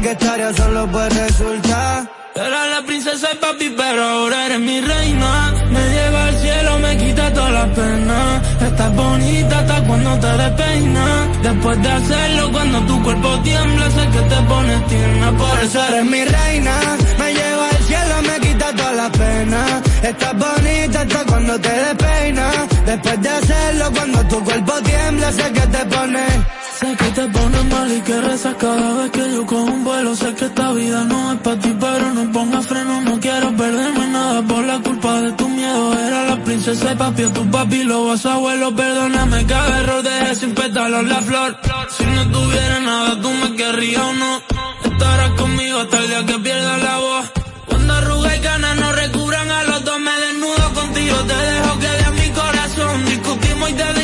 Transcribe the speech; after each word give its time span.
que 0.00 0.10
estaría 0.12 0.52
solo 0.54 0.86
pues 0.90 1.14
resulta. 1.14 2.06
Era 2.34 2.66
la 2.66 2.82
princesa 2.86 3.28
y 3.32 3.36
papi, 3.36 3.74
pero 3.76 4.02
ahora 4.02 4.46
eres 4.46 4.60
mi 4.60 4.80
reina. 4.80 5.52
Me 5.70 5.80
lleva 5.94 6.24
al 6.26 6.36
cielo, 6.38 6.78
me 6.78 6.96
quita 6.96 7.32
toda 7.32 7.50
la 7.50 7.66
pena. 7.66 8.42
Estás 8.60 8.94
bonita 8.94 9.58
hasta 9.58 9.82
cuando 9.84 10.18
te 10.20 10.26
despeinas. 10.26 11.42
Después 11.42 11.82
de 11.82 11.90
hacerlo, 11.90 12.52
cuando 12.52 12.80
tu 12.82 13.02
cuerpo 13.02 13.40
tiembla, 13.42 13.90
sé 13.90 14.08
que 14.14 14.22
te 14.32 14.42
pones 14.42 14.86
tierna. 14.86 15.32
Por 15.32 15.58
eso 15.64 15.84
eres 15.88 16.04
mi 16.04 16.24
reina. 16.24 16.74
Me 17.18 17.34
lleva 17.34 17.68
al 17.68 17.82
cielo, 17.88 18.14
me 18.28 18.46
quita 18.46 18.72
toda 18.76 18.92
la 18.92 19.08
pena. 19.10 19.82
Estás 20.02 20.34
bonita 20.38 21.00
hasta 21.00 21.24
cuando 21.24 21.60
te 21.60 21.72
despeinas. 21.72 22.56
Después 22.86 23.22
de 23.22 23.28
hacerlo, 23.28 23.90
cuando 23.92 24.18
tu 24.28 24.44
cuerpo 24.44 24.72
tiembla, 24.82 25.32
sé 25.32 25.52
que 25.52 25.66
te 25.66 25.84
pones 25.86 26.59
Sé 26.80 26.96
que 26.96 27.10
te 27.10 27.28
pones 27.28 27.64
mal 27.66 27.92
y 27.92 28.00
que 28.00 28.20
rezas 28.22 28.54
cada 28.54 28.94
vez 28.94 29.10
que 29.10 29.30
yo 29.34 29.44
cojo 29.44 29.64
un 29.64 29.84
vuelo. 29.84 30.16
Sé 30.16 30.34
que 30.34 30.46
esta 30.46 30.72
vida 30.72 31.04
no 31.04 31.32
es 31.32 31.40
para 31.40 31.58
ti, 31.58 31.76
pero 31.78 32.14
no 32.14 32.32
pongas 32.32 32.66
freno. 32.66 33.02
No 33.02 33.20
quiero 33.20 33.54
perderme 33.54 34.06
nada 34.06 34.40
por 34.48 34.64
la 34.64 34.78
culpa 34.78 35.20
de 35.20 35.32
tu 35.32 35.46
miedo. 35.46 35.92
Era 36.06 36.24
la 36.24 36.42
princesa 36.42 36.92
y 36.92 36.96
papi 36.96 37.24
o 37.24 37.32
tu 37.32 37.50
papi, 37.50 37.84
lo 37.84 38.06
vas 38.06 38.24
abuelo. 38.24 38.74
Perdóname 38.74 39.44
cada 39.44 39.80
error, 39.80 40.02
dejé 40.02 40.34
sin 40.36 40.54
pétalos 40.54 41.04
la 41.04 41.20
flor. 41.20 41.58
Si 41.98 42.04
no 42.06 42.30
tuviera 42.30 42.80
nada, 42.80 43.20
tú 43.20 43.30
me 43.30 43.56
querrías 43.56 44.02
o 44.02 44.12
no. 44.14 44.42
Estarás 44.90 45.30
conmigo 45.32 45.80
hasta 45.80 45.98
el 45.98 46.08
día 46.08 46.24
que 46.24 46.38
pierda 46.38 46.78
la 46.78 46.96
voz. 46.96 47.32
Cuando 47.66 47.92
arruga 47.92 48.36
y 48.36 48.40
ganas 48.40 48.76
no 48.76 48.92
recubran 48.92 49.50
a 49.50 49.64
los 49.64 49.84
dos, 49.84 50.00
me 50.00 50.12
desnudo 50.24 50.72
contigo. 50.72 51.16
Te 51.28 51.36
dejo 51.36 51.78
que 51.78 51.88
de 51.88 52.10
mi 52.22 52.28
corazón. 52.30 53.04
Discutimos 53.04 53.68
y 53.68 53.74
te 53.74 53.99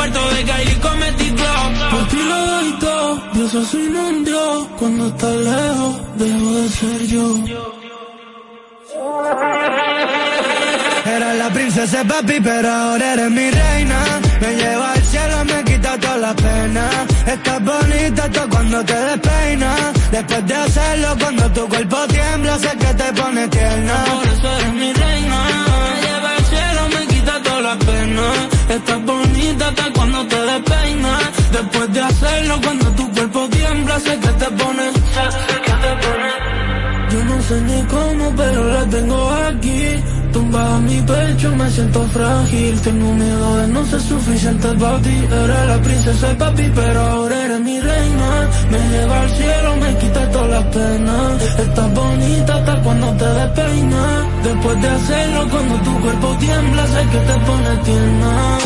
aeropuerto 0.00 0.34
de 0.34 0.44
Cali 0.44 0.74
cometí. 0.76 1.30
Por 1.90 2.08
ti 2.08 2.16
lo 2.16 2.38
doy 2.46 2.72
todo, 2.80 3.22
Dios. 4.24 4.66
Cuando 4.78 5.06
estás 5.08 5.36
lejos, 5.36 5.96
dejo 6.16 6.52
de 6.52 6.68
ser 6.68 7.06
yo. 7.06 7.26
Era 11.06 11.34
la 11.34 11.50
princesa 11.50 12.04
papi, 12.04 12.40
pero 12.40 12.68
ahora 12.68 13.12
eres 13.14 13.30
mi 13.30 13.50
reina. 13.50 13.98
Me 14.40 14.56
lleva 14.56 14.92
al 14.92 15.02
cielo, 15.02 15.44
me 15.44 15.64
quita 15.64 15.98
toda 15.98 16.16
la 16.18 16.34
pena. 16.34 16.84
Estás 17.26 17.64
bonita 17.64 18.24
hasta 18.24 18.46
cuando 18.48 18.84
te 18.84 18.94
despeinas. 18.94 19.80
Después 20.10 20.46
de 20.46 20.54
hacerlo, 20.54 21.16
cuando 21.20 21.50
tu 21.52 21.68
cuerpo 21.68 21.96
tiembla, 22.08 22.58
sé 22.58 22.70
que 22.78 22.94
te 22.94 23.12
pone 23.20 23.48
tierna. 23.48 24.04
Por 24.04 24.26
eso 24.26 24.56
eres 24.56 24.74
mi 24.74 24.92
reina 24.92 25.70
la 27.62 27.76
pena. 27.78 28.59
Estás 28.70 29.04
bonita 29.04 29.66
hasta 29.66 29.92
cuando 29.92 30.24
te 30.28 30.40
despeinas. 30.40 31.22
Después 31.50 31.92
de 31.92 32.00
hacerlo, 32.02 32.60
cuando 32.62 32.86
tu 32.92 33.10
cuerpo 33.10 33.48
tiembla, 33.48 33.98
sé 33.98 34.16
que 34.20 34.28
te 34.28 34.50
pones, 34.52 34.92
sé 34.94 35.60
que 35.64 35.72
te 35.72 36.06
pones. 36.06 36.19
Sé 37.50 37.60
ni 37.62 37.82
cómo, 37.82 38.32
pero 38.36 38.64
la 38.72 38.84
tengo 38.84 39.28
aquí. 39.48 39.82
Tumbada 40.32 40.76
en 40.76 40.84
mi 40.84 41.00
pecho, 41.00 41.56
me 41.56 41.68
siento 41.68 42.00
frágil. 42.14 42.80
Tengo 42.80 43.12
miedo 43.12 43.56
de 43.56 43.66
no 43.66 43.84
ser 43.86 44.00
suficiente 44.00 44.68
para 44.78 44.98
ti. 45.02 45.16
Era 45.28 45.64
la 45.64 45.82
princesa 45.82 46.30
y 46.30 46.34
papi, 46.36 46.70
pero 46.72 47.00
ahora 47.00 47.44
eres 47.46 47.60
mi 47.60 47.80
reina. 47.80 48.30
Me 48.70 48.78
lleva 48.92 49.20
al 49.22 49.30
cielo, 49.30 49.76
me 49.82 49.96
quita 49.98 50.30
todas 50.30 50.50
las 50.50 50.64
penas. 50.76 51.42
Estás 51.58 51.92
bonita 51.92 52.54
hasta 52.54 52.82
cuando 52.84 53.06
te 53.14 53.26
despeinas. 53.40 54.44
Después 54.44 54.82
de 54.82 54.88
hacerlo, 54.88 55.48
cuando 55.50 55.74
tu 55.86 56.00
cuerpo 56.02 56.36
tiembla, 56.38 56.86
sé 56.86 57.02
que 57.10 57.18
te 57.18 57.36
pone 57.46 57.76
tierna. 57.82 58.58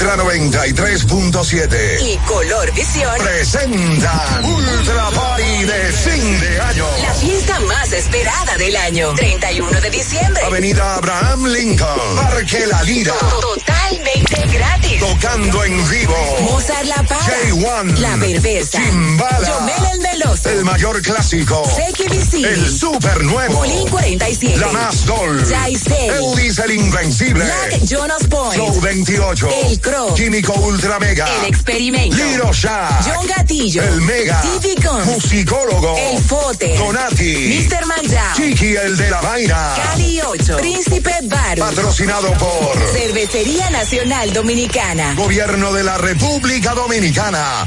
Ultra 0.00 0.16
93.7 0.16 2.00
y 2.00 2.16
Color 2.26 2.72
Visión 2.72 3.12
presentan 3.18 4.44
Ultra 4.46 5.10
Party 5.10 5.64
de 5.64 5.92
fin 5.92 6.40
de 6.40 6.58
año. 6.58 6.86
La 7.02 7.12
fiesta 7.12 7.60
más 7.60 7.92
esperada 7.92 8.56
del 8.56 8.76
año. 8.76 9.12
31 9.14 9.80
de 9.82 9.90
diciembre. 9.90 10.42
Avenida 10.42 10.94
Abraham 10.94 11.44
Lincoln. 11.48 12.16
Parque 12.16 12.66
La 12.66 12.82
Lira. 12.82 13.12
Totalmente 13.12 14.46
gratis. 14.56 15.00
Tocando 15.00 15.64
en 15.64 15.90
vivo. 15.90 16.36
Mozart 16.44 16.86
La 16.86 17.02
Para. 17.02 17.20
J1. 17.20 17.98
La 17.98 18.16
Perversa. 18.16 18.80
Chimbala. 18.80 19.48
Yomel 19.48 19.92
el 19.92 20.00
Meloso. 20.00 20.48
El 20.48 20.64
mayor 20.64 21.02
clásico. 21.02 21.62
CQVC. 21.62 22.44
El 22.46 22.70
super 22.70 23.22
nuevo. 23.22 23.52
Bolín 23.54 23.86
47. 23.88 24.56
La 24.56 24.68
más 24.68 25.04
Dol. 25.04 25.44
Jaisel. 25.44 26.10
Elvis 26.10 26.58
el 26.58 26.70
Invencible. 26.70 27.44
Black 27.44 27.84
Jonas 27.84 28.26
Point. 28.28 28.54
Flow 28.54 28.80
28. 28.80 29.48
El 29.66 29.80
Químico 30.14 30.52
Ultra 30.52 30.98
Mega. 31.00 31.26
El 31.40 31.46
Experimento. 31.46 32.16
Liro 32.16 32.52
Shah. 32.52 33.00
John 33.04 33.26
Gatillo. 33.26 33.82
El 33.82 34.00
Mega. 34.02 34.40
Guns. 34.82 35.06
Musicólogo. 35.06 35.96
El 35.96 36.22
Fote. 36.22 36.76
Donati. 36.78 37.66
Mr. 37.68 37.86
Manjao. 37.86 38.36
Chiqui 38.36 38.76
el 38.76 38.96
de 38.96 39.10
la 39.10 39.20
vaina. 39.20 39.74
Cali 39.82 40.20
8. 40.20 40.56
Príncipe 40.58 41.14
Baru. 41.24 41.60
Patrocinado 41.60 42.32
por 42.34 42.76
Cervecería 42.92 43.70
Nacional 43.70 44.32
Dominicana. 44.32 45.14
Gobierno 45.14 45.72
de 45.72 45.82
la 45.82 45.98
República 45.98 46.74
Dominicana. 46.74 47.66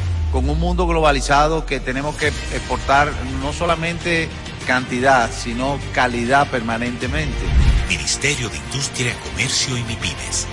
con 0.31 0.49
un 0.49 0.59
mundo 0.59 0.87
globalizado 0.87 1.65
que 1.65 1.79
tenemos 1.79 2.15
que 2.15 2.27
exportar 2.27 3.11
no 3.41 3.51
solamente 3.53 4.29
cantidad, 4.65 5.29
sino 5.31 5.77
calidad 5.93 6.47
permanentemente. 6.47 7.39
Ministerio 7.89 8.49
de 8.49 8.57
Industria, 8.57 9.13
Comercio 9.29 9.77
y 9.77 9.83
MIPIMES. 9.83 10.47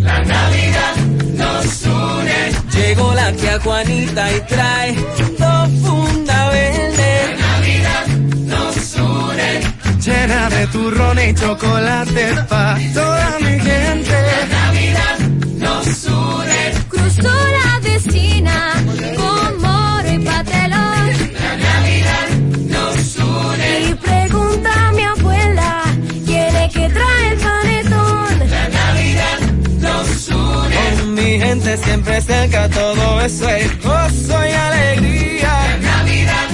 La 0.00 0.20
Navidad 0.24 0.96
nos 1.36 1.82
une. 1.84 2.52
Llegó 2.72 3.14
la 3.14 3.32
tía 3.32 3.60
Juanita 3.60 4.32
y 4.32 4.40
trae 4.40 4.94
dos 5.38 5.68
funda 5.82 6.48
verde. 6.50 7.36
La 7.38 7.46
Navidad 7.46 8.06
nos 8.06 8.94
une. 8.96 10.00
Llena 10.00 10.50
de 10.50 10.66
turrón 10.66 11.18
y 11.20 11.34
chocolate 11.34 12.34
pa' 12.48 12.76
toda 12.92 13.38
mi 13.40 13.60
gente. 13.60 14.53
Cruzó 15.84 17.28
la 17.58 17.80
vecina 17.82 18.72
con 19.16 19.60
moro 19.60 20.12
y 20.14 20.18
patelón. 20.18 21.10
La 21.42 21.56
Navidad 21.58 22.28
nos 22.68 23.16
une. 23.18 23.90
Y 23.90 23.94
pregunta 23.94 24.88
a 24.88 24.92
mi 24.92 25.02
abuela, 25.02 25.82
¿quién 26.24 26.56
es 26.56 26.72
que 26.72 26.88
trae 26.88 27.28
el 27.32 27.38
panetón? 27.38 28.48
La 28.48 28.68
Navidad 28.70 29.38
nos 29.80 30.28
une. 30.28 30.76
Con 30.96 31.14
mi 31.14 31.38
gente 31.38 31.76
siempre 31.76 32.20
cerca, 32.22 32.68
todo 32.70 33.20
eso 33.20 33.48
es 33.50 33.82
gozo 33.82 34.46
y 34.46 34.52
alegría. 34.52 35.48
La 35.48 35.76
Navidad. 35.98 36.53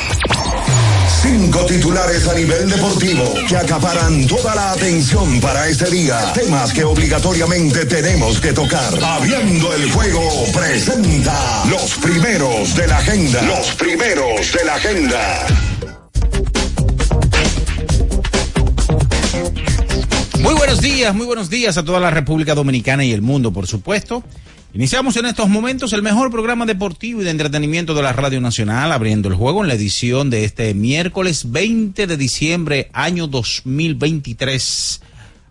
Cinco 1.21 1.65
titulares 1.65 2.27
a 2.27 2.33
nivel 2.33 2.67
deportivo 2.67 3.23
que 3.47 3.55
acaparan 3.55 4.25
toda 4.25 4.55
la 4.55 4.71
atención 4.71 5.39
para 5.39 5.67
este 5.67 5.89
día. 5.91 6.33
Temas 6.33 6.73
que 6.73 6.83
obligatoriamente 6.83 7.85
tenemos 7.85 8.39
que 8.39 8.51
tocar. 8.53 8.91
Abriendo 9.03 9.71
el 9.73 9.91
juego 9.91 10.21
presenta 10.51 11.63
los 11.69 11.95
primeros 11.95 12.75
de 12.75 12.87
la 12.87 12.97
agenda. 12.97 13.41
Los 13.43 13.67
primeros 13.75 14.51
de 14.51 14.65
la 14.65 14.75
agenda. 14.75 15.47
Muy 20.39 20.55
buenos 20.55 20.81
días, 20.81 21.13
muy 21.13 21.27
buenos 21.27 21.51
días 21.51 21.77
a 21.77 21.85
toda 21.85 21.99
la 21.99 22.09
República 22.09 22.55
Dominicana 22.55 23.05
y 23.05 23.11
el 23.11 23.21
mundo, 23.21 23.53
por 23.53 23.67
supuesto. 23.67 24.23
Iniciamos 24.73 25.17
en 25.17 25.25
estos 25.25 25.49
momentos 25.49 25.91
el 25.91 26.01
mejor 26.01 26.31
programa 26.31 26.65
deportivo 26.65 27.21
y 27.21 27.25
de 27.25 27.31
entretenimiento 27.31 27.93
de 27.93 28.03
la 28.03 28.13
Radio 28.13 28.39
Nacional, 28.39 28.93
abriendo 28.93 29.27
el 29.27 29.35
juego 29.35 29.61
en 29.61 29.67
la 29.67 29.73
edición 29.73 30.29
de 30.29 30.45
este 30.45 30.73
miércoles 30.73 31.51
20 31.51 32.07
de 32.07 32.15
diciembre, 32.15 32.89
año 32.93 33.27
2023. 33.27 35.01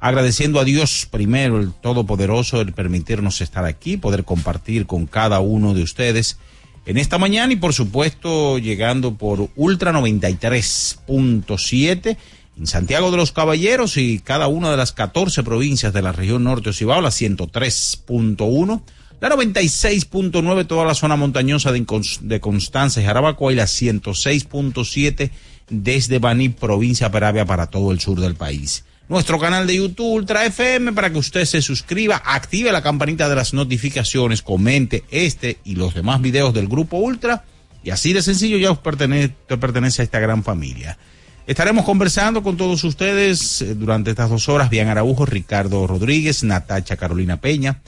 Agradeciendo 0.00 0.58
a 0.58 0.64
Dios 0.64 1.06
primero, 1.10 1.60
el 1.60 1.70
Todopoderoso, 1.70 2.62
el 2.62 2.72
permitirnos 2.72 3.42
estar 3.42 3.66
aquí, 3.66 3.98
poder 3.98 4.24
compartir 4.24 4.86
con 4.86 5.04
cada 5.04 5.40
uno 5.40 5.74
de 5.74 5.82
ustedes 5.82 6.38
en 6.86 6.96
esta 6.96 7.18
mañana 7.18 7.52
y 7.52 7.56
por 7.56 7.74
supuesto 7.74 8.56
llegando 8.56 9.16
por 9.16 9.50
Ultra 9.54 9.92
93.7 9.92 12.16
en 12.58 12.66
Santiago 12.66 13.10
de 13.10 13.18
los 13.18 13.32
Caballeros 13.32 13.98
y 13.98 14.20
cada 14.20 14.48
una 14.48 14.70
de 14.70 14.78
las 14.78 14.92
14 14.92 15.42
provincias 15.42 15.92
de 15.92 16.00
la 16.00 16.12
región 16.12 16.42
norte 16.42 16.70
Ocibao, 16.70 17.02
la 17.02 17.10
103.1 17.10 18.80
la 19.20 19.28
96.9 19.28 20.66
toda 20.66 20.84
la 20.84 20.94
zona 20.94 21.16
montañosa 21.16 21.72
de, 21.72 22.40
Constanza 22.40 23.00
y 23.00 23.04
Jarabacoa 23.04 23.52
y 23.52 23.56
la 23.56 23.64
106.7 23.64 25.30
desde 25.68 26.18
Baní, 26.18 26.48
provincia 26.48 27.10
Peravia 27.10 27.44
para 27.44 27.66
todo 27.66 27.92
el 27.92 28.00
sur 28.00 28.18
del 28.20 28.34
país. 28.34 28.84
nuestro 29.08 29.38
canal 29.38 29.66
de 29.66 29.76
YouTube 29.76 30.14
Ultra 30.14 30.46
FM 30.46 30.92
para 30.92 31.10
que 31.10 31.18
usted 31.18 31.44
se 31.44 31.62
suscriba, 31.62 32.22
active 32.24 32.72
la 32.72 32.82
campanita 32.82 33.28
de 33.28 33.36
las 33.36 33.52
notificaciones, 33.52 34.42
comente 34.42 35.04
este 35.10 35.58
y 35.64 35.74
los 35.74 35.94
demás 35.94 36.20
videos 36.20 36.54
del 36.54 36.68
Grupo 36.68 36.96
Ultra 36.98 37.44
y 37.82 37.90
así 37.90 38.12
de 38.12 38.22
sencillo 38.22 38.58
ya 38.58 38.70
usted 38.70 38.82
pertenece, 38.82 39.34
pertenece 39.58 40.02
a 40.02 40.04
esta 40.04 40.20
gran 40.20 40.42
familia. 40.42 40.98
Estaremos 41.46 41.84
conversando 41.84 42.42
con 42.42 42.56
todos 42.56 42.84
ustedes 42.84 43.62
eh, 43.62 43.74
durante 43.74 44.10
estas 44.10 44.30
dos 44.30 44.48
horas. 44.48 44.70
Bian 44.70 44.88
Araujo, 44.88 45.26
Ricardo 45.26 45.86
Rodríguez, 45.86 46.44
Natacha 46.44 46.96
Carolina 46.96 47.40
Peña, 47.40 47.80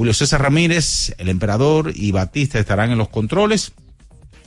Julio 0.00 0.14
César 0.14 0.40
Ramírez, 0.40 1.14
el 1.18 1.28
emperador 1.28 1.92
y 1.94 2.10
Batista 2.10 2.58
estarán 2.58 2.90
en 2.90 2.96
los 2.96 3.10
controles. 3.10 3.72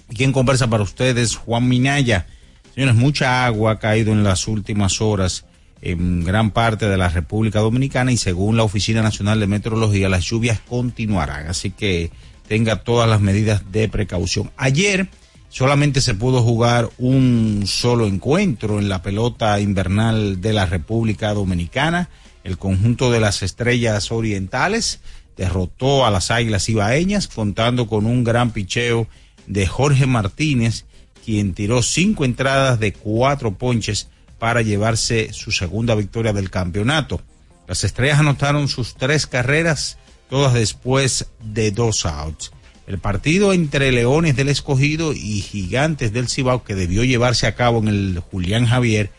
¿Y 0.10 0.16
quien 0.16 0.32
conversa 0.32 0.68
para 0.68 0.82
ustedes? 0.82 1.36
Juan 1.36 1.68
Minaya. 1.68 2.26
Señores, 2.74 2.96
mucha 2.96 3.46
agua 3.46 3.74
ha 3.74 3.78
caído 3.78 4.14
en 4.14 4.24
las 4.24 4.48
últimas 4.48 5.00
horas 5.00 5.46
en 5.80 6.24
gran 6.24 6.50
parte 6.50 6.88
de 6.88 6.98
la 6.98 7.10
República 7.10 7.60
Dominicana 7.60 8.12
y 8.12 8.18
según 8.18 8.58
la 8.58 8.64
Oficina 8.64 9.04
Nacional 9.04 9.40
de 9.40 9.46
Meteorología 9.46 10.10
las 10.10 10.26
lluvias 10.26 10.60
continuarán. 10.60 11.46
Así 11.46 11.70
que 11.70 12.10
tenga 12.48 12.78
todas 12.78 13.08
las 13.08 13.22
medidas 13.22 13.72
de 13.72 13.88
precaución. 13.90 14.50
Ayer 14.58 15.08
solamente 15.50 16.02
se 16.02 16.16
pudo 16.16 16.42
jugar 16.42 16.90
un 16.98 17.66
solo 17.68 18.08
encuentro 18.08 18.80
en 18.80 18.90
la 18.90 19.04
pelota 19.04 19.60
invernal 19.60 20.42
de 20.42 20.54
la 20.54 20.66
República 20.66 21.32
Dominicana. 21.36 22.10
El 22.44 22.58
conjunto 22.58 23.12
de 23.12 23.20
las 23.20 23.44
estrellas 23.44 24.12
orientales 24.12 25.00
derrotó 25.38 26.06
a 26.06 26.12
las 26.12 26.32
águilas 26.32 26.70
ibaeñas 26.70 27.28
contando 27.28 27.88
con 27.88 28.06
un 28.06 28.24
gran 28.24 28.52
picheo 28.52 29.08
de 29.48 29.68
Jorge 29.68 30.06
Martínez, 30.06 30.86
quien 31.26 31.54
tiró 31.54 31.82
cinco 31.82 32.26
entradas 32.26 32.80
de 32.80 32.94
cuatro 32.94 33.56
ponches 33.56 34.10
para 34.40 34.62
llevarse 34.62 35.32
su 35.34 35.52
segunda 35.52 35.96
victoria 35.96 36.34
del 36.34 36.50
campeonato. 36.50 37.22
Las 37.68 37.84
estrellas 37.84 38.20
anotaron 38.20 38.68
sus 38.68 38.96
tres 38.96 39.26
carreras, 39.26 39.98
todas 40.30 40.54
después 40.54 41.28
de 41.42 41.72
dos 41.72 42.06
outs. 42.06 42.52
El 42.86 43.00
partido 43.00 43.54
entre 43.54 43.94
Leones 43.94 44.36
del 44.36 44.50
Escogido 44.50 45.14
y 45.14 45.42
Gigantes 45.42 46.12
del 46.12 46.28
Cibao, 46.28 46.66
que 46.66 46.76
debió 46.76 47.06
llevarse 47.06 47.48
a 47.48 47.56
cabo 47.56 47.80
en 47.80 47.88
el 47.88 48.20
Julián 48.20 48.66
Javier, 48.66 49.10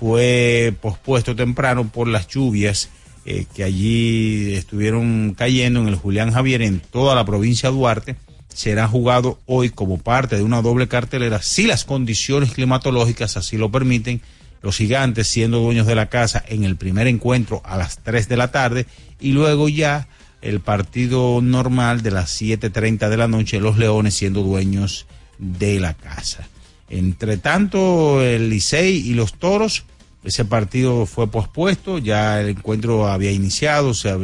fue 0.00 0.74
pospuesto 0.80 1.36
temprano 1.36 1.88
por 1.88 2.08
las 2.08 2.26
lluvias 2.28 2.88
eh, 3.24 3.46
que 3.54 3.64
allí 3.64 4.54
estuvieron 4.54 5.34
cayendo 5.36 5.80
en 5.80 5.88
el 5.88 5.96
Julián 5.96 6.32
Javier 6.32 6.62
en 6.62 6.80
toda 6.80 7.14
la 7.14 7.24
provincia 7.24 7.70
de 7.70 7.76
Duarte. 7.76 8.16
Será 8.48 8.88
jugado 8.88 9.38
hoy 9.46 9.70
como 9.70 9.98
parte 9.98 10.36
de 10.36 10.42
una 10.42 10.60
doble 10.60 10.88
cartelera 10.88 11.40
si 11.40 11.66
las 11.66 11.84
condiciones 11.84 12.52
climatológicas 12.52 13.36
así 13.36 13.56
lo 13.56 13.70
permiten. 13.70 14.20
Los 14.60 14.76
gigantes 14.76 15.26
siendo 15.26 15.60
dueños 15.60 15.86
de 15.86 15.94
la 15.94 16.06
casa 16.06 16.44
en 16.46 16.64
el 16.64 16.76
primer 16.76 17.06
encuentro 17.06 17.62
a 17.64 17.76
las 17.76 17.98
3 18.02 18.28
de 18.28 18.36
la 18.36 18.52
tarde 18.52 18.86
y 19.20 19.32
luego 19.32 19.68
ya 19.68 20.08
el 20.40 20.60
partido 20.60 21.40
normal 21.42 22.02
de 22.02 22.10
las 22.10 22.40
7.30 22.40 23.08
de 23.08 23.16
la 23.16 23.28
noche, 23.28 23.60
los 23.60 23.78
Leones 23.78 24.14
siendo 24.14 24.42
dueños 24.42 25.06
de 25.38 25.80
la 25.80 25.94
casa. 25.94 26.48
Entre 26.90 27.38
tanto, 27.38 28.22
el 28.22 28.50
Licey 28.50 28.96
y 28.96 29.14
los 29.14 29.34
Toros, 29.34 29.84
ese 30.24 30.44
partido 30.44 31.06
fue 31.06 31.30
pospuesto, 31.30 31.98
ya 31.98 32.40
el 32.40 32.50
encuentro 32.50 33.08
había 33.08 33.32
iniciado, 33.32 33.94
se, 33.94 34.14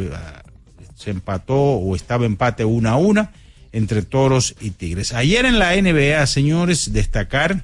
se 0.95 1.11
empató 1.11 1.55
o 1.55 1.95
estaba 1.95 2.25
empate 2.25 2.65
una 2.65 2.91
a 2.91 2.97
una 2.97 3.31
entre 3.71 4.01
Toros 4.01 4.55
y 4.61 4.71
Tigres. 4.71 5.13
Ayer 5.13 5.45
en 5.45 5.59
la 5.59 5.75
NBA, 5.75 6.25
señores, 6.27 6.93
destacar 6.93 7.63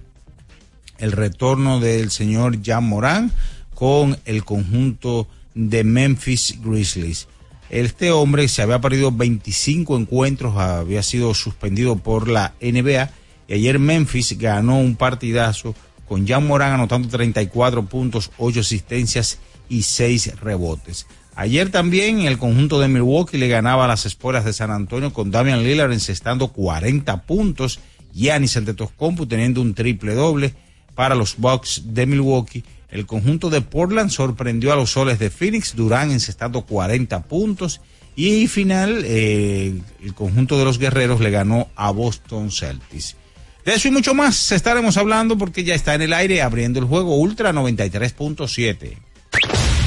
el 0.98 1.12
retorno 1.12 1.80
del 1.80 2.12
señor 2.12 2.60
Jan 2.64 2.84
Morán 2.84 3.32
con 3.74 4.18
el 4.26 4.44
conjunto 4.46 5.28
de 5.54 5.84
Memphis 5.84 6.60
Grizzlies. 6.64 7.28
Este 7.70 8.12
hombre 8.12 8.48
se 8.48 8.62
había 8.62 8.80
perdido 8.80 9.12
25 9.12 9.98
encuentros, 9.98 10.58
había 10.58 11.02
sido 11.02 11.34
suspendido 11.34 11.96
por 11.96 12.28
la 12.28 12.54
NBA 12.62 13.10
y 13.48 13.54
ayer 13.54 13.80
Memphis 13.80 14.38
ganó 14.38 14.80
un 14.80 14.96
partidazo 14.96 15.76
con 16.08 16.28
Jan 16.28 16.46
Morán 16.46 16.74
anotando 16.74 17.08
34 17.08 17.86
puntos, 17.86 18.32
8 18.38 18.60
asistencias 18.60 19.40
y 19.70 19.84
6 19.84 20.40
rebotes. 20.40 21.08
Ayer 21.36 21.70
también 21.70 22.22
el 22.22 22.38
conjunto 22.38 22.80
de 22.80 22.88
Milwaukee 22.88 23.38
le 23.38 23.48
ganaba 23.48 23.86
a 23.86 23.90
las 23.90 24.06
espuelas 24.06 24.46
de 24.46 24.54
San 24.54 24.72
Antonio 24.72 25.12
con 25.12 25.32
Damian 25.32 25.64
Lillard 25.64 25.92
encestando 25.92 26.50
40 26.50 27.24
puntos, 27.24 27.80
Giannis 28.14 28.56
Antetokounmpo 28.56 29.28
teniendo 29.28 29.62
un 29.62 29.74
triple 29.74 30.14
doble 30.14 30.54
para 30.94 31.16
los 31.16 31.36
Bucks 31.38 31.82
de 31.88 32.06
Milwaukee 32.06 32.64
el 32.96 33.06
conjunto 33.06 33.50
de 33.50 33.60
Portland 33.60 34.10
sorprendió 34.10 34.72
a 34.72 34.78
los 34.78 34.92
soles 34.92 35.20
de 35.20 35.30
Phoenix, 35.30 35.76
Durán 35.76 36.12
encestando 36.12 36.62
40 36.62 37.24
puntos. 37.24 37.82
Y 38.16 38.48
final, 38.48 39.04
eh, 39.06 39.78
el 40.02 40.14
conjunto 40.14 40.58
de 40.58 40.64
los 40.64 40.80
guerreros 40.80 41.20
le 41.20 41.30
ganó 41.30 41.68
a 41.76 41.92
Boston 41.92 42.52
Celtics. 42.52 43.18
De 43.66 43.74
eso 43.74 43.88
y 43.88 43.92
mucho 43.92 44.14
más 44.14 44.52
estaremos 44.52 44.96
hablando 44.96 45.40
porque 45.40 45.64
ya 45.64 45.74
está 45.74 45.96
en 45.96 46.04
el 46.04 46.14
aire 46.14 46.44
abriendo 46.44 46.80
el 46.80 46.86
juego 46.86 47.18
Ultra 47.18 47.52
93.7. 47.52 48.96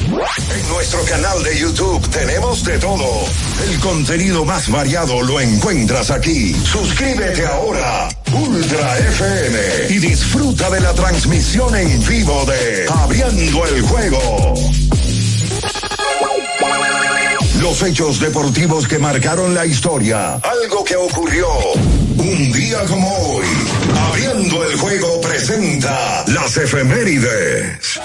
En 0.09 0.69
nuestro 0.69 1.01
canal 1.05 1.41
de 1.43 1.59
YouTube 1.59 2.05
tenemos 2.09 2.65
de 2.65 2.77
todo. 2.77 3.05
El 3.69 3.79
contenido 3.79 4.43
más 4.43 4.69
variado 4.69 5.21
lo 5.21 5.39
encuentras 5.39 6.11
aquí. 6.11 6.53
Suscríbete 6.55 7.45
ahora, 7.45 8.09
Ultra 8.33 8.97
FM, 8.97 9.59
y 9.89 9.99
disfruta 9.99 10.69
de 10.71 10.81
la 10.81 10.93
transmisión 10.93 11.73
en 11.75 12.05
vivo 12.05 12.45
de 12.45 12.85
Abriendo 12.89 13.65
el 13.65 13.81
Juego. 13.83 14.55
Los 17.61 17.81
hechos 17.83 18.19
deportivos 18.21 18.87
que 18.87 18.97
marcaron 18.99 19.53
la 19.53 19.65
historia. 19.65 20.35
Algo 20.35 20.85
que 20.85 20.95
ocurrió 20.95 21.45
un 22.17 22.53
día 22.53 22.85
como 22.85 23.13
hoy. 23.17 23.45
Abriendo 24.07 24.63
el 24.63 24.77
Juego 24.77 25.19
presenta 25.19 26.23
las 26.27 26.55
efemérides. 26.55 27.99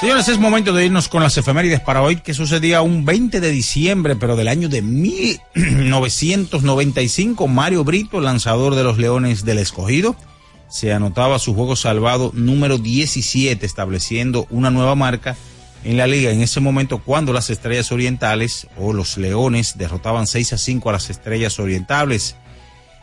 Señores, 0.00 0.28
es 0.28 0.38
momento 0.38 0.74
de 0.74 0.84
irnos 0.84 1.08
con 1.08 1.22
las 1.22 1.38
efemérides 1.38 1.80
para 1.80 2.02
hoy, 2.02 2.16
que 2.16 2.34
sucedía 2.34 2.82
un 2.82 3.06
20 3.06 3.40
de 3.40 3.50
diciembre, 3.50 4.14
pero 4.16 4.36
del 4.36 4.48
año 4.48 4.68
de 4.68 4.82
1995. 4.82 7.48
Mario 7.48 7.84
Brito, 7.84 8.20
lanzador 8.20 8.74
de 8.74 8.84
los 8.84 8.98
Leones 8.98 9.46
del 9.46 9.56
Escogido, 9.58 10.14
se 10.68 10.92
anotaba 10.92 11.38
su 11.38 11.54
juego 11.54 11.74
salvado 11.74 12.32
número 12.34 12.76
17, 12.76 13.64
estableciendo 13.64 14.46
una 14.50 14.70
nueva 14.70 14.94
marca 14.94 15.38
en 15.84 15.96
la 15.96 16.06
liga 16.06 16.30
en 16.30 16.42
ese 16.42 16.60
momento 16.60 16.98
cuando 16.98 17.32
las 17.32 17.50
Estrellas 17.50 17.92
Orientales 17.92 18.66
o 18.76 18.92
los 18.92 19.16
Leones 19.16 19.78
derrotaban 19.78 20.26
6 20.26 20.52
a 20.52 20.58
5 20.58 20.88
a 20.88 20.92
las 20.92 21.10
Estrellas 21.10 21.58
Orientales. 21.58 22.36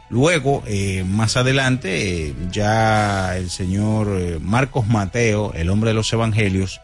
Luego, 0.10 0.64
eh, 0.66 1.04
más 1.08 1.38
adelante, 1.38 2.30
eh, 2.30 2.36
ya 2.52 3.38
el 3.38 3.50
señor 3.50 4.08
eh, 4.10 4.40
Marcos 4.42 4.88
Mateo, 4.88 5.54
el 5.54 5.70
hombre 5.70 5.92
de 5.92 5.94
los 5.94 6.12
Evangelios, 6.12 6.82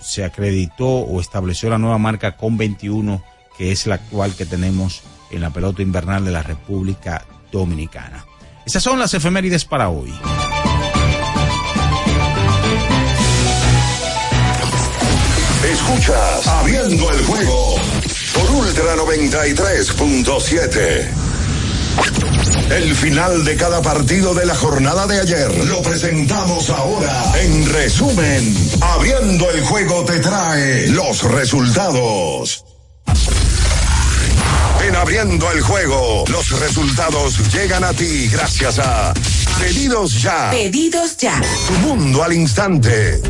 se 0.00 0.22
acreditó 0.22 0.86
o 0.86 1.20
estableció 1.20 1.68
la 1.70 1.78
nueva 1.78 1.98
marca 1.98 2.36
con 2.36 2.56
21, 2.56 3.20
que 3.58 3.72
es 3.72 3.84
la 3.88 3.96
actual 3.96 4.36
que 4.36 4.46
tenemos 4.46 5.02
en 5.32 5.40
la 5.40 5.50
pelota 5.50 5.82
invernal 5.82 6.24
de 6.24 6.30
la 6.30 6.44
República 6.44 7.26
Dominicana. 7.50 8.24
Esas 8.64 8.84
son 8.84 9.00
las 9.00 9.12
efemérides 9.12 9.64
para 9.64 9.88
hoy. 9.88 10.12
Escuchas 15.70 16.46
Abriendo 16.48 17.08
el 17.10 17.24
juego 17.24 17.76
por 18.34 18.50
Ultra 18.50 18.96
93.7. 18.96 21.08
El 22.70 22.96
final 22.96 23.44
de 23.44 23.56
cada 23.56 23.80
partido 23.80 24.34
de 24.34 24.46
la 24.46 24.56
jornada 24.56 25.06
de 25.06 25.20
ayer 25.20 25.64
lo 25.66 25.80
presentamos 25.82 26.70
ahora. 26.70 27.32
En 27.40 27.72
resumen, 27.72 28.56
abriendo 28.80 29.48
el 29.50 29.60
juego 29.62 30.04
te 30.04 30.18
trae 30.18 30.88
los 30.88 31.22
resultados. 31.22 32.64
En 34.86 34.96
abriendo 34.96 35.52
el 35.52 35.60
juego, 35.60 36.24
los 36.28 36.50
resultados 36.58 37.52
llegan 37.52 37.84
a 37.84 37.92
ti 37.92 38.26
gracias 38.28 38.80
a 38.80 39.14
Pedidos 39.60 40.20
Ya. 40.22 40.50
Pedidos 40.50 41.16
Ya. 41.16 41.40
Tu 41.68 41.74
mundo 41.74 42.24
al 42.24 42.32
instante. 42.32 43.20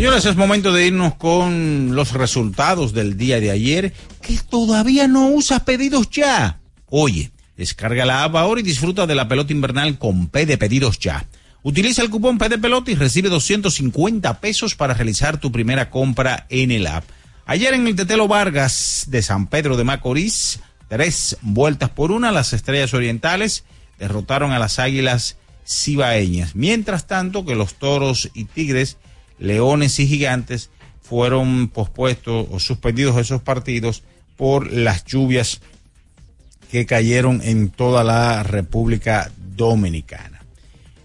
Señores, 0.00 0.24
es 0.24 0.34
momento 0.34 0.72
de 0.72 0.86
irnos 0.86 1.16
con 1.16 1.94
los 1.94 2.14
resultados 2.14 2.94
del 2.94 3.18
día 3.18 3.38
de 3.38 3.50
ayer, 3.50 3.92
que 4.22 4.38
todavía 4.48 5.06
no 5.08 5.26
usas 5.26 5.60
pedidos 5.60 6.08
ya. 6.08 6.58
Oye, 6.86 7.32
descarga 7.54 8.06
la 8.06 8.24
app 8.24 8.34
ahora 8.36 8.62
y 8.62 8.64
disfruta 8.64 9.06
de 9.06 9.14
la 9.14 9.28
pelota 9.28 9.52
invernal 9.52 9.98
con 9.98 10.28
P 10.28 10.46
de 10.46 10.56
pedidos 10.56 10.98
ya. 10.98 11.26
Utiliza 11.62 12.00
el 12.00 12.08
cupón 12.08 12.38
P 12.38 12.48
de 12.48 12.56
pelota 12.56 12.90
y 12.90 12.94
recibe 12.94 13.28
250 13.28 14.40
pesos 14.40 14.74
para 14.74 14.94
realizar 14.94 15.38
tu 15.38 15.52
primera 15.52 15.90
compra 15.90 16.46
en 16.48 16.70
el 16.70 16.86
app. 16.86 17.04
Ayer 17.44 17.74
en 17.74 17.86
el 17.86 17.94
Tetelo 17.94 18.26
Vargas 18.26 19.04
de 19.08 19.20
San 19.20 19.48
Pedro 19.48 19.76
de 19.76 19.84
Macorís, 19.84 20.60
tres 20.88 21.36
vueltas 21.42 21.90
por 21.90 22.10
una, 22.10 22.32
las 22.32 22.54
estrellas 22.54 22.94
orientales 22.94 23.64
derrotaron 23.98 24.52
a 24.52 24.58
las 24.58 24.78
águilas 24.78 25.36
cibaeñas. 25.68 26.56
Mientras 26.56 27.06
tanto 27.06 27.44
que 27.44 27.54
los 27.54 27.74
toros 27.74 28.30
y 28.32 28.46
tigres, 28.46 28.96
leones 29.40 29.98
y 29.98 30.06
gigantes 30.06 30.70
fueron 31.02 31.68
pospuestos 31.68 32.46
o 32.52 32.60
suspendidos 32.60 33.16
esos 33.16 33.42
partidos 33.42 34.04
por 34.36 34.72
las 34.72 35.04
lluvias 35.04 35.60
que 36.70 36.86
cayeron 36.86 37.40
en 37.42 37.70
toda 37.70 38.04
la 38.04 38.44
República 38.44 39.32
Dominicana. 39.56 40.40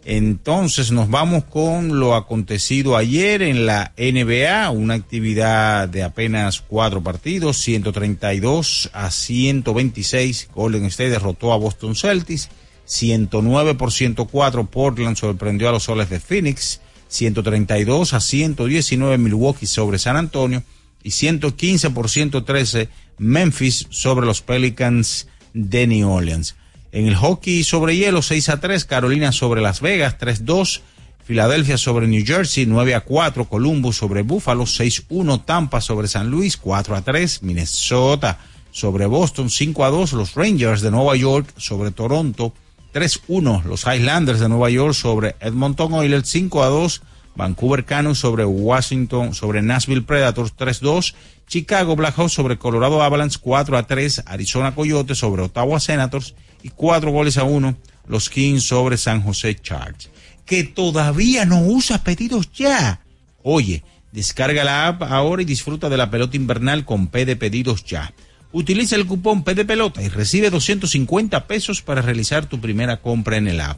Entonces 0.08 0.92
nos 0.92 1.10
vamos 1.10 1.46
con 1.46 2.00
lo 2.00 2.14
acontecido 2.14 2.96
ayer 2.96 3.42
en 3.42 3.66
la 3.66 3.92
NBA, 3.98 4.70
una 4.70 4.94
actividad 4.94 5.90
de 5.90 6.04
apenas 6.04 6.62
cuatro 6.62 7.02
partidos, 7.02 7.58
132 7.58 8.92
a 8.94 9.10
126. 9.10 10.50
Golden 10.54 10.86
State 10.86 11.10
derrotó 11.10 11.52
a 11.52 11.58
Boston 11.58 11.96
Celtics, 11.96 12.50
109 12.86 13.74
por 13.74 13.92
104 13.92 14.68
Portland 14.68 15.18
sorprendió 15.18 15.70
a 15.70 15.72
los 15.72 15.84
soles 15.84 16.12
de 16.12 16.20
Phoenix, 16.20 16.82
132 17.08 18.14
a 18.14 18.20
119 18.20 19.18
Milwaukee 19.18 19.68
sobre 19.68 20.00
San 20.00 20.18
Antonio 20.18 20.64
y 21.04 21.12
115 21.12 21.92
por 21.92 22.10
113 22.10 22.90
Memphis 23.18 23.88
sobre 23.90 24.26
los 24.26 24.42
Pelicans 24.42 25.28
de 25.54 25.88
New 25.88 26.10
Orleans. 26.10 26.56
En 26.92 27.08
el 27.08 27.16
hockey 27.16 27.64
sobre 27.64 27.96
hielo, 27.96 28.22
6 28.22 28.50
a 28.50 28.60
3, 28.60 28.86
Carolina 28.86 29.32
sobre 29.32 29.62
Las 29.62 29.82
Vegas, 29.82 30.18
3-2, 30.18 30.82
Filadelfia 31.26 31.78
sobre 31.78 32.08
New 32.08 32.24
Jersey, 32.26 32.66
9 32.66 32.96
a 32.96 33.02
4, 33.02 33.46
Columbus 33.46 33.98
sobre 33.98 34.22
Buffalo, 34.22 34.64
6-1, 34.64 35.44
Tampa 35.44 35.82
sobre 35.82 36.08
San 36.08 36.30
Luis, 36.30 36.56
4 36.56 36.96
a 36.96 37.02
3, 37.02 37.44
Minnesota 37.44 38.40
sobre 38.72 39.06
Boston, 39.08 39.50
5 39.50 39.86
a 39.86 39.90
2, 39.90 40.14
los 40.14 40.36
Rangers 40.36 40.82
de 40.82 40.92
Nueva 40.92 41.16
York 41.16 41.52
sobre 41.58 41.92
Toronto, 41.92 42.54
3-1, 42.96 43.66
los 43.66 43.84
Highlanders 43.84 44.40
de 44.40 44.48
Nueva 44.48 44.70
York 44.70 44.94
sobre 44.94 45.36
Edmonton 45.42 45.92
Oilers, 45.92 46.30
5 46.30 46.64
a 46.64 46.68
2, 46.68 47.02
Vancouver 47.36 47.84
Canucks 47.84 48.20
sobre 48.20 48.46
Washington, 48.46 49.36
sobre 49.36 49.62
Nashville 49.62 50.02
Predators 50.02 50.56
3-2, 50.56 51.14
Chicago 51.46 51.98
Blackhawks 51.98 52.32
sobre 52.32 52.58
Colorado 52.58 53.04
Avalanche 53.04 53.38
4 53.42 53.78
a 53.78 53.84
3, 53.86 54.24
Arizona 54.26 54.74
Coyotes 54.74 55.18
sobre 55.18 55.42
Ottawa 55.42 55.78
Senators 55.82 56.36
y 56.64 56.70
4 56.70 57.12
goles 57.12 57.38
a 57.38 57.44
1 57.44 57.76
los 58.08 58.30
Kings 58.30 58.64
sobre 58.64 58.96
San 58.96 59.22
José 59.22 59.56
Chargers. 59.56 60.10
Que 60.46 60.64
todavía 60.64 61.44
no 61.44 61.60
usa 61.64 62.02
pedidos 62.02 62.50
ya. 62.54 63.02
Oye, 63.44 63.84
descarga 64.14 64.64
la 64.64 64.88
app 64.88 65.04
ahora 65.04 65.42
y 65.42 65.46
disfruta 65.46 65.90
de 65.90 65.98
la 65.98 66.10
pelota 66.10 66.38
invernal 66.38 66.86
con 66.86 67.08
P 67.08 67.26
de 67.26 67.36
pedidos 67.36 67.84
ya. 67.84 68.14
Utiliza 68.56 68.96
el 68.96 69.06
cupón 69.06 69.44
P 69.44 69.54
de 69.54 69.66
pelota 69.66 70.02
y 70.02 70.08
recibe 70.08 70.50
250 70.50 71.46
pesos 71.46 71.82
para 71.82 72.02
realizar 72.02 72.46
tu 72.46 72.62
primera 72.62 73.02
compra 73.02 73.36
en 73.36 73.50
el 73.50 73.60
app. 73.60 73.78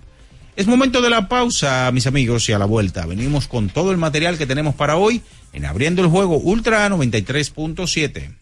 Es 0.56 0.68
momento 0.68 1.02
de 1.02 1.10
la 1.10 1.28
pausa, 1.28 1.90
mis 1.92 2.06
amigos, 2.06 2.48
y 2.48 2.54
a 2.54 2.60
la 2.60 2.66
vuelta 2.66 3.08
venimos 3.08 3.48
con 3.48 3.70
todo 3.70 3.90
el 3.90 3.98
material 3.98 4.38
que 4.38 4.46
tenemos 4.46 4.76
para 4.76 4.96
hoy 4.96 5.24
en 5.52 5.66
Abriendo 5.66 6.04
el 6.04 6.10
Juego 6.10 6.38
Ultra 6.38 6.88
93.7. 6.90 8.36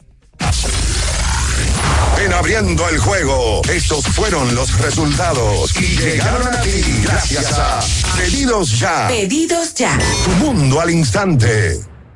En 2.26 2.34
abriendo 2.34 2.90
el 2.90 2.98
juego, 2.98 3.62
estos 3.72 4.06
fueron 4.08 4.56
los 4.56 4.78
resultados 4.80 5.74
y 5.78 5.98
llegaron 5.98 6.46
a 6.46 6.62
ti 6.62 6.82
gracias 7.02 7.54
a 7.54 7.80
Pedidos 8.18 8.78
Ya. 8.78 9.08
Pedidos 9.08 9.74
ya. 9.74 9.98
Tu 10.26 10.32
mundo 10.46 10.82
al 10.82 10.92
instante. 10.92 11.95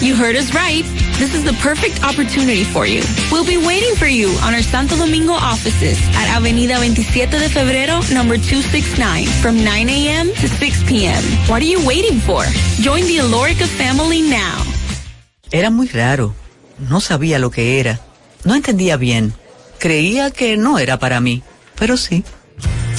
You 0.00 0.14
heard 0.14 0.36
us 0.36 0.54
right. 0.54 0.84
This 1.18 1.34
is 1.34 1.42
the 1.42 1.54
perfect 1.54 2.04
opportunity 2.04 2.62
for 2.62 2.86
you. 2.86 3.02
We'll 3.32 3.44
be 3.44 3.56
waiting 3.56 3.96
for 3.96 4.06
you 4.06 4.28
on 4.46 4.54
our 4.54 4.62
Santo 4.62 4.94
Domingo 4.96 5.32
offices 5.32 5.98
at 6.14 6.28
Avenida 6.36 6.76
27 6.76 7.30
de 7.30 7.48
Febrero, 7.48 7.98
number 8.14 8.36
269, 8.38 9.26
from 9.42 9.56
9 9.64 9.88
a.m. 9.88 10.28
to 10.34 10.46
6 10.48 10.84
p.m. 10.88 11.20
What 11.50 11.62
are 11.62 11.66
you 11.66 11.84
waiting 11.84 12.20
for? 12.20 12.44
Join 12.80 13.02
the 13.10 13.18
Alorica 13.18 13.66
family 13.66 14.22
now. 14.22 14.62
Era 15.50 15.68
muy 15.70 15.88
raro. 15.88 16.32
No 16.78 17.00
sabía 17.00 17.40
lo 17.40 17.50
que 17.50 17.80
era. 17.80 17.98
No 18.44 18.54
entendía 18.54 18.96
bien. 18.96 19.34
Creía 19.80 20.30
que 20.30 20.56
no 20.56 20.78
era 20.78 21.00
para 21.00 21.20
mí, 21.20 21.42
pero 21.74 21.96
sí. 21.96 22.22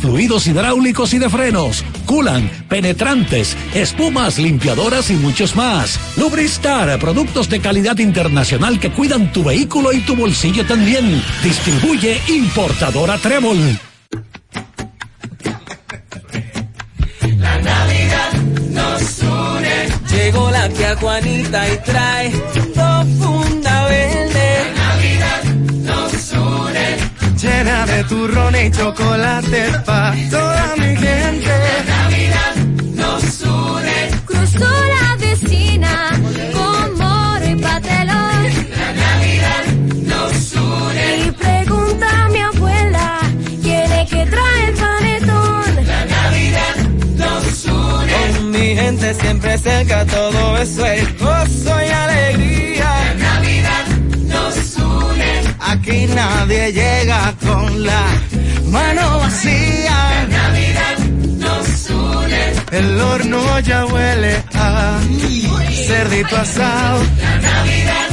fluidos 0.00 0.46
hidráulicos 0.46 1.14
y 1.14 1.18
de 1.18 1.28
frenos, 1.28 1.84
culan, 2.06 2.50
penetrantes, 2.68 3.56
espumas, 3.74 4.38
limpiadoras 4.38 5.10
y 5.10 5.14
muchos 5.14 5.56
más. 5.56 5.98
Lubristar, 6.16 6.98
productos 6.98 7.48
de 7.48 7.60
calidad 7.60 7.98
internacional 7.98 8.78
que 8.78 8.90
cuidan 8.90 9.32
tu 9.32 9.44
vehículo 9.44 9.92
y 9.92 10.00
tu 10.00 10.16
bolsillo 10.16 10.64
también. 10.66 11.22
Distribuye 11.42 12.20
importadora 12.28 13.18
Trébol. 13.18 13.78
La 17.38 17.58
Navidad 17.60 18.32
nos 18.70 19.22
une. 19.22 19.88
Llegó 20.10 20.50
la 20.50 20.68
tía 20.68 20.96
Juanita 20.96 21.72
y 21.72 21.76
trae 21.78 22.32
Llena 27.40 27.86
de 27.86 28.04
turrón 28.04 28.54
y 28.54 28.70
chocolate 28.70 29.62
pa' 29.86 30.14
toda 30.30 30.74
mi 30.76 30.94
gente. 30.94 31.48
La 31.48 31.94
Navidad 31.96 32.54
nos 33.00 33.40
une. 33.40 33.98
Cruzó 34.26 34.70
la 34.94 35.16
vecina 35.16 36.10
con 36.52 36.98
moro 36.98 37.46
y 37.46 37.54
patelón. 37.54 38.42
La 38.76 38.92
Navidad 39.04 39.64
nos 40.10 40.52
une. 40.52 41.06
Y 41.26 41.30
pregunta 41.30 42.24
a 42.24 42.28
mi 42.28 42.40
abuela, 42.40 43.20
¿quién 43.62 43.90
es 43.90 44.10
que 44.10 44.26
trae 44.26 44.64
el 44.68 44.74
panetón? 44.74 45.86
La 45.86 46.04
Navidad 46.16 46.76
nos 47.16 47.64
une. 47.64 48.12
Con 48.12 48.50
mi 48.50 48.76
gente 48.76 49.14
siempre 49.14 49.56
cerca, 49.56 50.04
todo 50.04 50.58
eso 50.58 50.84
es 50.84 51.18
gozo 51.18 51.72
y 51.86 51.90
alegría. 51.90 52.84
La 52.84 53.14
Navidad 53.14 53.84
nos 53.86 53.88
une. 53.88 53.89
Aquí 55.72 56.06
nadie 56.08 56.72
llega 56.72 57.32
con 57.46 57.84
la 57.84 58.04
mano 58.66 59.18
vacía. 59.20 60.26
La 60.28 60.38
Navidad 60.38 60.98
nos 61.44 61.90
une. 61.90 62.42
El 62.72 63.00
horno 63.00 63.60
ya 63.60 63.86
huele 63.86 64.42
a 64.52 64.98
cerdito 65.86 66.36
asado. 66.36 67.04
La 67.22 67.36
Navidad 67.38 68.09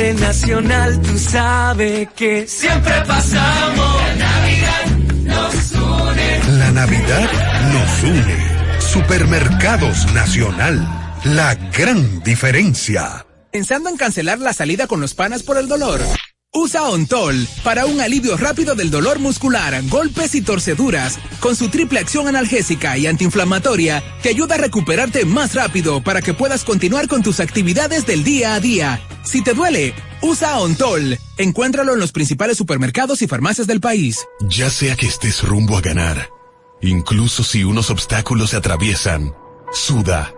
nacional 0.00 1.02
tú 1.02 1.18
sabes 1.18 2.08
que 2.16 2.46
siempre 2.46 2.94
pasamos. 3.06 4.02
La 4.16 4.30
Navidad 4.40 4.86
nos 5.22 5.72
une. 5.72 6.58
La 6.58 6.70
Navidad 6.70 7.30
nos 7.72 8.02
une. 8.02 8.80
Supermercados 8.80 10.10
Nacional. 10.14 10.88
La 11.24 11.54
gran 11.54 12.22
diferencia. 12.22 13.26
Pensando 13.50 13.90
en 13.90 13.98
cancelar 13.98 14.38
la 14.38 14.54
salida 14.54 14.86
con 14.86 15.00
los 15.02 15.12
panas 15.12 15.42
por 15.42 15.58
el 15.58 15.68
dolor. 15.68 16.00
Usa 16.54 16.82
Ontol 16.84 17.46
para 17.62 17.84
un 17.84 18.00
alivio 18.00 18.38
rápido 18.38 18.74
del 18.74 18.90
dolor 18.90 19.18
muscular, 19.18 19.78
golpes 19.88 20.34
y 20.34 20.40
torceduras. 20.40 21.18
Con 21.40 21.54
su 21.54 21.68
triple 21.68 22.00
acción 22.00 22.28
analgésica 22.28 22.96
y 22.96 23.06
antiinflamatoria, 23.06 24.02
te 24.22 24.30
ayuda 24.30 24.54
a 24.54 24.58
recuperarte 24.58 25.26
más 25.26 25.54
rápido 25.54 26.02
para 26.02 26.22
que 26.22 26.32
puedas 26.32 26.64
continuar 26.64 27.08
con 27.08 27.22
tus 27.22 27.40
actividades 27.40 28.06
del 28.06 28.24
día 28.24 28.54
a 28.54 28.60
día. 28.60 29.00
Si 29.24 29.42
te 29.42 29.54
duele, 29.54 29.94
usa 30.20 30.58
Ontol. 30.58 31.18
Encuéntralo 31.36 31.94
en 31.94 32.00
los 32.00 32.12
principales 32.12 32.56
supermercados 32.56 33.22
y 33.22 33.28
farmacias 33.28 33.66
del 33.66 33.80
país. 33.80 34.26
Ya 34.40 34.70
sea 34.70 34.96
que 34.96 35.06
estés 35.06 35.42
rumbo 35.42 35.76
a 35.76 35.80
ganar, 35.80 36.28
incluso 36.80 37.44
si 37.44 37.64
unos 37.64 37.90
obstáculos 37.90 38.50
se 38.50 38.56
atraviesan, 38.56 39.34
suda, 39.72 40.34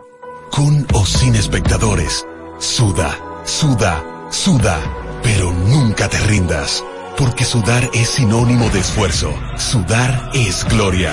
con 0.50 0.86
o 0.92 1.06
sin 1.06 1.34
espectadores, 1.34 2.26
suda, 2.58 3.18
suda, 3.44 4.04
suda, 4.30 4.80
pero 5.22 5.52
nunca 5.52 6.08
te 6.08 6.18
rindas, 6.18 6.84
porque 7.16 7.44
sudar 7.44 7.90
es 7.94 8.08
sinónimo 8.08 8.68
de 8.70 8.80
esfuerzo, 8.80 9.34
sudar 9.56 10.30
es 10.34 10.64
gloria. 10.64 11.12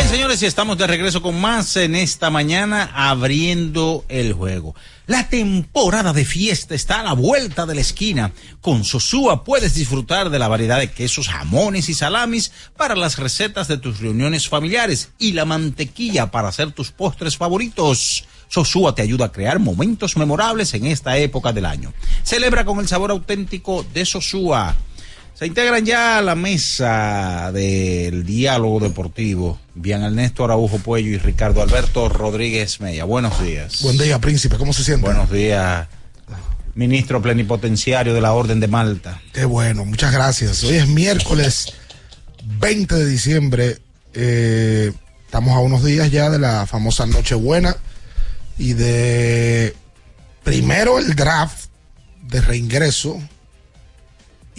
Bien, 0.00 0.12
señores, 0.12 0.42
y 0.42 0.46
estamos 0.46 0.78
de 0.78 0.86
regreso 0.86 1.20
con 1.20 1.38
más 1.38 1.76
en 1.76 1.94
esta 1.94 2.30
mañana 2.30 2.90
abriendo 2.94 4.06
el 4.08 4.32
juego. 4.32 4.74
La 5.06 5.28
temporada 5.28 6.14
de 6.14 6.24
fiesta 6.24 6.74
está 6.74 7.00
a 7.00 7.02
la 7.02 7.12
vuelta 7.12 7.66
de 7.66 7.74
la 7.74 7.82
esquina. 7.82 8.32
Con 8.62 8.84
Sosúa 8.84 9.44
puedes 9.44 9.74
disfrutar 9.74 10.30
de 10.30 10.38
la 10.38 10.48
variedad 10.48 10.78
de 10.78 10.90
quesos, 10.90 11.28
jamones 11.28 11.90
y 11.90 11.94
salamis 11.94 12.50
para 12.78 12.96
las 12.96 13.18
recetas 13.18 13.68
de 13.68 13.76
tus 13.76 14.00
reuniones 14.00 14.48
familiares 14.48 15.10
y 15.18 15.32
la 15.32 15.44
mantequilla 15.44 16.30
para 16.30 16.48
hacer 16.48 16.72
tus 16.72 16.92
postres 16.92 17.36
favoritos. 17.36 18.24
Sosúa 18.48 18.94
te 18.94 19.02
ayuda 19.02 19.26
a 19.26 19.32
crear 19.32 19.58
momentos 19.58 20.16
memorables 20.16 20.72
en 20.72 20.86
esta 20.86 21.18
época 21.18 21.52
del 21.52 21.66
año. 21.66 21.92
Celebra 22.22 22.64
con 22.64 22.78
el 22.78 22.88
sabor 22.88 23.10
auténtico 23.10 23.84
de 23.92 24.06
Sosúa. 24.06 24.74
Se 25.40 25.46
integran 25.46 25.86
ya 25.86 26.18
a 26.18 26.20
la 26.20 26.34
mesa 26.34 27.50
del 27.50 28.26
diálogo 28.26 28.78
deportivo 28.78 29.58
Bien 29.74 30.02
Ernesto 30.02 30.44
Araujo 30.44 30.76
Puello 30.80 31.08
y 31.08 31.16
Ricardo 31.16 31.62
Alberto 31.62 32.10
Rodríguez 32.10 32.78
Mella. 32.82 33.04
Buenos 33.04 33.42
días. 33.42 33.80
Buen 33.80 33.96
día, 33.96 34.18
príncipe. 34.18 34.58
¿Cómo 34.58 34.74
se 34.74 34.84
siente? 34.84 35.06
Buenos 35.06 35.30
días, 35.30 35.88
ministro 36.74 37.22
plenipotenciario 37.22 38.12
de 38.12 38.20
la 38.20 38.34
Orden 38.34 38.60
de 38.60 38.68
Malta. 38.68 39.22
Qué 39.32 39.46
bueno, 39.46 39.86
muchas 39.86 40.12
gracias. 40.12 40.62
Hoy 40.62 40.76
es 40.76 40.88
miércoles 40.88 41.72
20 42.58 42.96
de 42.96 43.06
diciembre. 43.06 43.78
Eh, 44.12 44.92
estamos 45.24 45.56
a 45.56 45.60
unos 45.60 45.82
días 45.82 46.10
ya 46.10 46.28
de 46.28 46.38
la 46.38 46.66
famosa 46.66 47.06
Nochebuena 47.06 47.74
y 48.58 48.74
de 48.74 49.74
primero 50.44 50.98
el 50.98 51.14
draft 51.16 51.70
de 52.24 52.42
reingreso 52.42 53.18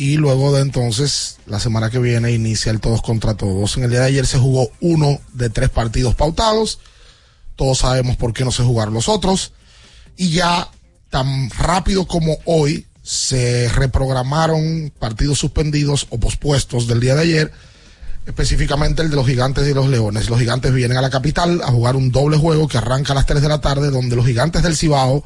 y 0.01 0.17
luego 0.17 0.51
de 0.51 0.63
entonces 0.63 1.37
la 1.45 1.59
semana 1.59 1.91
que 1.91 1.99
viene 1.99 2.31
inicia 2.31 2.71
el 2.71 2.79
todos 2.79 3.03
contra 3.03 3.35
todos. 3.35 3.77
En 3.77 3.83
el 3.83 3.91
día 3.91 3.99
de 3.99 4.07
ayer 4.07 4.25
se 4.25 4.39
jugó 4.39 4.71
uno 4.79 5.19
de 5.33 5.51
tres 5.51 5.69
partidos 5.69 6.15
pautados. 6.15 6.79
Todos 7.55 7.77
sabemos 7.77 8.17
por 8.17 8.33
qué 8.33 8.43
no 8.43 8.51
se 8.51 8.63
jugaron 8.63 8.95
los 8.95 9.07
otros. 9.07 9.53
Y 10.17 10.31
ya 10.31 10.67
tan 11.11 11.51
rápido 11.51 12.07
como 12.07 12.39
hoy 12.45 12.87
se 13.03 13.69
reprogramaron 13.69 14.91
partidos 14.97 15.37
suspendidos 15.37 16.07
o 16.09 16.19
pospuestos 16.19 16.87
del 16.87 16.99
día 16.99 17.13
de 17.13 17.21
ayer, 17.21 17.51
específicamente 18.25 19.03
el 19.03 19.11
de 19.11 19.15
los 19.17 19.27
gigantes 19.27 19.67
y 19.67 19.73
los 19.75 19.87
leones. 19.87 20.31
Los 20.31 20.39
gigantes 20.39 20.73
vienen 20.73 20.97
a 20.97 21.03
la 21.03 21.11
capital 21.11 21.61
a 21.61 21.67
jugar 21.67 21.95
un 21.95 22.11
doble 22.11 22.37
juego 22.37 22.67
que 22.67 22.79
arranca 22.79 23.13
a 23.13 23.17
las 23.17 23.27
3 23.27 23.39
de 23.39 23.49
la 23.49 23.61
tarde, 23.61 23.91
donde 23.91 24.15
los 24.15 24.25
gigantes 24.25 24.63
del 24.63 24.75
Cibao 24.75 25.23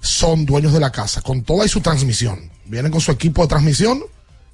son 0.00 0.46
dueños 0.46 0.72
de 0.72 0.80
la 0.80 0.90
casa, 0.90 1.20
con 1.20 1.42
toda 1.42 1.66
y 1.66 1.68
su 1.68 1.82
transmisión. 1.82 2.51
Vienen 2.72 2.90
con 2.90 3.02
su 3.02 3.12
equipo 3.12 3.42
de 3.42 3.48
transmisión 3.48 4.02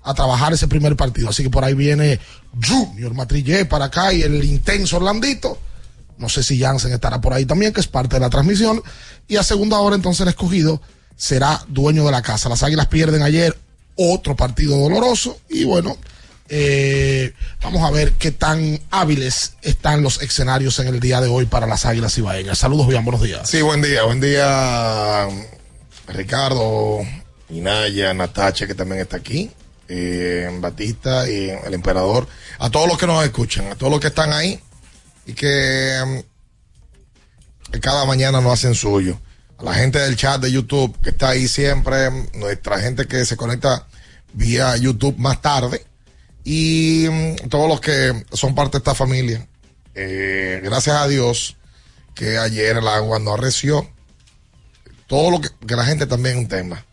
a 0.02 0.12
trabajar 0.12 0.52
ese 0.52 0.66
primer 0.66 0.96
partido. 0.96 1.28
Así 1.28 1.44
que 1.44 1.50
por 1.50 1.64
ahí 1.64 1.74
viene 1.74 2.18
Junior 2.66 3.14
Matrillé 3.14 3.64
para 3.64 3.84
acá 3.84 4.12
y 4.12 4.22
el 4.22 4.42
intenso 4.42 4.96
Orlandito. 4.96 5.56
No 6.16 6.28
sé 6.28 6.42
si 6.42 6.58
Jansen 6.58 6.92
estará 6.92 7.20
por 7.20 7.32
ahí 7.32 7.46
también, 7.46 7.72
que 7.72 7.78
es 7.78 7.86
parte 7.86 8.16
de 8.16 8.20
la 8.20 8.28
transmisión. 8.28 8.82
Y 9.28 9.36
a 9.36 9.44
segunda 9.44 9.78
hora 9.78 9.94
entonces 9.94 10.22
el 10.22 10.30
escogido 10.30 10.82
será 11.14 11.64
dueño 11.68 12.04
de 12.06 12.10
la 12.10 12.20
casa. 12.20 12.48
Las 12.48 12.64
Águilas 12.64 12.88
pierden 12.88 13.22
ayer 13.22 13.56
otro 13.94 14.34
partido 14.34 14.76
doloroso 14.76 15.38
y 15.48 15.62
bueno, 15.62 15.96
eh, 16.48 17.34
vamos 17.62 17.84
a 17.84 17.92
ver 17.92 18.14
qué 18.14 18.32
tan 18.32 18.80
hábiles 18.90 19.52
están 19.62 20.02
los 20.02 20.20
escenarios 20.22 20.76
en 20.80 20.88
el 20.88 20.98
día 20.98 21.20
de 21.20 21.28
hoy 21.28 21.46
para 21.46 21.68
las 21.68 21.86
Águilas 21.86 22.18
Ibaeñas. 22.18 22.58
Saludos, 22.58 22.88
bien, 22.88 23.04
buenos 23.04 23.22
días. 23.22 23.48
Sí, 23.48 23.62
buen 23.62 23.80
día, 23.80 24.02
buen 24.02 24.20
día, 24.20 25.28
Ricardo, 26.08 27.06
Inaya, 27.50 28.12
Natacha, 28.14 28.66
que 28.66 28.74
también 28.74 29.00
está 29.00 29.16
aquí, 29.16 29.50
eh, 29.88 30.48
Batista 30.60 31.28
y 31.28 31.50
el 31.50 31.74
emperador, 31.74 32.26
a 32.58 32.70
todos 32.70 32.88
los 32.88 32.98
que 32.98 33.06
nos 33.06 33.24
escuchan, 33.24 33.72
a 33.72 33.74
todos 33.74 33.90
los 33.90 34.00
que 34.00 34.08
están 34.08 34.32
ahí 34.32 34.60
y 35.26 35.32
que, 35.32 35.98
um, 36.02 36.22
que 37.72 37.80
cada 37.80 38.04
mañana 38.04 38.40
nos 38.40 38.52
hacen 38.52 38.74
suyo. 38.74 39.18
a 39.58 39.64
la 39.64 39.74
gente 39.74 39.98
del 39.98 40.16
chat 40.16 40.40
de 40.40 40.52
YouTube 40.52 40.96
que 41.02 41.10
está 41.10 41.30
ahí 41.30 41.48
siempre, 41.48 42.10
nuestra 42.34 42.78
gente 42.80 43.06
que 43.06 43.24
se 43.24 43.36
conecta 43.36 43.86
vía 44.32 44.76
YouTube 44.76 45.16
más 45.18 45.40
tarde 45.42 45.84
y 46.44 47.08
mm, 47.10 47.48
todos 47.48 47.68
los 47.68 47.80
que 47.80 48.24
son 48.32 48.54
parte 48.54 48.72
de 48.72 48.78
esta 48.78 48.94
familia. 48.94 49.46
Eh, 49.94 50.60
gracias 50.62 50.96
a 50.96 51.08
Dios 51.08 51.56
que 52.14 52.38
ayer 52.38 52.76
el 52.76 52.88
agua 52.88 53.18
no 53.18 53.34
arreció. 53.34 53.88
Todo 55.06 55.30
lo 55.30 55.40
que 55.40 55.76
la 55.76 55.84
gente 55.84 56.06
también 56.06 56.36
es 56.36 56.42
un 56.42 56.48
tema. 56.48 56.84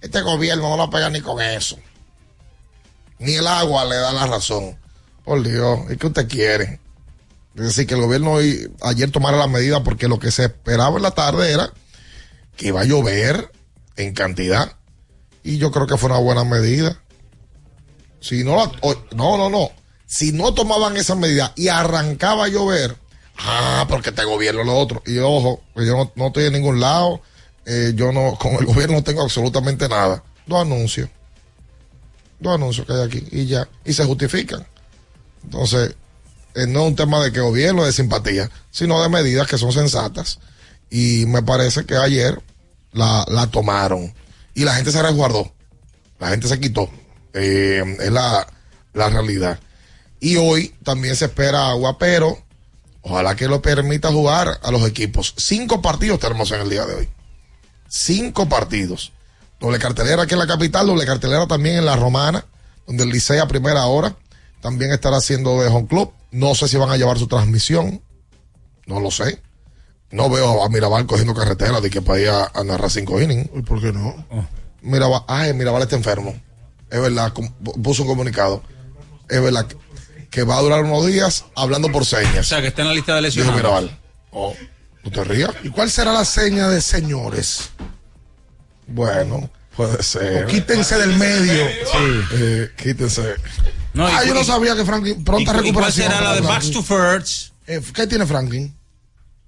Este 0.00 0.22
gobierno 0.22 0.68
no 0.70 0.76
lo 0.76 0.90
pega 0.90 1.10
ni 1.10 1.20
con 1.20 1.40
eso. 1.40 1.78
Ni 3.18 3.34
el 3.34 3.46
agua 3.46 3.84
le 3.84 3.96
da 3.96 4.12
la 4.12 4.26
razón. 4.26 4.78
Por 5.24 5.46
Dios, 5.46 5.80
¿y 5.90 5.96
qué 5.96 6.06
usted 6.06 6.28
quiere? 6.28 6.80
Es 7.54 7.62
decir, 7.62 7.86
que 7.86 7.94
el 7.94 8.00
gobierno 8.00 8.32
hoy, 8.32 8.70
ayer 8.82 9.10
tomara 9.10 9.36
la 9.36 9.46
medida 9.46 9.82
porque 9.82 10.08
lo 10.08 10.18
que 10.18 10.30
se 10.30 10.44
esperaba 10.44 10.96
en 10.96 11.02
la 11.02 11.10
tarde 11.10 11.52
era 11.52 11.72
que 12.56 12.68
iba 12.68 12.80
a 12.80 12.84
llover 12.84 13.50
en 13.96 14.14
cantidad. 14.14 14.76
Y 15.42 15.58
yo 15.58 15.70
creo 15.70 15.86
que 15.86 15.96
fue 15.96 16.10
una 16.10 16.18
buena 16.18 16.44
medida. 16.44 17.00
Si 18.20 18.44
no 18.44 18.56
la, 18.56 18.72
no, 19.12 19.36
no, 19.36 19.50
no. 19.50 19.70
Si 20.06 20.32
no 20.32 20.54
tomaban 20.54 20.96
esa 20.96 21.14
medida 21.14 21.52
y 21.56 21.68
arrancaba 21.68 22.46
a 22.46 22.48
llover, 22.48 22.96
ah, 23.38 23.86
porque 23.88 24.10
este 24.10 24.24
gobierno 24.24 24.64
lo 24.64 24.76
otro. 24.76 25.02
Y 25.06 25.18
ojo, 25.18 25.62
que 25.76 25.86
yo 25.86 25.96
no, 25.96 26.12
no 26.14 26.26
estoy 26.28 26.44
en 26.44 26.54
ningún 26.54 26.80
lado. 26.80 27.20
Eh, 27.72 27.92
yo 27.94 28.10
no, 28.10 28.36
con 28.36 28.54
el 28.54 28.66
gobierno 28.66 28.96
no 28.96 29.04
tengo 29.04 29.22
absolutamente 29.22 29.88
nada. 29.88 30.24
Dos 30.44 30.62
anuncios. 30.62 31.08
Dos 32.40 32.56
anuncios 32.56 32.84
que 32.84 32.92
hay 32.92 33.02
aquí 33.02 33.24
y 33.30 33.46
ya. 33.46 33.68
Y 33.84 33.92
se 33.92 34.04
justifican. 34.04 34.66
Entonces, 35.44 35.94
eh, 36.56 36.66
no 36.66 36.80
es 36.80 36.86
un 36.88 36.96
tema 36.96 37.22
de 37.22 37.30
que 37.30 37.38
gobierno 37.38 37.84
de 37.84 37.92
simpatía, 37.92 38.50
sino 38.72 39.00
de 39.00 39.08
medidas 39.08 39.46
que 39.46 39.56
son 39.56 39.72
sensatas. 39.72 40.40
Y 40.90 41.26
me 41.26 41.44
parece 41.44 41.86
que 41.86 41.96
ayer 41.96 42.42
la, 42.92 43.24
la 43.28 43.46
tomaron. 43.46 44.12
Y 44.52 44.64
la 44.64 44.74
gente 44.74 44.90
se 44.90 45.00
resguardó. 45.00 45.52
La 46.18 46.30
gente 46.30 46.48
se 46.48 46.58
quitó. 46.58 46.90
Eh, 47.34 47.84
es 48.00 48.10
la, 48.10 48.48
la 48.94 49.10
realidad. 49.10 49.60
Y 50.18 50.38
hoy 50.38 50.74
también 50.82 51.14
se 51.14 51.26
espera 51.26 51.68
agua, 51.68 51.98
pero 51.98 52.36
ojalá 53.02 53.36
que 53.36 53.46
lo 53.46 53.62
permita 53.62 54.10
jugar 54.10 54.58
a 54.60 54.72
los 54.72 54.84
equipos. 54.88 55.34
Cinco 55.36 55.80
partidos 55.80 56.18
tenemos 56.18 56.50
en 56.50 56.62
el 56.62 56.68
día 56.68 56.84
de 56.84 56.94
hoy. 56.94 57.08
Cinco 57.90 58.48
partidos. 58.48 59.12
Doble 59.58 59.78
cartelera 59.78 60.22
aquí 60.22 60.34
en 60.34 60.38
la 60.38 60.46
capital, 60.46 60.86
doble 60.86 61.04
cartelera 61.04 61.46
también 61.46 61.76
en 61.76 61.84
la 61.84 61.96
Romana, 61.96 62.46
donde 62.86 63.02
el 63.02 63.10
Licey 63.10 63.38
a 63.40 63.48
primera 63.48 63.84
hora 63.86 64.16
también 64.62 64.92
estará 64.92 65.16
haciendo 65.16 65.60
de 65.60 65.68
home 65.68 65.88
club. 65.88 66.12
No 66.30 66.54
sé 66.54 66.68
si 66.68 66.76
van 66.76 66.90
a 66.90 66.96
llevar 66.96 67.18
su 67.18 67.26
transmisión. 67.26 68.00
No 68.86 69.00
lo 69.00 69.10
sé. 69.10 69.42
No 70.12 70.30
veo 70.30 70.62
a 70.62 70.68
Mirabal 70.68 71.06
cogiendo 71.06 71.34
carretera 71.34 71.80
de 71.80 71.90
que 71.90 72.00
para 72.00 72.20
ir 72.20 72.28
a, 72.28 72.50
a 72.54 72.64
narrar 72.64 72.90
cinco 72.90 73.20
innings. 73.20 73.50
¿Y 73.54 73.62
por 73.62 73.80
qué 73.80 73.92
no? 73.92 74.14
Mirabal, 74.82 75.22
ay, 75.26 75.52
Mirabal 75.52 75.82
está 75.82 75.96
enfermo. 75.96 76.34
Es 76.88 77.00
verdad, 77.00 77.32
puso 77.82 78.02
un 78.02 78.08
comunicado. 78.08 78.62
Es 79.28 79.42
verdad 79.42 79.66
que, 80.30 80.42
va 80.44 80.58
a 80.58 80.62
durar 80.62 80.84
unos 80.84 81.06
días 81.06 81.44
hablando 81.56 81.90
por 81.90 82.04
señas. 82.04 82.38
O 82.38 82.44
sea, 82.44 82.60
que 82.60 82.68
está 82.68 82.82
en 82.82 82.88
la 82.88 82.94
lista 82.94 83.14
de 83.14 83.22
Dijo 83.22 83.38
lesionados. 83.38 83.56
Mirabal. 83.56 83.98
Oh, 84.32 84.54
¿no 85.04 85.10
te 85.10 85.24
rías? 85.24 85.50
¿Y 85.62 85.70
cuál 85.70 85.90
será 85.90 86.12
la 86.12 86.24
seña 86.24 86.68
de 86.68 86.80
señores? 86.80 87.70
Bueno, 88.86 89.48
puede 89.76 90.02
ser. 90.02 90.44
O 90.44 90.46
quítense 90.48 90.98
del 90.98 91.16
medio. 91.16 91.66
Eh, 92.32 92.70
quítense. 92.76 93.34
No, 93.94 94.08
y- 94.08 94.12
ah, 94.12 94.24
yo 94.24 94.34
no 94.34 94.44
sabía 94.44 94.74
que 94.76 94.84
Franklin. 94.84 95.20
¿Y, 95.20 95.24
Pronta 95.24 95.42
y 95.42 95.44
cuál 95.46 95.56
recuperación. 95.64 96.08
será 96.08 96.20
la 96.20 96.34
de 96.34 96.40
Backs 96.40 96.70
to. 96.70 96.82
First? 96.82 97.52
Eh, 97.66 97.80
¿Qué 97.94 98.06
tiene 98.06 98.26
Franklin? 98.26 98.74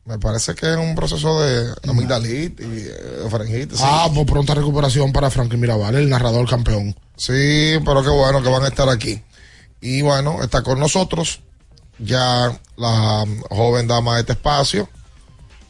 Me 0.04 0.18
parece 0.18 0.54
que 0.56 0.68
es 0.68 0.76
un 0.76 0.96
proceso 0.96 1.40
de 1.42 1.72
amigdalitis 1.88 2.66
y 2.66 2.86
eh, 2.88 3.28
faringitis. 3.30 3.78
sí. 3.78 3.84
Ah, 3.86 4.08
pues 4.12 4.26
pronta 4.26 4.52
recuperación 4.54 5.12
para 5.12 5.30
Franklin 5.30 5.60
Mirabal, 5.60 5.94
el 5.94 6.08
narrador 6.08 6.48
campeón. 6.48 6.96
Sí, 7.16 7.74
pero 7.84 8.02
qué 8.02 8.08
bueno 8.10 8.42
que 8.42 8.48
van 8.48 8.64
a 8.64 8.68
estar 8.68 8.88
aquí. 8.88 9.22
Y 9.80 10.02
bueno, 10.02 10.42
está 10.42 10.62
con 10.62 10.80
nosotros 10.80 11.40
ya 11.98 12.58
la 12.76 13.24
joven 13.50 13.86
dama 13.86 14.14
de 14.14 14.20
este 14.22 14.32
espacio, 14.32 14.88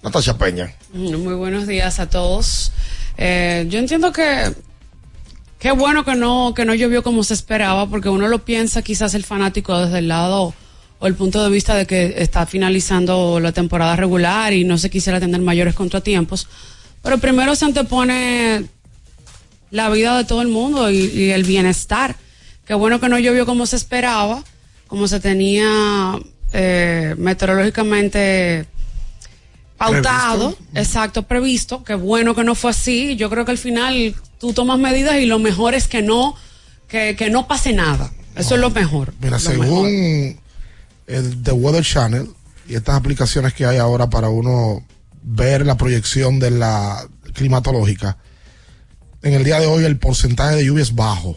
Natasha 0.02 0.36
Peña. 0.36 0.74
Mm, 0.92 1.16
Muy 1.16 1.34
buenos 1.34 1.66
días 1.66 2.00
a 2.00 2.10
todos. 2.10 2.72
Eh, 3.16 3.66
yo 3.68 3.78
entiendo 3.78 4.12
que 4.12 4.52
qué 5.58 5.70
bueno 5.70 6.04
que 6.04 6.16
no 6.16 6.54
que 6.54 6.64
no 6.64 6.74
llovió 6.74 7.02
como 7.02 7.22
se 7.24 7.34
esperaba, 7.34 7.88
porque 7.88 8.08
uno 8.08 8.28
lo 8.28 8.44
piensa 8.44 8.82
quizás 8.82 9.14
el 9.14 9.24
fanático 9.24 9.78
desde 9.78 9.98
el 9.98 10.08
lado 10.08 10.54
o 10.98 11.06
el 11.06 11.14
punto 11.14 11.42
de 11.42 11.50
vista 11.50 11.74
de 11.74 11.86
que 11.86 12.14
está 12.18 12.46
finalizando 12.46 13.40
la 13.40 13.52
temporada 13.52 13.96
regular 13.96 14.52
y 14.52 14.64
no 14.64 14.78
se 14.78 14.90
quisiera 14.90 15.20
tener 15.20 15.40
mayores 15.40 15.74
contratiempos. 15.74 16.48
Pero 17.02 17.18
primero 17.18 17.54
se 17.54 17.64
antepone 17.64 18.66
la 19.70 19.90
vida 19.90 20.16
de 20.16 20.24
todo 20.24 20.42
el 20.42 20.48
mundo 20.48 20.90
y, 20.90 21.30
el 21.30 21.44
bienestar. 21.44 22.16
Qué 22.64 22.74
bueno 22.74 23.00
que 23.00 23.08
no 23.08 23.18
llovió 23.18 23.46
como 23.46 23.66
se 23.66 23.76
esperaba, 23.76 24.44
como 24.86 25.08
se 25.08 25.18
tenía 25.18 26.20
eh, 26.52 27.14
meteorológicamente 27.18 28.66
pautado, 29.84 30.56
exacto, 30.74 31.22
previsto. 31.24 31.84
Qué 31.84 31.94
bueno 31.94 32.34
que 32.34 32.44
no 32.44 32.54
fue 32.54 32.70
así. 32.70 33.16
Yo 33.16 33.28
creo 33.30 33.44
que 33.44 33.50
al 33.50 33.58
final 33.58 34.14
tú 34.38 34.52
tomas 34.52 34.78
medidas 34.78 35.16
y 35.16 35.26
lo 35.26 35.38
mejor 35.38 35.74
es 35.74 35.88
que 35.88 36.02
no, 36.02 36.36
que, 36.88 37.16
que 37.16 37.30
no 37.30 37.48
pase 37.48 37.72
nada. 37.72 38.12
Eso 38.36 38.54
es 38.54 38.60
lo 38.60 38.70
mejor. 38.70 39.12
Mira, 39.20 39.38
lo 39.38 39.50
mejor. 39.50 39.66
según 39.66 40.40
el 41.06 41.42
The 41.42 41.52
Weather 41.52 41.84
Channel 41.84 42.28
y 42.68 42.74
estas 42.74 42.96
aplicaciones 42.96 43.52
que 43.54 43.66
hay 43.66 43.78
ahora 43.78 44.08
para 44.08 44.28
uno 44.28 44.84
ver 45.22 45.66
la 45.66 45.76
proyección 45.76 46.38
de 46.38 46.50
la 46.50 47.06
climatológica, 47.34 48.18
en 49.22 49.34
el 49.34 49.44
día 49.44 49.60
de 49.60 49.66
hoy 49.66 49.84
el 49.84 49.98
porcentaje 49.98 50.56
de 50.56 50.64
lluvia 50.64 50.82
es 50.82 50.94
bajo. 50.94 51.36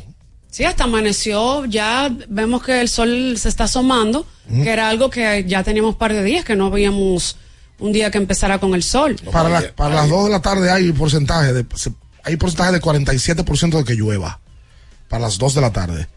Sí, 0.50 0.64
hasta 0.64 0.86
amaneció, 0.86 1.66
ya 1.66 2.10
vemos 2.30 2.64
que 2.64 2.80
el 2.80 2.88
sol 2.88 3.36
se 3.38 3.50
está 3.50 3.66
asomando, 3.66 4.26
que 4.48 4.70
era 4.70 4.88
algo 4.88 5.10
que 5.10 5.44
ya 5.46 5.64
teníamos 5.64 5.94
un 5.94 5.98
par 5.98 6.14
de 6.14 6.24
días, 6.24 6.46
que 6.46 6.56
no 6.56 6.72
veíamos 6.72 7.36
un 7.80 7.92
día 7.92 8.12
que 8.12 8.18
empezara 8.18 8.60
con 8.60 8.74
el 8.76 8.84
sol. 8.84 9.16
Para, 9.32 9.50
la- 9.50 9.76
para 9.76 9.96
las 9.96 10.10
2 10.10 10.26
de 10.26 10.32
la 10.32 10.42
tarde 10.42 10.72
hay 10.72 10.92
porcentaje 10.92 11.54
de 11.54 11.66
hay 12.24 12.38
porcentaje 12.38 12.72
de 12.72 12.82
47% 12.82 13.78
de 13.78 13.84
que 13.84 13.94
llueva. 13.96 14.40
Para 15.10 15.24
las 15.24 15.38
2 15.38 15.54
de 15.56 15.62
la 15.62 15.72
tarde. 15.72 16.08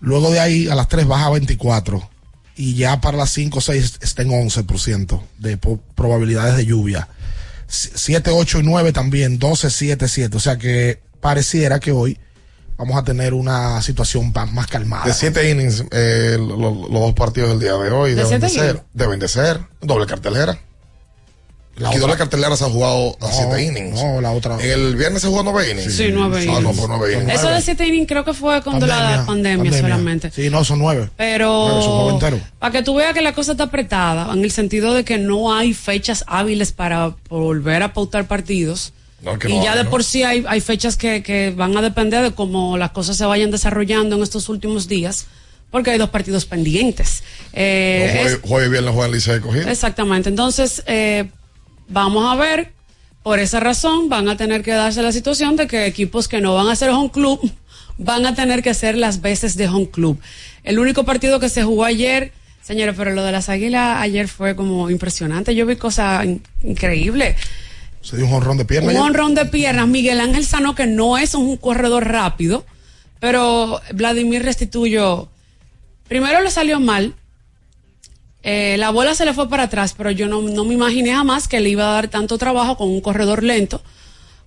Luego 0.00 0.30
de 0.30 0.40
ahí 0.40 0.68
a 0.68 0.74
las 0.74 0.88
3 0.88 1.06
baja 1.06 1.26
a 1.26 1.30
24 1.30 2.08
y 2.56 2.74
ya 2.74 3.00
para 3.00 3.16
las 3.18 3.30
5 3.30 3.58
o 3.58 3.60
6 3.60 3.98
está 4.00 4.22
en 4.22 4.30
11% 4.30 5.22
de 5.38 5.58
probabilidades 5.94 6.56
de 6.56 6.66
lluvia. 6.66 7.08
7, 7.66 8.30
8 8.32 8.60
y 8.60 8.62
9 8.62 8.92
también, 8.92 9.38
12, 9.38 9.70
7, 9.70 10.08
7. 10.08 10.36
O 10.36 10.40
sea 10.40 10.56
que 10.58 11.00
pareciera 11.20 11.80
que 11.80 11.92
hoy 11.92 12.18
vamos 12.76 12.96
a 12.96 13.04
tener 13.04 13.34
una 13.34 13.80
situación 13.82 14.32
más 14.52 14.66
calmada. 14.66 15.04
De 15.06 15.14
siete 15.14 15.50
innings, 15.50 15.84
eh, 15.90 16.36
lo- 16.38 16.56
lo- 16.56 16.88
los 16.88 17.00
dos 17.00 17.12
partidos 17.14 17.50
del 17.50 17.60
día 17.60 17.72
de 17.74 17.90
hoy 17.90 18.14
¿De 18.14 18.22
deben 18.24 18.40
de 18.40 18.48
ser. 18.48 18.84
Deben 18.92 19.18
de 19.20 19.28
ser. 19.28 19.60
Doble 19.80 20.06
cartelera. 20.06 20.58
La 21.76 21.88
Aquí 21.88 21.96
otra- 21.98 22.06
doble 22.08 22.18
cartelera 22.18 22.56
se 22.56 22.64
ha 22.64 22.68
jugado 22.68 23.16
a 23.20 23.26
No, 23.26 23.32
siete 23.32 23.62
innings. 23.64 24.00
no, 24.00 24.20
la 24.20 24.30
otra. 24.30 24.56
El 24.60 24.94
viernes 24.94 25.22
se 25.22 25.28
jugó 25.28 25.42
nueve 25.42 25.70
innings. 25.72 25.92
Sí, 25.96 26.06
nueve 26.12 26.38
Ah, 26.48 26.60
no, 26.60 26.70
innings. 26.70 26.84
nueve 26.88 27.12
innings. 27.14 27.32
Eso 27.34 27.48
de 27.48 27.60
siete 27.62 27.86
innings 27.86 28.06
creo 28.06 28.24
que 28.24 28.32
fue 28.32 28.62
cuando 28.62 28.86
la 28.86 29.24
pandemia, 29.26 29.72
solamente. 29.72 30.30
Sí, 30.30 30.50
no, 30.50 30.64
son 30.64 30.78
9. 30.78 31.10
Pero 31.16 32.10
enteros. 32.10 32.40
para 32.60 32.70
que 32.72 32.82
tú 32.82 32.94
veas 32.94 33.12
que 33.12 33.22
la 33.22 33.32
cosa 33.32 33.52
está 33.52 33.64
apretada, 33.64 34.32
en 34.32 34.44
el 34.44 34.50
sentido 34.52 34.94
de 34.94 35.04
que 35.04 35.18
no 35.18 35.52
hay 35.52 35.74
fechas 35.74 36.24
hábiles 36.28 36.70
para 36.72 37.16
volver 37.28 37.82
a 37.82 37.92
pautar 37.92 38.28
partidos. 38.28 38.92
No, 39.22 39.38
que 39.38 39.48
y 39.48 39.56
no 39.56 39.64
ya 39.64 39.72
hay, 39.72 39.78
de 39.78 39.84
¿no? 39.84 39.90
por 39.90 40.04
sí 40.04 40.22
hay, 40.22 40.44
hay 40.46 40.60
fechas 40.60 40.96
que, 40.96 41.22
que 41.22 41.50
van 41.50 41.76
a 41.76 41.82
depender 41.82 42.22
de 42.22 42.32
cómo 42.32 42.76
las 42.76 42.90
cosas 42.90 43.16
se 43.16 43.24
vayan 43.24 43.50
desarrollando 43.50 44.16
en 44.16 44.22
estos 44.22 44.48
últimos 44.50 44.86
días, 44.86 45.26
porque 45.70 45.90
hay 45.90 45.98
dos 45.98 46.10
partidos 46.10 46.44
pendientes. 46.44 47.22
Eh, 47.52 48.10
No, 48.14 48.20
es- 48.20 48.22
jueves, 48.26 48.40
jueves 48.48 48.68
y 48.68 48.70
viernes 48.70 48.94
juegan 48.94 49.12
Licey 49.12 49.40
cogido. 49.40 49.68
Exactamente. 49.68 50.28
Entonces, 50.28 50.82
eh, 50.86 51.30
vamos 51.88 52.30
a 52.30 52.36
ver. 52.36 52.72
Por 53.22 53.38
esa 53.38 53.58
razón, 53.58 54.10
van 54.10 54.28
a 54.28 54.36
tener 54.36 54.62
que 54.62 54.72
darse 54.72 55.02
la 55.02 55.10
situación 55.12 55.56
de 55.56 55.66
que 55.66 55.86
equipos 55.86 56.28
que 56.28 56.42
no 56.42 56.54
van 56.54 56.68
a 56.68 56.76
ser 56.76 56.90
home 56.90 57.10
club 57.10 57.40
van 57.98 58.26
a 58.26 58.34
tener 58.34 58.62
que 58.62 58.70
hacer 58.70 58.98
las 58.98 59.22
veces 59.22 59.56
de 59.56 59.66
home 59.68 59.88
club. 59.88 60.20
El 60.62 60.78
único 60.78 61.04
partido 61.04 61.40
que 61.40 61.48
se 61.48 61.62
jugó 61.62 61.84
ayer, 61.84 62.32
señores, 62.62 62.94
pero 62.98 63.12
lo 63.12 63.24
de 63.24 63.32
las 63.32 63.48
águilas 63.48 63.98
ayer 64.00 64.28
fue 64.28 64.54
como 64.56 64.90
impresionante. 64.90 65.54
Yo 65.54 65.64
vi 65.64 65.76
cosas 65.76 66.24
in- 66.26 66.42
increíbles. 66.62 67.36
Se 68.02 68.18
dio 68.18 68.26
un 68.26 68.34
honrón 68.34 68.58
de 68.58 68.66
pierna. 68.66 68.90
Un 68.92 68.98
honrón 68.98 69.34
de 69.34 69.46
piernas. 69.46 69.88
Miguel 69.88 70.20
Ángel 70.20 70.44
Sano, 70.44 70.74
que 70.74 70.86
no 70.86 71.16
es 71.16 71.34
un 71.34 71.56
corredor 71.56 72.06
rápido, 72.06 72.66
pero 73.20 73.80
Vladimir 73.94 74.42
Restituyo, 74.42 75.30
primero 76.08 76.42
le 76.42 76.50
salió 76.50 76.78
mal. 76.78 77.14
Eh, 78.44 78.76
la 78.78 78.90
bola 78.90 79.14
se 79.14 79.24
le 79.24 79.32
fue 79.32 79.48
para 79.48 79.64
atrás, 79.64 79.94
pero 79.96 80.10
yo 80.10 80.28
no, 80.28 80.42
no 80.42 80.64
me 80.64 80.74
imaginé 80.74 81.14
jamás 81.14 81.48
que 81.48 81.60
le 81.60 81.70
iba 81.70 81.88
a 81.88 81.94
dar 81.94 82.08
tanto 82.08 82.36
trabajo 82.36 82.76
con 82.76 82.88
un 82.88 83.00
corredor 83.00 83.42
lento. 83.42 83.82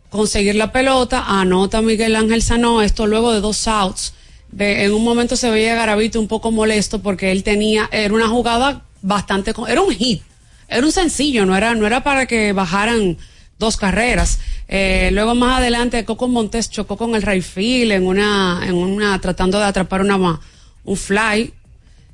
Conseguir 0.10 0.55
la 0.55 0.71
pelota, 0.71 1.25
anota 1.27 1.81
Miguel 1.81 2.15
Ángel 2.15 2.43
Sano, 2.43 2.81
esto 2.81 3.07
luego 3.07 3.33
de 3.33 3.41
dos 3.41 3.67
outs. 3.67 4.13
En 4.57 4.93
un 4.93 5.03
momento 5.03 5.36
se 5.36 5.49
veía 5.49 5.75
Garavito 5.75 6.19
un 6.19 6.27
poco 6.27 6.51
molesto 6.51 6.99
porque 6.99 7.31
él 7.31 7.43
tenía, 7.43 7.89
era 7.91 8.13
una 8.13 8.29
jugada 8.29 8.83
bastante, 9.01 9.53
era 9.67 9.81
un 9.81 9.91
hit, 9.91 10.21
era 10.69 10.86
un 10.86 10.91
sencillo, 10.91 11.45
no 11.45 11.57
era, 11.57 11.75
no 11.75 11.86
era 11.86 12.03
para 12.03 12.27
que 12.27 12.53
bajaran 12.53 13.17
dos 13.60 13.77
carreras. 13.77 14.39
Eh, 14.69 15.10
luego 15.12 15.33
más 15.33 15.60
adelante 15.60 16.05
Coco 16.05 16.27
Montes 16.27 16.69
chocó 16.69 16.97
con 16.97 17.15
el 17.15 17.21
Rayfield 17.21 17.91
en 17.91 18.05
una, 18.05 18.62
en 18.63 18.75
una, 18.75 19.19
tratando 19.19 19.57
de 19.60 19.65
atrapar 19.65 20.01
una, 20.01 20.39
un 20.86 20.97
fly. 20.97 21.53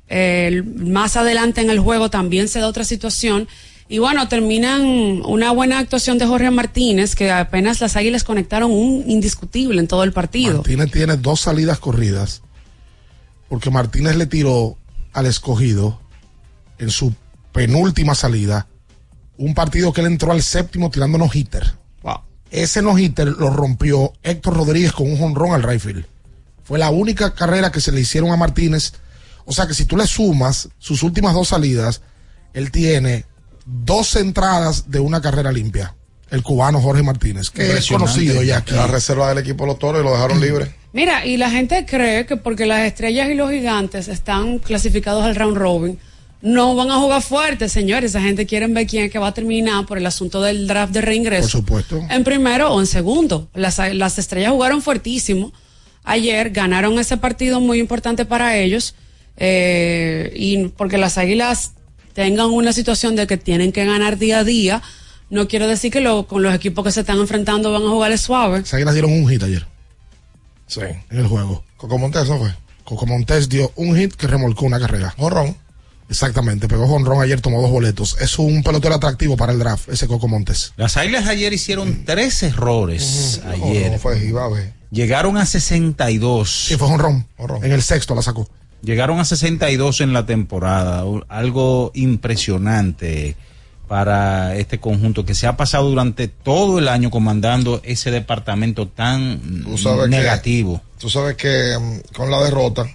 Eh, 0.08 0.62
más 0.76 1.16
adelante 1.16 1.60
en 1.60 1.70
el 1.70 1.80
juego 1.80 2.10
también 2.10 2.48
se 2.48 2.60
da 2.60 2.68
otra 2.68 2.84
situación. 2.84 3.48
Y 3.88 3.98
bueno, 3.98 4.28
terminan 4.28 4.82
una 5.26 5.52
buena 5.52 5.78
actuación 5.78 6.18
de 6.18 6.26
Jorge 6.26 6.50
Martínez, 6.50 7.14
que 7.14 7.30
apenas 7.30 7.80
las 7.80 7.96
águilas 7.96 8.24
conectaron 8.24 8.70
un 8.70 9.04
indiscutible 9.06 9.78
en 9.78 9.88
todo 9.88 10.04
el 10.04 10.12
partido. 10.12 10.58
Martínez 10.58 10.90
tiene 10.90 11.16
dos 11.16 11.40
salidas 11.40 11.78
corridas. 11.78 12.42
Porque 13.48 13.70
Martínez 13.70 14.16
le 14.16 14.26
tiró 14.26 14.78
al 15.12 15.26
escogido 15.26 16.00
en 16.78 16.90
su 16.90 17.14
penúltima 17.52 18.14
salida 18.14 18.66
un 19.36 19.54
partido 19.54 19.92
que 19.92 20.00
él 20.00 20.06
entró 20.08 20.32
al 20.32 20.42
séptimo 20.42 20.90
tirando 20.90 21.18
no 21.18 21.28
hitter. 21.32 21.74
Ese 22.50 22.82
no 22.82 22.96
hitter 22.96 23.26
lo 23.26 23.50
rompió 23.50 24.12
Héctor 24.22 24.56
Rodríguez 24.56 24.92
con 24.92 25.10
un 25.10 25.18
jonrón 25.18 25.54
al 25.54 25.64
Rayfield. 25.64 26.06
Fue 26.62 26.78
la 26.78 26.90
única 26.90 27.34
carrera 27.34 27.72
que 27.72 27.80
se 27.80 27.90
le 27.90 28.00
hicieron 28.00 28.30
a 28.30 28.36
Martínez. 28.36 28.92
O 29.44 29.52
sea 29.52 29.66
que 29.66 29.74
si 29.74 29.84
tú 29.84 29.96
le 29.96 30.06
sumas 30.06 30.68
sus 30.78 31.02
últimas 31.02 31.34
dos 31.34 31.48
salidas, 31.48 32.02
él 32.52 32.70
tiene 32.70 33.26
dos 33.66 34.16
entradas 34.16 34.90
de 34.90 35.00
una 35.00 35.20
carrera 35.20 35.52
limpia. 35.52 35.94
El 36.30 36.42
cubano 36.42 36.80
Jorge 36.80 37.02
Martínez, 37.02 37.50
que 37.50 37.78
es 37.78 37.86
conocido 37.86 38.42
ya 38.42 38.58
aquí. 38.58 38.74
La 38.74 38.86
reserva 38.86 39.28
del 39.28 39.38
equipo 39.38 39.64
de 39.64 39.68
los 39.68 39.78
toros 39.78 40.00
y 40.00 40.04
lo 40.04 40.12
dejaron 40.12 40.40
libre. 40.40 40.74
Mira, 40.92 41.26
y 41.26 41.36
la 41.36 41.50
gente 41.50 41.84
cree 41.86 42.26
que 42.26 42.36
porque 42.36 42.66
las 42.66 42.80
estrellas 42.86 43.28
y 43.28 43.34
los 43.34 43.50
gigantes 43.50 44.08
están 44.08 44.58
clasificados 44.58 45.24
al 45.24 45.34
round 45.34 45.56
robin, 45.56 45.98
no 46.40 46.74
van 46.74 46.90
a 46.90 46.98
jugar 46.98 47.22
fuerte, 47.22 47.68
señores. 47.68 48.10
Esa 48.12 48.20
gente 48.20 48.46
quiere 48.46 48.66
ver 48.68 48.86
quién 48.86 49.04
es 49.04 49.10
que 49.10 49.18
va 49.18 49.28
a 49.28 49.34
terminar 49.34 49.86
por 49.86 49.98
el 49.98 50.06
asunto 50.06 50.42
del 50.42 50.66
draft 50.66 50.92
de 50.92 51.00
reingreso. 51.00 51.42
Por 51.42 51.50
supuesto. 51.50 52.02
En 52.10 52.22
primero 52.22 52.72
o 52.72 52.80
en 52.80 52.86
segundo. 52.86 53.48
Las, 53.54 53.78
las 53.94 54.18
estrellas 54.18 54.52
jugaron 54.52 54.82
fuertísimo. 54.82 55.52
Ayer 56.04 56.50
ganaron 56.50 56.98
ese 56.98 57.16
partido 57.16 57.60
muy 57.60 57.80
importante 57.80 58.24
para 58.26 58.56
ellos. 58.58 58.94
Eh, 59.36 60.32
y 60.36 60.68
porque 60.68 60.98
las 60.98 61.18
águilas 61.18 61.72
tengan 62.12 62.46
una 62.50 62.72
situación 62.72 63.16
de 63.16 63.26
que 63.26 63.36
tienen 63.36 63.72
que 63.72 63.84
ganar 63.84 64.18
día 64.18 64.40
a 64.40 64.44
día, 64.44 64.82
no 65.30 65.48
quiere 65.48 65.66
decir 65.66 65.90
que 65.92 66.00
lo- 66.00 66.26
con 66.26 66.42
los 66.42 66.54
equipos 66.54 66.84
que 66.84 66.92
se 66.92 67.00
están 67.00 67.18
enfrentando 67.18 67.72
van 67.72 67.82
a 67.82 67.88
jugar 67.88 68.16
suave. 68.18 68.60
Las 68.60 68.74
águilas 68.74 68.94
dieron 68.94 69.12
un 69.12 69.28
hit 69.28 69.42
ayer. 69.42 69.66
Sí. 70.66 70.80
En 71.10 71.18
el 71.18 71.26
juego. 71.26 71.64
Coco 71.76 71.98
Montes, 71.98 72.28
¿no 72.28 72.38
fue? 72.38 72.54
Coco 72.84 73.06
Montes 73.06 73.48
dio 73.48 73.72
un 73.76 73.96
hit 73.96 74.14
que 74.14 74.26
remolcó 74.26 74.64
una 74.66 74.78
carrera. 74.78 75.14
Jonrón. 75.18 75.56
Exactamente, 76.10 76.68
pegó 76.68 76.86
jonrón 76.86 77.22
ayer, 77.22 77.40
tomó 77.40 77.62
dos 77.62 77.70
boletos. 77.70 78.16
Es 78.20 78.38
un 78.38 78.62
pelotero 78.62 78.94
atractivo 78.94 79.38
para 79.38 79.52
el 79.52 79.58
draft, 79.58 79.88
ese 79.88 80.06
Coco 80.06 80.28
Montes. 80.28 80.74
Las 80.76 80.98
Águilas 80.98 81.26
ayer 81.26 81.50
hicieron 81.54 82.04
tres 82.04 82.42
errores. 82.42 83.40
Ayer. 83.46 83.90
No 83.92 83.98
fue 83.98 84.22
Ibabe. 84.24 84.74
Llegaron 84.90 85.38
a 85.38 85.46
62. 85.46 86.66
Sí, 86.68 86.76
fue 86.76 86.88
jonrón. 86.88 87.26
En 87.62 87.72
el 87.72 87.82
sexto 87.82 88.14
la 88.14 88.20
sacó. 88.22 88.46
Llegaron 88.84 89.18
a 89.18 89.24
62 89.24 90.00
en 90.02 90.12
la 90.12 90.26
temporada, 90.26 91.04
algo 91.28 91.90
impresionante 91.94 93.34
para 93.88 94.56
este 94.56 94.78
conjunto 94.80 95.24
que 95.24 95.34
se 95.34 95.46
ha 95.46 95.56
pasado 95.56 95.88
durante 95.90 96.28
todo 96.28 96.78
el 96.78 96.88
año 96.88 97.10
comandando 97.10 97.80
ese 97.84 98.10
departamento 98.10 98.88
tan 98.88 99.62
Tú 99.64 99.78
sabes 99.78 100.04
que- 100.04 100.08
negativo. 100.10 100.82
Tú 100.98 101.08
sabes 101.10 101.36
que 101.36 101.76
mm, 101.78 102.14
con 102.14 102.30
la 102.30 102.42
derrota, 102.42 102.86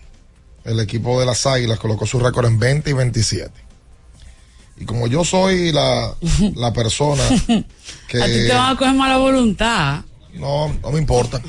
el 0.64 0.80
equipo 0.80 1.20
de 1.20 1.26
las 1.26 1.46
Águilas 1.46 1.80
colocó 1.80 2.06
su 2.06 2.20
récord 2.20 2.46
en 2.48 2.60
20 2.60 2.90
y 2.90 2.94
27. 2.94 3.52
Y 4.82 4.86
como 4.86 5.08
yo 5.08 5.24
soy 5.26 5.72
la, 5.72 6.14
la 6.56 6.72
persona 6.74 7.24
que... 8.08 8.22
A 8.22 8.26
ti 8.26 8.32
te 8.48 8.54
van 8.54 8.76
a 8.76 8.78
coger 8.78 8.94
mala 8.96 9.18
voluntad. 9.18 10.02
No, 10.34 10.72
no 10.82 10.92
me 10.92 11.00
importa. 11.00 11.42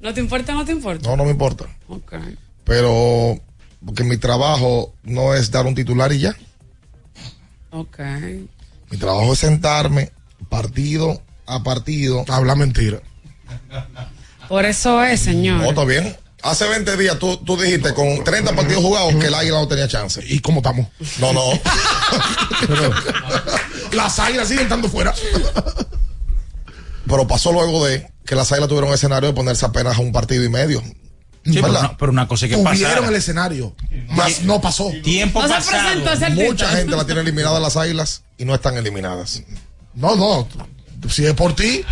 ¿No 0.00 0.12
te 0.14 0.20
importa? 0.20 0.52
¿No 0.52 0.64
te 0.64 0.72
importa? 0.72 1.08
No, 1.08 1.16
no 1.16 1.24
me 1.24 1.30
importa. 1.30 1.64
Ok. 1.88 2.14
Pero 2.64 3.38
porque 3.84 4.04
mi 4.04 4.16
trabajo 4.16 4.94
no 5.02 5.34
es 5.34 5.50
dar 5.50 5.66
un 5.66 5.74
titular 5.74 6.12
y 6.12 6.20
ya. 6.20 6.36
Ok. 7.70 7.98
Mi 8.90 8.98
trabajo 8.98 9.32
es 9.32 9.38
sentarme 9.38 10.12
partido 10.48 11.22
a 11.46 11.62
partido. 11.62 12.24
Habla 12.28 12.54
mentira. 12.54 13.00
Por 14.48 14.64
eso 14.64 15.02
es, 15.02 15.20
señor. 15.20 15.60
No, 15.60 15.70
está 15.70 15.84
bien. 15.84 16.16
Hace 16.42 16.68
20 16.68 16.96
días 16.96 17.18
tú, 17.18 17.36
tú 17.38 17.56
dijiste 17.56 17.92
con 17.94 18.22
30 18.22 18.54
partidos 18.54 18.82
jugados 18.82 19.14
que 19.16 19.26
el 19.26 19.34
Águila 19.34 19.58
no 19.58 19.68
tenía 19.68 19.88
chance. 19.88 20.22
¿Y 20.24 20.40
cómo 20.40 20.58
estamos? 20.58 20.86
No, 21.18 21.32
no. 21.32 21.42
Las 23.92 24.18
águilas 24.18 24.48
siguen 24.48 24.64
estando 24.64 24.88
fuera. 24.88 25.14
Pero 27.06 27.26
pasó 27.26 27.52
luego 27.52 27.86
de 27.86 28.10
que 28.24 28.34
las 28.34 28.52
Águilas 28.52 28.68
tuvieron 28.68 28.90
un 28.90 28.94
escenario 28.94 29.30
de 29.30 29.34
ponerse 29.34 29.64
apenas 29.64 29.96
a 29.96 30.00
un 30.00 30.12
partido 30.12 30.44
y 30.44 30.48
medio. 30.48 30.82
Sí, 31.52 31.60
pero, 31.60 31.78
una, 31.78 31.96
pero 31.96 32.12
una 32.12 32.28
cosa 32.28 32.46
que 32.48 32.56
Tuvieron 32.56 32.94
pasara. 32.94 33.08
el 33.08 33.14
escenario, 33.14 33.74
más 34.08 34.42
no 34.42 34.60
pasó. 34.60 34.90
Tiempo 35.02 35.42
No 35.42 35.48
pasado. 35.48 36.00
Mucha 36.34 36.68
gente 36.70 36.96
la 36.96 37.04
tiene 37.04 37.20
eliminada 37.22 37.58
las 37.60 37.76
Águilas 37.76 38.22
y 38.36 38.44
no 38.44 38.54
están 38.54 38.76
eliminadas. 38.76 39.42
No, 39.94 40.14
no. 40.16 40.48
Si 41.08 41.24
es 41.26 41.34
por 41.34 41.54
ti, 41.56 41.84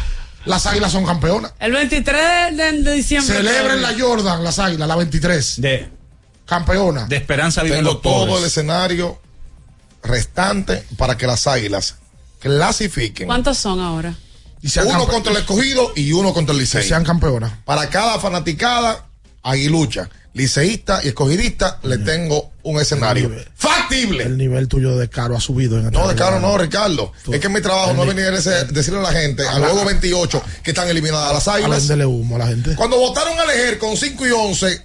las 0.45 0.67
águilas 0.67 0.93
son 0.93 1.05
campeonas. 1.07 1.53
El 1.59 1.73
23 1.73 2.57
de, 2.57 2.95
diciembre. 2.95 3.35
Celebren 3.37 3.83
la 3.83 3.95
Jordan, 3.99 4.43
las 4.45 4.59
águilas, 4.59 4.87
la 4.89 4.97
23. 4.97 5.61
De, 5.61 5.91
Campeona. 6.45 7.07
de 7.07 7.17
esperanza 7.17 7.63
viven 7.63 7.79
Tengo 7.79 7.93
los 7.95 8.03
todo 8.03 8.27
pobres. 8.27 8.39
el 8.41 8.45
escenario 8.47 9.21
restante 10.03 10.85
para 10.97 11.17
que 11.17 11.27
las 11.27 11.47
Águilas 11.47 11.97
clasifiquen. 12.41 13.27
¿Cuántos 13.27 13.59
son 13.59 13.81
ahora? 13.81 14.15
Y 14.63 14.69
sean, 14.69 14.87
Uno 14.87 15.01
campe- 15.07 15.11
contra 15.13 15.33
el 15.33 15.39
escogido 15.39 15.93
y 15.97 16.13
uno 16.13 16.33
contra 16.33 16.53
el 16.53 16.61
Licey. 16.61 16.87
sean 16.87 17.05
campeonas. 17.05 17.53
Para 17.65 17.89
cada 17.91 18.19
fanaticada, 18.19 19.07
aguilucha, 19.51 20.09
liceísta 20.35 21.01
y 21.05 21.09
escogidista, 21.09 21.79
le 21.83 21.99
tengo 21.99 22.51
un 22.63 22.81
escenario 22.81 23.31
factible. 23.55 24.25
El 24.25 24.37
nivel 24.37 24.69
tuyo 24.69 24.97
de 24.97 25.09
caro 25.09 25.37
ha 25.37 25.41
subido 25.41 25.79
en 25.79 25.87
esta 25.87 25.99
No, 25.99 26.09
de 26.09 26.15
caro 26.15 26.41
no, 26.41 26.59
Ricardo. 26.59 27.13
Es 27.33 27.41
que 27.41 27.49
mi 27.49 27.61
trabajo 27.61 27.95
no 27.95 28.03
es 28.03 28.09
venir 28.15 28.27
a 28.27 28.31
decirle 28.67 28.99
a 28.99 29.03
la 29.03 29.13
gente, 29.13 29.47
al 29.47 29.63
juego 29.63 29.85
28, 29.85 30.43
que 30.63 30.71
están 30.73 30.89
eliminadas 30.89 31.33
las 31.33 31.49
A 31.49 31.55
águilas. 31.55 31.79
venderle 31.81 32.07
humo 32.07 32.37
a 32.37 32.41
la 32.41 32.47
gente. 32.49 32.75
Cuando 32.75 32.99
votaron 32.99 33.39
a 33.39 33.45
elegir 33.45 33.79
con 33.79 33.97
5 33.97 34.27
y 34.27 34.31
11, 34.31 34.83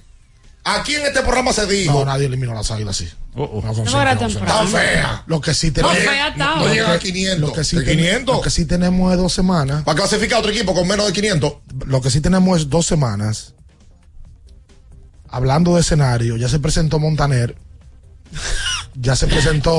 aquí 0.64 0.96
en 0.96 1.06
este 1.08 1.22
programa 1.22 1.52
se 1.54 1.66
dijo, 1.66 2.00
No, 2.00 2.06
nadie 2.06 2.28
eliminó 2.28 2.52
a 2.52 2.56
las 2.56 2.72
águilas 2.72 2.96
así. 2.96 3.10
Oh, 3.34 3.44
oh. 3.44 3.84
No, 3.86 4.02
era 4.02 4.18
tan 4.18 4.30
fea. 4.68 5.24
Lo 5.26 5.40
que 5.42 5.54
sí 5.54 5.72
tenemos. 5.72 5.96
No 6.38 6.56
lo 6.66 6.68
llegan 6.74 6.92
a 6.92 7.00
que- 7.00 7.12
500. 7.14 7.40
Lo 7.40 7.54
que, 7.54 7.64
sí 7.64 7.78
¿De 7.78 7.84
ten- 7.86 7.98
500? 7.98 8.36
lo 8.36 8.42
que 8.42 8.50
sí 8.50 8.66
tenemos 8.66 9.12
es 9.14 9.18
dos 9.18 9.34
semanas. 9.34 9.84
para 9.84 9.98
clasificar 9.98 10.40
otro 10.40 10.52
equipo 10.52 10.74
con 10.74 10.88
menos 10.88 11.08
de 11.08 11.14
500. 11.14 11.54
Lo 11.88 12.02
que 12.02 12.10
sí 12.12 12.20
tenemos 12.22 12.60
es 12.60 12.70
dos 12.70 12.86
semanas. 12.86 13.54
Hablando 15.32 15.76
de 15.76 15.82
escenario, 15.82 16.38
ya 16.38 16.50
se 16.50 16.60
presentó 16.60 17.00
Montaner. 17.00 17.56
Ya 18.96 19.16
se 19.16 19.28
presentó 19.28 19.74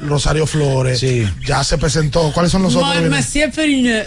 Rosario 0.00 0.46
Flores. 0.46 0.98
Sí. 1.00 1.26
Ya 1.46 1.62
se 1.64 1.78
presentó. 1.78 2.32
¿Cuáles 2.32 2.50
son 2.52 2.62
los 2.62 2.74
otros? 2.74 2.92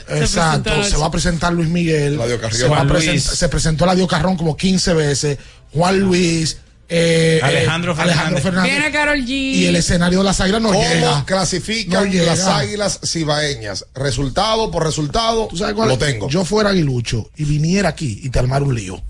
se 0.07 0.17
Exacto, 0.17 0.63
presentó 0.63 0.83
se 0.83 0.97
va 0.97 1.05
a 1.07 1.11
presentar 1.11 1.53
Luis 1.53 1.69
Miguel. 1.69 2.19
Se, 2.51 2.67
va 2.67 2.81
a 2.81 2.83
present- 2.85 3.19
se 3.19 3.49
presentó 3.49 3.85
Ladio 3.85 4.07
Carrón 4.07 4.35
como 4.37 4.55
15 4.57 4.93
veces. 4.93 5.37
Juan 5.73 5.99
Luis. 5.99 6.57
eh, 6.87 7.39
Alejandro 7.41 7.93
eh, 7.93 7.95
Fernández. 8.41 8.43
Viene 8.63 8.91
Carol 8.91 9.19
G. 9.25 9.29
Y 9.29 9.65
el 9.65 9.75
escenario 9.77 10.19
de 10.19 10.25
las 10.25 10.39
águilas 10.41 10.61
no 10.61 10.69
¿Cómo 10.69 10.81
llega. 10.81 11.25
clasifican 11.25 12.05
No 12.05 12.11
llega. 12.11 12.35
las 12.35 12.45
águilas 12.45 12.99
cibaeñas? 13.05 13.85
Resultado 13.95 14.69
por 14.71 14.83
resultado, 14.83 15.47
¿Tú 15.49 15.57
sabes 15.57 15.73
cuál? 15.75 15.89
lo 15.89 15.97
tengo. 15.97 16.29
Yo 16.29 16.45
fuera 16.45 16.69
aguilucho 16.71 17.29
y 17.37 17.45
viniera 17.45 17.89
aquí 17.89 18.19
y 18.23 18.29
te 18.29 18.39
armara 18.39 18.63
un 18.65 18.75
lío. 18.75 19.01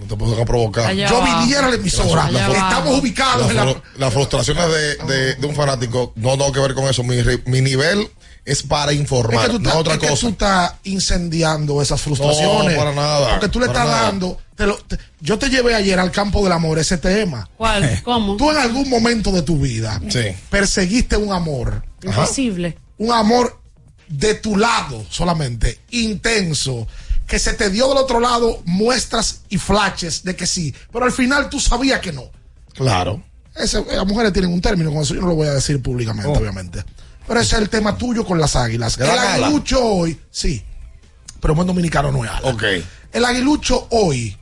No 0.00 0.06
te 0.06 0.16
puedo 0.16 0.44
provocar. 0.44 0.86
Allá 0.86 1.08
Yo 1.08 1.22
viniera 1.22 1.66
a 1.66 1.70
la 1.70 1.76
emisora. 1.76 2.28
Estamos 2.28 2.98
ubicados 3.00 3.50
en 3.50 3.56
Las 3.56 3.66
la. 3.66 3.82
las 3.98 4.12
frustraciones 4.14 4.64
de, 4.68 4.96
de- 5.06 5.34
de 5.36 5.46
un 5.46 5.54
fanático 5.54 6.12
no 6.16 6.32
tengo 6.36 6.52
que 6.52 6.60
ver 6.60 6.74
con 6.74 6.84
eso. 6.84 7.02
Mi, 7.04 7.16
mi 7.46 7.60
nivel 7.60 8.08
es 8.44 8.62
para 8.64 8.90
Es 8.92 8.98
informar, 8.98 9.46
que 9.46 9.52
tú 9.52 9.60
no 9.60 9.74
otra 9.78 9.94
es 9.94 10.00
que 10.00 10.08
cosa. 10.08 10.20
tú 10.20 10.28
estás 10.30 10.72
incendiando 10.84 11.80
esas 11.80 12.00
frustraciones. 12.00 12.72
No, 12.72 12.78
para 12.78 12.94
nada, 12.94 13.30
Porque 13.30 13.48
tú 13.48 13.60
le 13.60 13.66
estás 13.66 13.86
nada. 13.86 14.02
dando. 14.02 14.38
te 14.56 14.66
lo- 14.66 14.76
te- 14.78 14.98
yo 15.20 15.38
te 15.38 15.48
llevé 15.48 15.74
ayer 15.74 15.98
al 15.98 16.10
campo 16.10 16.42
del 16.44 16.52
amor 16.52 16.78
ese 16.78 16.98
tema. 16.98 17.48
¿Cuál? 17.56 18.00
¿Cómo? 18.04 18.36
Tú 18.36 18.50
en 18.50 18.56
algún 18.58 18.88
momento 18.90 19.30
de 19.32 19.42
tu 19.42 19.58
vida 19.58 20.00
Sí. 20.08 20.20
perseguiste 20.50 21.16
un 21.16 21.32
amor. 21.32 21.84
Imposible. 22.02 22.76
Un 22.98 23.12
amor 23.12 23.60
de 24.08 24.34
tu 24.34 24.56
lado 24.56 25.04
solamente, 25.08 25.78
intenso, 25.90 26.86
que 27.26 27.38
se 27.38 27.54
te 27.54 27.70
dio 27.70 27.88
del 27.88 27.98
otro 27.98 28.20
lado 28.20 28.60
muestras 28.64 29.40
y 29.48 29.58
flashes 29.58 30.22
de 30.24 30.36
que 30.36 30.46
sí, 30.46 30.74
pero 30.92 31.04
al 31.04 31.12
final 31.12 31.48
tú 31.48 31.58
sabías 31.60 32.00
que 32.00 32.12
no. 32.12 32.24
Claro. 32.74 33.22
Ese- 33.54 33.84
las 33.84 34.06
mujeres 34.06 34.32
tienen 34.32 34.52
un 34.52 34.60
término, 34.60 34.90
con 34.92 35.02
eso 35.02 35.14
yo 35.14 35.20
no 35.20 35.28
lo 35.28 35.34
voy 35.34 35.46
a 35.48 35.52
decir 35.54 35.80
públicamente, 35.82 36.28
Oh. 36.28 36.34
obviamente. 36.38 36.84
Pero 37.26 37.40
ese 37.40 37.56
es 37.56 37.62
el 37.62 37.68
tema 37.68 37.96
tuyo 37.96 38.24
con 38.24 38.38
las 38.40 38.56
águilas. 38.56 38.98
El 38.98 39.08
aguilucho 39.10 39.82
hoy, 39.84 40.18
sí, 40.30 40.62
pero 41.40 41.54
buen 41.54 41.66
dominicano 41.66 42.10
no 42.12 42.24
es 42.24 42.30
ala. 42.30 42.48
Ok. 42.48 42.62
El 43.12 43.24
aguilucho 43.24 43.86
hoy 43.90 44.36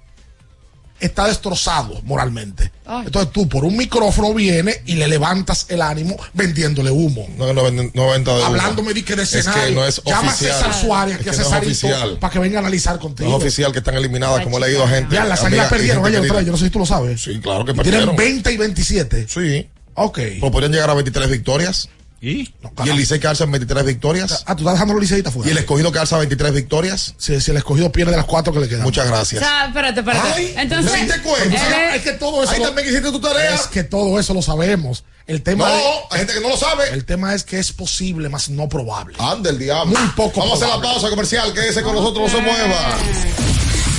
está 1.01 1.27
destrozado 1.27 2.01
moralmente. 2.05 2.71
Ay. 2.87 3.05
Entonces 3.07 3.33
tú 3.33 3.49
por 3.49 3.65
un 3.65 3.77
micrófono 3.77 4.33
vienes 4.35 4.81
y 4.87 4.95
le 4.95 5.09
levantas 5.09 5.67
el 5.69 5.83
ánimo 5.83 6.17
vendiéndole 6.35 6.91
humo. 6.91 7.29
No, 7.37 7.53
no, 7.53 7.63
venden- 7.65 7.91
no 7.95 8.09
venta 8.11 8.33
de 8.33 8.39
humo. 8.39 8.47
Hablándome 8.47 8.93
de 8.95 9.05
que 9.05 9.17
de 9.17 9.23
Es 9.23 9.31
que 9.31 9.39
escenario. 9.41 9.75
no 9.75 9.87
es 9.87 10.03
Llama 10.05 10.29
a 10.31 10.35
oficial. 10.35 10.53
César 10.57 10.75
Suárez, 10.75 11.15
Es 11.17 11.21
que 11.25 11.31
no 11.31 11.37
Cesarito, 11.37 12.21
para 12.21 12.33
que 12.33 12.39
venga 12.39 12.59
a 12.59 12.61
analizar 12.61 12.95
No 12.97 13.01
contigo. 13.01 13.29
es 13.31 13.35
oficial 13.37 13.73
que 13.73 13.79
están 13.79 13.95
eliminadas, 13.97 14.43
como 14.43 14.59
he 14.59 14.61
leído 14.61 14.85
a 14.85 14.89
gente. 14.89 15.15
Ya, 15.15 15.25
las 15.25 15.41
amiga 15.41 15.63
águilas 15.65 15.69
perdieron 15.69 16.07
ayer 16.07 16.21
otra 16.21 16.43
yo 16.43 16.53
no 16.53 16.59
sé 16.59 16.65
si 16.67 16.71
tú 16.71 16.79
lo 16.81 16.87
sabes. 16.87 17.21
Sí, 17.23 17.41
claro 17.41 17.65
que 17.65 17.73
Y 17.73 17.75
tienen 17.75 17.93
perdieron. 17.93 18.17
20 18.17 18.53
y 18.53 18.57
27. 18.57 19.27
Sí. 19.29 19.69
Ok. 19.95 20.19
Pues 20.41 20.53
podrían 20.53 20.73
llegar 20.73 20.91
a 20.91 20.95
23 20.95 21.31
victorias. 21.31 21.89
¿Y? 22.23 22.53
y 22.85 22.89
el 22.91 22.97
Licey 22.97 23.19
quedarse 23.19 23.45
en 23.45 23.51
23 23.51 23.83
victorias. 23.85 24.45
Ah, 24.47 24.55
tú 24.55 24.63
estás 24.63 24.75
dejando 24.75 24.93
los 24.93 25.03
liceístas 25.03 25.33
fuera. 25.33 25.49
Y 25.49 25.53
el 25.53 25.59
escogido 25.59 25.91
quedarse 25.91 26.15
a 26.15 26.19
23 26.19 26.53
victorias. 26.53 27.15
Si, 27.17 27.41
si 27.41 27.51
el 27.51 27.57
escogido 27.57 27.91
pierde 27.91 28.11
de 28.11 28.19
las 28.19 28.27
cuatro 28.27 28.53
que 28.53 28.61
le 28.61 28.69
quedan. 28.69 28.83
Muchas 28.83 29.07
O 29.07 29.09
gracias. 29.09 29.43
sea, 29.43 29.69
espérate, 29.69 30.01
espérate. 30.01 30.29
Ay, 30.35 30.55
Entonces, 30.59 30.93
¿te 30.93 30.99
diste 30.99 31.21
cuenta? 31.23 31.89
él 31.89 31.95
es- 31.97 32.03
que 32.03 32.13
todo 32.13 32.43
eso. 32.43 32.53
Ahí 32.53 32.59
lo- 32.59 32.67
también 32.67 32.89
hiciste 32.89 33.11
tu 33.11 33.21
tarea. 33.21 33.55
Es 33.55 33.67
que 33.69 33.85
todo 33.85 34.21
eso 34.21 34.35
lo 34.35 34.43
sabemos. 34.43 35.03
El 35.27 35.43
tema 35.43 35.67
No, 35.69 35.75
es- 35.75 35.83
hay 36.11 36.19
gente 36.19 36.35
que 36.35 36.41
no 36.41 36.51
lo 36.51 36.57
sabe. 36.59 36.91
El 36.93 37.07
tema 37.07 37.35
es 37.35 37.43
que 37.45 37.59
es 37.59 37.73
posible, 37.73 38.29
más 38.29 38.51
no 38.51 38.69
probable. 38.69 39.17
Anda 39.19 39.49
el 39.49 39.59
diablo. 39.59 39.99
Muy 39.99 40.09
poco 40.11 40.41
Vamos 40.41 40.61
a 40.61 40.65
hacer 40.67 40.77
la 40.77 40.83
pausa 40.83 41.09
comercial. 41.09 41.55
Quédese 41.55 41.83
con 41.83 41.95
nosotros, 41.95 42.31
no 42.31 42.37
se 42.39 42.43
mueva. 42.45 42.99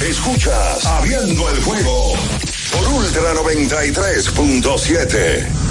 Escuchas 0.07 0.86
Abriendo 0.86 1.49
el 1.49 1.63
juego 1.63 2.13
por 2.72 2.88
Ultra 2.88 3.34
93.7. 3.34 5.70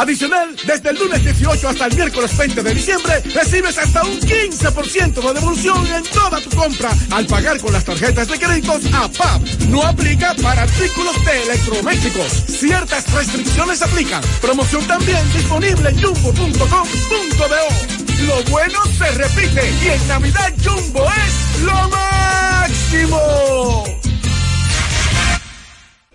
Adicional, 0.00 0.56
desde 0.66 0.88
el 0.88 0.96
lunes 0.96 1.22
18 1.22 1.68
hasta 1.68 1.84
el 1.84 1.94
miércoles 1.94 2.34
20 2.34 2.62
de 2.62 2.72
diciembre, 2.72 3.20
recibes 3.34 3.76
hasta 3.76 4.02
un 4.02 4.18
15% 4.18 5.12
de 5.12 5.34
devolución 5.34 5.86
en 5.88 6.02
toda 6.04 6.40
tu 6.40 6.48
compra 6.56 6.90
al 7.10 7.26
pagar 7.26 7.60
con 7.60 7.74
las 7.74 7.84
tarjetas 7.84 8.26
de 8.28 8.38
créditos 8.38 8.82
APAP. 8.94 9.42
No 9.68 9.82
aplica 9.82 10.34
para 10.42 10.62
artículos 10.62 11.22
de 11.22 11.42
electrodomésticos. 11.42 12.32
Ciertas 12.32 13.12
restricciones 13.12 13.82
aplican. 13.82 14.22
Promoción 14.40 14.86
también 14.86 15.20
disponible 15.34 15.90
en 15.90 16.02
jumbo.com.do. 16.02 18.24
Lo 18.26 18.42
bueno 18.44 18.78
se 18.96 19.10
repite 19.10 19.70
y 19.82 19.88
en 19.88 20.08
Navidad 20.08 20.54
Jumbo 20.64 21.04
es 21.10 21.62
lo 21.62 21.90
máximo. 21.90 23.84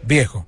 Viejo, 0.01 0.47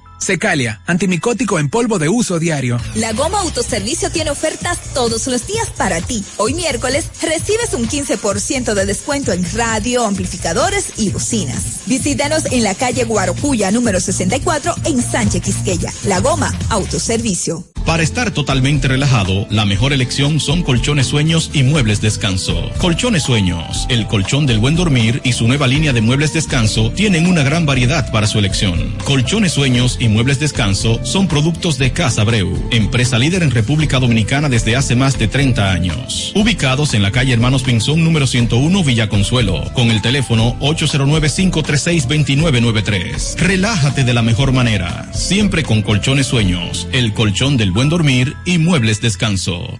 Secalia, 0.21 0.81
antimicótico 0.85 1.57
en 1.57 1.69
polvo 1.69 1.97
de 1.97 2.07
uso 2.07 2.37
diario. 2.37 2.79
La 2.95 3.11
Goma 3.11 3.39
Autoservicio 3.39 4.11
tiene 4.11 4.29
ofertas 4.29 4.77
todos 4.93 5.25
los 5.25 5.47
días 5.47 5.69
para 5.75 5.99
ti. 5.99 6.23
Hoy 6.37 6.53
miércoles 6.53 7.05
recibes 7.21 7.73
un 7.73 7.87
15% 7.87 8.73
de 8.75 8.85
descuento 8.85 9.31
en 9.31 9.43
radio, 9.53 10.05
amplificadores 10.05 10.93
y 10.97 11.09
bocinas. 11.09 11.81
Visítanos 11.87 12.45
en 12.51 12.63
la 12.63 12.75
calle 12.75 13.03
Guarocuya 13.03 13.71
número 13.71 13.99
64 13.99 14.75
en 14.85 15.01
Sánchez 15.01 15.41
Quisqueya. 15.41 15.91
La 16.05 16.19
Goma 16.19 16.53
Autoservicio. 16.69 17.65
Para 17.85 18.03
estar 18.03 18.31
totalmente 18.31 18.87
relajado, 18.87 19.47
la 19.49 19.65
mejor 19.65 19.91
elección 19.91 20.39
son 20.39 20.61
colchones 20.61 21.07
sueños 21.07 21.49
y 21.51 21.63
muebles 21.63 21.99
descanso. 21.99 22.69
Colchones 22.77 23.23
sueños, 23.23 23.87
el 23.89 24.07
colchón 24.07 24.45
del 24.45 24.59
buen 24.59 24.75
dormir 24.75 25.19
y 25.23 25.33
su 25.33 25.47
nueva 25.47 25.67
línea 25.67 25.91
de 25.91 26.01
muebles 26.01 26.31
descanso 26.31 26.91
tienen 26.91 27.25
una 27.25 27.41
gran 27.43 27.65
variedad 27.65 28.11
para 28.11 28.27
su 28.27 28.37
elección. 28.37 28.95
Colchones 29.03 29.53
sueños 29.53 29.97
y 29.99 30.07
muebles 30.11 30.39
descanso 30.39 30.99
son 31.03 31.27
productos 31.27 31.77
de 31.77 31.91
Casa 31.91 32.23
Breu, 32.23 32.69
empresa 32.71 33.17
líder 33.17 33.43
en 33.43 33.51
República 33.51 33.99
Dominicana 33.99 34.49
desde 34.49 34.75
hace 34.75 34.95
más 34.95 35.17
de 35.17 35.27
30 35.27 35.71
años. 35.71 36.31
Ubicados 36.35 36.93
en 36.93 37.01
la 37.01 37.11
calle 37.11 37.33
Hermanos 37.33 37.63
Pinzón 37.63 38.03
número 38.03 38.27
101 38.27 38.83
Villa 38.83 39.09
Consuelo, 39.09 39.63
con 39.73 39.89
el 39.89 40.01
teléfono 40.01 40.57
809-536-2993. 40.59 43.37
Relájate 43.37 44.03
de 44.03 44.13
la 44.13 44.21
mejor 44.21 44.51
manera, 44.51 45.09
siempre 45.13 45.63
con 45.63 45.81
colchones 45.81 46.27
sueños, 46.27 46.87
el 46.91 47.13
colchón 47.13 47.55
del 47.57 47.71
buen 47.71 47.89
dormir 47.89 48.35
y 48.45 48.57
muebles 48.57 49.01
descanso. 49.01 49.79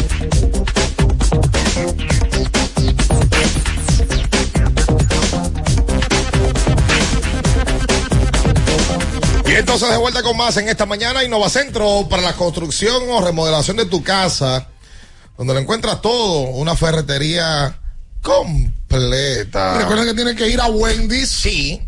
Y 9.51 9.53
entonces 9.53 9.89
de 9.89 9.97
vuelta 9.97 10.23
con 10.23 10.37
más 10.37 10.55
en 10.55 10.69
esta 10.69 10.85
mañana 10.85 11.25
Innovacentro 11.25 12.07
para 12.09 12.21
la 12.21 12.33
construcción 12.33 13.03
o 13.09 13.19
remodelación 13.19 13.75
de 13.75 13.85
tu 13.85 14.01
casa, 14.01 14.69
donde 15.37 15.53
lo 15.53 15.59
encuentras 15.59 16.01
todo, 16.01 16.43
una 16.51 16.73
ferretería 16.77 17.77
completa. 18.21 19.79
Recuerden 19.79 20.05
que 20.05 20.13
tienen 20.13 20.37
que 20.37 20.47
ir 20.47 20.61
a 20.61 20.67
Wendy's. 20.67 21.29
Sí. 21.29 21.81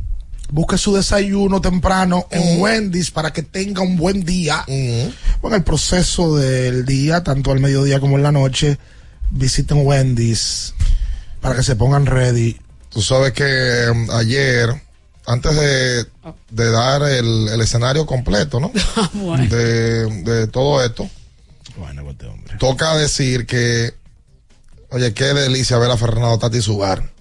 Busque 0.52 0.78
su 0.78 0.94
desayuno 0.94 1.62
temprano 1.62 2.28
en 2.32 2.62
Wendy's 2.62 3.12
para 3.12 3.32
que 3.32 3.44
tenga 3.44 3.82
un 3.82 3.96
buen 3.96 4.26
día. 4.26 4.66
Bueno, 5.42 5.56
el 5.56 5.64
proceso 5.64 6.36
del 6.36 6.86
día, 6.86 7.24
tanto 7.24 7.52
al 7.52 7.62
mediodía 7.62 8.02
como 8.02 8.18
en 8.18 8.24
la 8.24 8.32
noche, 8.34 8.78
visiten 9.34 9.86
Wendy's 9.86 10.74
para 11.42 11.56
que 11.56 11.64
se 11.64 11.76
pongan 11.76 12.06
ready. 12.06 12.58
Tú 12.90 13.02
sabes 13.02 13.34
que 13.34 13.90
um, 13.92 14.10
ayer, 14.12 14.70
antes 15.26 15.56
de, 15.56 16.06
de 16.52 16.72
dar 16.72 17.02
el, 17.04 17.50
el 17.50 17.62
escenario 17.62 18.06
completo, 18.06 18.60
¿no? 18.60 18.72
de, 19.50 20.06
de 20.24 20.48
todo 20.48 20.84
esto, 20.84 21.10
toca 22.60 22.96
decir 22.96 23.46
que, 23.46 23.94
oye, 24.92 25.14
qué 25.14 25.26
delicia 25.26 25.78
ver 25.78 25.92
a 25.92 25.98
Fernando 25.98 26.38
Tati 26.38 26.62
Subar. 26.62 27.12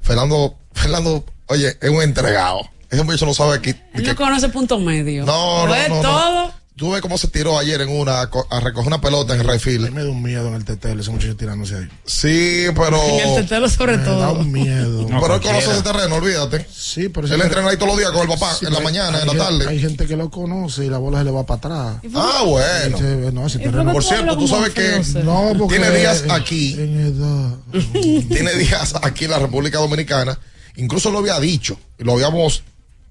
Fernando, 0.00 0.56
Fernando, 0.72 1.24
oye, 1.46 1.76
es 1.80 1.90
un 1.90 2.02
entregado. 2.02 2.60
Ese 2.90 3.02
muchacho 3.04 3.26
no 3.26 3.34
sabe 3.34 3.60
que, 3.60 3.70
Él 3.94 4.06
no 4.06 4.16
conoce 4.16 4.48
punto 4.50 4.78
medio. 4.78 5.24
No, 5.24 5.66
Lo 5.66 5.74
es 5.74 5.88
no, 5.88 6.02
no, 6.02 6.46
no. 6.46 6.61
Tú 6.74 6.90
ves 6.92 7.02
cómo 7.02 7.18
se 7.18 7.28
tiró 7.28 7.58
ayer 7.58 7.82
en 7.82 7.90
una, 7.90 8.22
a 8.22 8.30
co- 8.30 8.46
a 8.50 8.58
recoger 8.58 8.86
una 8.88 9.00
pelota 9.00 9.34
en 9.34 9.40
el 9.42 9.46
refil. 9.46 9.90
Me 9.92 10.02
da 10.02 10.10
un 10.10 10.22
miedo 10.22 10.48
en 10.48 10.54
el 10.54 10.64
tetelo, 10.64 11.02
ese 11.02 11.10
muchacho 11.10 11.36
tirándose 11.36 11.76
ahí. 11.76 11.88
Sí, 12.06 12.64
pero. 12.74 12.96
En 13.02 13.28
el 13.28 13.34
tetelo 13.42 13.68
sobre 13.68 13.98
Me 13.98 14.04
todo. 14.04 14.18
da 14.20 14.30
un 14.32 14.50
miedo. 14.50 15.06
pero 15.20 15.34
él 15.34 15.40
conoce 15.42 15.70
ese 15.70 15.82
terreno, 15.82 16.14
olvídate. 16.16 16.66
Sí, 16.72 17.10
pero 17.10 17.26
Él 17.26 17.40
entrena 17.42 17.68
ahí 17.68 17.76
todos 17.76 17.88
los 17.90 17.98
días 17.98 18.10
con 18.10 18.22
el 18.22 18.28
papá, 18.28 18.54
Sí, 18.58 18.64
en 18.66 18.72
la 18.72 18.80
mañana, 18.80 19.18
hay 19.18 19.28
en 19.28 19.36
la 19.36 19.44
tarde. 19.44 19.68
Hay 19.68 19.80
gente 19.80 20.06
que 20.06 20.16
lo 20.16 20.30
conoce 20.30 20.86
y 20.86 20.88
la 20.88 20.96
bola 20.96 21.18
se 21.18 21.24
le 21.24 21.30
va 21.30 21.44
para 21.44 21.58
atrás. 21.58 21.96
Ah, 22.14 22.42
bueno. 22.46 22.96
Sí, 22.98 23.04
no, 23.34 23.46
ese 23.46 23.58
terreno- 23.58 23.92
Por 23.92 24.02
cierto, 24.02 24.36
tú 24.38 24.48
sabes 24.48 24.70
que 24.70 25.02
No, 25.22 25.52
porque 25.58 25.78
tiene 25.78 25.96
días 25.98 26.24
aquí. 26.30 26.72
En 26.72 27.00
edad. 27.00 27.54
tiene 28.28 28.54
días 28.54 28.94
aquí 29.02 29.26
en 29.26 29.30
la 29.32 29.38
República 29.38 29.78
Dominicana. 29.78 30.38
Incluso 30.76 31.10
lo 31.10 31.18
había 31.18 31.38
dicho, 31.38 31.78
y 31.98 32.04
lo 32.04 32.14
habíamos 32.14 32.62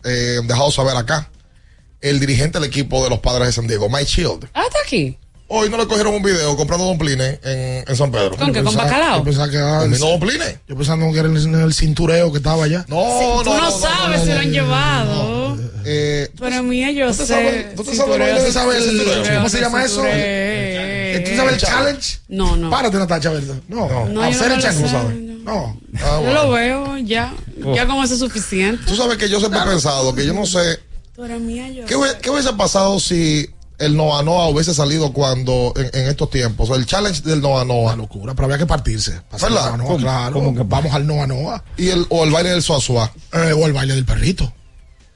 eh, 0.04 0.40
dejado 0.46 0.72
saber 0.72 0.98
acá. 0.98 1.30
El 2.02 2.20
dirigente 2.20 2.60
del 2.60 2.68
equipo 2.68 3.04
de 3.04 3.10
los 3.10 3.20
padres 3.20 3.48
de 3.48 3.54
San 3.54 3.68
Diego, 3.68 3.88
Mike 3.90 4.06
Shield. 4.06 4.48
Ah, 4.54 4.64
está 4.68 4.80
aquí. 4.84 5.18
Hoy 5.48 5.70
no 5.70 5.78
le 5.78 5.86
cogieron 5.86 6.14
un 6.14 6.24
video 6.24 6.56
comprando 6.56 6.86
domplines 6.86 7.40
en, 7.44 7.84
en 7.88 7.96
San 7.96 8.10
Pedro. 8.10 8.38
¿Con 8.38 8.54
qué? 8.54 8.64
¿Con 8.64 8.74
bacalao? 8.76 9.18
Yo 9.20 9.24
pensaba 9.26 9.50
que 9.50 9.58
era 9.58 9.84
el- 9.84 10.00
domplines. 10.00 10.60
Yo 10.68 10.76
que 10.78 11.20
era 11.20 11.28
en 11.28 11.56
el 11.62 11.74
cintureo 11.74 12.32
que 12.32 12.38
estaba 12.38 12.64
allá. 12.64 12.86
No, 12.88 13.42
Tú 13.44 13.54
no, 13.54 13.70
sabes 13.72 14.22
si 14.22 14.28
lo 14.30 14.40
han 14.40 14.52
llevado. 14.52 15.58
Eh, 15.84 16.30
Pero 16.40 16.64
mía, 16.64 16.92
yo 16.92 17.08
¿tú 17.12 17.18
te 17.18 17.26
sé. 17.26 17.34
sabes- 17.34 17.76
tú 17.76 17.84
te 17.84 17.96
sabes 17.96 18.54
¿Sabes 18.54 18.78
el- 18.84 18.90
cintureo? 18.98 19.36
¿Cómo 19.36 19.50
se 19.50 19.60
llama 19.62 19.84
eso? 19.84 19.96
¿Tú 20.02 21.36
sabes 21.36 21.54
el 21.54 21.58
challenge? 21.60 22.20
No, 22.30 22.56
no. 22.56 22.70
Párate, 22.70 22.98
Natacha, 22.98 23.30
¿verdad? 23.32 23.56
No, 23.68 24.08
No, 24.10 24.24
hacer 24.24 24.48
no 24.50 24.56
el 24.56 24.62
challenge. 24.62 24.90
¿sabes? 24.90 25.18
No. 25.18 25.78
Ah, 26.02 26.22
Yo 26.24 26.34
lo 26.34 26.50
veo 26.52 26.98
ya. 27.00 27.34
Ya 27.76 27.86
con 27.86 28.04
eso 28.04 28.14
es 28.14 28.20
suficiente. 28.22 28.84
Tú 28.88 28.96
sabes 28.96 29.18
que 29.18 29.28
yo 29.30 29.40
siempre 29.40 29.60
he 29.60 29.64
pensado 29.66 30.16
que 30.16 30.26
yo 30.26 30.34
no 30.34 30.46
sé 30.46 30.80
mía, 31.40 31.70
yo 31.70 31.86
¿Qué, 31.86 32.30
hubiese 32.30 32.54
pasado 32.54 33.00
si 33.00 33.50
el 33.78 33.96
Noa 33.98 34.24
Noa 34.24 34.48
hubiese 34.50 34.74
salido 34.74 35.12
cuando 35.14 35.74
en, 35.76 35.90
en 35.94 36.08
estos 36.10 36.30
tiempos? 36.30 36.70
O 36.70 36.76
el 36.76 36.86
challenge 36.86 37.22
del 37.22 37.42
Noa 37.42 37.66
Noa. 37.66 37.96
locura, 37.96 38.34
pero 38.34 38.46
había 38.46 38.58
que 38.58 38.66
partirse. 38.66 39.22
¿Verdad? 39.32 39.78
Noa 39.78 39.98
claro. 39.98 40.34
¿Cómo 40.34 40.56
que 40.56 40.64
vamos 40.64 40.94
al 40.94 41.06
Noa 41.08 41.28
Noa. 41.28 41.64
Y 41.78 41.90
el, 41.90 42.06
o 42.10 42.24
el 42.24 42.32
baile 42.32 42.50
del 42.52 42.62
Suazua. 42.64 43.12
Eh, 43.34 43.54
o 43.54 43.66
el 43.66 43.74
baile 43.74 43.96
del 43.96 44.06
perrito. 44.06 44.52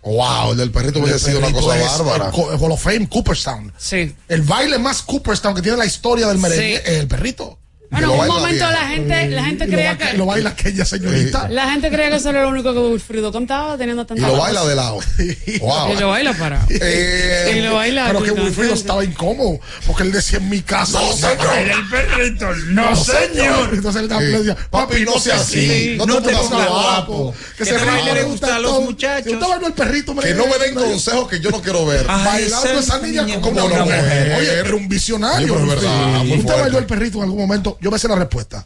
Wow, 0.03 0.51
el 0.51 0.57
del 0.57 0.69
perrito 0.69 0.99
hubiese 0.99 1.17
sido 1.17 1.39
una 1.39 1.51
cosa 1.51 1.77
es 1.79 1.97
bárbara. 1.97 2.29
El 2.29 2.59
Hall 2.61 2.71
of 2.71 2.79
Fame, 2.83 3.09
Cooperstown. 3.09 3.73
Sí. 3.75 4.15
El 4.27 4.43
baile 4.43 4.77
más 4.77 5.01
Cooperstown 5.01 5.55
que 5.55 5.63
tiene 5.63 5.77
la 5.79 5.85
historia 5.87 6.27
del 6.27 6.37
merengue 6.37 6.77
Sí. 6.77 6.81
es 6.85 6.99
el 6.99 7.07
perrito. 7.07 7.57
Bueno, 7.95 8.13
en 8.13 8.19
un 8.19 8.27
momento 8.27 8.71
la 8.71 8.87
gente, 8.87 9.27
la 9.29 9.43
gente 9.45 9.63
Y 9.65 9.67
lo, 9.67 9.73
creía 9.73 9.97
que. 9.97 10.17
lo 10.17 10.25
baila 10.25 10.49
aquella 10.51 10.85
señorita. 10.85 11.47
La 11.49 11.71
gente 11.71 11.89
creía 11.89 12.09
que 12.09 12.15
eso 12.17 12.29
era 12.29 12.41
lo 12.43 12.49
único 12.49 12.73
que 12.73 12.79
Wilfrido 12.79 13.31
cantaba 13.31 13.77
teniendo 13.77 14.03
Y 14.03 14.05
tanta 14.05 14.27
lo 14.27 14.33
voz. 14.33 14.41
baila 14.41 14.65
de 14.65 14.75
lado. 14.75 14.99
Wow. 15.61 15.93
Y 15.93 15.99
lo 15.99 16.09
baila 16.09 16.33
para. 16.33 16.65
Eh, 16.69 17.55
y 17.57 17.61
lo 17.61 17.75
baila. 17.75 18.05
Pero 18.07 18.23
que 18.23 18.31
Wilfrido 18.31 18.73
estaba 18.73 19.03
incómodo. 19.03 19.59
Porque 19.87 20.03
él 20.03 20.11
decía 20.11 20.39
en 20.39 20.49
mi 20.49 20.61
casa. 20.61 20.99
No, 20.99 21.13
señor. 21.13 21.47
baila 21.47 21.73
el 21.73 21.89
perrito. 21.89 22.47
No, 22.67 22.95
señor. 22.95 23.69
Entonces 23.73 24.01
él 24.03 24.09
le 24.09 24.37
decía, 24.39 24.57
Papi, 24.69 25.05
no 25.05 25.19
sea 25.19 25.35
así. 25.35 25.95
No, 25.97 26.21
te 26.21 26.31
pongas 26.31 26.69
guapo. 26.69 27.33
Que 27.57 27.63
Que 27.63 27.69
se 27.71 28.13
le 28.13 28.23
gusta 28.23 28.55
a 28.55 28.59
los 28.59 28.81
muchachos. 28.81 29.33
El 29.65 29.73
perrito, 29.73 30.15
Que 30.15 30.33
no 30.33 30.45
me 30.47 30.57
den 30.57 30.75
consejos 30.75 31.27
que 31.29 31.39
yo 31.39 31.49
no 31.49 31.61
quiero 31.61 31.85
ver. 31.85 32.05
Bailando 32.05 32.79
esa 32.79 32.99
niña 32.99 33.25
como 33.41 33.51
una, 33.51 33.63
una 33.65 33.83
mujer. 33.85 34.03
mujer. 34.03 34.35
Oye, 34.39 34.53
era 34.59 34.75
un 34.75 34.87
visionario. 34.87 35.47
Sí, 35.47 35.53
pero 35.53 35.63
es 35.73 35.81
verdad, 35.81 36.23
muy 36.23 36.37
¿Usted 36.39 36.53
bailó 36.61 36.77
el 36.79 36.85
perrito 36.85 37.17
en 37.19 37.23
algún 37.23 37.39
momento? 37.39 37.77
Yo 37.86 37.91
me 37.91 37.99
sé 37.99 38.07
la 38.07 38.15
respuesta. 38.15 38.65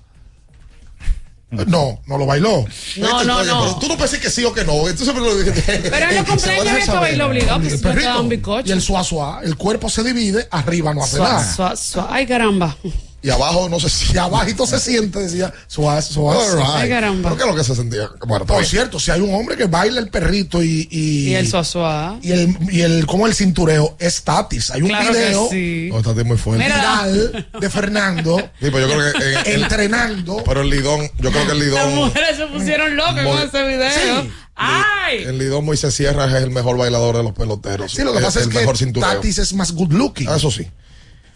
No, 1.51 1.99
no 2.05 2.17
lo 2.17 2.25
bailó. 2.25 2.63
No, 2.95 3.23
no, 3.25 3.39
Oye, 3.39 3.47
no. 3.49 3.63
pero 3.63 3.75
Tú 3.75 3.87
no 3.89 3.97
pensé 3.97 4.17
que 4.17 4.29
sí 4.29 4.45
o 4.45 4.53
que 4.53 4.63
no. 4.63 4.75
Lo 4.87 5.37
dijiste. 5.37 5.89
Pero 5.89 6.05
en 6.09 6.15
los 6.15 6.25
cumpleaños 6.25 6.85
que 6.85 6.91
bailar 6.93 7.27
obligado, 7.27 7.59
pues 7.59 7.73
El 7.73 7.81
no 7.81 8.29
perrito 8.29 8.61
y 8.63 8.71
el 8.71 8.81
suá. 8.81 9.41
El 9.43 9.57
cuerpo 9.57 9.89
se 9.89 10.05
divide, 10.05 10.47
arriba 10.51 10.93
no 10.93 11.03
hace 11.03 11.19
nada. 11.19 11.75
Ay, 12.09 12.27
caramba. 12.27 12.77
Y 13.21 13.29
abajo 13.29 13.67
no 13.69 13.79
sé 13.79 13.89
si 13.89 14.13
Y 14.13 14.17
abajito 14.17 14.65
se 14.65 14.79
siente, 14.79 15.19
decía 15.19 15.53
suave, 15.67 16.01
suave. 16.01 16.55
Right. 16.55 16.89
Caramba. 16.89 17.29
¿Pero 17.29 17.35
qué 17.37 17.43
es 17.43 17.49
lo 17.49 17.55
que 17.55 17.63
se 17.63 17.75
sentía? 17.75 18.09
Bueno, 18.27 18.45
Por 18.45 18.65
cierto, 18.65 18.99
si 18.99 19.11
hay 19.11 19.21
un 19.21 19.33
hombre 19.33 19.57
que 19.57 19.65
baila 19.65 19.99
el 19.99 20.09
perrito 20.09 20.63
y. 20.63 20.87
Y, 20.91 21.29
Y 21.29 21.35
el 21.35 21.47
suazuá. 21.47 22.17
y 22.21 22.31
el, 22.31 22.57
y 22.71 22.81
el, 22.81 23.05
como 23.05 23.27
el 23.27 23.33
cintureo 23.33 23.95
es 23.99 24.23
Tatis. 24.23 24.71
Hay 24.71 24.81
un 24.81 24.87
Claro 24.89 25.11
video 25.11 25.47
sí. 25.49 25.89
No, 25.91 25.99
está 25.99 26.13
muy 26.23 26.37
fuerte. 26.37 26.63
Viral 26.63 27.47
de 27.59 27.69
Fernando 27.69 28.37
Sí, 28.37 28.69
pero 28.71 28.79
yo 28.79 28.87
creo 28.87 29.13
que 29.13 29.19
en- 29.19 29.37
en- 29.55 29.61
entrenando. 29.63 30.43
pero 30.45 30.61
el 30.61 30.69
lidón, 30.69 31.01
yo 31.19 31.31
creo 31.31 31.45
que 31.45 31.51
el 31.53 31.59
Las 31.59 31.67
lidón, 31.67 31.95
mujeres 31.95 32.37
se 32.37 32.47
pusieron 32.47 32.95
locas 32.95 33.25
con 33.25 33.37
ese 33.41 33.63
video. 33.67 34.21
Sí. 34.23 34.29
¡Ay! 34.55 35.23
el 35.23 35.37
lidón 35.37 35.63
Moisés 35.63 35.93
Sierra 35.93 36.25
es 36.25 36.43
el 36.43 36.49
mejor 36.49 36.77
bailador 36.77 37.15
de 37.15 37.23
los 37.23 37.31
peloteros. 37.33 37.91
Sí, 37.93 38.03
lo 38.03 38.11
que 38.13 38.19
pasa 38.19 38.39
es, 38.39 38.45
el 38.47 38.51
que 38.51 38.59
mejor. 38.59 38.77
Tatis 38.99 39.37
es 39.37 39.53
más 39.53 39.71
good 39.71 39.93
looking. 39.93 40.27
Ah, 40.27 40.35
Eso 40.35 40.51
sí. 40.51 40.67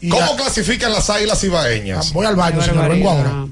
¿Cómo 0.09 0.31
la- 0.31 0.35
clasifican 0.35 0.91
las 0.91 1.09
águilas 1.09 1.43
ibaeñas? 1.43 2.13
Voy 2.13 2.25
al 2.25 2.35
baño, 2.35 2.61
señor. 2.61 2.89
Vengo 2.89 3.09
ahora. 3.09 3.47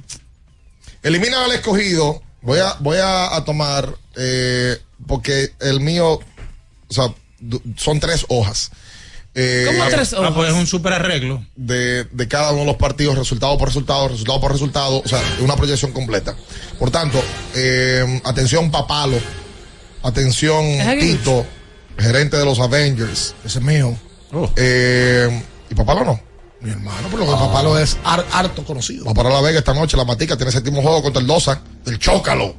Eliminan 1.03 1.43
al 1.43 1.51
escogido. 1.53 2.21
Voy 2.41 2.59
a, 2.59 2.75
voy 2.79 2.97
a, 2.97 3.35
a 3.35 3.45
tomar, 3.45 3.95
eh, 4.15 4.77
porque 5.07 5.51
el 5.59 5.79
mío, 5.79 6.13
o 6.13 6.23
sea, 6.93 7.13
son 7.77 7.99
tres 7.99 8.25
hojas. 8.29 8.71
Eh, 9.33 9.65
¿Cómo 9.67 9.85
tres 9.89 10.11
Ah, 10.13 10.19
hojas? 10.19 10.31
pues 10.35 10.49
es 10.49 10.55
un 10.55 10.67
super 10.67 10.91
arreglo. 10.93 11.45
de, 11.55 12.03
de 12.05 12.27
cada 12.27 12.51
uno 12.51 12.61
de 12.61 12.65
los 12.67 12.75
partidos, 12.77 13.17
resultado 13.17 13.57
por 13.57 13.67
resultado, 13.69 14.07
resultado 14.09 14.41
por 14.41 14.51
resultado, 14.51 15.01
o 15.05 15.07
sea, 15.07 15.21
una 15.39 15.55
proyección 15.55 15.91
completa. 15.93 16.35
Por 16.79 16.91
tanto, 16.91 17.23
eh, 17.55 18.21
atención 18.25 18.69
Papalo, 18.71 19.17
atención. 20.03 20.65
Tito, 20.99 21.45
gerente 21.97 22.35
de 22.37 22.45
los 22.45 22.59
Avengers, 22.59 23.35
Ese 23.45 23.59
es 23.59 23.63
mío. 23.65 23.95
eh, 24.57 25.43
y 25.69 25.75
Papalo 25.75 26.03
no. 26.03 26.19
Mi 26.61 26.69
hermano, 26.71 27.07
pero 27.09 27.25
lo 27.25 27.31
de 27.31 27.37
papá 27.37 27.63
lo 27.63 27.77
es 27.77 27.97
har- 28.03 28.25
harto 28.31 28.63
conocido. 28.63 29.05
Va 29.05 29.13
para 29.13 29.29
La 29.29 29.41
Vega 29.41 29.59
esta 29.59 29.73
noche, 29.73 29.97
la 29.97 30.05
Matica 30.05 30.37
tiene 30.37 30.51
séptimo 30.51 30.81
juego 30.81 31.01
contra 31.01 31.19
el 31.21 31.27
Dosa, 31.27 31.61
el 31.87 31.97
Chócalo. 31.97 32.55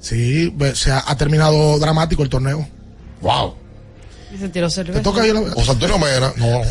Sí, 0.00 0.54
se 0.74 0.90
ha, 0.90 1.04
ha 1.06 1.16
terminado 1.16 1.78
dramático 1.78 2.22
el 2.22 2.28
torneo. 2.30 2.66
Wow. 3.20 3.54
Y 4.34 4.38
se 4.38 4.48
tiró 4.48 4.70
cerveza. 4.70 4.98
Te 4.98 5.04
toca 5.04 5.22
ahí 5.22 5.32
la 5.32 5.40
José 5.52 5.70
Antonio 5.72 5.98
Mena, 5.98 6.32
no. 6.36 6.62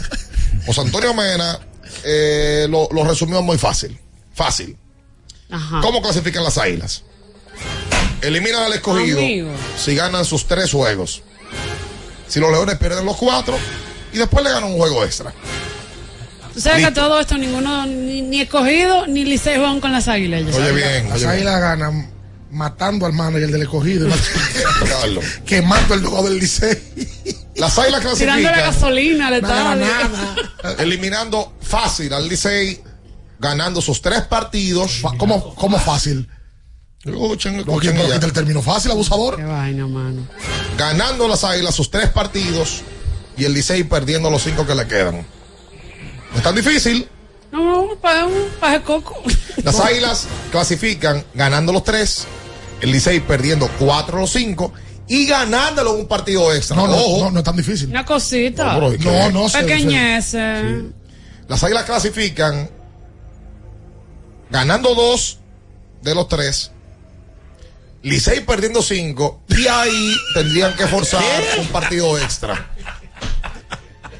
José 0.65 0.81
Antonio 0.81 1.13
Mena 1.13 1.59
eh, 2.03 2.65
lo, 2.69 2.87
lo 2.91 3.03
resumió 3.03 3.41
muy 3.43 3.57
fácil. 3.57 3.99
Fácil. 4.33 4.75
Ajá. 5.51 5.81
¿Cómo 5.81 6.01
clasifican 6.01 6.43
las 6.43 6.57
águilas? 6.57 7.03
Eliminan 8.21 8.63
al 8.63 8.73
escogido 8.73 9.19
Amigo. 9.19 9.49
si 9.77 9.95
ganan 9.95 10.25
sus 10.25 10.45
tres 10.47 10.71
juegos. 10.71 11.21
Si 12.27 12.39
los 12.39 12.49
leones 12.49 12.77
pierden 12.77 13.05
los 13.05 13.17
cuatro 13.17 13.55
y 14.13 14.17
después 14.17 14.43
le 14.43 14.49
ganan 14.51 14.71
un 14.71 14.77
juego 14.77 15.03
extra. 15.03 15.31
Tú 16.55 16.61
sabes 16.61 16.85
que 16.85 16.91
todo 16.93 17.19
esto 17.19 17.37
ninguno, 17.37 17.85
ni, 17.85 18.21
ni 18.21 18.39
escogido, 18.39 19.07
ni 19.07 19.25
Licey 19.25 19.57
juegan 19.57 19.81
con 19.81 19.91
las 19.91 20.07
águilas. 20.07 20.41
Oye 20.55 20.71
bien, 20.71 21.09
Las 21.09 21.25
águilas 21.25 21.59
ganan 21.59 22.09
matando 22.49 23.05
al 23.05 23.11
manager 23.11 23.51
del 23.51 23.63
escogido, 23.63 24.07
Carlos. 24.87 25.25
quemando 25.45 25.95
el 25.95 26.05
juego 26.05 26.29
del 26.29 26.39
Licey. 26.39 26.77
Las 27.57 27.77
águilas 27.77 27.99
Tirándole 28.17 28.53
clasifican 28.53 28.73
gasolina 28.73 29.27
al 29.27 29.41
Nada, 29.41 29.75
nada. 29.75 30.35
eliminando 30.79 31.53
fácil 31.59 32.13
al 32.13 32.29
Licey, 32.29 32.81
ganando 33.37 33.81
sus 33.81 34.01
tres 34.01 34.21
partidos. 34.21 35.01
¿Cómo, 35.17 35.53
cómo 35.55 35.77
fácil? 35.77 36.29
Escuchen, 37.03 37.59
escuchen 37.59 37.97
el 37.97 38.31
término 38.31 38.61
fácil, 38.61 38.91
abusador. 38.91 39.35
Qué 39.35 39.43
vaina, 39.43 39.87
mano. 39.87 40.25
ganando 40.77 41.27
las 41.27 41.43
águilas 41.43 41.75
sus 41.75 41.91
tres 41.91 42.09
partidos 42.11 42.81
y 43.35 43.43
el 43.43 43.53
Licey 43.53 43.83
perdiendo 43.83 44.29
los 44.29 44.41
cinco 44.41 44.65
que 44.65 44.73
le 44.73 44.87
quedan. 44.87 45.34
No 46.35 46.39
es 46.39 46.43
tan 46.43 46.55
difícil. 46.55 47.07
No, 47.49 47.87
no, 47.87 47.95
para 47.95 48.25
un 48.25 48.49
paje 48.59 48.81
coco. 48.81 49.15
Las 49.63 49.79
águilas 49.79 50.27
clasifican 50.51 51.23
ganando 51.33 51.71
los 51.71 51.85
tres, 51.85 52.25
el 52.81 52.91
Licey 52.91 53.21
perdiendo 53.21 53.69
cuatro 53.79 54.19
los 54.19 54.31
cinco 54.31 54.73
y 55.07 55.25
ganándolo 55.25 55.93
un 55.93 56.07
partido 56.07 56.53
extra. 56.53 56.75
No, 56.75 56.87
no, 56.87 56.97
Ojo, 56.97 57.23
no, 57.25 57.31
no 57.31 57.39
es 57.39 57.45
tan 57.45 57.55
difícil. 57.55 57.89
Una 57.89 58.03
cosita. 58.03 58.77
No. 58.77 58.91
No, 58.91 59.31
no 59.31 59.47
sé. 59.49 59.59
Pequeñez. 59.59 60.33
eh. 60.33 60.83
las 61.47 61.63
águilas 61.63 61.85
clasifican 61.85 62.69
ganando 64.49 64.93
dos 64.93 65.39
de 66.01 66.15
los 66.15 66.27
tres. 66.27 66.71
Licey 68.03 68.41
perdiendo 68.41 68.81
cinco 68.81 69.41
y 69.47 69.65
ahí 69.67 70.13
tendrían 70.33 70.75
que 70.75 70.85
forzar 70.85 71.23
un 71.59 71.67
partido 71.67 72.19
extra. 72.19 72.74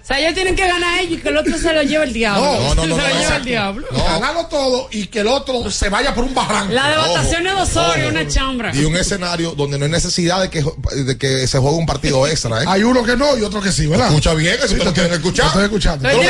O 0.05 0.07
sea, 0.07 0.19
ellos 0.19 0.35
tienen 0.35 0.55
que 0.55 0.67
ganar 0.67 0.99
ellos 0.99 1.13
y 1.17 1.17
que 1.23 1.29
el 1.29 1.37
otro 1.37 1.57
se 1.57 1.73
lo 1.73 1.81
lleve 1.81 2.03
el 2.03 2.13
diablo. 2.13 2.45
No, 2.45 2.75
no, 2.75 2.75
no, 2.75 2.81
se 2.83 2.87
no, 2.89 2.97
lo 2.97 3.19
lleva 3.19 3.35
el 3.37 3.43
diablo. 3.45 3.87
No. 3.89 4.03
Ganarlo 4.03 4.45
todo 4.45 4.87
y 4.91 5.07
que 5.07 5.21
el 5.21 5.27
otro 5.27 5.71
se 5.71 5.89
vaya 5.89 6.13
por 6.13 6.25
un 6.25 6.35
barranco. 6.35 6.71
La 6.73 6.89
devastación 6.89 7.47
Ojo, 7.47 7.55
de 7.55 7.61
Osorio, 7.63 8.03
ojo. 8.05 8.11
una 8.11 8.27
chambra. 8.27 8.75
Y 8.75 8.85
un 8.85 8.95
escenario 8.95 9.53
donde 9.53 9.79
no 9.79 9.85
hay 9.85 9.89
necesidad 9.91 10.41
de 10.41 10.51
que, 10.51 10.63
de 10.93 11.17
que 11.17 11.47
se 11.47 11.57
juegue 11.57 11.75
un 11.75 11.87
partido 11.87 12.27
extra. 12.27 12.61
¿eh? 12.61 12.65
Hay 12.67 12.83
uno 12.83 13.03
que 13.03 13.17
no 13.17 13.35
y 13.35 13.41
otro 13.41 13.59
que 13.61 13.71
sí, 13.71 13.87
¿verdad? 13.87 14.09
Escucha 14.09 14.35
bien, 14.35 14.53
eso 14.59 14.67
Sí, 14.67 14.75
te 14.75 14.85
lo 14.85 14.93
que 14.93 15.01
escuchar. 15.05 15.45
te 15.45 15.47
estoy 15.47 15.63
escuchando. 15.63 16.07
Lo 16.07 16.19
Pero 16.19 16.29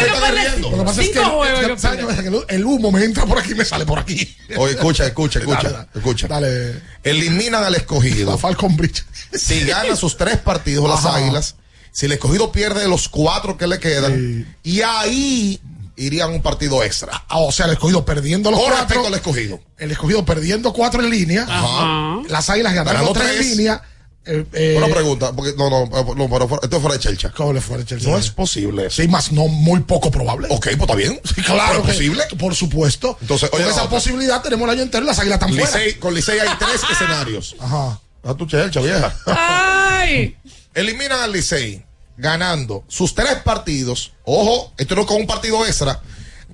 que 1.76 2.28
el, 2.28 2.45
el 2.47 2.65
humo 2.65 2.93
me 2.93 3.03
entra 3.03 3.26
por 3.26 3.39
aquí 3.39 3.51
y 3.51 3.55
me 3.55 3.65
sale 3.65 3.86
por 3.86 3.99
aquí. 3.99 4.38
Oye, 4.55 4.76
escucha, 4.76 5.05
escucha, 5.05 5.39
escucha, 5.39 5.88
escucha. 5.93 6.28
Dale. 6.30 6.82
Eliminan 7.03 7.61
al 7.61 7.73
La 7.73 7.78
escogido. 7.80 8.38
Falcon 8.38 8.78
Bridge. 8.78 9.03
Si 9.34 9.65
gana 9.65 9.97
sus 9.97 10.15
tres 10.15 10.38
partidos 10.38 10.89
las 10.89 11.05
águilas, 11.05 11.55
si 11.95 12.07
el 12.07 12.11
escogido 12.11 12.51
pierde 12.51 12.89
los 12.89 13.07
cuatro 13.07 13.57
que 13.57 13.67
le 13.67 13.79
quedan, 13.79 14.53
y 14.63 14.81
ahí 14.81 15.61
irían 15.95 16.31
un 16.31 16.41
partido 16.41 16.83
extra. 16.83 17.23
Ah, 17.29 17.37
o 17.37 17.53
sea, 17.53 17.67
el 17.67 17.71
escogido 17.71 18.03
perdiendo 18.03 18.51
los 18.51 18.59
Con 18.59 18.67
cuatro. 18.69 18.85
respecto 18.85 19.07
al 19.07 19.13
escogido. 19.13 19.61
El 19.77 19.91
escogido 19.91 20.25
perdiendo 20.25 20.73
cuatro 20.73 21.01
en 21.01 21.09
línea. 21.09 21.45
Ajá. 21.47 22.21
Las 22.27 22.49
águilas 22.49 22.73
ganando 22.73 23.13
tres 23.13 23.39
en 23.39 23.49
línea. 23.57 23.81
Eh, 24.27 24.43
eh, 24.53 24.73
Una 24.77 24.87
pregunta, 24.93 25.31
porque 25.33 25.53
no, 25.55 25.69
no, 25.69 25.85
no, 26.15 26.29
pero 26.29 26.47
fuera- 26.49 26.63
esto 26.63 26.75
es 26.77 26.81
fuera 26.81 26.97
de 26.97 26.99
chelcha. 26.99 27.29
¿Cómo 27.31 27.53
le 27.53 27.61
fue 27.61 27.77
a 27.77 27.85
Chelsea? 27.85 28.09
No 28.11 28.17
es 28.17 28.29
posible 28.31 28.87
eso. 28.87 29.01
Sí, 29.01 29.07
más 29.07 29.31
no 29.31 29.47
muy 29.47 29.81
poco 29.81 30.09
probable. 30.11 30.47
Ok, 30.49 30.63
pues 30.65 30.81
está 30.81 30.95
bien. 30.95 31.21
Sí, 31.35 31.41
claro. 31.43 31.61
¿Pero 31.67 31.73
es 31.73 31.85
que- 31.85 31.91
posible? 31.93 32.23
Por 32.39 32.55
supuesto. 32.55 33.17
Entonces, 33.21 33.49
Con 33.51 33.61
oye, 33.61 33.69
esa 33.69 33.77
la 33.77 33.83
otra. 33.85 33.97
posibilidad 33.97 34.41
tenemos 34.41 34.65
el 34.67 34.71
año 34.71 34.81
entero 34.81 35.03
y 35.03 35.07
las 35.07 35.19
águilas 35.19 35.39
están 35.39 35.53
fuera. 35.55 35.71
Licey- 35.71 35.99
con 35.99 36.13
Licey 36.13 36.39
hay 36.39 36.49
tres 36.59 36.81
escenarios. 36.91 37.55
Ajá. 37.59 37.99
A 38.23 38.33
tu 38.33 38.45
chelcha, 38.47 38.81
vieja. 38.81 39.15
Ay. 39.27 40.35
Eliminan 40.76 41.19
al 41.21 41.32
Licey 41.32 41.84
ganando 42.17 42.84
sus 42.88 43.15
tres 43.15 43.36
partidos. 43.43 44.13
Ojo, 44.23 44.71
esto 44.78 44.95
no 44.95 45.01
es 45.01 45.07
con 45.07 45.17
un 45.17 45.28
partido 45.28 45.65
extra. 45.65 45.99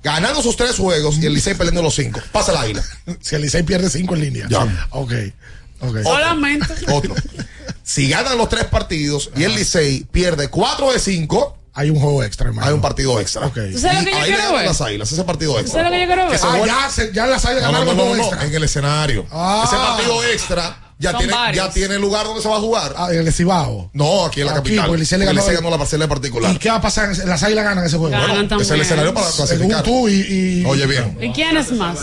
Ganando 0.02 0.42
sus 0.42 0.56
tres 0.56 0.76
juegos 0.76 1.18
y 1.18 1.26
el 1.26 1.34
Licey 1.34 1.54
perdiendo 1.54 1.82
los 1.82 1.94
cinco. 1.94 2.20
Pasa 2.32 2.52
el 2.52 2.58
águila. 2.58 2.84
Si 3.20 3.34
el 3.36 3.42
Licey 3.42 3.62
pierde 3.62 3.88
cinco 3.90 4.14
en 4.14 4.20
línea. 4.22 4.46
Ya. 4.48 4.88
Ok. 4.90 5.12
Ok. 5.80 5.98
Solamente. 6.02 6.66
Otro. 6.92 7.14
Si 7.84 8.08
ganan 8.08 8.36
los 8.38 8.48
tres 8.48 8.64
partidos 8.64 9.30
y 9.36 9.44
el 9.44 9.54
Licey 9.54 10.04
pierde 10.10 10.48
cuatro 10.48 10.92
de 10.92 10.98
cinco, 10.98 11.56
Hay 11.74 11.90
un 11.90 11.98
juego 12.00 12.22
extra, 12.24 12.48
hermano. 12.48 12.66
hay 12.66 12.74
un 12.74 12.80
partido 12.80 13.18
extra. 13.20 13.46
Ok. 13.46 13.54
¿Tú 13.72 13.78
sabes 13.78 13.98
lo 14.00 14.04
que 14.04 14.10
yo 14.10 14.16
Ahí 14.16 14.22
le 14.22 14.26
quiero 14.26 14.38
ganan 14.42 14.54
ver? 14.56 14.66
las 14.66 14.80
águilas, 14.80 15.12
ese 15.12 15.24
partido 15.24 15.52
¿Tú 15.54 15.58
extra. 15.60 15.82
sabes 15.84 15.90
lo 15.90 15.96
que 15.96 16.00
yo 16.00 16.06
quiero 16.06 16.22
ver? 16.24 16.32
Que 16.32 16.38
se 16.38 16.46
Ah, 16.46 16.62
ya, 16.66 16.90
se- 16.90 17.12
ya 17.12 17.26
las 17.26 17.44
águilas 17.44 17.62
No, 17.64 17.72
ganaron 17.72 17.86
no, 17.86 17.92
no, 17.94 18.00
juego 18.10 18.16
no, 18.16 18.22
extra. 18.28 18.44
en 18.46 18.54
el 18.54 18.64
escenario. 18.64 19.26
Ah. 19.30 19.62
Ese 19.66 19.76
partido 19.76 20.24
extra 20.24 20.91
ya 21.02 21.10
Son 21.10 21.20
tiene, 21.20 21.34
ya 21.54 21.70
tiene 21.70 21.98
lugar 21.98 22.24
donde 22.26 22.40
se 22.40 22.48
va 22.48 22.56
a 22.56 22.60
jugar. 22.60 22.94
Ah, 22.96 23.08
en 23.12 23.26
el 23.26 23.32
Cibao. 23.32 23.90
No, 23.92 24.24
aquí 24.24 24.40
en 24.40 24.46
la 24.46 24.52
Aquí, 24.52 24.60
capital. 24.62 24.86
porque 24.86 24.94
el 24.94 25.00
Licey 25.00 25.18
le 25.18 25.24
ganó- 25.26 25.70
la 25.70 25.78
parcela 25.78 26.04
en 26.04 26.08
particular. 26.10 26.52
¿Y 26.54 26.58
qué 26.58 26.70
va 26.70 26.76
a 26.76 26.80
pasar? 26.80 27.14
Las 27.26 27.42
águilas 27.42 27.64
ganan 27.64 27.84
ese 27.84 27.96
juego. 27.96 28.12
Ganan 28.12 28.28
Bueno, 28.30 28.48
también. 28.48 28.66
es 28.66 28.70
el 28.70 28.80
escenario 28.80 29.12
para 29.12 29.26
Según 29.26 29.46
clasificar. 29.46 29.82
tú 29.82 30.08
y, 30.08 30.12
y- 30.14 30.64
Oye 30.64 30.86
bien, 30.86 31.18
¿Y 31.20 31.30
quién 31.32 31.56
es 31.56 31.72
más? 31.72 31.98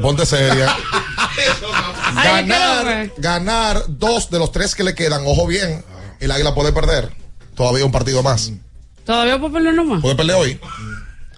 ponte 0.00 0.24
seria. 0.24 0.74
Ay, 2.14 2.44
quiero 2.44 2.58
ganar, 2.58 2.84
ver. 2.86 3.12
ganar 3.18 3.82
dos 3.88 4.30
de 4.30 4.38
los 4.38 4.50
tres 4.52 4.74
que 4.74 4.82
le 4.84 4.94
quedan, 4.94 5.22
ojo 5.26 5.46
bien, 5.46 5.84
el 6.20 6.30
águila 6.30 6.54
puede 6.54 6.72
perder. 6.72 7.10
Todavía 7.54 7.84
un 7.84 7.92
partido 7.92 8.22
más. 8.22 8.52
¿Todavía 9.04 9.38
puedo 9.38 9.52
perder 9.54 9.74
nomás? 9.74 10.00
Puede 10.02 10.14
perder 10.14 10.36
hoy. 10.36 10.60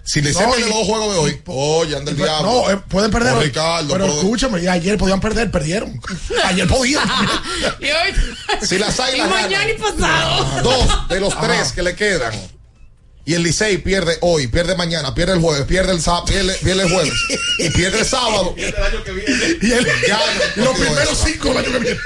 Si 0.03 0.21
le 0.21 0.31
No, 0.33 0.57
y- 0.57 0.61
los 0.61 0.69
dos 0.69 0.87
juegos 0.87 1.13
de 1.13 1.19
hoy, 1.19 1.41
oye, 1.45 1.95
anda 1.95 2.11
el 2.11 2.17
diablo. 2.17 2.51
No, 2.51 2.71
eh, 2.71 2.77
pueden 2.89 3.11
perder. 3.11 3.33
Oh, 3.33 3.37
hoy. 3.37 3.45
Ricardo, 3.45 3.93
pero 3.93 4.05
pero- 4.05 4.17
escúchame, 4.17 4.61
y 4.61 4.67
ayer 4.67 4.97
podían 4.97 5.19
perder, 5.21 5.51
perdieron. 5.51 6.01
ayer 6.45 6.67
podían. 6.67 7.07
Y 7.79 7.85
hoy. 7.85 8.65
Si 8.67 8.77
las 8.77 8.97
Y 8.97 9.01
águilas 9.01 9.29
mañana 9.29 9.69
y 9.69 9.77
pasado. 9.77 10.61
dos 10.63 11.07
de 11.09 11.19
los 11.19 11.39
tres 11.39 11.71
que 11.71 11.83
le 11.83 11.95
quedan, 11.95 12.33
y 13.23 13.33
el 13.35 13.43
Licey 13.43 13.77
pierde 13.77 14.17
hoy, 14.21 14.47
pierde 14.47 14.75
mañana, 14.75 15.13
pierde 15.13 15.33
el 15.33 15.39
jueves, 15.39 15.65
pierde 15.65 15.91
el 15.93 16.01
sábado, 16.01 16.25
pierde, 16.25 16.53
pierde 16.63 16.83
el 16.83 16.91
jueves, 16.91 17.13
y 17.59 17.69
pierde 17.69 17.99
el 17.99 18.05
sábado, 18.05 18.55
y 18.57 18.61
el- 19.71 19.85
Ya, 20.07 20.19
y 20.55 20.59
los 20.59 20.65
no, 20.65 20.73
primeros 20.73 21.11
eso. 21.13 21.25
cinco 21.27 21.49
del 21.49 21.57
año 21.57 21.71
que 21.71 21.79
viene. 21.79 21.99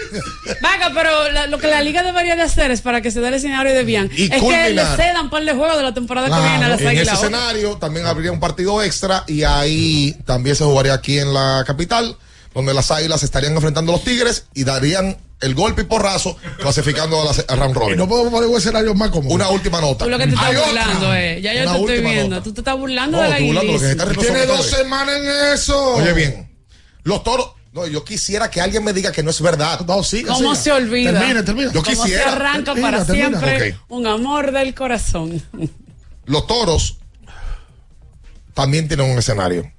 Vaga, 0.62 0.92
pero 0.94 1.32
la- 1.32 1.48
lo 1.48 1.58
que 1.58 1.68
la 1.68 1.82
liga 1.82 2.04
debería 2.04 2.36
de 2.36 2.42
hacer 2.42 2.70
es 2.72 2.82
para 2.82 3.02
que 3.02 3.12
se 3.12 3.22
dé 3.22 3.30
el 3.30 3.36
escenario 3.36 3.74
de 3.74 3.84
bien. 3.84 4.12
Y 4.16 4.24
es 4.34 4.42
que 4.42 4.70
le 4.72 4.82
cedan 4.98 5.24
un 5.26 5.30
par 5.30 5.44
de 5.46 5.54
juegos 5.54 5.78
de 5.78 5.84
la 5.84 5.94
temporada 5.94 6.28
Claro, 6.28 6.44
que 6.44 6.50
viene 6.50 6.66
a 6.66 6.70
las 6.70 6.82
En 6.82 6.88
ese 6.88 6.98
águilas. 7.00 7.20
escenario 7.20 7.78
también 7.78 8.06
habría 8.06 8.32
un 8.32 8.40
partido 8.40 8.82
extra 8.84 9.24
y 9.28 9.44
ahí 9.44 10.16
también 10.26 10.56
se 10.56 10.64
jugaría 10.66 10.94
aquí 10.94 11.18
en 11.20 11.34
la 11.34 11.64
capital, 11.66 12.18
donde 12.54 12.74
las 12.74 12.92
águilas 12.92 13.24
estarían 13.24 13.54
enfrentando 13.54 13.92
a 13.94 13.96
los 13.96 14.04
tigres 14.04 14.46
y 14.54 14.64
darían 14.64 15.18
el 15.42 15.54
golpe 15.54 15.82
y 15.82 15.86
porrazo, 15.86 16.38
clasificando 16.60 17.22
a 17.22 17.26
la 17.26 17.32
a 17.48 17.56
round 17.56 17.76
robin. 17.76 17.98
No 17.98 18.08
podemos 18.08 18.32
poner 18.32 18.50
un 18.50 18.58
escenario 18.58 18.94
más 18.96 19.10
cómodo. 19.10 19.34
Una 19.34 19.50
última 19.50 19.82
nota. 19.82 20.06
Tú 20.06 20.10
lo 20.10 20.18
que 20.18 20.26
te 20.28 20.34
estás 20.34 20.46
Hay 20.48 20.56
otra. 20.56 20.68
burlando, 20.86 21.14
eh. 21.16 21.42
Ya 21.42 21.54
yo 21.54 21.62
Una 21.64 21.72
te 21.74 21.78
estoy 21.80 21.96
última 21.96 22.12
viendo. 22.12 22.30
nota. 22.36 22.44
Tú 22.44 22.54
te 22.54 22.62
estás 22.62 22.78
burlando 22.78 23.18
No, 23.18 23.24
de 23.24 23.30
la 23.30 23.36
riendo 23.38 23.62
Tiene 23.62 24.46
dos 24.46 24.60
ustedes. 24.62 24.66
semanas 24.84 25.16
en 25.18 25.54
eso. 25.54 25.96
Oye 25.96 26.14
bien, 26.14 26.50
los 27.04 27.24
toros. 27.24 27.52
No, 27.74 27.86
yo 27.86 28.06
quisiera 28.06 28.50
que 28.50 28.62
alguien 28.62 28.86
me 28.86 28.94
diga 28.94 29.12
que 29.12 29.22
no 29.22 29.32
es 29.32 29.42
verdad. 29.42 29.82
No, 29.86 30.02
sí. 30.02 30.24
¿Cómo 30.24 30.56
siga. 30.56 30.56
se 30.56 30.72
olvida? 30.72 31.12
Termine, 31.20 31.44
termine. 31.44 31.72
Yo 31.74 31.84
¿Cómo 31.84 31.96
se 31.96 32.02
quisiera. 32.04 32.32
arranca 32.32 32.74
Termina, 32.74 32.92
para 32.92 33.06
termina. 33.06 33.28
siempre 33.42 33.78
un 33.90 34.08
amor 34.08 34.54
del 34.54 34.74
corazón? 34.74 35.44
Los 36.26 36.48
toros 36.48 37.00
también 38.56 38.88
tienen 38.88 39.12
un 39.12 39.20
escenario. 39.20 39.72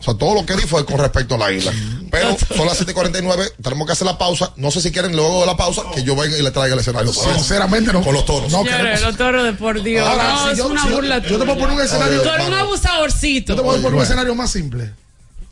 O 0.00 0.02
sea, 0.02 0.14
todo 0.14 0.34
lo 0.34 0.44
que 0.44 0.56
di 0.56 0.62
fue 0.62 0.84
con 0.84 0.98
respecto 0.98 1.36
a 1.36 1.38
la 1.38 1.52
isla. 1.52 1.72
Pero 2.10 2.36
son 2.56 2.66
las 2.66 2.80
7:49, 2.80 3.52
tenemos 3.62 3.86
que 3.86 3.92
hacer 3.92 4.06
la 4.06 4.18
pausa. 4.18 4.52
No 4.56 4.70
sé 4.72 4.80
si 4.80 4.90
quieren 4.90 5.14
luego 5.14 5.40
de 5.42 5.46
la 5.46 5.56
pausa 5.56 5.82
que 5.94 6.02
yo 6.02 6.16
venga 6.16 6.36
y 6.36 6.42
le 6.42 6.50
traiga 6.50 6.74
el 6.74 6.80
escenario. 6.80 7.12
Sinceramente 7.12 7.92
no. 7.92 8.02
Con 8.02 8.14
los 8.14 8.24
toros. 8.24 8.50
No 8.50 8.58
Señores, 8.64 8.76
queremos. 8.78 9.00
los 9.02 9.16
toros 9.16 9.44
de 9.44 9.52
por 9.52 9.80
Dios. 9.82 10.08
Ahora, 10.08 10.32
no, 10.32 10.44
si 10.46 10.52
es 10.52 10.58
yo- 10.58 10.66
una 10.68 10.82
si 10.82 10.88
yo- 10.88 10.94
burla. 10.96 11.18
yo 11.18 11.38
te 11.38 11.44
puedo 11.44 11.58
poner 11.58 11.76
un 11.76 11.82
escenario- 11.82 12.22
Tú 12.22 12.28
eres 12.30 12.46
un 12.48 12.54
abusadorcito. 12.54 13.52
Yo 13.52 13.56
te 13.56 13.62
voy 13.62 13.70
a 13.70 13.72
poner 13.74 13.86
un 13.86 13.92
Bueno. 13.92 14.02
escenario 14.02 14.34
más 14.34 14.50
simple. 14.50 14.90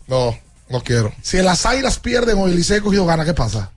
No, 0.09 0.37
no 0.71 0.83
quiero. 0.83 1.13
Si 1.23 1.37
las 1.43 1.65
águilas 1.67 1.99
pierden 1.99 2.39
o 2.39 2.47
el 2.47 2.57
Liceo 2.57 2.83
cogido 2.83 3.05
gana, 3.07 3.25
¿qué 3.25 3.35
pasa? 3.35 3.71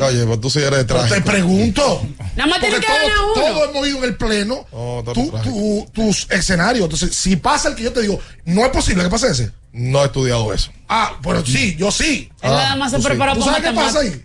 Oye, 0.00 0.24
pues 0.24 0.40
tú 0.40 0.48
sí 0.50 0.60
eres 0.60 0.86
traje. 0.86 1.14
te 1.14 1.20
pregunto. 1.20 2.02
Nada 2.36 2.48
más 2.48 2.58
tiene 2.60 2.76
Porque 2.76 2.86
que 2.86 2.92
ganar 2.92 3.12
todo, 3.16 3.34
uno. 3.34 3.44
todo 3.54 3.64
hemos 3.70 3.88
ido 3.88 3.98
en 3.98 4.04
el 4.04 4.16
pleno. 4.16 4.66
Oh, 4.72 5.02
tú- 5.14 5.30
trágico. 5.30 5.40
tú- 5.42 5.86
tus 5.92 6.26
escenarios. 6.30 6.84
Entonces, 6.84 7.14
si 7.14 7.36
pasa 7.36 7.68
el 7.68 7.74
que 7.74 7.82
yo 7.84 7.92
te 7.92 8.00
digo, 8.02 8.18
no 8.46 8.64
es 8.64 8.70
posible 8.70 9.02
que 9.04 9.10
pase 9.10 9.30
ese. 9.30 9.50
No 9.72 10.02
he 10.02 10.06
estudiado 10.06 10.52
eso. 10.54 10.70
Ah, 10.88 11.18
pero 11.22 11.44
sí, 11.44 11.76
yo 11.78 11.90
sí. 11.90 12.30
Él 12.42 12.50
nada 12.50 12.76
más 12.76 12.90
se 12.92 12.96
tú 12.96 13.02
sí. 13.02 13.08
prepara 13.08 13.34
¿Tú 13.34 13.42
sabes 13.42 13.62
qué 13.62 13.72
pasa 13.72 13.98
ahí? 14.00 14.24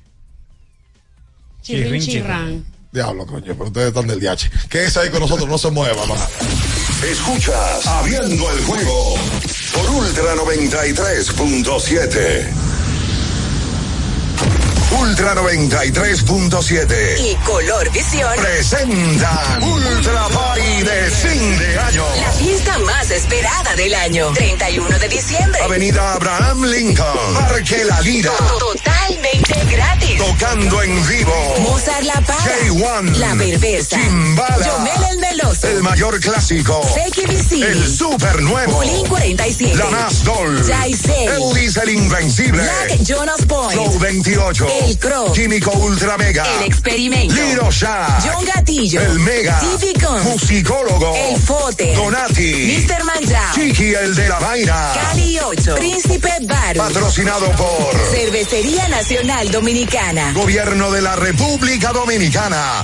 Chirrin, 1.62 2.01
chirrán. 2.01 2.66
Diablo, 2.91 3.26
coño, 3.28 3.53
pero 3.53 3.66
ustedes 3.66 3.89
están 3.89 4.07
del 4.07 4.20
DH. 4.20 4.49
Quédese 4.70 4.99
ahí 4.99 5.10
con 5.10 5.20
nosotros, 5.20 5.47
no 5.47 5.57
se 5.60 5.70
mueva, 5.70 6.05
mamá. 6.07 6.26
Escuchas 7.03 7.86
Abriendo 7.86 8.51
el 8.51 8.64
juego 8.66 9.16
por 9.74 9.89
Ultra 9.91 10.34
93.7. 10.36 12.47
Ultra 14.92 15.36
93.7 15.36 17.20
Y 17.20 17.36
Color 17.46 17.90
Visión. 17.92 18.32
presentan 18.38 19.64
Ultra 19.64 20.28
Party 20.30 20.82
de 20.84 21.12
fin 21.12 21.60
de 21.60 21.80
año. 21.80 22.04
La 22.16 22.32
fiesta 22.34 22.78
más 22.80 23.12
esperada 23.12 23.76
del 23.76 23.94
año. 23.94 24.32
31 24.34 25.00
de 25.00 25.08
diciembre. 25.08 25.62
Avenida 25.62 26.14
Abraham 26.14 26.64
Lincoln, 26.66 27.34
Parque 27.36 27.84
La 27.86 28.02
Lira, 28.02 28.32
Totalmente 28.60 29.66
gratis. 29.66 30.18
tocando 30.18 30.82
en 30.82 31.08
vivo. 31.08 31.56
Mozart 31.60 32.04
La 32.04 32.22
Para. 32.22 32.40
J1, 32.44 33.16
La 33.18 33.36
Perversa. 33.36 33.96
Chimbala, 33.98 34.80
Yomel 35.00 35.12
el 35.12 35.20
Meloso. 35.20 35.68
el 35.68 35.84
mayor 35.84 36.20
clásico, 36.20 36.82
Visible. 37.28 37.68
el 37.72 37.88
super 37.88 38.41
nuevo, 38.41 38.74
Bolín 38.74 39.06
47. 39.08 39.76
la 39.76 39.86
más 39.89 40.24
Dol, 40.24 40.64
Jaisel. 40.66 41.30
Elvis 41.30 41.78
el 41.78 41.89
Invencible, 41.89 42.64
Black 42.64 43.04
Jonas 43.04 43.45
Point. 43.47 43.74
Flow 43.74 44.00
28, 44.00 44.68
El 44.86 44.97
Crow. 44.97 45.32
Químico 45.34 45.72
Ultra 45.72 46.18
Mega, 46.18 46.43
El 46.58 46.64
Experimento. 46.66 47.34
Liro 47.36 47.70
Shack, 47.72 48.24
John 48.24 48.45
Gatillo. 48.45 49.02
el 49.02 49.20
Mega, 49.20 49.60
Típico. 49.60 50.12
Musicólogo, 50.20 51.16
El 51.16 51.38
Fote. 51.41 51.93
Donati, 51.95 52.86
Mr. 52.88 53.04
Manjao. 53.04 53.54
Chiqui 53.56 53.93
el 53.93 54.16
de 54.16 54.30
la 54.30 54.39
vaina, 54.39 54.91
Cali 54.93 55.39
8. 55.39 55.76
Príncipe 55.76 56.32
Baru. 56.41 56.80
patrocinado 56.80 57.45
por 57.52 58.10
Cervecería 58.12 58.88
Nacional 58.88 59.52
Dominicana. 59.52 60.32
Gobierno 60.34 60.91
de 60.91 61.02
la 61.02 61.16
República 61.16 61.91
Dominicana. 61.91 62.84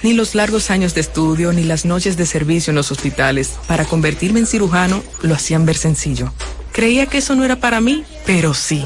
Ni 0.04 0.14
los 0.14 0.36
largos 0.36 0.70
años 0.70 0.94
de 0.94 1.02
estudio 1.02 1.54
ni 1.54 1.64
las 1.64 1.86
noches 1.86 2.18
de 2.18 2.26
servicio 2.26 2.72
en 2.72 2.76
los 2.76 2.92
hospitales 2.92 3.54
para 3.68 3.86
convertirme 3.86 4.40
en 4.40 4.46
cirujano 4.46 5.04
lo 5.22 5.34
hacían 5.34 5.66
ver 5.66 5.78
sencillo. 5.78 6.32
Creía 6.72 7.08
que 7.08 7.18
eso 7.18 7.36
no 7.36 7.44
era 7.44 7.56
para 7.56 7.82
mí, 7.82 8.04
pero 8.26 8.54
sí. 8.54 8.86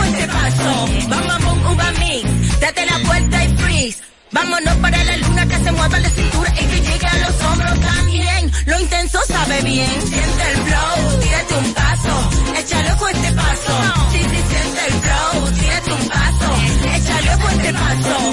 ojo 0.00 0.02
a 0.02 0.06
este 0.08 0.26
paso, 0.28 1.08
bam, 1.08 1.26
bam, 1.26 1.44
bum, 1.44 1.72
uva 1.72 1.90
mix. 2.00 2.60
Date 2.60 2.86
la 2.86 2.98
vuelta 2.98 3.44
y 3.44 3.56
freeze. 3.56 3.98
Vámonos 4.32 4.76
para 4.76 5.04
la 5.04 5.16
luna 5.16 5.46
que 5.46 5.58
se 5.58 5.72
mueva 5.72 5.98
la 5.98 6.10
cintura 6.10 6.54
y 6.54 6.64
que 6.66 6.80
llegue 6.80 7.06
a 7.06 7.18
los 7.18 7.42
hombros 7.42 7.80
también. 7.80 8.52
Lo 8.66 8.80
intenso 8.80 9.18
sabe 9.26 9.62
bien. 9.62 10.02
Siente 10.02 10.42
el 10.52 10.62
flow, 10.62 11.20
tírate 11.20 11.54
un 11.54 11.74
paso, 11.74 12.30
échale 12.56 12.92
ojo 12.92 13.06
a 13.06 13.10
este 13.10 13.32
paso. 13.32 13.72
Sí, 14.12 14.18
siente 14.18 14.86
el 14.86 14.92
flow, 14.92 15.50
tírate 15.52 15.92
un 15.92 16.08
paso, 16.08 16.56
échale 16.94 17.34
ojo 17.34 17.48
a 17.48 17.52
este 17.52 17.72
paso. 17.72 18.30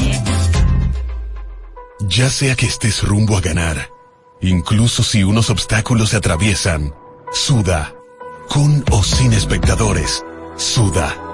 Ya 2.10 2.30
sea 2.30 2.56
que 2.56 2.68
estés 2.68 3.04
rumbo 3.04 3.38
a 3.38 3.42
ganar, 3.42 3.90
incluso 4.42 5.04
si 5.04 5.24
unos 5.24 5.50
obstáculos 5.50 6.10
se 6.12 6.18
atraviesan, 6.18 6.94
suda, 7.34 7.94
con 8.50 8.86
o 8.92 9.04
sin 9.04 9.34
espectadores, 9.34 10.24
suda, 10.56 11.16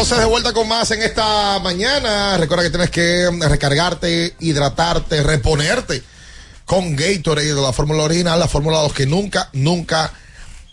entonces 0.00 0.18
de 0.18 0.30
vuelta 0.30 0.52
con 0.52 0.68
más 0.68 0.92
en 0.92 1.02
esta 1.02 1.58
mañana. 1.58 2.36
Recuerda 2.38 2.62
que 2.62 2.70
tienes 2.70 2.90
que 2.90 3.28
recargarte, 3.48 4.36
hidratarte, 4.38 5.24
reponerte 5.24 6.04
con 6.64 6.94
Gatorade 6.94 7.52
de 7.52 7.60
la 7.60 7.72
fórmula 7.72 8.04
original, 8.04 8.38
la 8.38 8.46
fórmula 8.46 8.78
2 8.78 8.92
que 8.92 9.06
nunca, 9.06 9.50
nunca 9.54 10.12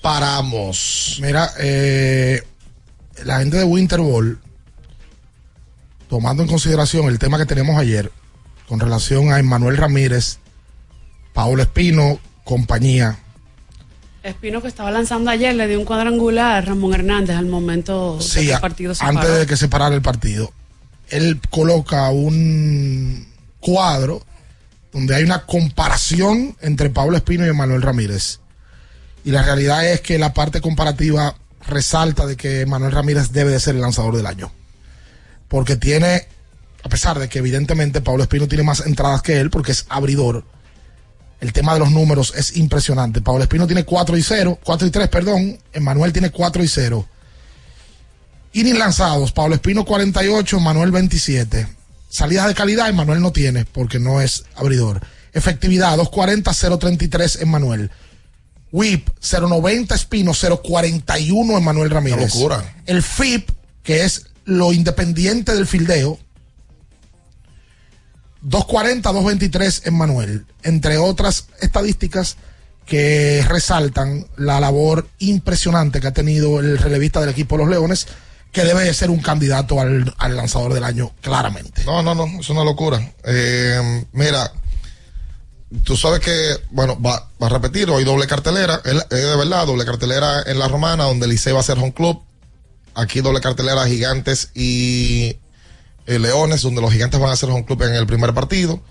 paramos. 0.04 1.18
Mira, 1.24 1.50
eh, 1.58 2.44
la 3.24 3.40
gente 3.40 3.58
de 3.58 3.64
Winter 3.64 4.00
Ball, 4.00 4.38
tomando 6.08 6.44
en 6.44 6.50
consideración 6.50 7.08
el 7.08 7.18
tema 7.18 7.40
que 7.40 7.48
tenemos 7.48 7.80
ayer 7.80 8.12
con 8.68 8.80
relación 8.80 9.34
a 9.34 9.40
Emmanuel 9.40 9.78
Ramírez, 9.78 10.38
Paolo 11.34 11.64
Espino, 11.64 12.20
compañía, 12.44 13.18
Espino 14.26 14.62
que 14.62 14.68
estaba 14.68 14.90
lanzando 14.92 15.30
ayer 15.30 15.54
le 15.56 15.68
dio 15.68 15.80
un 15.80 15.86
cuadrangular 15.86 16.56
a 16.56 16.62
Ramón 16.62 16.94
Hernández 16.94 17.36
al 17.36 17.46
momento 17.46 18.20
Sí, 18.20 18.40
de 18.40 18.46
que 18.48 18.52
a- 18.54 18.56
el 18.56 18.62
partido 18.62 18.96
se 18.96 19.06
antes 19.06 19.24
paró. 19.26 19.36
de 19.36 19.46
que 19.46 19.56
se 19.58 19.68
parara 19.68 19.94
el 19.96 20.02
partido. 20.02 20.52
Él 21.10 21.40
coloca 21.52 22.10
un 22.10 23.28
cuadro 23.60 24.24
donde 24.92 25.14
hay 25.16 25.24
una 25.24 25.46
comparación 25.46 26.56
entre 26.62 26.90
Pablo 26.90 27.18
Espino 27.18 27.46
y 27.46 27.54
Manuel 27.54 27.82
Ramírez. 27.84 28.40
Y 29.24 29.32
la 29.32 29.44
realidad 29.44 29.86
es 29.88 30.02
que 30.02 30.18
la 30.18 30.34
parte 30.34 30.62
comparativa 30.62 31.36
resalta 31.68 32.26
de 32.26 32.36
que 32.36 32.66
Manuel 32.66 32.92
Ramírez 32.94 33.32
debe 33.32 33.52
de 33.52 33.60
ser 33.60 33.76
el 33.76 33.82
lanzador 33.82 34.16
del 34.18 34.26
año. 34.26 34.52
Porque 35.48 35.76
tiene, 35.76 36.28
a 36.84 36.90
pesar 36.90 37.20
de 37.20 37.30
que 37.30 37.40
evidentemente 37.40 38.02
Pablo 38.02 38.24
Espino 38.24 38.48
tiene 38.48 38.64
más 38.64 38.86
entradas 38.86 39.22
que 39.22 39.40
él, 39.40 39.50
porque 39.52 39.72
es 39.72 39.86
abridor, 39.90 40.46
el 41.42 41.54
tema 41.54 41.74
de 41.74 41.80
los 41.80 41.92
números 41.92 42.34
es 42.36 42.56
impresionante. 42.58 43.22
Pablo 43.22 43.44
Espino 43.44 43.68
tiene 43.68 43.84
4 43.84 44.18
y 44.18 44.24
0, 44.24 44.60
4 44.64 44.88
y 44.88 44.92
3, 44.92 45.08
perdón. 45.10 45.60
Emmanuel 45.74 46.14
tiene 46.14 46.32
4 46.32 46.64
y 46.64 46.68
0. 46.68 47.08
Innings 48.54 48.80
lanzados, 48.80 49.32
Pablo 49.32 49.56
Espino 49.56 49.84
48, 49.84 50.60
Manuel 50.60 50.92
27. 50.92 51.68
Salidas 52.10 52.48
de 52.48 52.56
calidad, 52.56 52.92
Manuel 52.94 53.22
no 53.22 53.32
tiene 53.32 53.66
porque 53.66 54.00
no 54.00 54.22
es 54.22 54.46
abridor. 54.56 55.02
Efectividad 55.34 55.98
240, 55.98 56.78
033 56.80 57.42
en 57.42 57.50
Manuel. 57.50 57.92
WIP 58.72 59.10
090 59.20 59.96
Espino, 59.96 60.32
041 60.34 61.58
en 61.58 61.64
Manuel 61.64 61.90
Ramírez. 61.90 62.34
locura. 62.34 62.76
El 62.86 63.04
FIP, 63.04 63.50
que 63.84 64.06
es 64.06 64.28
lo 64.46 64.72
independiente 64.72 65.54
del 65.54 65.68
fildeo, 65.68 66.20
240, 68.46 69.10
223 69.12 69.82
en 69.86 69.98
Manuel, 69.98 70.46
entre 70.62 71.00
otras 71.00 71.48
estadísticas 71.62 72.38
que 72.86 73.44
resaltan 73.48 74.28
la 74.38 74.60
labor 74.60 75.08
impresionante 75.18 76.00
que 76.00 76.08
ha 76.08 76.14
tenido 76.14 76.60
el 76.60 76.78
relevista 76.78 77.20
del 77.20 77.30
equipo 77.30 77.58
los 77.58 77.68
Leones, 77.68 78.08
que 78.52 78.64
debe 78.64 78.84
de 78.84 78.94
ser 78.94 79.10
un 79.10 79.20
candidato 79.20 79.82
al, 79.82 80.14
al 80.20 80.38
lanzador 80.38 80.76
del 80.76 80.84
año, 80.84 81.12
claramente. 81.22 81.84
No, 81.86 82.04
no, 82.04 82.14
no, 82.14 82.40
es 82.40 82.48
una 82.50 82.64
locura. 82.64 83.02
Eh, 83.24 84.06
mira, 84.14 84.52
tú 85.84 85.98
sabes 85.98 86.20
que, 86.20 86.56
bueno, 86.70 87.02
va, 87.02 87.28
va 87.42 87.48
a 87.48 87.50
repetir, 87.50 87.90
hoy 87.90 88.04
doble 88.04 88.28
cartelera, 88.28 88.78
de 88.78 89.36
verdad, 89.36 89.66
doble 89.66 89.86
cartelera 89.86 90.44
en 90.44 90.60
la 90.60 90.68
Romana, 90.68 91.06
donde 91.06 91.28
Licey 91.28 91.52
va 91.52 91.62
a 91.62 91.64
ser 91.64 91.80
home 91.80 91.94
club. 91.94 92.22
Aquí 92.94 93.22
doble 93.22 93.42
cartelera 93.42 93.88
Gigantes 93.88 94.52
y 94.54 95.36
eh, 96.06 96.20
Leones, 96.20 96.62
donde 96.62 96.82
los 96.82 96.92
Gigantes 96.92 97.20
van 97.20 97.32
a 97.32 97.36
ser 97.36 97.50
home 97.50 97.66
club 97.66 97.84
en 97.84 97.96
el 97.96 98.08
primer 98.08 98.34
partido. 98.34 98.82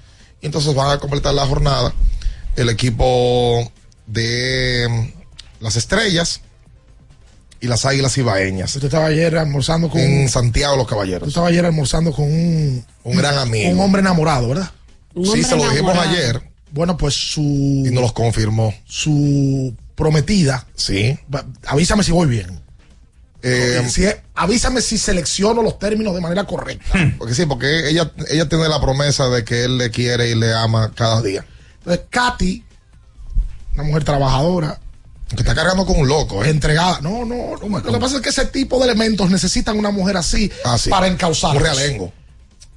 Y 0.40 0.46
entonces 0.46 0.74
van 0.74 0.90
a 0.90 0.98
completar 0.98 1.34
la 1.34 1.46
jornada 1.46 1.94
el 2.56 2.68
equipo 2.68 3.70
de 4.06 4.86
mm, 4.88 5.64
las 5.64 5.76
Estrellas 5.76 6.40
y 7.60 7.66
las 7.66 7.84
Águilas 7.86 8.16
Ibaeñas. 8.18 8.74
Usted 8.74 8.88
estaba 8.88 9.06
ayer 9.06 9.36
almorzando 9.36 9.88
con 9.88 10.00
En 10.00 10.28
Santiago 10.28 10.76
los 10.76 10.86
Caballeros. 10.86 11.22
Tú 11.22 11.28
estabas 11.28 11.50
ayer 11.50 11.64
almorzando 11.64 12.12
con 12.12 12.26
un, 12.26 12.84
Un 13.04 13.16
gran 13.16 13.38
amigo. 13.38 13.70
Un 13.70 13.80
hombre 13.80 14.00
enamorado, 14.00 14.48
¿verdad? 14.48 14.70
Sí, 15.14 15.42
se 15.42 15.56
lo 15.56 15.68
dijimos 15.70 15.96
ayer. 15.96 16.42
Bueno, 16.72 16.96
pues 16.96 17.14
su. 17.14 17.40
Y 17.40 17.90
nos 17.90 18.02
los 18.02 18.12
confirmó. 18.12 18.74
Su 18.84 19.74
prometida. 19.94 20.66
Sí. 20.74 21.16
Avísame 21.66 22.02
si 22.02 22.10
voy 22.10 22.28
bien. 22.28 22.60
Eh, 23.46 23.86
Si 23.90 24.04
es- 24.06 24.16
avísame 24.34 24.80
si 24.80 24.96
selecciono 24.96 25.62
los 25.62 25.78
términos 25.78 26.14
de 26.14 26.20
manera 26.22 26.44
correcta. 26.44 26.98
Porque 27.18 27.34
sí, 27.34 27.44
porque 27.44 27.88
ella, 27.90 28.10
ella 28.30 28.48
tiene 28.48 28.68
la 28.68 28.80
promesa 28.80 29.28
de 29.28 29.44
que 29.44 29.64
él 29.64 29.76
le 29.76 29.90
quiere 29.90 30.30
y 30.30 30.34
le 30.34 30.54
ama 30.54 30.92
cada 30.94 31.20
día. 31.20 31.44
Entonces, 31.80 32.06
Katy, 32.08 32.64
una 33.74 33.82
mujer 33.82 34.04
trabajadora. 34.04 34.80
Que 35.28 35.42
está 35.42 35.54
cargando 35.54 35.84
con 35.84 35.96
un 35.98 36.06
loco, 36.06 36.44
¿eh? 36.44 36.48
Entregada. 36.50 37.00
No, 37.00 37.24
no, 37.24 37.56
no. 37.60 37.78
Lo 37.80 37.92
que 37.92 37.98
pasa 37.98 38.16
es 38.16 38.22
que 38.22 38.28
ese 38.28 38.44
tipo 38.46 38.78
de 38.78 38.84
elementos 38.84 39.28
necesitan 39.30 39.76
una 39.78 39.90
mujer 39.90 40.16
así 40.16 40.50
Ah, 40.64 40.78
sí. 40.78 40.90
para 40.90 41.06
encauzar. 41.08 41.56
Un 41.56 41.62
realengo. 41.62 42.12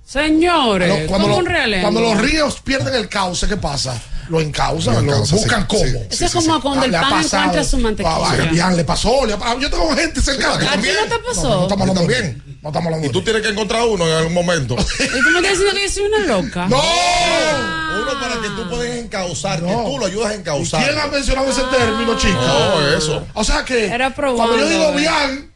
Señores, 0.06 1.06
Cuando, 1.08 1.28
¿cómo 1.28 1.28
lo- 1.28 1.38
un 1.38 1.46
realengo? 1.46 1.82
cuando 1.84 2.02
los 2.02 2.18
ríos 2.22 2.62
pierden 2.62 2.96
el 2.96 3.10
cauce, 3.10 3.48
¿qué 3.48 3.58
pasa? 3.58 4.02
Lo 4.30 4.42
encausan, 4.42 5.06
Lo 5.06 5.20
buscan 5.20 5.62
sí, 5.62 5.68
cómo. 5.68 5.84
sí, 5.86 6.08
Eso 6.10 6.26
es 6.26 6.34
como 6.34 6.62
cuando 6.62 6.86
el 6.86 6.96
ha 6.96 7.02
pan 7.02 7.24
encuentra 7.24 7.64
su 7.64 7.78
mantequilla. 7.78 8.16
Ah, 8.16 8.36
bien, 8.52 8.76
le 8.78 8.84
pasó. 8.84 9.26
le. 9.26 9.38
Yo 9.60 9.70
tengo 9.70 9.96
gente 9.96 10.22
cercana. 10.22 10.56
¿A 10.56 10.60
ti 10.60 10.66
¿A 10.66 10.82
ti 10.82 10.88
no 11.02 11.04
te 11.16 11.22
No, 11.22 11.28
pasó? 11.28 11.50
no 11.50 11.62
estamos 11.64 11.82
hablando 11.82 12.02
también. 12.02 12.38
de- 12.46 12.54
No 12.62 12.70
estamos 12.70 12.86
hablando 12.88 13.08
Y 13.08 13.10
tú 13.12 13.22
tienes 13.24 13.42
que 13.42 13.50
encontrar 13.50 13.84
uno 13.88 14.06
en 14.08 14.14
algún 14.14 14.34
momento. 14.34 14.76
¿Y 15.00 15.08
tú 15.24 15.30
me 15.32 15.40
estás 15.40 15.52
diciendo 15.52 15.74
que 15.76 15.88
yo 15.88 15.94
soy 15.94 16.04
una 16.04 16.20
loca? 16.28 16.68
¡No! 16.68 16.78
uno 18.02 18.20
para 18.20 18.42
que 18.42 18.50
tú 18.50 18.70
puedas 18.70 18.96
encauzar, 18.98 19.60
que 19.62 19.66
No. 19.72 19.84
tú 19.86 19.98
lo 20.00 20.06
ayudas 20.06 20.32
a 20.32 20.34
¿Y 20.36 20.38
encauzar. 20.40 20.84
quién 20.84 20.98
ha 21.00 21.08
mencionado 21.08 21.50
ese 21.50 21.64
término, 21.64 22.18
chica? 22.18 22.34
No, 22.36 22.88
eso. 22.98 23.26
O 23.34 23.44
sea 23.44 23.64
que 23.66 23.86
Era 23.88 24.14
probando, 24.14 24.54
cuando 24.54 24.58
yo 24.58 24.70
digo 24.70 24.90
eh. 24.90 24.98
bien, 24.98 25.52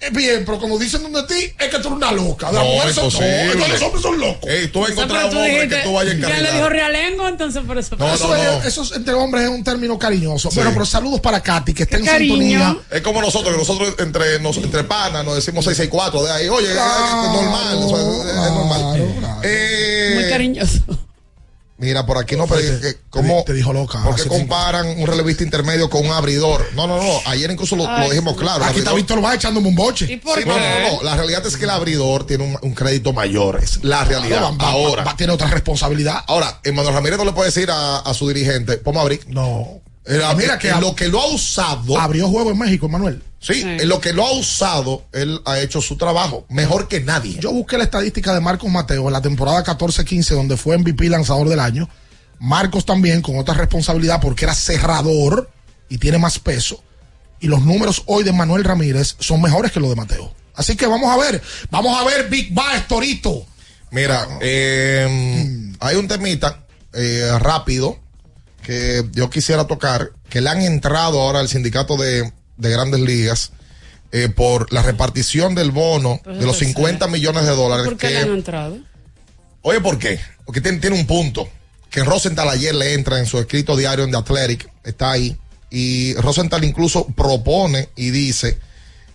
es 0.00 0.12
bien, 0.12 0.44
pero 0.46 0.58
cuando 0.58 0.78
dicen 0.78 1.12
de 1.12 1.22
ti, 1.24 1.34
es 1.58 1.68
que 1.68 1.78
tú 1.78 1.88
eres 1.88 1.92
una 1.92 2.12
loca. 2.12 2.50
De 2.50 2.58
No, 2.58 2.64
son 2.92 3.20
no, 3.58 3.66
los 3.68 3.82
hombres 3.82 4.02
son 4.02 4.18
locos. 4.18 4.48
Ey, 4.50 4.68
tú 4.68 4.80
vas 4.80 4.90
a 4.90 4.92
O 4.92 4.94
sea, 4.96 5.04
encontrar 5.04 5.28
pero 5.28 5.40
un 5.42 5.46
hombre 5.50 5.68
que 5.68 5.76
tú 5.84 5.92
vayas 5.92 6.14
a 6.14 6.26
¿Quién 6.26 6.42
le 6.42 6.52
dijo 6.52 6.68
realengo? 6.70 7.28
Entonces 7.28 7.62
por 7.66 7.78
eso. 7.78 7.96
No, 7.96 8.14
eso, 8.14 8.28
no, 8.28 8.34
es- 8.34 8.64
eso 8.66 8.82
es- 8.82 8.92
entre 8.92 9.14
hombres 9.14 9.44
es 9.44 9.50
un 9.50 9.62
término 9.62 9.98
cariñoso. 9.98 10.50
Bueno, 10.54 10.70
pero 10.72 10.86
saludos 10.86 11.20
para 11.20 11.42
Katy, 11.42 11.74
que 11.74 11.82
está 11.82 11.98
en 11.98 12.04
cariño. 12.06 12.34
sintonía. 12.34 12.76
Es 12.90 13.02
como 13.02 13.20
nosotros, 13.20 13.52
que 13.52 13.58
nosotros 13.58 13.94
entre, 13.98 14.38
nos, 14.40 14.56
entre 14.56 14.84
panas 14.84 15.24
nos 15.24 15.34
decimos 15.36 15.64
664 15.64 16.24
de 16.24 16.32
ahí. 16.32 16.48
Oye, 16.48 16.66
es- 16.70 16.76
es 16.76 17.32
normal, 17.32 17.78
eso 17.78 17.96
es, 18.22 18.28
es 18.28 18.34
normal. 18.52 18.80
Claro, 18.80 19.14
claro. 19.18 19.40
Eh, 19.42 20.12
Muy 20.14 20.28
cariñoso. 20.30 20.80
Mira, 21.80 22.04
por 22.06 22.18
aquí 22.18 22.36
no 22.36 22.46
pedí 22.46 22.80
que- 22.80 22.96
¿cómo, 23.08 23.42
te 23.44 23.52
dijo 23.54 23.72
loca. 23.72 24.02
¿Por 24.02 24.14
qué 24.14 24.28
comparan 24.28 24.86
un 24.86 25.06
relevista 25.06 25.42
intermedio 25.42 25.88
con 25.88 26.04
un 26.06 26.12
abridor? 26.12 26.64
No, 26.74 26.86
no, 26.86 27.02
no. 27.02 27.20
Ayer 27.26 27.50
incluso 27.50 27.74
lo, 27.76 27.84
lo 27.90 28.08
dijimos 28.10 28.36
claro. 28.36 28.64
Aquí 28.64 28.78
está 28.80 28.92
Víctor 28.92 29.24
va 29.24 29.34
echándome 29.34 29.68
un 29.68 29.74
boche. 29.74 30.06
Sí, 30.06 30.20
no, 30.46 30.58
no, 30.58 30.96
no. 30.96 31.02
La 31.02 31.16
realidad 31.16 31.44
es 31.46 31.56
que 31.56 31.64
el 31.64 31.70
abridor 31.70 32.26
tiene 32.26 32.44
un, 32.44 32.58
un 32.60 32.74
crédito 32.74 33.12
mayor. 33.12 33.60
Es 33.62 33.82
la 33.82 34.04
realidad. 34.04 34.42
Va- 34.42 34.50
va- 34.50 34.70
Ahora. 34.70 35.04
va- 35.04 35.16
tiene 35.16 35.32
otra 35.32 35.48
responsabilidad. 35.48 36.22
Ahora, 36.26 36.60
Emmanuel 36.64 36.94
Ramírez 36.94 37.18
no 37.18 37.24
le 37.24 37.32
puede 37.32 37.48
decir 37.48 37.70
a, 37.70 37.98
a 38.00 38.14
su 38.14 38.28
dirigente, 38.28 38.80
vamos 38.84 38.98
a 39.00 39.02
abrir. 39.02 39.20
No. 39.28 39.80
Mira 40.06 40.34
Mira 40.34 40.58
que 40.58 40.68
que 40.68 40.80
lo 40.80 40.94
que 40.94 41.08
lo 41.08 41.20
ha 41.20 41.26
usado. 41.26 41.98
Abrió 41.98 42.28
juego 42.28 42.50
en 42.50 42.58
México, 42.58 42.88
Manuel. 42.88 43.22
Sí, 43.38 43.62
en 43.62 43.88
lo 43.88 44.00
que 44.00 44.12
lo 44.12 44.26
ha 44.26 44.32
usado, 44.32 45.04
él 45.12 45.40
ha 45.46 45.60
hecho 45.60 45.80
su 45.80 45.96
trabajo 45.96 46.44
mejor 46.50 46.88
que 46.88 47.00
nadie. 47.00 47.38
Yo 47.40 47.52
busqué 47.52 47.78
la 47.78 47.84
estadística 47.84 48.34
de 48.34 48.40
Marcos 48.40 48.70
Mateo 48.70 49.06
en 49.06 49.12
la 49.14 49.22
temporada 49.22 49.64
14-15, 49.64 50.34
donde 50.34 50.58
fue 50.58 50.76
MVP 50.76 51.08
lanzador 51.08 51.48
del 51.48 51.60
año. 51.60 51.88
Marcos 52.38 52.84
también 52.84 53.22
con 53.22 53.38
otra 53.38 53.54
responsabilidad 53.54 54.20
porque 54.20 54.44
era 54.44 54.54
cerrador 54.54 55.50
y 55.88 55.98
tiene 55.98 56.18
más 56.18 56.38
peso. 56.38 56.82
Y 57.40 57.46
los 57.46 57.62
números 57.62 58.02
hoy 58.06 58.24
de 58.24 58.32
Manuel 58.32 58.64
Ramírez 58.64 59.16
son 59.18 59.40
mejores 59.40 59.72
que 59.72 59.80
los 59.80 59.88
de 59.88 59.96
Mateo. 59.96 60.34
Así 60.54 60.76
que 60.76 60.86
vamos 60.86 61.10
a 61.10 61.16
ver, 61.16 61.40
vamos 61.70 61.98
a 61.98 62.04
ver 62.04 62.28
Big 62.28 62.52
Bass 62.52 62.86
Torito. 62.86 63.46
Mira, 63.90 64.26
eh, 64.42 65.72
hay 65.80 65.96
un 65.96 66.06
temita 66.06 66.66
eh, 66.92 67.30
rápido 67.38 67.98
que 68.62 69.04
yo 69.12 69.30
quisiera 69.30 69.66
tocar, 69.66 70.10
que 70.28 70.40
le 70.40 70.50
han 70.50 70.60
entrado 70.62 71.20
ahora 71.20 71.40
al 71.40 71.48
sindicato 71.48 71.96
de, 71.96 72.32
de 72.56 72.70
grandes 72.70 73.00
ligas 73.00 73.52
eh, 74.12 74.28
por 74.28 74.72
la 74.72 74.82
repartición 74.82 75.54
del 75.54 75.70
bono 75.70 76.20
Pues 76.24 76.38
de 76.38 76.46
los 76.46 76.56
eso 76.56 76.64
es 76.64 76.74
50 76.74 77.06
millones 77.08 77.44
de 77.44 77.50
dólares. 77.54 77.86
¿Por 77.86 77.96
qué 77.96 78.08
que- 78.08 78.14
le 78.14 78.20
han 78.20 78.30
entrado? 78.30 78.78
Oye, 79.62 79.80
¿por 79.80 79.98
qué? 79.98 80.18
Porque 80.44 80.60
tiene, 80.60 80.78
tiene 80.78 80.96
un 80.96 81.06
punto. 81.06 81.48
Que 81.90 82.04
Rosenthal 82.04 82.48
ayer 82.48 82.74
le 82.74 82.94
entra 82.94 83.18
en 83.18 83.26
su 83.26 83.38
escrito 83.38 83.76
diario 83.76 84.04
en 84.04 84.10
The 84.12 84.16
Athletic, 84.18 84.70
está 84.84 85.10
ahí. 85.12 85.36
Y 85.70 86.14
Rosenthal 86.14 86.64
incluso 86.64 87.06
propone 87.06 87.88
y 87.96 88.10
dice 88.10 88.58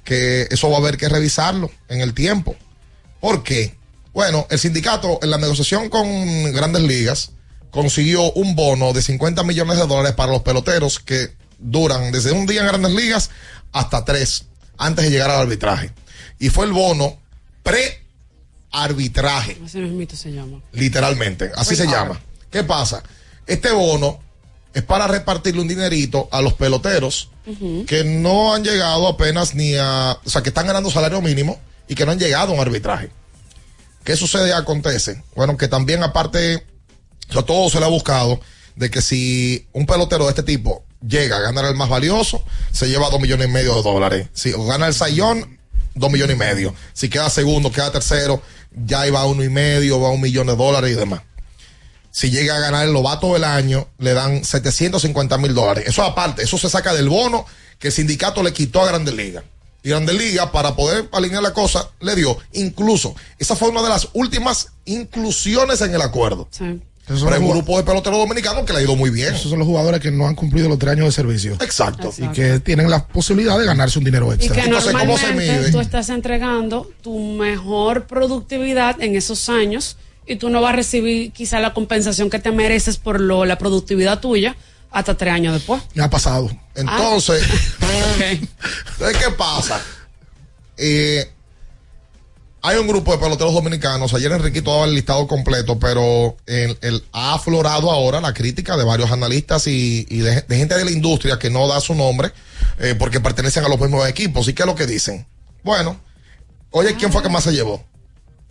que 0.04 0.48
eso 0.52 0.70
va 0.70 0.76
a 0.78 0.80
haber 0.80 0.98
que 0.98 1.10
revisarlo 1.10 1.72
en 1.90 2.02
el 2.02 2.14
tiempo. 2.14 2.56
¿Por 3.20 3.44
qué? 3.44 3.76
Bueno, 4.14 4.46
el 4.50 4.60
sindicato 4.60 5.20
en 5.24 5.32
la 5.32 5.38
negociación 5.38 5.90
con 5.90 6.52
grandes 6.54 6.84
ligas 6.84 7.32
consiguió 7.76 8.32
un 8.32 8.56
bono 8.56 8.94
de 8.94 9.02
50 9.02 9.44
millones 9.44 9.78
de 9.78 9.86
dólares 9.86 10.14
para 10.14 10.32
los 10.32 10.44
peloteros 10.44 11.00
que 11.00 11.36
duran 11.60 12.10
desde 12.14 12.32
un 12.32 12.46
día 12.46 12.62
en 12.62 12.68
grandes 12.68 12.94
ligas 12.94 13.30
hasta 13.74 14.06
tres 14.06 14.46
antes 14.78 15.04
de 15.04 15.12
llegar 15.12 15.30
al 15.30 15.42
arbitraje. 15.42 15.92
Y 16.40 16.50
fue 16.50 16.66
el 16.66 16.72
bono 16.72 17.18
pre-arbitraje 17.64 19.58
es 19.66 19.76
mito, 19.76 20.16
se 20.16 20.32
llama. 20.32 20.62
literalmente, 20.72 21.52
así 21.56 21.76
se 21.76 21.84
ahora. 21.84 21.98
llama. 21.98 22.22
¿Qué 22.50 22.64
pasa? 22.64 23.04
Este 23.46 23.72
bono 23.72 24.20
es 24.74 24.84
para 24.84 25.08
repartirle 25.08 25.62
un 25.62 25.68
dinerito 25.68 26.30
a 26.32 26.42
los 26.42 26.54
peloteros 26.54 27.30
que 27.88 28.04
no 28.06 28.54
han 28.54 28.64
llegado 28.64 29.08
apenas 29.08 29.54
ni 29.54 29.76
a, 29.76 30.18
o 30.24 30.30
sea, 30.30 30.42
que 30.42 30.50
están 30.50 30.66
ganando 30.66 30.90
salario 30.90 31.22
mínimo 31.22 31.60
y 31.90 31.96
que 31.96 32.06
no 32.06 32.14
han 32.14 32.20
llegado 32.20 32.54
a 32.54 32.56
un 32.56 32.62
arbitraje. 32.62 33.12
¿Qué 34.06 34.16
sucede? 34.16 34.54
Acontece. 34.54 35.22
Bueno, 35.36 35.58
que 35.58 35.68
también 35.68 36.04
aparte, 36.04 36.66
o 37.34 37.46
todo 37.46 37.70
se 37.70 37.80
le 37.80 37.86
ha 37.86 37.90
buscado 37.90 38.40
de 38.76 38.90
que 38.92 39.02
si 39.02 39.68
un 39.74 39.86
pelotero 39.86 40.26
de 40.26 40.32
este 40.32 40.44
tipo 40.44 40.84
llega 41.06 41.38
a 41.38 41.42
ganar 41.42 41.66
el 41.66 41.76
más 41.76 41.90
valioso, 41.90 42.44
se 42.72 42.88
lleva 42.88 43.10
dos 43.10 43.20
millones 43.20 43.48
y 43.48 43.52
medio 43.52 43.76
de 43.76 43.84
dólares. 43.84 44.28
Si 44.34 44.52
gana 44.52 44.88
el 44.88 44.94
sayón, 44.94 45.60
dos 45.94 46.12
millones 46.12 46.36
y 46.36 46.40
medio. 46.40 46.76
Si 46.94 47.10
queda 47.10 47.30
segundo, 47.30 47.72
queda 47.72 47.92
tercero, 47.92 48.42
ya 48.86 49.08
iba 49.08 49.22
a 49.22 49.26
uno 49.26 49.44
y 49.44 49.50
medio, 49.50 50.00
va 50.00 50.10
a 50.10 50.12
un 50.12 50.22
millón 50.22 50.48
de 50.48 50.56
dólares 50.56 50.92
y 50.92 50.96
demás. 50.96 51.22
Si 52.12 52.30
llega 52.32 52.56
a 52.56 52.60
ganar 52.60 52.86
el 52.86 52.94
novato 52.94 53.34
del 53.34 53.44
año, 53.44 53.90
le 53.98 54.14
dan 54.14 54.44
750 54.46 55.38
mil 55.38 55.54
dólares. 55.54 55.86
Eso 55.88 56.02
aparte, 56.04 56.44
eso 56.44 56.58
se 56.58 56.70
saca 56.70 56.94
del 56.94 57.10
bono 57.10 57.46
que 57.78 57.88
el 57.88 57.94
sindicato 57.94 58.42
le 58.42 58.54
quitó 58.54 58.82
a 58.82 58.88
Grandes 58.88 59.14
Ligas. 59.16 59.44
Y 59.84 59.90
Grandes 59.90 60.16
Ligas, 60.16 60.50
para 60.52 60.76
poder 60.76 61.10
alinear 61.12 61.44
la 61.44 61.54
cosa, 61.54 61.90
le 62.00 62.16
dio. 62.16 62.38
Incluso, 62.54 63.16
esa 63.38 63.56
fue 63.56 63.70
una 63.70 63.84
de 63.84 63.90
las 63.90 64.10
últimas 64.14 64.70
inclusiones 64.86 65.82
en 65.82 65.94
el 65.94 66.02
acuerdo. 66.02 66.48
Esos 66.52 66.78
Pero 67.08 67.34
hay 67.34 67.40
un 67.40 67.52
grupo 67.52 67.78
de 67.78 67.84
peloteros 67.84 68.18
dominicanos 68.18 68.66
que 68.66 68.74
le 68.74 68.80
ha 68.80 68.82
ido 68.82 68.96
muy 68.96 69.12
bien. 69.12 69.34
Esos 69.36 69.50
son 69.52 69.60
los 69.60 69.68
jugadores 69.68 70.02
que 70.02 70.10
no 70.12 70.28
han 70.28 70.34
cumplido 70.36 70.68
los 70.68 70.80
tres 70.80 70.94
años 70.94 71.06
de 71.06 71.12
servicio. 71.12 71.54
Exacto. 71.62 72.12
Y 72.18 72.28
que 72.30 72.60
tienen 72.60 72.90
la 72.90 73.06
posibilidad 73.06 73.60
de 73.60 73.66
ganarse 73.66 74.00
un 74.00 74.06
dinero 74.06 74.32
Y 74.32 74.36
extra. 74.36 74.64
que 74.64 74.70
normalmente 74.70 75.72
tú 75.72 75.80
estás 75.80 76.10
entregando 76.10 76.90
tu 77.02 77.18
mejor 77.20 78.08
productividad 78.08 79.00
en 79.02 79.16
esos 79.16 79.50
años 79.50 79.98
y 80.26 80.38
tú 80.38 80.50
no 80.50 80.62
vas 80.62 80.74
a 80.74 80.76
recibir 80.78 81.32
quizá 81.32 81.60
la 81.60 81.74
compensación 81.74 82.32
que 82.32 82.40
te 82.40 82.52
mereces 82.52 82.98
por 82.98 83.20
lo, 83.20 83.46
la 83.46 83.58
productividad 83.60 84.20
tuya 84.20 84.56
hasta 84.90 85.16
tres 85.16 85.34
años 85.34 85.54
después. 85.54 85.84
Me 85.94 86.04
ha 86.04 86.10
pasado. 86.10 86.50
Entonces, 86.74 87.44
entonces, 87.82 89.18
¿qué 89.24 89.32
pasa? 89.38 89.80
Eh, 90.78 91.30
hay 92.68 92.78
un 92.78 92.88
grupo 92.88 93.12
de 93.12 93.18
peloteros 93.20 93.54
dominicanos. 93.54 94.14
Ayer 94.14 94.32
Enriquito 94.32 94.72
daba 94.72 94.86
el 94.86 94.94
listado 94.96 95.28
completo, 95.28 95.78
pero 95.80 96.36
el, 96.46 96.78
el- 96.82 97.04
ha 97.12 97.36
aflorado 97.36 97.92
ahora 97.92 98.20
la 98.22 98.34
crítica 98.34 98.76
de 98.78 98.84
varios 98.84 99.12
analistas 99.12 99.68
y, 99.68 100.06
y 100.10 100.20
de, 100.20 100.42
de 100.42 100.58
gente 100.58 100.76
de 100.76 100.86
la 100.86 100.92
industria 100.92 101.38
que 101.40 101.50
no 101.50 101.68
da 101.68 101.80
su 101.82 101.94
nombre 101.96 102.32
eh, 102.80 102.96
porque 102.98 103.20
pertenecen 103.20 103.64
a 103.66 103.70
los 103.70 103.80
mismos 103.80 104.08
equipos. 104.08 104.48
¿Y 104.48 104.54
qué 104.54 104.64
es 104.64 104.68
lo 104.68 104.76
que 104.76 104.86
dicen? 104.88 105.26
Bueno, 105.64 106.00
oye, 106.72 106.96
¿quién 106.96 107.12
fue 107.12 107.22
que 107.24 107.30
más 107.30 107.44
se 107.44 107.52
llevó? 107.52 107.84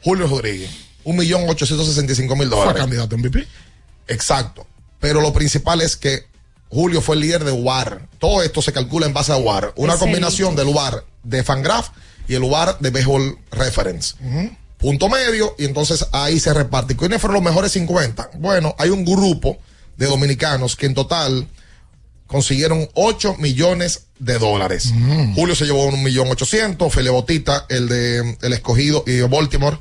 Julio 0.02 0.26
Rodríguez. 0.26 0.70
Un 1.04 1.16
millón 1.16 1.48
ochocientos 1.48 1.86
sesenta 1.86 2.12
y 2.12 2.16
cinco 2.16 2.34
mil 2.36 2.48
Fue 2.48 2.56
dólares. 2.58 2.80
candidato 2.80 3.14
a 3.14 3.18
MVP. 3.18 3.46
Exacto. 4.08 4.66
Pero 5.00 5.20
lo 5.20 5.32
principal 5.32 5.80
es 5.80 5.96
que 5.96 6.26
Julio 6.70 7.00
fue 7.00 7.14
el 7.16 7.20
líder 7.20 7.44
de 7.44 7.52
UAR. 7.52 8.08
Todo 8.18 8.42
esto 8.42 8.62
se 8.62 8.72
calcula 8.72 9.06
en 9.06 9.12
base 9.12 9.32
a 9.32 9.36
UAR. 9.36 9.72
Una 9.76 9.92
Excelente. 9.94 9.98
combinación 9.98 10.56
del 10.56 10.68
UAR 10.68 11.04
de 11.22 11.42
Fangraph 11.44 11.88
y 12.28 12.34
el 12.34 12.42
UAR 12.42 12.78
de 12.78 12.90
Baseball 12.90 13.38
Reference. 13.50 14.14
Punto 14.78 15.08
medio, 15.08 15.54
y 15.58 15.64
entonces 15.64 16.06
ahí 16.12 16.38
se 16.38 16.52
reparte. 16.52 16.94
¿Y 16.94 16.96
¿Quiénes 16.96 17.20
fueron 17.20 17.36
los 17.36 17.44
mejores 17.44 17.72
50? 17.72 18.30
Bueno, 18.34 18.74
hay 18.78 18.90
un 18.90 19.04
grupo 19.04 19.58
de 19.96 20.06
dominicanos 20.06 20.76
que 20.76 20.86
en 20.86 20.94
total 20.94 21.48
consiguieron 22.26 22.88
8 22.94 23.36
millones 23.38 24.06
de 24.18 24.38
dólares. 24.38 24.92
Julio 25.34 25.54
se 25.54 25.64
llevó 25.66 25.84
un 25.86 26.02
millón 26.02 26.28
ochocientos, 26.30 26.92
Fele 26.92 27.10
Botita, 27.10 27.66
el 27.68 27.88
de 27.88 28.36
el 28.40 28.52
escogido 28.52 29.04
y 29.06 29.20
Baltimore, 29.20 29.76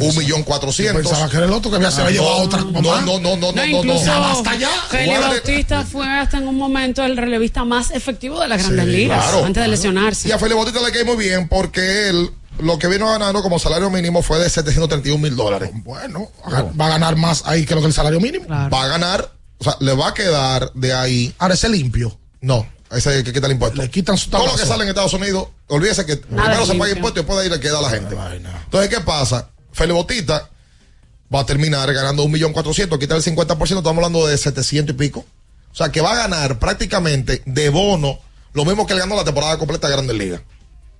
un 0.00 0.16
millón 0.16 0.42
cuatrocientos. 0.44 1.02
pensaba 1.02 1.28
que 1.28 1.36
era 1.36 1.46
el 1.46 1.52
otro 1.52 1.70
que 1.70 1.76
había- 1.76 1.90
se 1.90 2.00
había 2.00 2.20
llevado 2.20 2.36
otra 2.42 2.60
No, 2.60 2.80
no, 2.80 3.00
no, 3.02 3.18
no, 3.20 3.36
no, 3.36 3.52
No, 3.52 3.82
no. 3.84 4.44
Feli 4.88 5.10
Guarde- 5.10 5.28
Bautista 5.28 5.84
fue 5.84 6.06
hasta 6.08 6.38
en 6.38 6.48
un 6.48 6.56
momento 6.56 7.04
el 7.04 7.16
relevista 7.16 7.64
más 7.64 7.90
efectivo 7.90 8.40
de 8.40 8.48
las 8.48 8.62
grandes 8.62 8.86
Sí, 8.86 8.90
ligas 8.92 9.22
claro, 9.24 9.44
antes 9.44 9.62
de 9.62 9.68
lesionarse. 9.68 10.28
Y 10.28 10.32
a 10.32 10.38
Felipe 10.38 10.56
Bautista 10.56 10.80
le 10.80 10.92
cae 10.92 11.04
muy 11.04 11.16
bien 11.16 11.48
porque 11.48 12.08
él 12.08 12.30
lo 12.58 12.78
que 12.78 12.86
vino 12.86 13.06
ganando 13.10 13.42
como 13.42 13.58
salario 13.58 13.90
mínimo 13.90 14.22
fue 14.22 14.38
de 14.38 14.48
731 14.48 15.18
mil 15.22 15.34
dólares. 15.36 15.70
Bueno, 15.84 16.30
va 16.80 16.86
a 16.86 16.88
ganar 16.90 17.16
más 17.16 17.42
ahí 17.46 17.66
que 17.66 17.74
lo 17.74 17.80
que 17.80 17.88
el 17.88 17.92
salario 17.92 18.20
mínimo. 18.20 18.46
Va 18.48 18.84
a 18.84 18.88
ganar, 18.88 19.32
o 19.62 19.64
sea, 19.64 19.76
le 19.78 19.94
va 19.94 20.08
a 20.08 20.14
quedar 20.14 20.72
de 20.74 20.92
ahí. 20.92 21.32
Ahora 21.38 21.54
ese 21.54 21.68
limpio. 21.68 22.18
No, 22.40 22.66
ese 22.90 23.18
es 23.18 23.22
que 23.22 23.32
quita 23.32 23.46
el 23.46 23.52
impuesto. 23.52 23.80
Le 23.80 23.88
quitan 23.88 24.18
su 24.18 24.28
Todo 24.28 24.44
lo 24.44 24.56
que 24.56 24.66
sale 24.66 24.82
en 24.82 24.88
Estados 24.88 25.14
Unidos, 25.14 25.46
olvídese 25.68 26.04
que 26.04 26.16
primero 26.16 26.66
se 26.66 26.74
paga 26.74 26.90
impuesto 26.90 27.20
y 27.20 27.22
después 27.22 27.38
de 27.38 27.44
ahí 27.44 27.48
le 27.48 27.60
queda 27.60 27.78
a 27.78 27.82
la 27.82 27.90
gente. 27.90 28.16
Entonces, 28.64 28.90
¿qué 28.90 29.00
pasa? 29.02 29.50
Felipe 29.70 29.94
Bautista 29.94 30.50
va 31.32 31.40
a 31.40 31.46
terminar 31.46 31.92
ganando 31.94 32.24
un 32.24 32.32
millón 32.32 32.52
cuatrocientos, 32.52 32.98
quitar 32.98 33.16
el 33.16 33.22
50%, 33.22 33.62
estamos 33.62 33.86
hablando 33.86 34.26
de 34.26 34.36
700 34.36 34.96
y 34.96 34.98
pico. 34.98 35.24
O 35.70 35.74
sea, 35.76 35.92
que 35.92 36.00
va 36.00 36.10
a 36.10 36.16
ganar 36.16 36.58
prácticamente 36.58 37.42
de 37.46 37.68
bono 37.68 38.18
lo 38.52 38.64
mismo 38.64 38.84
que 38.84 38.94
le 38.94 39.00
ganó 39.00 39.14
la 39.14 39.24
temporada 39.24 39.56
completa 39.58 39.86
de 39.86 39.92
Grandes 39.92 40.16
Ligas. 40.16 40.40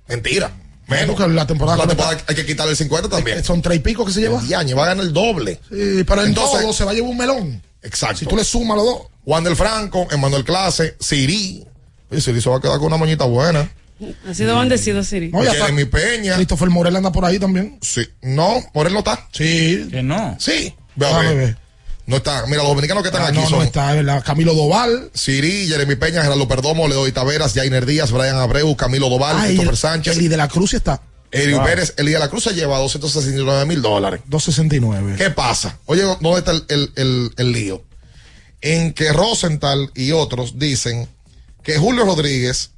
Mentira. 0.07 0.53
Menos. 1.01 1.15
Porque 1.15 1.33
la 1.33 1.47
temporada 1.47 1.77
La 1.77 1.83
completa- 1.83 2.09
temporada 2.09 2.25
hay 2.29 2.35
que 2.35 2.45
quitarle 2.45 2.71
el 2.71 2.77
50 2.77 3.09
también. 3.09 3.43
Son 3.43 3.61
tres 3.61 3.77
y 3.77 3.79
pico 3.81 4.05
que 4.05 4.11
se 4.11 4.21
lleva. 4.21 4.41
Y 4.43 4.73
va 4.73 4.83
a 4.83 4.87
ganar 4.87 5.05
el 5.05 5.13
doble. 5.13 5.59
Sí, 5.69 6.03
pero 6.05 6.21
en 6.21 6.29
Entonces- 6.29 6.61
todo 6.61 6.73
se 6.73 6.83
va 6.85 6.91
a 6.91 6.93
llevar 6.93 7.09
un 7.11 7.17
melón. 7.17 7.61
Exacto. 7.81 8.17
Si 8.19 8.25
tú 8.25 8.35
le 8.37 8.43
sumas 8.43 8.77
los 8.77 8.85
dos. 8.85 8.97
Juan 9.25 9.43
del 9.43 9.55
Franco, 9.55 10.07
Emanuel 10.11 10.43
Clase, 10.43 10.95
Siri. 10.99 11.65
Oye, 12.11 12.19
Siri 12.21 12.41
se 12.41 12.49
va 12.49 12.57
a 12.57 12.61
quedar 12.61 12.77
con 12.77 12.87
una 12.87 12.97
moñita 12.97 13.23
buena. 13.25 13.69
Ha 14.29 14.33
sido 14.33 14.59
bendecido, 14.59 15.01
Siri. 15.03 15.29
No, 15.29 15.43
ya 15.43 15.51
está. 15.53 15.69
mi 15.71 15.85
Peña. 15.85 16.35
Christopher 16.35 16.69
Morel 16.69 16.95
anda 16.95 17.11
por 17.11 17.23
ahí 17.23 17.39
también. 17.39 17.77
Sí. 17.81 18.05
No, 18.21 18.61
Morel 18.73 18.91
no 18.93 18.99
está. 18.99 19.27
Sí. 19.31 19.87
Que 19.89 20.03
no. 20.03 20.35
Sí. 20.39 20.73
Ve 20.95 21.05
a 21.07 21.17
ver. 21.19 21.57
No 22.05 22.17
está. 22.17 22.45
Mira, 22.47 22.57
los 22.63 22.67
dominicanos 22.69 23.01
que 23.03 23.09
están 23.09 23.21
Ah, 23.23 23.27
aquí 23.27 23.37
no, 23.37 23.47
son 23.49 23.59
no 23.59 23.63
está, 23.65 23.91
es 23.91 23.95
verdad. 23.97 24.23
Camilo 24.25 24.53
Doval. 24.53 25.09
Siri, 25.13 25.67
Jeremy 25.67 25.95
Peña, 25.95 26.21
Gerardo 26.21 26.47
Perdomo, 26.47 26.87
Leoy 26.87 27.11
Taveras, 27.13 27.53
Jainer 27.53 27.85
Díaz, 27.85 28.11
Brian 28.11 28.35
Abreu, 28.37 28.75
Camilo 28.75 29.09
Doval, 29.09 29.37
Ah, 29.37 29.43
Christopher 29.45 29.71
el- 29.71 29.77
Sánchez. 29.77 30.17
Eli 30.17 30.27
de 30.27 30.37
la 30.37 30.47
Cruz 30.49 30.73
está. 30.73 31.01
Eli 31.31 31.53
Wow. 31.53 31.63
Pérez, 31.63 31.93
Eli 31.97 32.11
de 32.11 32.19
la 32.19 32.29
Cruz 32.29 32.43
se 32.43 32.53
lleva 32.53 32.77
269 32.77 33.65
mil 33.65 33.81
dólares. 33.81 34.21
269. 34.27 35.15
¿Qué 35.17 35.29
pasa? 35.31 35.79
Oye, 35.85 36.03
¿dónde 36.03 36.37
está 36.39 36.51
el, 36.51 36.65
el- 36.67 36.91
el- 36.95 37.31
el 37.37 37.51
lío? 37.53 37.83
En 38.61 38.93
que 38.93 39.11
Rosenthal 39.13 39.89
y 39.95 40.11
otros 40.11 40.59
dicen 40.59 41.07
que 41.63 41.77
Julio 41.77 42.05
Rodríguez, 42.05 42.71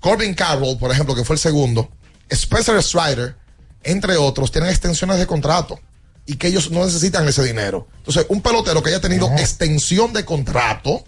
Corbin 0.00 0.34
Carroll, 0.34 0.78
por 0.78 0.92
ejemplo, 0.92 1.14
que 1.14 1.24
fue 1.24 1.34
el 1.34 1.40
segundo, 1.40 1.90
Spencer 2.28 2.80
Strider, 2.82 3.34
entre 3.82 4.16
otros, 4.16 4.52
tienen 4.52 4.70
extensiones 4.70 5.18
de 5.18 5.26
contrato. 5.26 5.80
Y 6.28 6.36
que 6.36 6.48
ellos 6.48 6.70
no 6.70 6.84
necesitan 6.84 7.26
ese 7.26 7.42
dinero. 7.42 7.88
Entonces, 7.96 8.26
un 8.28 8.42
pelotero 8.42 8.82
que 8.82 8.90
haya 8.90 9.00
tenido 9.00 9.30
extensión 9.38 10.12
de 10.12 10.26
contrato 10.26 11.02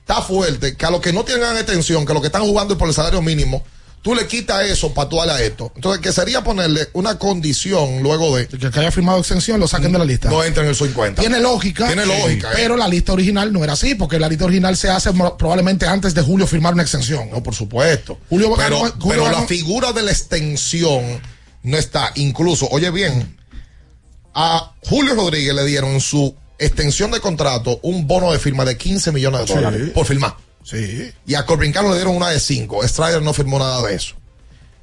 está 0.00 0.20
fuerte, 0.20 0.76
que 0.76 0.84
a 0.84 0.90
los 0.90 1.00
que 1.00 1.12
no 1.12 1.24
tienen 1.24 1.56
extensión, 1.56 2.04
que 2.04 2.10
a 2.10 2.14
los 2.14 2.22
que 2.22 2.26
están 2.26 2.42
jugando 2.42 2.76
por 2.76 2.88
el 2.88 2.94
salario 2.94 3.22
mínimo, 3.22 3.62
tú 4.02 4.16
le 4.16 4.26
quitas 4.26 4.66
eso 4.66 4.92
para 4.92 5.08
tú 5.08 5.22
a 5.22 5.40
esto. 5.40 5.70
Entonces, 5.76 6.02
que 6.02 6.10
sería 6.10 6.42
ponerle 6.42 6.88
una 6.92 7.20
condición 7.20 8.02
luego 8.02 8.36
de... 8.36 8.48
Que 8.48 8.66
el 8.66 8.72
que 8.72 8.80
haya 8.80 8.90
firmado 8.90 9.20
extensión 9.20 9.60
lo 9.60 9.68
saquen 9.68 9.92
de 9.92 10.00
la 10.00 10.04
lista. 10.04 10.28
No 10.28 10.42
entra 10.42 10.64
en 10.64 10.70
el 10.70 10.74
50. 10.74 11.20
Tiene 11.22 11.38
lógica. 11.38 11.86
Tiene 11.86 12.04
lógica. 12.04 12.50
eh. 12.50 12.54
Pero 12.56 12.76
la 12.76 12.88
lista 12.88 13.12
original 13.12 13.52
no 13.52 13.62
era 13.62 13.74
así, 13.74 13.94
porque 13.94 14.18
la 14.18 14.28
lista 14.28 14.44
original 14.46 14.76
se 14.76 14.90
hace 14.90 15.12
probablemente 15.38 15.86
antes 15.86 16.14
de 16.14 16.22
Julio 16.22 16.48
firmar 16.48 16.74
una 16.74 16.82
extensión. 16.82 17.30
No, 17.30 17.44
por 17.44 17.54
supuesto. 17.54 18.18
Julio 18.28 18.52
pero 18.56 18.78
Julio 18.78 18.98
pero 19.08 19.30
la 19.30 19.46
figura 19.46 19.92
de 19.92 20.02
la 20.02 20.10
extensión 20.10 21.22
no 21.62 21.78
está. 21.78 22.10
Incluso, 22.16 22.66
oye 22.72 22.90
bien, 22.90 23.36
a 24.34 24.72
Julio 24.84 25.14
Rodríguez 25.14 25.54
le 25.54 25.64
dieron 25.64 25.90
en 25.92 26.00
su 26.00 26.34
extensión 26.58 27.10
de 27.10 27.20
contrato 27.20 27.78
un 27.82 28.06
bono 28.06 28.32
de 28.32 28.38
firma 28.38 28.64
de 28.64 28.76
15 28.76 29.12
millones 29.12 29.40
de 29.42 29.46
Sí. 29.48 29.54
dólares 29.54 29.90
por 29.94 30.06
firmar. 30.06 30.36
Sí. 30.64 31.12
Y 31.26 31.34
a 31.34 31.44
Corbin 31.44 31.72
Carlos 31.72 31.92
le 31.92 31.98
dieron 31.98 32.16
una 32.16 32.28
de 32.30 32.38
5. 32.40 32.86
Strider 32.86 33.20
no 33.22 33.32
firmó 33.34 33.58
nada 33.58 33.82
de 33.82 33.94
eso. 33.96 34.14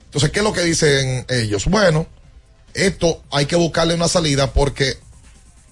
Entonces, 0.06 0.32
¿qué 0.32 0.40
es 0.40 0.44
lo 0.44 0.52
que 0.54 0.62
dicen 0.64 1.26
ellos? 1.30 1.66
Bueno, 1.68 2.08
esto 2.74 3.24
hay 3.32 3.46
que 3.46 3.56
buscarle 3.56 3.94
una 3.94 4.08
salida 4.08 4.52
porque 4.52 4.98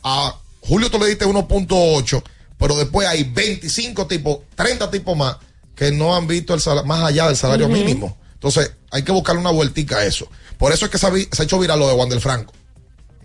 a 0.03 0.35
Julio 0.61 0.89
tú 0.89 0.99
le 0.99 1.07
diste 1.07 1.25
1.8, 1.25 2.23
pero 2.57 2.75
después 2.75 3.07
hay 3.07 3.23
25 3.23 4.07
tipos, 4.07 4.39
30 4.55 4.89
tipos 4.91 5.17
más 5.17 5.37
que 5.75 5.91
no 5.91 6.15
han 6.15 6.25
visto 6.27 6.53
el 6.53 6.61
sala- 6.61 6.83
más 6.83 7.03
allá 7.03 7.27
del 7.27 7.35
salario 7.37 7.67
mínimo. 7.69 8.17
Entonces, 8.33 8.71
hay 8.91 9.03
que 9.03 9.11
buscarle 9.11 9.41
una 9.41 9.51
vueltica 9.51 9.97
a 9.97 10.05
eso. 10.05 10.27
Por 10.57 10.71
eso 10.71 10.85
es 10.85 10.91
que 10.91 10.97
se 10.97 11.05
ha, 11.07 11.11
se 11.11 11.41
ha 11.41 11.45
hecho 11.45 11.59
viral 11.59 11.79
lo 11.79 11.87
de 11.87 11.93
Wander 11.93 12.19
Franco. 12.19 12.53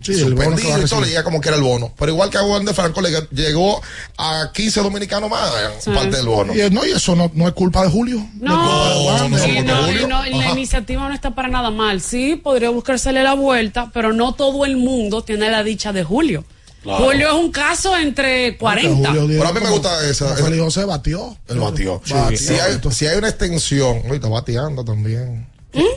Sí, 0.03 0.21
el 0.21 0.33
bono 0.35 0.35
que 0.35 0.39
va 0.39 0.45
a 0.45 0.57
Suspendido 0.57 0.69
y 0.69 0.73
todo, 0.73 0.81
recibir. 0.81 1.01
le 1.03 1.07
llega 1.09 1.23
como 1.23 1.41
que 1.41 1.49
era 1.49 1.57
el 1.57 1.63
bono. 1.63 1.93
Pero 1.97 2.11
igual 2.11 2.29
que 2.29 2.37
a 2.37 2.43
Wander 2.43 2.75
Franco 2.75 3.01
le 3.01 3.09
llegó 3.31 3.81
a 4.17 4.51
15 4.53 4.81
dominicanos 4.81 5.29
más 5.29 5.49
Sí. 5.79 5.89
parte 5.91 6.17
del 6.17 6.25
bono. 6.27 6.53
Y, 6.53 6.69
no, 6.69 6.85
y 6.85 6.91
eso 6.91 7.15
no, 7.15 7.31
no 7.33 7.47
es 7.47 7.53
culpa 7.53 7.83
de 7.83 7.89
Julio. 7.89 8.25
No, 8.39 9.27
no, 9.29 9.39
sí, 9.39 9.59
no, 9.61 9.75
no, 9.81 9.83
Julio. 9.87 10.07
la 10.37 10.49
iniciativa 10.51 11.07
no 11.07 11.13
está 11.13 11.31
para 11.35 11.47
nada 11.47 11.71
mal. 11.71 12.01
Sí, 12.01 12.35
podría 12.35 12.69
buscársele 12.69 13.23
la 13.23 13.33
vuelta, 13.33 13.89
pero 13.93 14.13
no 14.13 14.33
todo 14.33 14.65
el 14.65 14.77
mundo 14.77 15.23
tiene 15.23 15.49
la 15.49 15.63
dicha 15.63 15.93
de 15.93 16.03
Julio. 16.03 16.43
Claro. 16.83 17.05
Julio 17.05 17.27
es 17.29 17.33
un 17.35 17.49
caso 17.51 17.95
entre 17.97 18.57
40. 18.57 19.09
Julio 19.13 19.27
Pero 19.39 19.47
a 19.47 19.53
mí 19.53 19.59
me 19.61 19.69
gusta 19.69 20.05
esa. 20.05 20.35
Félix 20.35 20.61
José 20.61 20.83
batió. 20.83 21.37
Él 21.47 21.59
batió. 21.59 22.01
Batió. 22.05 22.37
Si, 22.37 22.53
hay, 22.55 22.77
si 22.91 23.07
hay 23.07 23.17
una 23.17 23.29
extensión, 23.29 23.99
oye, 24.05 24.15
está 24.15 24.27
bateando 24.27 24.83
también. 24.83 25.47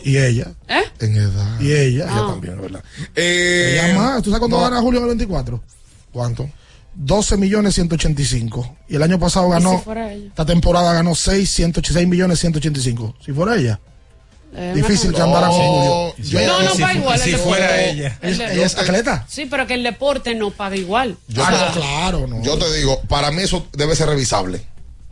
Y 0.04 0.16
ella. 0.18 0.52
¿Eh? 0.68 0.82
En 1.00 1.16
edad. 1.16 1.60
Y 1.60 1.72
ella. 1.72 2.04
Ella 2.04 2.26
también, 2.28 2.60
¿verdad? 2.60 2.82
Eh, 3.14 3.80
Ella 3.82 3.94
más. 3.98 4.22
¿Tú 4.22 4.30
sabes 4.30 4.40
cuánto 4.40 4.56
no. 4.56 4.62
gana 4.62 4.80
Julio 4.80 4.98
en 5.00 5.04
el 5.04 5.08
24? 5.10 5.62
¿Cuánto? 6.12 6.48
12 6.94 7.36
millones 7.36 7.74
185. 7.74 8.76
Y 8.88 8.96
el 8.96 9.02
año 9.02 9.18
pasado 9.18 9.48
¿Y 9.48 9.50
ganó. 9.52 9.76
si 9.78 9.84
fuera 9.84 10.12
ella? 10.12 10.28
Esta 10.28 10.46
temporada 10.46 10.94
ganó 10.94 11.14
6, 11.14 11.50
186 11.50 12.08
millones 12.08 12.38
185. 12.40 13.16
Si 13.24 13.32
fuera 13.32 13.56
ella. 13.56 13.78
Eh, 14.54 14.72
Difícil 14.74 15.12
que 15.12 15.20
andara 15.20 15.48
con 15.48 15.58
No, 15.58 16.12
Julio. 16.16 16.30
yo- 16.30 16.46
No, 16.46 16.62
no 16.62 16.74
si 16.74 16.80
paga 16.80 16.94
igual. 16.94 17.18
si 17.18 17.30
el 17.32 17.36
fuera 17.36 17.66
deporte. 17.72 17.90
ella. 17.90 18.18
El 18.22 18.40
Ella 18.40 18.64
es 18.66 18.76
atleta. 18.78 19.26
Sí, 19.28 19.44
pero 19.44 19.66
que 19.66 19.74
el 19.74 19.82
deporte 19.82 20.34
no 20.34 20.50
paga 20.50 20.76
igual. 20.76 21.18
Yo, 21.28 21.44
Ah, 21.44 21.50
no, 21.74 21.80
claro, 21.80 22.26
no. 22.26 22.42
yo 22.42 22.56
te 22.56 22.72
digo, 22.78 23.02
para 23.02 23.30
mí 23.30 23.42
eso 23.42 23.66
debe 23.76 23.94
ser 23.94 24.08
revisable. 24.08 24.62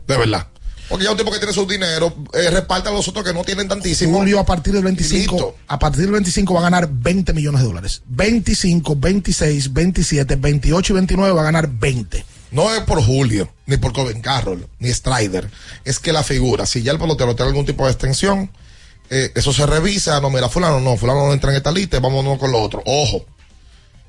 De 0.07 0.17
verdad. 0.17 0.47
Porque 0.89 1.05
ya 1.05 1.11
un 1.11 1.17
tipo 1.17 1.31
que 1.31 1.37
tiene 1.39 1.53
su 1.53 1.65
dinero, 1.65 2.13
eh, 2.33 2.49
reparte 2.51 2.89
a 2.89 2.91
los 2.91 3.07
otros 3.07 3.25
que 3.25 3.33
no 3.33 3.43
tienen 3.43 3.67
tantísimo. 3.67 4.17
Julio 4.17 4.39
a 4.39 4.45
partir 4.45 4.73
del 4.73 4.83
Y 4.83 4.85
25, 4.85 5.35
listo. 5.35 5.55
a 5.67 5.79
partir 5.79 6.01
del 6.03 6.11
25 6.11 6.53
va 6.53 6.59
a 6.59 6.63
ganar 6.63 6.87
20 6.91 7.33
millones 7.33 7.61
de 7.61 7.67
dólares. 7.67 8.01
25, 8.07 8.95
26, 8.95 9.73
27, 9.73 10.35
28 10.35 10.93
y 10.93 10.95
29 10.95 11.33
va 11.33 11.41
a 11.41 11.45
ganar 11.45 11.67
20. 11.69 12.25
No 12.51 12.73
es 12.73 12.81
por 12.81 13.03
Julio, 13.03 13.51
ni 13.65 13.77
por 13.77 13.91
Coben 13.93 14.21
Carroll, 14.21 14.67
ni 14.79 14.89
Strider. 14.93 15.49
Es 15.83 15.99
que 15.99 16.13
la 16.13 16.23
figura, 16.23 16.65
si 16.65 16.83
ya 16.83 16.91
el 16.91 16.99
pelotero 16.99 17.35
tiene 17.35 17.49
algún 17.49 17.65
tipo 17.65 17.85
de 17.85 17.91
extensión, 17.91 18.51
eh, 19.09 19.31
eso 19.35 19.51
se 19.51 19.65
revisa. 19.65 20.21
No, 20.21 20.29
mira, 20.29 20.47
fulano 20.49 20.79
no, 20.79 20.95
fulano 20.97 21.25
no 21.27 21.33
entra 21.33 21.49
en 21.51 21.57
esta 21.57 21.71
lista, 21.71 21.99
vámonos 21.99 22.37
con 22.37 22.51
lo 22.51 22.61
otro. 22.61 22.81
Ojo, 22.85 23.25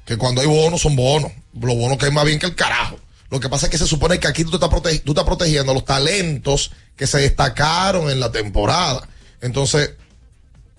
que 0.04 0.16
cuando 0.16 0.42
hay 0.42 0.46
bonos 0.46 0.82
son 0.82 0.94
bonos. 0.94 1.32
Los 1.58 1.74
bonos 1.74 1.96
que 1.98 2.06
es 2.06 2.12
más 2.12 2.24
bien 2.26 2.38
que 2.38 2.46
el 2.46 2.54
carajo. 2.54 2.98
Lo 3.30 3.40
que 3.40 3.48
pasa 3.48 3.66
es 3.66 3.70
que 3.70 3.78
se 3.78 3.86
supone 3.86 4.18
que 4.20 4.28
aquí 4.28 4.44
tú, 4.44 4.50
te 4.50 4.56
estás, 4.56 4.70
protegi- 4.70 5.02
tú 5.04 5.12
estás 5.12 5.24
protegiendo 5.24 5.72
a 5.72 5.74
los 5.74 5.84
talentos 5.84 6.70
que 6.96 7.06
se 7.06 7.18
destacaron 7.18 8.10
en 8.10 8.20
la 8.20 8.30
temporada. 8.30 9.08
Entonces, 9.40 9.90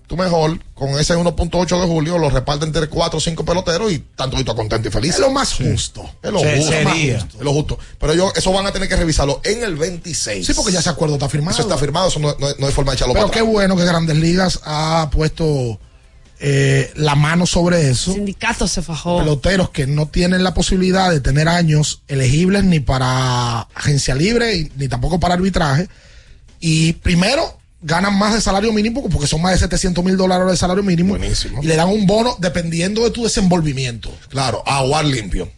tú 0.06 0.16
mejor, 0.16 0.58
con 0.74 0.98
ese 0.98 1.14
1.8 1.14 1.80
de 1.80 1.86
julio, 1.86 2.16
lo 2.16 2.30
repartes 2.30 2.66
entre 2.66 2.86
4 2.88 3.18
o 3.18 3.20
5 3.20 3.44
peloteros 3.44 3.92
y 3.92 3.96
están 3.96 4.30
todos 4.30 4.54
contentos 4.54 4.88
y 4.88 4.92
felices. 4.92 5.16
Es 5.16 5.20
lo 5.20 5.30
más 5.30 5.52
justo. 5.52 6.10
Es 6.22 6.32
lo 6.32 6.40
Se- 6.40 6.56
justo. 6.56 6.72
sería. 6.72 7.16
Es 7.18 7.40
lo 7.40 7.52
justo. 7.52 7.78
Pero 8.00 8.12
ellos, 8.14 8.32
eso 8.34 8.50
van 8.52 8.66
a 8.66 8.72
tener 8.72 8.88
que 8.88 8.96
revisarlo 8.96 9.40
en 9.44 9.62
el 9.62 9.76
26. 9.76 10.46
Sí, 10.46 10.54
porque 10.54 10.72
ya 10.72 10.80
ese 10.80 10.88
acuerdo 10.88 11.16
está 11.16 11.28
firmado. 11.28 11.52
Eso 11.54 11.62
está 11.68 11.76
firmado, 11.76 12.08
eso 12.08 12.18
no, 12.18 12.34
no- 12.38 12.48
no 12.58 12.66
hay 12.66 12.72
forma 12.72 12.92
de 12.92 12.96
echarlo 12.96 13.12
Pero 13.12 13.26
para 13.26 13.34
qué 13.34 13.40
atrás. 13.40 13.52
bueno 13.52 13.76
que 13.76 13.84
Grandes 13.84 14.16
Ligas 14.16 14.60
ha 14.64 15.10
puesto 15.12 15.78
eh, 16.40 16.92
la 16.96 17.14
mano 17.14 17.46
sobre 17.46 17.80
El 17.82 17.90
eso. 17.92 18.12
sindicato 18.12 18.68
se 18.68 18.82
fajó. 18.82 19.18
Peloteros 19.18 19.70
que 19.70 19.86
no 19.86 20.06
tienen 20.08 20.44
la 20.44 20.54
posibilidad 20.54 21.10
de 21.10 21.20
tener 21.20 21.48
años 21.48 22.02
elegibles 22.08 22.64
ni 22.64 22.80
para 22.80 23.60
agencia 23.74 24.14
libre 24.14 24.54
y- 24.56 24.72
ni 24.76 24.88
tampoco 24.88 25.18
para 25.18 25.34
arbitraje. 25.34 25.88
Y 26.60 26.92
primero 26.94 27.58
ganan 27.82 28.18
más 28.18 28.34
de 28.34 28.40
salario 28.40 28.72
mínimo 28.72 29.08
porque 29.08 29.26
son 29.28 29.40
más 29.42 29.52
de 29.52 29.58
700 29.58 30.04
mil 30.04 30.16
dólares 30.16 30.48
de 30.48 30.56
salario 30.56 30.82
mínimo. 30.82 31.10
Buenísimo. 31.16 31.62
Y 31.62 31.66
le 31.66 31.76
dan 31.76 31.88
un 31.88 32.06
bono 32.06 32.36
dependiendo 32.40 33.02
de 33.04 33.10
tu 33.10 33.22
desenvolvimiento. 33.24 34.12
Claro, 34.28 34.62
aguar 34.66 35.04
limpio. 35.04 35.50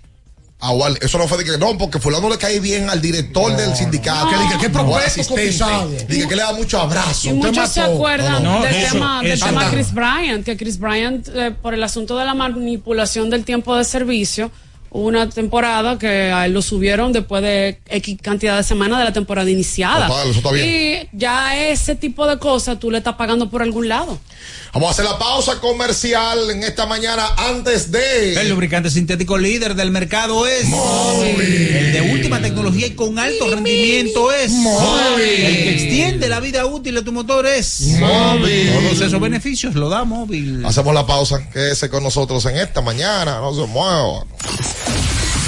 Aguar, 0.63 0.93
eso 1.01 1.17
no 1.17 1.27
fue 1.27 1.39
de 1.39 1.45
que 1.51 1.57
no, 1.57 1.79
porque 1.79 1.99
fulano 1.99 2.29
le 2.29 2.37
cae 2.37 2.61
bien 2.61 2.91
al 2.91 3.01
director 3.01 3.57
del 3.57 3.75
sindicato. 3.75 4.29
Que 4.29 4.37
diga, 4.37 4.59
¿qué 4.59 4.67
o 4.67 4.69
al 4.69 4.73
prospecto 4.73 4.97
asistente. 5.07 5.43
cotizado? 5.43 5.91
Diga 6.07 6.29
que 6.29 6.37
le 6.37 6.43
da 6.43 6.53
mucho 6.53 6.79
abrazo. 6.81 7.29
Y 7.31 7.33
muchos 7.33 7.71
se 7.71 7.81
acuerdan 7.81 8.43
No, 8.43 8.59
no, 8.59 8.63
del 8.65 8.75
eso, 8.77 8.93
tema, 8.93 9.23
del 9.23 9.33
eso. 9.33 9.47
tema 9.47 9.61
Anda. 9.63 9.73
Chris 9.73 9.95
Bryant, 9.95 10.45
que 10.45 10.57
Chris 10.59 10.79
Bryant, 10.79 11.29
eh, 11.35 11.51
por 11.51 11.73
el 11.73 11.83
asunto 11.83 12.19
de 12.19 12.27
la 12.27 12.35
manipulación 12.35 13.31
del 13.31 13.45
tiempo 13.45 13.75
de 13.75 13.85
servicio, 13.85 14.51
hubo 14.91 15.07
una 15.07 15.29
temporada 15.29 15.99
que 15.99 16.33
a 16.33 16.47
él 16.47 16.53
lo 16.53 16.63
subieron 16.63 17.13
después 17.13 17.43
de 17.43 17.79
X 17.89 18.19
cantidad 18.21 18.57
de 18.57 18.63
semanas 18.63 18.99
de 18.99 19.05
la 19.05 19.13
temporada 19.13 19.51
iniciada. 19.51 20.09
Total, 20.09 20.29
eso 20.29 20.39
está 20.39 20.53
bien. 20.53 20.69
Y 20.69 21.09
ya 21.13 21.69
ese 21.69 21.95
tipo 21.97 22.27
de 22.27 22.39
cosas 22.39 22.79
tú 22.79 22.91
le 22.91 22.99
estás 22.99 23.15
pagando 23.15 23.51
por 23.51 23.63
algún 23.63 23.89
lado. 23.89 24.19
Vamos 24.73 24.89
a 24.89 24.93
hacer 24.93 25.05
la 25.05 25.19
pausa 25.19 25.61
comercial 25.61 26.51
en 26.51 26.63
esta 26.63 26.87
mañana 26.87 27.27
antes 27.37 27.91
de. 27.91 28.41
El 28.41 28.49
lubricante 28.49 28.91
sintético 28.91 29.37
líder 29.37 29.75
del 29.75 29.91
mercado 29.91 30.47
es 30.47 30.65
El 30.65 31.93
de 31.93 32.11
última 32.13 32.41
tecnología 32.41 32.87
y 32.87 32.91
con 32.91 33.19
alto 33.19 33.49
rendimiento 33.49 34.33
es 34.33 34.53
Móvil. 34.53 35.25
El 35.25 35.57
que 35.57 35.71
extiende 35.73 36.29
la 36.29 36.41
vida 36.41 36.67
útil 36.67 36.95
de 36.95 37.03
tu 37.03 37.13
motor 37.13 37.47
es 37.47 37.81
Móvil. 37.99 38.71
Todos 38.73 39.01
esos 39.01 39.21
beneficios 39.21 39.75
lo 39.75 39.89
da 39.89 40.05
móvil. 40.05 40.65
Hacemos 40.65 40.95
la 40.95 41.07
pausa. 41.07 41.49
Quédese 41.51 41.89
con 41.89 42.03
nosotros 42.03 42.45
en 42.47 42.57
esta 42.57 42.81
mañana. 42.81 43.41
No 43.41 43.53
se 43.53 43.67
mueva. 43.67 44.25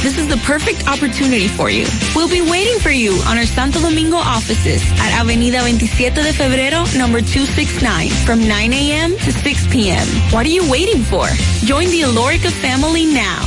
This 0.00 0.16
is 0.16 0.28
the 0.28 0.36
perfect 0.46 0.86
opportunity 0.86 1.48
for 1.48 1.68
you. 1.68 1.84
We'll 2.14 2.30
be 2.30 2.40
waiting 2.40 2.78
for 2.78 2.90
you 2.90 3.18
on 3.26 3.36
our 3.36 3.44
Santo 3.44 3.80
Domingo 3.80 4.16
offices 4.16 4.80
at 5.00 5.10
Avenida 5.20 5.58
27 5.58 6.22
de 6.22 6.32
Febrero, 6.32 6.86
number 6.96 7.20
269, 7.20 8.08
from 8.24 8.46
9 8.46 8.72
a.m. 8.74 9.16
to 9.18 9.32
6 9.32 9.66
p.m. 9.72 10.06
What 10.30 10.46
are 10.46 10.54
you 10.54 10.62
waiting 10.70 11.02
for? 11.02 11.26
Join 11.66 11.90
the 11.90 12.02
Alorica 12.02 12.48
family 12.62 13.06
now. 13.06 13.42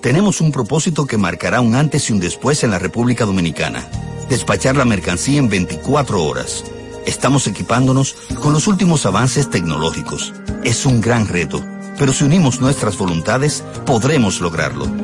Tenemos 0.00 0.40
un 0.40 0.52
propósito 0.52 1.06
que 1.06 1.18
marcará 1.18 1.60
un 1.60 1.74
antes 1.74 2.08
y 2.08 2.12
un 2.12 2.20
después 2.20 2.62
en 2.62 2.70
la 2.70 2.78
República 2.78 3.24
Dominicana. 3.24 3.84
Despachar 4.28 4.76
la 4.76 4.84
mercancía 4.84 5.40
en 5.40 5.48
24 5.48 6.22
horas. 6.22 6.62
Estamos 7.04 7.48
equipándonos 7.48 8.14
con 8.40 8.52
los 8.52 8.68
últimos 8.68 9.06
avances 9.06 9.50
tecnológicos. 9.50 10.32
Es 10.62 10.86
un 10.86 11.00
gran 11.00 11.26
reto, 11.26 11.60
pero 11.98 12.12
si 12.12 12.22
unimos 12.22 12.60
nuestras 12.60 12.96
voluntades, 12.96 13.64
podremos 13.84 14.40
lograrlo. 14.40 15.03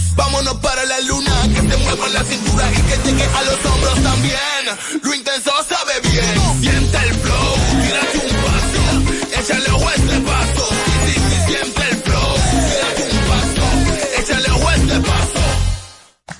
Vámonos 0.15 0.55
para 0.55 0.83
la 0.85 0.99
luna, 1.01 1.31
que 1.53 1.61
se 1.61 1.77
mueva 1.77 2.09
la 2.09 2.23
cintura 2.23 2.71
y 2.71 2.81
que 2.81 3.09
llegue 3.09 3.23
a 3.23 3.41
los 3.43 3.65
hombros 3.65 4.03
también. 4.03 5.01
Lo 5.03 5.13
intenso 5.13 5.51
sabe 5.67 5.93
bien. 6.09 6.61
Siente 6.61 6.97
el 6.97 7.13
flow, 7.15 7.55
tírate 7.81 8.17
un 8.17 8.35
paso, 8.43 9.39
échale 9.39 9.71
ojo 9.71 9.87
a 9.87 9.93
este 9.95 10.19
paso. 10.19 10.69
Sí, 11.05 11.13
sí, 11.13 11.21
sí, 11.29 11.35
siente 11.47 11.81
el 11.89 11.97
flow, 12.03 12.35
tírate 12.69 13.03
un 13.11 13.23
paso, 13.29 14.21
échale 14.21 14.51
ojo 14.51 14.67
a 14.67 14.75
este 14.75 14.99
paso. 14.99 15.41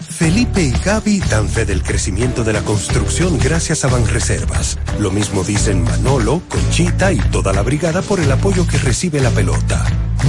Felipe 0.10 0.62
y 0.62 0.72
Gaby 0.72 1.20
dan 1.22 1.50
fe 1.50 1.66
del 1.66 1.82
crecimiento 1.82 2.44
de 2.44 2.54
la 2.54 2.62
construcción 2.62 3.40
gracias 3.40 3.86
a 3.86 3.88
Banreservas. 3.88 4.78
Lo 5.00 5.10
mismo 5.10 5.44
dicen 5.44 5.84
Manolo, 5.84 6.44
Conchita 6.48 7.12
y 7.12 7.18
toda 7.18 7.54
la 7.54 7.64
brigada 7.64 8.04
por 8.04 8.20
el 8.20 8.32
apoyo 8.32 8.68
que 8.68 8.78
recibe 8.78 9.20
la 9.20 9.32
pelota. 9.32 9.84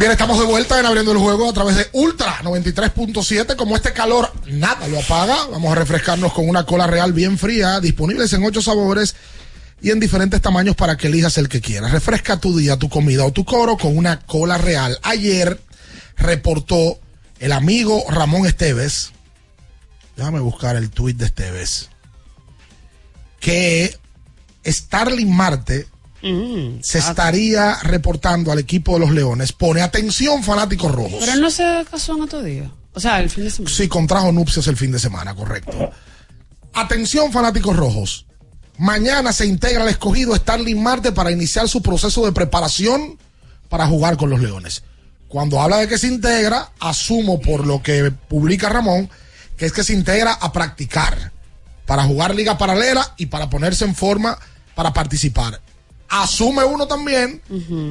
Bien, 0.00 0.12
estamos 0.12 0.38
de 0.38 0.46
vuelta 0.46 0.80
en 0.80 0.86
abriendo 0.86 1.12
el 1.12 1.18
juego 1.18 1.50
a 1.50 1.52
través 1.52 1.76
de 1.76 1.86
Ultra 1.92 2.38
93.7. 2.38 3.54
Como 3.54 3.76
este 3.76 3.92
calor 3.92 4.32
nada 4.46 4.88
lo 4.88 4.98
apaga, 4.98 5.36
vamos 5.50 5.70
a 5.70 5.74
refrescarnos 5.74 6.32
con 6.32 6.48
una 6.48 6.64
cola 6.64 6.86
real 6.86 7.12
bien 7.12 7.36
fría, 7.36 7.80
disponibles 7.80 8.32
en 8.32 8.42
ocho 8.42 8.62
sabores 8.62 9.14
y 9.82 9.90
en 9.90 10.00
diferentes 10.00 10.40
tamaños 10.40 10.74
para 10.74 10.96
que 10.96 11.08
elijas 11.08 11.36
el 11.36 11.50
que 11.50 11.60
quieras. 11.60 11.92
Refresca 11.92 12.40
tu 12.40 12.56
día, 12.56 12.78
tu 12.78 12.88
comida 12.88 13.26
o 13.26 13.32
tu 13.32 13.44
coro 13.44 13.76
con 13.76 13.94
una 13.94 14.20
cola 14.20 14.56
real. 14.56 14.98
Ayer 15.02 15.60
reportó 16.16 16.98
el 17.38 17.52
amigo 17.52 18.02
Ramón 18.08 18.46
Esteves, 18.46 19.12
déjame 20.16 20.40
buscar 20.40 20.76
el 20.76 20.88
tuit 20.88 21.18
de 21.18 21.26
Esteves, 21.26 21.90
que 23.38 23.98
Starling 24.64 25.30
Marte 25.30 25.88
se 26.82 26.98
estaría 26.98 27.76
reportando 27.82 28.52
al 28.52 28.58
equipo 28.58 28.94
de 28.94 29.00
los 29.00 29.10
Leones. 29.10 29.52
Pone 29.52 29.80
atención, 29.80 30.42
fanáticos 30.42 30.92
rojos. 30.92 31.18
Pero 31.20 31.32
él 31.32 31.40
no 31.40 31.50
se 31.50 31.84
casó 31.90 32.16
en 32.16 32.22
otro 32.22 32.42
día. 32.42 32.70
O 32.92 33.00
sea, 33.00 33.20
el 33.20 33.30
fin 33.30 33.44
de 33.44 33.50
semana. 33.50 33.74
Sí, 33.74 33.88
contrajo 33.88 34.32
nupcias 34.32 34.66
el 34.66 34.76
fin 34.76 34.92
de 34.92 34.98
semana, 34.98 35.34
correcto. 35.34 35.90
Atención, 36.74 37.32
fanáticos 37.32 37.76
rojos. 37.76 38.26
Mañana 38.78 39.32
se 39.32 39.46
integra 39.46 39.82
al 39.82 39.88
escogido 39.88 40.34
Starling 40.34 40.82
Marte 40.82 41.12
para 41.12 41.30
iniciar 41.30 41.68
su 41.68 41.82
proceso 41.82 42.24
de 42.24 42.32
preparación 42.32 43.18
para 43.68 43.86
jugar 43.86 44.16
con 44.16 44.30
los 44.30 44.40
Leones. 44.40 44.82
Cuando 45.28 45.60
habla 45.60 45.76
de 45.78 45.88
que 45.88 45.98
se 45.98 46.08
integra, 46.08 46.72
asumo 46.80 47.40
por 47.40 47.66
lo 47.66 47.82
que 47.82 48.10
publica 48.10 48.68
Ramón, 48.68 49.08
que 49.56 49.66
es 49.66 49.72
que 49.72 49.84
se 49.84 49.92
integra 49.92 50.32
a 50.32 50.52
practicar 50.52 51.32
para 51.86 52.04
jugar 52.04 52.34
liga 52.34 52.56
paralela 52.56 53.14
y 53.16 53.26
para 53.26 53.50
ponerse 53.50 53.84
en 53.84 53.94
forma 53.94 54.38
para 54.74 54.92
participar. 54.92 55.60
Asume 56.12 56.64
uno 56.64 56.88
también 56.88 57.40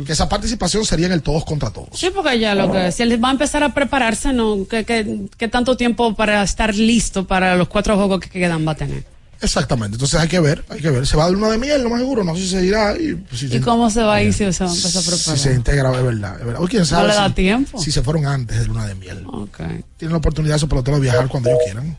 que 0.06 0.12
esa 0.12 0.28
participación 0.28 0.86
sería 0.86 1.06
en 1.06 1.14
el 1.14 1.22
todos 1.22 1.46
contra 1.46 1.70
todos. 1.72 1.90
Sí, 1.94 2.10
porque 2.14 2.38
ya 2.38 2.54
lo 2.54 2.70
que 2.72 2.92
si 2.92 3.04
él 3.04 3.24
va 3.24 3.30
a 3.30 3.32
empezar 3.32 3.64
a 3.64 3.74
prepararse, 3.74 4.34
no, 4.34 4.68
¿qué, 4.70 4.84
qué, 4.84 5.28
qué 5.38 5.48
tanto 5.48 5.78
tiempo 5.78 6.14
para 6.16 6.44
estar 6.44 6.76
listo 6.76 7.26
para 7.26 7.56
los 7.56 7.70
cuatro 7.70 7.96
juegos 7.96 8.20
que 8.20 8.30
quedan 8.30 8.68
va 8.68 8.74
a 8.74 8.76
tener? 8.76 9.06
Exactamente, 9.42 9.96
entonces 9.96 10.20
hay 10.20 10.28
que 10.28 10.42
ver, 10.42 10.66
hay 10.68 10.82
que 10.82 10.90
ver. 10.90 11.08
Se 11.08 11.16
va 11.16 11.24
a 11.24 11.26
dar 11.28 11.34
luna 11.34 11.50
de 11.52 11.58
miel, 11.58 11.82
lo 11.82 11.90
más 11.90 12.00
seguro, 12.02 12.26
no 12.26 12.36
sé 12.36 12.42
si 12.42 12.48
se 12.50 12.66
irá. 12.66 12.94
Y, 13.00 13.16
pues, 13.16 13.40
si 13.40 13.46
¿Y 13.46 13.50
se- 13.52 13.62
cómo 13.62 13.90
se 13.90 14.04
va 14.04 14.16
a 14.16 14.22
ir 14.22 14.34
si 14.34 14.52
se 14.52 14.66
va 14.66 14.70
a 14.70 14.74
empezar 14.74 15.00
a 15.02 15.02
si 15.06 15.10
preparar? 15.12 15.40
se 15.40 15.54
integra, 15.54 15.96
es 15.96 16.04
verdad, 16.04 16.40
es 16.42 16.46
verdad. 16.46 16.62
O 16.62 16.68
quién 16.68 16.86
sabe. 16.86 17.04
No 17.04 17.08
le 17.08 17.16
da 17.16 17.28
si- 17.30 17.34
tiempo. 17.36 17.82
Si 17.82 17.90
se 17.94 18.02
fueron 18.02 18.26
antes 18.26 18.60
de 18.60 18.66
luna 18.66 18.86
de 18.86 18.96
miel. 18.96 19.26
Okay. 19.26 19.86
Tienen 19.96 20.12
la 20.12 20.18
oportunidad 20.18 20.58
esos 20.58 20.68
peloteros 20.68 21.00
de 21.00 21.04
viajar 21.10 21.30
cuando 21.30 21.48
ellos 21.52 21.62
quieran. 21.64 21.98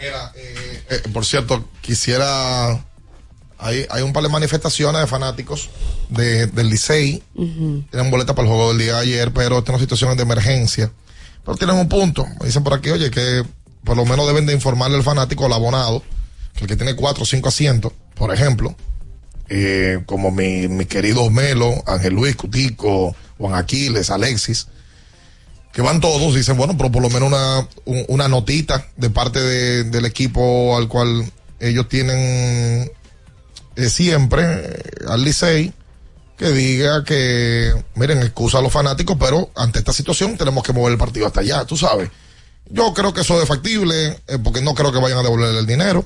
Eh, 0.00 1.02
por 1.12 1.26
cierto, 1.26 1.68
quisiera. 1.82 2.82
Hay, 3.62 3.86
hay 3.90 4.02
un 4.02 4.12
par 4.12 4.22
de 4.22 4.28
manifestaciones 4.28 5.00
de 5.00 5.06
fanáticos 5.06 5.70
de, 6.08 6.46
del 6.48 6.68
Licey. 6.68 7.22
Tienen 7.34 8.10
boleta 8.10 8.34
para 8.34 8.48
el 8.48 8.54
juego 8.54 8.70
del 8.70 8.78
día 8.78 8.94
de 8.96 9.00
ayer, 9.02 9.32
pero 9.32 9.62
tienen 9.62 9.80
situaciones 9.80 10.16
de 10.16 10.24
emergencia. 10.24 10.90
Pero 11.44 11.56
tienen 11.56 11.76
un 11.76 11.88
punto. 11.88 12.26
Me 12.40 12.46
dicen 12.46 12.62
por 12.64 12.74
aquí, 12.74 12.90
oye, 12.90 13.10
que 13.10 13.44
por 13.84 13.96
lo 13.96 14.04
menos 14.04 14.26
deben 14.26 14.46
de 14.46 14.52
informarle 14.52 14.96
al 14.96 15.02
fanático, 15.02 15.46
al 15.46 15.52
abonado, 15.52 16.02
que 16.54 16.64
el 16.64 16.66
que 16.68 16.76
tiene 16.76 16.94
cuatro 16.94 17.22
o 17.22 17.26
cinco 17.26 17.48
asientos, 17.48 17.92
por 18.14 18.32
ejemplo, 18.34 18.74
eh, 19.48 20.00
como 20.06 20.30
mi, 20.30 20.68
mi 20.68 20.84
querido 20.86 21.28
Melo, 21.30 21.82
Ángel 21.86 22.14
Luis, 22.14 22.36
Cutico, 22.36 23.14
Juan 23.38 23.54
Aquiles, 23.54 24.10
Alexis, 24.10 24.68
que 25.72 25.82
van 25.82 26.00
todos, 26.00 26.34
dicen, 26.34 26.56
bueno, 26.56 26.76
pero 26.76 26.92
por 26.92 27.02
lo 27.02 27.10
menos 27.10 27.28
una, 27.28 27.66
un- 27.86 28.04
una 28.08 28.28
notita 28.28 28.86
de 28.96 29.10
parte 29.10 29.40
de- 29.40 29.84
del 29.84 30.04
equipo 30.04 30.76
al 30.76 30.86
cual 30.88 31.30
ellos 31.60 31.88
tienen 31.88 32.90
eh, 33.76 33.88
siempre, 33.88 34.42
eh, 34.44 34.82
al 35.08 35.24
Licey, 35.24 35.72
que 36.36 36.48
diga 36.50 37.04
que, 37.04 37.72
miren, 37.94 38.18
excusa 38.22 38.58
a 38.58 38.62
los 38.62 38.72
fanáticos, 38.72 39.16
pero 39.18 39.50
ante 39.54 39.78
esta 39.78 39.92
situación 39.92 40.36
tenemos 40.36 40.62
que 40.64 40.72
mover 40.72 40.92
el 40.92 40.98
partido 40.98 41.26
hasta 41.26 41.40
allá, 41.40 41.64
tú 41.64 41.76
sabes. 41.76 42.10
Yo 42.70 42.92
creo 42.94 43.12
que 43.12 43.20
eso 43.20 43.40
es 43.40 43.48
factible, 43.48 44.20
eh, 44.26 44.38
porque 44.42 44.62
no 44.62 44.74
creo 44.74 44.92
que 44.92 44.98
vayan 44.98 45.18
a 45.18 45.22
devolver 45.22 45.54
el 45.54 45.66
dinero, 45.66 46.04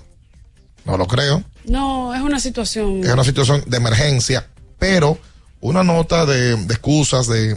no 0.84 0.96
lo 0.96 1.06
creo. 1.06 1.42
No, 1.64 2.14
es 2.14 2.20
una 2.20 2.38
situación. 2.40 3.02
Es 3.04 3.12
una 3.12 3.24
situación 3.24 3.62
de 3.66 3.76
emergencia, 3.76 4.48
pero 4.78 5.18
una 5.60 5.82
nota 5.82 6.26
de, 6.26 6.56
de 6.56 6.74
excusas, 6.74 7.26
de... 7.28 7.56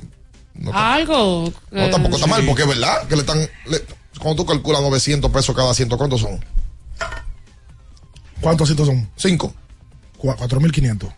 No, 0.53 0.71
Algo. 0.73 1.51
no, 1.71 1.81
eh, 1.81 1.89
tampoco 1.89 2.15
está 2.15 2.27
mal, 2.27 2.45
porque 2.45 2.63
es 2.63 2.67
verdad 2.67 3.07
que 3.07 3.15
le 3.15 3.21
están... 3.21 3.39
le- 3.67 3.83
cuando 4.19 4.43
tú 4.43 4.45
calculas 4.49 4.81
900 4.81 5.31
pesos 5.31 5.55
cada 5.55 5.71
asiento, 5.71 5.97
¿cuántos 5.97 6.21
son? 6.21 6.43
¿Cuántos 8.41 8.65
asientos 8.65 8.87
son? 8.87 9.09
Cinco. 9.15 9.53
Cu- 10.19 10.27
4.500. 10.29 11.11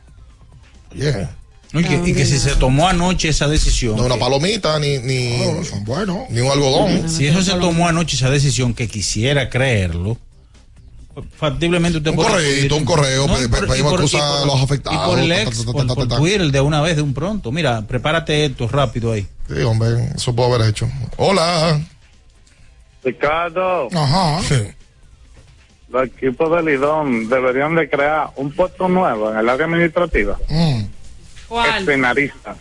Oye. 0.93 1.27
No, 1.73 1.79
y, 1.79 1.83
que, 1.85 2.01
y 2.05 2.13
que 2.13 2.25
si 2.25 2.37
se 2.37 2.55
tomó 2.55 2.87
anoche 2.89 3.29
esa 3.29 3.47
decisión. 3.47 3.95
No 3.95 4.03
una 4.05 4.17
palomita, 4.17 4.77
ni, 4.79 4.97
ni, 4.99 5.37
bueno. 5.85 6.27
ni 6.29 6.41
un 6.41 6.51
algodón. 6.51 7.09
Si 7.09 7.25
eso 7.27 7.41
se 7.41 7.51
tomó 7.53 7.87
anoche 7.87 8.15
esa 8.17 8.29
decisión, 8.29 8.73
que 8.73 8.89
quisiera 8.89 9.49
creerlo, 9.49 10.17
factiblemente 11.37 11.99
usted 11.99 12.09
Un 12.11 12.15
puede 12.17 12.29
correo, 12.29 12.49
recibir 12.49 12.73
un 12.73 12.83
correo, 12.85 13.27
No, 13.27 13.35
pe- 13.35 13.47
pe- 13.47 13.57
por- 13.57 13.67
pedimos 13.69 13.91
por- 13.93 14.03
y 14.03 14.07
por- 14.09 14.21
a 14.21 14.45
los 14.45 14.61
afectados, 14.61 14.99
Y 15.01 15.09
por 15.09 15.19
el 15.19 15.29
ta, 15.29 15.35
ta, 15.35 15.41
ex, 15.43 15.57
ta, 15.59 15.65
ta, 15.65 15.71
por, 15.71 15.87
ta, 15.87 15.95
por 15.95 16.07
ta. 16.09 16.17
Twitter 16.17 16.51
de 16.51 16.59
una 16.61 16.81
vez, 16.81 16.95
de 16.97 17.01
un 17.03 17.13
pronto. 17.13 17.51
Mira, 17.53 17.87
prepárate 17.87 18.45
esto 18.45 18.67
rápido 18.67 19.13
ahí. 19.13 19.25
Sí, 19.47 19.61
hombre, 19.61 20.09
eso 20.13 20.35
puedo 20.35 20.53
haber 20.53 20.67
hecho. 20.69 20.89
Hola. 21.15 21.79
Ricardo, 23.03 23.87
Ajá. 23.93 24.41
Los 25.91 26.07
equipos 26.07 26.55
de 26.55 26.63
Lidón 26.63 27.29
deberían 27.29 27.75
de 27.75 27.89
crear 27.89 28.29
un 28.35 28.51
puesto 28.51 28.87
nuevo 28.87 29.31
en 29.31 29.37
el 29.37 29.49
área 29.49 29.65
administrativa. 29.65 30.37
Mm. 30.49 30.83
¿Cuál? 31.47 31.81
Escenarista. 31.81 32.55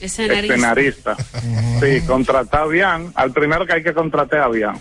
Escenarista. 0.00 0.54
Escenarista. 0.54 1.16
Sí, 1.80 2.00
contratar 2.06 2.68
bien. 2.68 3.12
Al 3.14 3.32
primero 3.32 3.66
que 3.66 3.74
hay 3.74 3.82
que 3.82 3.94
contratar 3.94 4.40
a 4.40 4.48
bien. 4.48 4.72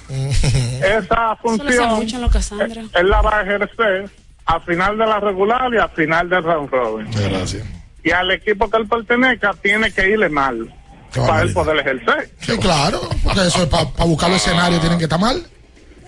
Esa 0.81 1.35
función 1.37 1.89
mucho 1.95 2.15
en 2.15 2.21
lo 2.21 2.29
Cassandra. 2.29 2.83
él 2.93 3.09
la 3.09 3.21
va 3.21 3.39
a 3.39 3.41
ejercer 3.43 4.09
a 4.45 4.59
final 4.61 4.97
de 4.97 5.05
la 5.05 5.19
regular 5.19 5.73
y 5.73 5.77
a 5.77 5.87
final 5.89 6.29
del 6.29 6.43
round 6.43 6.69
robin. 6.69 7.07
Gracias. 7.11 7.63
Y 8.03 8.11
al 8.11 8.31
equipo 8.31 8.69
que 8.69 8.77
él 8.77 8.87
pertenezca 8.87 9.53
tiene 9.61 9.91
que 9.91 10.09
irle 10.09 10.29
mal 10.29 10.73
para 11.15 11.43
él 11.43 11.53
poder 11.53 11.77
ejercer. 11.77 12.31
Sí, 12.39 12.57
claro. 12.57 13.01
Porque 13.23 13.47
eso 13.47 13.63
es 13.63 13.69
para 13.69 13.83
buscar 14.05 14.29
los 14.29 14.45
escenarios, 14.45 14.81
tienen 14.81 14.97
que 14.97 15.05
estar 15.05 15.19
mal. 15.19 15.45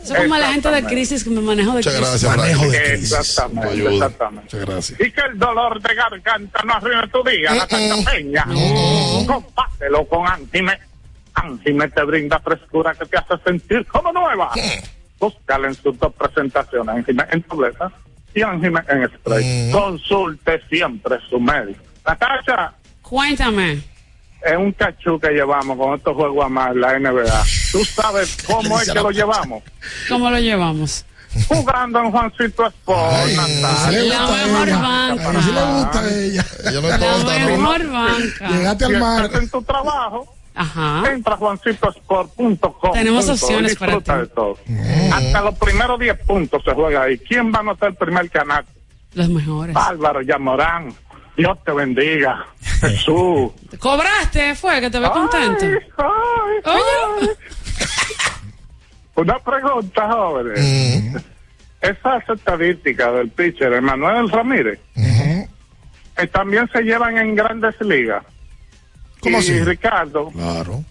Eso 0.06 0.15
es 0.15 0.22
como 0.22 0.38
la 0.38 0.53
gente 0.53 0.69
de 0.69 0.84
crisis 0.84 1.23
que 1.23 1.30
me 1.32 1.41
manejo 1.41 1.72
de 1.72 1.77
Muchas 1.77 1.94
crisis. 1.95 2.10
gracias, 2.23 2.38
Manejo 2.38 2.65
de 2.72 2.84
crisis. 2.84 3.11
Exactamente, 3.14 3.94
exactamente. 3.94 4.41
Muchas 4.44 4.60
gracias. 4.61 4.99
Y 5.02 5.11
que 5.11 5.22
el 5.22 5.40
dolor 5.40 5.82
de 5.82 5.95
garganta 5.95 6.61
no 6.64 6.73
arruine 6.73 7.07
tu 7.07 7.23
día, 7.23 7.52
Eh, 7.53 7.56
la 7.57 7.68
Santa 7.68 8.11
Peña. 8.11 8.45
Compártelo 9.27 10.07
con 10.07 10.27
Antime. 10.27 10.80
Antime 11.34 11.90
te 11.90 12.03
brinda 12.03 12.40
frescura 12.40 12.94
que 12.94 13.06
te 13.06 13.18
hace 13.18 13.34
sentir 13.45 13.86
como 13.88 14.11
nueva. 14.14 14.52
Búscala 15.19 15.68
en 15.68 15.73
sus 15.76 15.98
dos 15.99 16.14
presentaciones, 16.14 16.95
Antime 16.95 17.23
en 17.32 17.41
tableta 17.44 17.91
y 18.34 18.41
Antime 18.41 18.82
en 18.88 19.10
spray. 19.10 19.72
Consulte 19.72 20.61
siempre 20.69 21.18
su 21.30 21.40
médico. 21.40 21.82
Natasha, 22.06 22.73
Cuéntame. 23.02 23.82
Es 24.46 24.58
un 24.58 24.72
cachú 24.74 25.20
que 25.20 25.30
llevamos 25.32 25.78
con 25.78 25.96
estos 25.96 26.14
juegos 26.16 26.46
a 26.46 26.50
más 26.50 26.76
la 26.76 27.00
NBA. 27.00 27.44
¿Tú 27.72 27.84
sabes 27.86 28.38
cómo 28.48 28.80
es 28.80 28.90
que 28.92 29.00
lo 29.00 29.12
llevamos? 29.12 29.64
¿Cómo 30.10 30.30
lo 30.30 30.40
llevamos? 30.40 31.06
Jugando 31.50 32.00
en 32.00 32.12
Juancito 32.12 32.66
Sport, 32.68 33.28
Natasha. 33.36 33.90
Sí 33.90 33.96
le 33.98 34.08
La 34.08 34.28
mejor 34.28 34.68
ella. 34.70 34.78
banca. 34.80 35.30
A 35.30 35.42
sí 35.44 35.52
le 35.52 35.64
gusta 35.66 36.00
a 36.00 36.10
ella. 36.10 36.46
Yo 36.72 36.82
no 36.82 36.88
La 36.88 36.96
estoy 36.96 37.40
no. 37.40 37.46
mejor 37.58 37.92
banca. 37.92 38.48
Llegaste 38.50 38.86
al 38.86 38.92
Si 38.94 38.98
mar. 38.98 39.26
estás 39.26 39.42
en 39.42 39.50
tu 39.50 39.62
trabajo, 39.64 40.36
Ajá. 40.56 41.04
entra 41.12 41.34
a 41.34 41.38
juancitosport.com. 41.38 42.92
Tenemos 42.94 43.26
punto, 43.26 43.46
opciones 43.46 43.72
y 43.74 43.76
disfruta 43.76 44.00
para 44.06 44.24
ti. 44.24 44.30
de 44.30 44.36
todo. 44.36 44.58
Hasta 45.14 45.42
los 45.42 45.56
primeros 45.56 46.00
10 46.00 46.18
puntos 46.26 46.64
se 46.64 46.72
juega 46.74 47.04
ahí. 47.04 47.18
¿Quién 47.18 47.52
va 47.54 47.58
a 47.58 47.62
anotar 47.62 47.90
el 47.90 47.96
primer 47.96 48.30
canal? 48.30 48.66
Los 49.14 49.30
mejores. 49.30 49.76
Álvaro 49.76 50.22
Yamorán. 50.22 50.94
Dios 51.38 51.57
te 51.66 51.72
bendiga. 51.74 52.45
Jesús. 52.82 53.52
¿Cobraste? 53.80 54.56
¿Fue 54.56 54.80
que 54.82 54.90
te 54.90 54.99
ve 54.99 55.10
contento? 55.10 55.66
Ay, 55.66 55.78
ay, 56.66 56.82
Oye. 57.22 57.30
Una 59.16 59.40
pregunta, 59.40 60.10
jóvenes. 60.12 61.24
Esas 61.82 62.30
estadísticas 62.30 63.14
del 63.14 63.30
pitcher 63.30 63.72
Emanuel 63.74 64.30
Ramírez 64.30 64.80
eh, 66.18 66.28
también 66.28 66.68
se 66.74 66.82
llevan 66.82 67.18
en 67.18 67.36
grandes 67.36 67.80
ligas. 67.82 68.24
¿Cómo 69.20 69.38
y 69.38 69.40
así? 69.40 69.64
Ricardo, 69.64 70.32
Claro. 70.32 70.84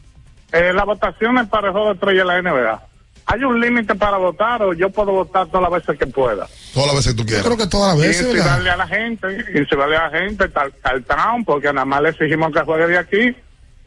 eh, 0.53 0.73
las 0.75 0.85
votaciones 0.85 1.49
para 1.49 1.69
el 1.69 1.73
juego 1.73 1.89
de 1.89 1.95
estrella 1.95 2.19
de 2.21 2.25
la 2.25 2.43
NBA. 2.43 2.83
¿Hay 3.27 3.43
un 3.43 3.59
límite 3.61 3.95
para 3.95 4.19
votar 4.19 4.63
o 4.63 4.75
yo 4.75 4.91
puedo 4.91 5.13
votar 5.13 5.47
todas 5.47 5.63
las 5.71 5.81
veces 5.83 5.99
que 5.99 6.07
pueda? 6.07 6.47
Todas 6.75 6.89
las 6.89 6.97
veces 6.97 7.13
que 7.13 7.17
tú 7.17 7.23
Yo 7.23 7.27
quieras. 7.29 7.45
creo 7.47 7.57
que 7.57 7.67
todas 7.67 7.97
las 7.97 8.05
Y 8.05 8.09
veces, 8.09 8.27
incitarle 8.27 8.65
¿verdad? 8.71 8.75
a 8.75 8.77
la 8.77 8.87
gente, 8.87 9.27
incitarle 9.59 9.97
a 9.97 10.11
la 10.11 10.19
gente, 10.19 10.49
tal, 10.51 10.73
tal 10.83 11.05
town, 11.05 11.45
porque 11.45 11.69
nada 11.73 11.85
más 11.87 12.03
le 12.03 12.11
exigimos 12.11 12.53
que 12.53 12.61
juegue 12.61 12.87
de 12.87 12.99
aquí. 12.99 13.37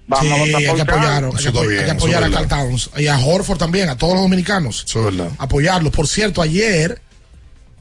Vamos 0.08 0.26
Sí, 0.26 0.32
a 0.32 0.38
votar 0.38 0.56
hay 0.56 0.64
que 0.64 0.68
por 0.72 0.80
apoyar, 0.96 1.24
hay 1.26 1.32
que 1.44 1.48
apoyar, 1.50 1.68
bien, 1.68 1.80
hay 1.80 1.86
que 1.86 1.92
apoyar 1.92 2.24
a 2.24 2.28
verdad. 2.30 2.48
Carl 2.48 2.50
Towns 2.50 2.90
y 2.98 3.08
a 3.08 3.18
Horford 3.20 3.58
también, 3.58 3.90
a 3.90 3.98
todos 3.98 4.14
los 4.14 4.24
dominicanos. 4.24 4.86
Eso 4.88 5.08
es 5.10 5.18
verdad. 5.18 5.32
Apoyarlos. 5.38 5.92
Por 5.94 6.08
cierto, 6.08 6.42
ayer 6.42 7.02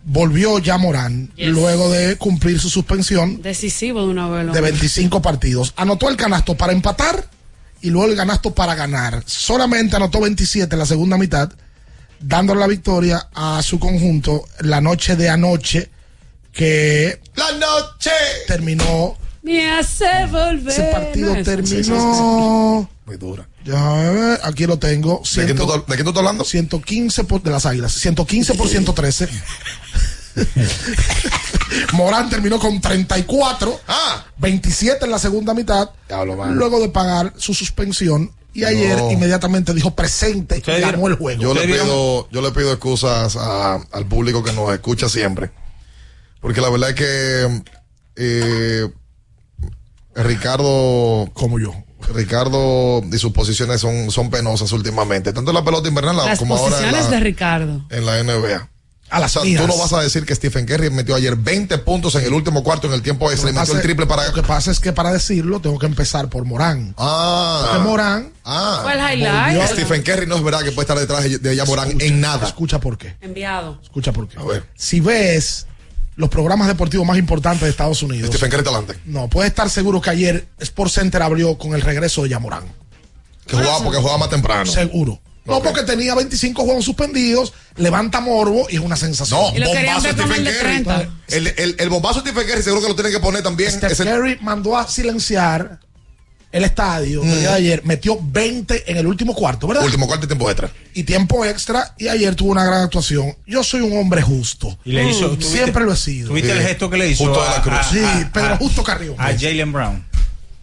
volvió 0.05 0.59
ya 0.59 0.77
Morán 0.79 1.31
Yes. 1.37 1.49
luego 1.49 1.91
de 1.91 2.17
cumplir 2.17 2.61
su 2.61 2.69
suspensión 2.69 3.43
Decisivo 3.43 4.03
de 4.03 4.09
una 4.09 4.29
vez. 4.29 4.53
de 4.53 4.61
25 4.61 5.23
partidos. 5.23 5.73
Anotó 5.77 6.09
el 6.09 6.17
canasto 6.17 6.55
para 6.55 6.73
empatar 6.73 7.25
y 7.87 7.91
luego 7.91 8.11
el 8.11 8.17
canasto 8.17 8.53
para 8.55 8.75
ganar. 8.75 9.23
Solamente 9.27 9.95
anotó 9.97 10.21
27 10.21 10.75
en 10.75 10.79
la 10.79 10.87
segunda 10.87 11.17
mitad, 11.17 11.51
dándole 12.21 12.61
la 12.61 12.67
victoria 12.67 13.29
a 13.35 13.63
su 13.63 13.79
conjunto 13.79 14.45
la 14.61 14.81
noche 14.81 15.15
de 15.17 15.29
anoche 15.31 15.91
que 16.53 17.21
La 17.37 17.53
noche. 17.53 18.11
terminó. 18.49 19.17
Me 19.43 19.71
hace 19.71 20.07
volver. 20.31 20.69
Ese 20.69 20.83
partido 20.91 21.37
No, 21.37 21.43
terminó. 21.45 22.91
Muy 23.07 23.17
dura. 23.19 23.49
Ya, 23.65 24.35
aquí 24.45 24.67
lo 24.67 24.79
tengo. 24.79 25.23
¿De 25.37 25.45
quién, 25.45 25.57
tú, 25.57 25.63
Ciento- 25.65 25.79
¿De 25.87 25.95
quién 25.95 26.05
tú 26.05 26.09
estás 26.11 26.17
hablando? 26.19 26.45
115 26.45 27.23
por, 27.25 27.41
de 27.43 27.51
las 27.53 27.67
águilas, 27.67 27.93
115 27.93 28.55
por 28.55 28.67
113. 28.69 29.29
Morán 31.93 32.29
terminó 32.31 32.59
con 32.59 32.81
34, 32.81 33.81
Ah. 33.89 34.25
27 34.39 35.05
en 35.05 35.11
la 35.11 35.19
segunda 35.19 35.55
mitad, 35.55 35.91
luego 36.51 36.81
de 36.81 36.89
pagar 36.89 37.33
su 37.37 37.55
suspensión 37.55 38.31
Y 38.55 38.65
ayer 38.65 38.97
No. 38.97 39.11
inmediatamente 39.11 39.75
dijo 39.75 39.95
presente 39.95 40.63
y 40.67 40.81
ganó 40.81 41.09
el 41.09 41.15
juego. 41.17 41.43
Yo 41.43 41.53
le 41.53 41.67
pido, 41.67 42.27
yo 42.31 42.41
le 42.41 42.51
pido 42.53 42.73
excusas 42.73 43.37
a- 43.37 43.75
al 43.93 44.07
público 44.07 44.43
que 44.43 44.53
nos 44.55 44.73
escucha 44.73 45.11
siempre. 45.11 45.51
Porque 46.41 46.63
la 46.63 46.71
verdad 46.71 46.89
es 46.91 46.95
que 46.97 47.63
eh, 48.17 48.89
Ricardo. 50.15 51.31
Como 51.35 51.59
yo. 51.59 51.75
Ricardo 52.15 53.03
y 53.13 53.19
sus 53.19 53.33
posiciones 53.33 53.81
son, 53.81 54.11
son 54.11 54.31
penosas 54.31 54.73
últimamente. 54.73 55.33
Tanto 55.35 55.51
en 55.51 55.55
la 55.57 55.65
pelota 55.65 55.89
invernal 55.89 56.17
Las 56.17 56.39
como 56.39 56.57
ahora 56.57 56.77
en 56.79 56.83
posiciones 56.85 57.11
de 57.11 57.21
Ricardo. 57.21 57.85
en 57.91 58.07
la 58.07 58.23
NBA. 58.23 58.71
A 59.09 59.21
las 59.21 59.37
o 59.37 59.41
sea, 59.41 59.49
mías. 59.49 59.63
tú 59.63 59.69
no 59.69 59.79
vas 59.79 59.93
a 59.93 60.01
decir 60.01 60.25
que 60.25 60.35
Stephen 60.35 60.67
Curry 60.67 60.91
metió 60.91 61.15
ayer 61.15 61.37
20 61.37 61.79
puntos 61.79 62.15
en 62.17 62.25
el 62.25 62.33
último 62.33 62.65
cuarto 62.65 62.89
en 62.89 62.93
el 62.93 63.03
tiempo 63.03 63.31
extra 63.31 63.51
y 63.51 63.53
metió 63.53 63.75
el 63.75 63.83
triple 63.83 64.07
para. 64.07 64.27
Lo 64.27 64.33
que 64.33 64.43
pasa 64.43 64.71
es 64.71 64.81
que 64.81 64.93
para 64.93 65.13
decirlo 65.13 65.61
tengo 65.61 65.79
que 65.79 65.87
empezar 65.87 66.29
por 66.29 66.45
Morán. 66.45 66.95
Ah. 66.99 67.69
Porque 67.71 67.89
Morán. 67.89 68.33
Ah. 68.45 68.81
Fue 68.83 68.93
el 68.93 69.21
highlight. 69.21 69.69
Stephen 69.71 70.03
Curry 70.03 70.27
no 70.27 70.37
es 70.37 70.43
verdad 70.43 70.63
que 70.63 70.73
puede 70.73 70.85
estar 70.85 70.99
detrás 70.99 71.25
de 71.25 71.39
de 71.39 71.57
Yamorán 71.57 72.01
en 72.01 72.21
nada. 72.21 72.47
Escucha 72.47 72.81
por 72.81 72.99
qué. 72.99 73.17
Enviado. 73.21 73.79
Escucha 73.83 74.13
por 74.13 74.29
qué. 74.29 74.39
Si 74.75 75.01
ves 75.01 75.67
los 76.17 76.31
programas 76.31 76.67
deportivos 76.67 77.07
más 77.07 77.19
importantes 77.19 77.63
de 77.63 77.71
Estados 77.71 78.03
Unidos. 78.03 78.29
Stephen 78.29 78.51
Curry 78.51 78.61
está 78.61 78.71
adelante. 78.71 78.99
No, 79.05 79.29
puedes 79.29 79.51
estar 79.51 79.69
seguro 79.71 80.01
que 80.01 80.11
ayer 80.11 80.49
Sport 80.59 80.91
Center 80.91 81.23
abrió 81.23 81.57
con 81.59 81.75
el 81.75 81.83
regreso 81.83 82.23
de 82.23 82.31
Yamorán. 82.31 82.65
Que 83.47 83.57
jugaba 83.57 83.79
porque 83.85 83.99
jugaba 83.99 84.19
más 84.19 84.31
temprano. 84.31 84.67
Seguro. 84.67 85.21
No, 85.47 85.63
porque 85.63 85.83
tenía 85.83 86.15
25 86.15 86.63
juegos 86.65 86.85
suspendidos, 86.85 87.53
levanta 87.77 88.21
morbo 88.21 88.67
y 88.71 88.75
es 88.77 88.81
una 88.81 88.97
sensación. 88.97 89.41
No, 89.41 89.51
bombazo 89.67 90.09
Stephen 90.13 90.45
Curry. 90.45 91.09
El, 91.29 91.47
el, 91.57 91.77
el 91.79 91.89
bombazo 91.89 92.21
de 92.23 92.31
Stephen 92.31 92.49
Curry 92.49 92.63
seguro 92.63 92.83
que 92.83 92.89
lo 92.89 92.95
tienen 92.95 93.13
que 93.13 93.21
poner 93.21 93.43
también. 93.43 93.71
Steph 93.71 93.93
ese- 93.93 94.05
Curry 94.05 94.39
mandó 94.41 94.77
a 94.77 94.87
silenciar 94.89 95.81
el 96.53 96.65
estadio 96.65 97.23
el 97.23 97.31
día 97.41 97.51
de 97.51 97.55
ayer, 97.55 97.83
metió 97.85 98.19
20 98.23 98.91
en 98.91 98.97
el 98.97 99.07
último 99.07 99.35
cuarto, 99.35 99.67
¿verdad? 99.67 99.85
Último 99.85 100.07
cuarto 100.07 100.25
y 100.25 100.29
tiempo 100.29 100.49
extra. 100.49 100.71
Y 100.95 101.03
tiempo 101.03 101.45
extra, 101.45 101.95
y 101.99 102.09
ayer 102.09 102.35
tuvo 102.35 102.53
una 102.53 102.65
gran 102.65 102.83
actuación. 102.83 103.37
Yo 103.47 103.63
soy 103.63 103.83
un 103.83 103.99
hombre 103.99 104.23
justo. 104.23 104.79
Y 104.85 104.93
le 104.93 105.11
hizo- 105.11 105.29
Mm, 105.29 105.35
¿tuviste- 105.39 105.53
Siempre 105.53 105.85
lo 105.85 105.93
he 105.93 105.97
sido. 105.97 106.29
¿Tuviste 106.29 106.53
el 106.53 106.63
gesto 106.63 106.89
que 106.89 106.97
le 106.97 107.09
hizo? 107.11 107.25
Justo 107.25 107.43
de 107.43 107.49
la 107.51 107.57
a- 107.57 107.63
Cruz. 107.63 107.75
a- 107.79 107.85
Sí, 107.85 107.99
a- 108.03 108.31
Pedro 108.33 108.55
a- 108.55 108.57
Justo 108.57 108.83
Carrión. 108.83 109.17
A 109.19 109.33
Jalen 109.39 109.73
Brown. 109.73 110.07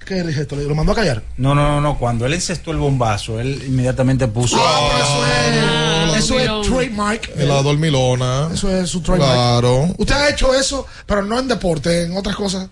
¿Qué 0.06 0.20
es 0.20 0.38
esto? 0.38 0.56
¿Lo 0.56 0.76
mandó 0.76 0.92
a 0.92 0.96
callar? 0.96 1.24
No, 1.38 1.56
no, 1.56 1.64
no, 1.64 1.82
no. 1.82 1.98
Cuando 1.98 2.26
él 2.26 2.34
encestó 2.34 2.72
el 2.72 2.78
bombazo, 2.78 3.40
él 3.40 3.64
inmediatamente 3.68 4.28
puso. 4.28 4.58
Ah, 4.60 6.14
Eso 6.18 6.40
es 6.40 6.68
trademark. 6.68 7.32
El 7.36 7.48
la 7.48 7.62
dormilona. 7.62 8.50
Eso 8.54 8.70
es 8.70 8.90
su 8.90 9.02
trademark. 9.02 9.34
Claro. 9.34 9.96
Usted 9.98 10.16
ha 10.16 10.30
hecho 10.30 10.54
eso, 10.54 10.86
pero 11.06 11.22
no 11.24 11.40
en 11.40 11.48
deporte, 11.48 12.04
en 12.04 12.18
otras 12.18 12.36
cosas. 12.36 12.70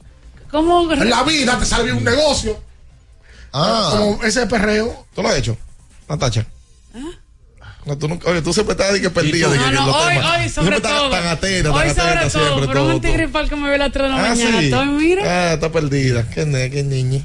¿Cómo? 0.49 0.91
En 0.91 1.09
la 1.09 1.23
vida 1.23 1.57
te 1.57 1.65
sale 1.65 1.93
un 1.93 2.03
negocio. 2.03 2.59
Ah. 3.53 3.95
Como 3.97 4.23
ese 4.23 4.45
perreo. 4.47 5.05
¿Tú 5.13 5.21
lo 5.21 5.29
has 5.29 5.37
hecho? 5.37 5.57
Natacha. 6.07 6.45
No, 7.85 7.97
tú 7.97 8.07
nunca, 8.07 8.29
oye, 8.29 8.41
tú 8.43 8.53
siempre 8.53 8.73
estás 8.73 8.93
de 8.93 9.01
que 9.01 9.09
perdida. 9.09 9.49
de 9.49 9.57
que, 9.57 9.65
No, 9.65 9.71
no, 9.71 9.87
los 9.87 9.95
hoy, 9.95 10.13
temas. 10.15 10.37
hoy 10.39 10.49
sobre 10.49 10.81
todo. 10.81 11.09
Tan 11.09 11.27
atenta, 11.27 11.71
hoy 11.71 11.85
tan 11.87 11.95
sobre 11.95 12.09
atenta 12.11 12.29
todo, 12.29 12.29
siempre. 12.45 12.67
pero 12.67 12.73
todo, 12.79 12.85
un 12.85 12.91
antigripal 12.91 13.49
que 13.49 13.55
me 13.55 13.69
ve 13.69 13.75
a 13.75 13.77
las 13.79 13.91
3 13.91 14.03
de 14.03 14.09
la 14.09 14.15
Ah, 14.15 14.29
mañana. 14.29 14.59
sí. 14.59 14.65
Estoy, 14.65 14.85
mira. 14.87 15.23
Ah, 15.25 15.53
está 15.53 15.71
perdida. 15.71 16.29
Qué, 16.29 16.45
ne- 16.45 16.69
qué 16.69 16.83
niña. 16.83 17.21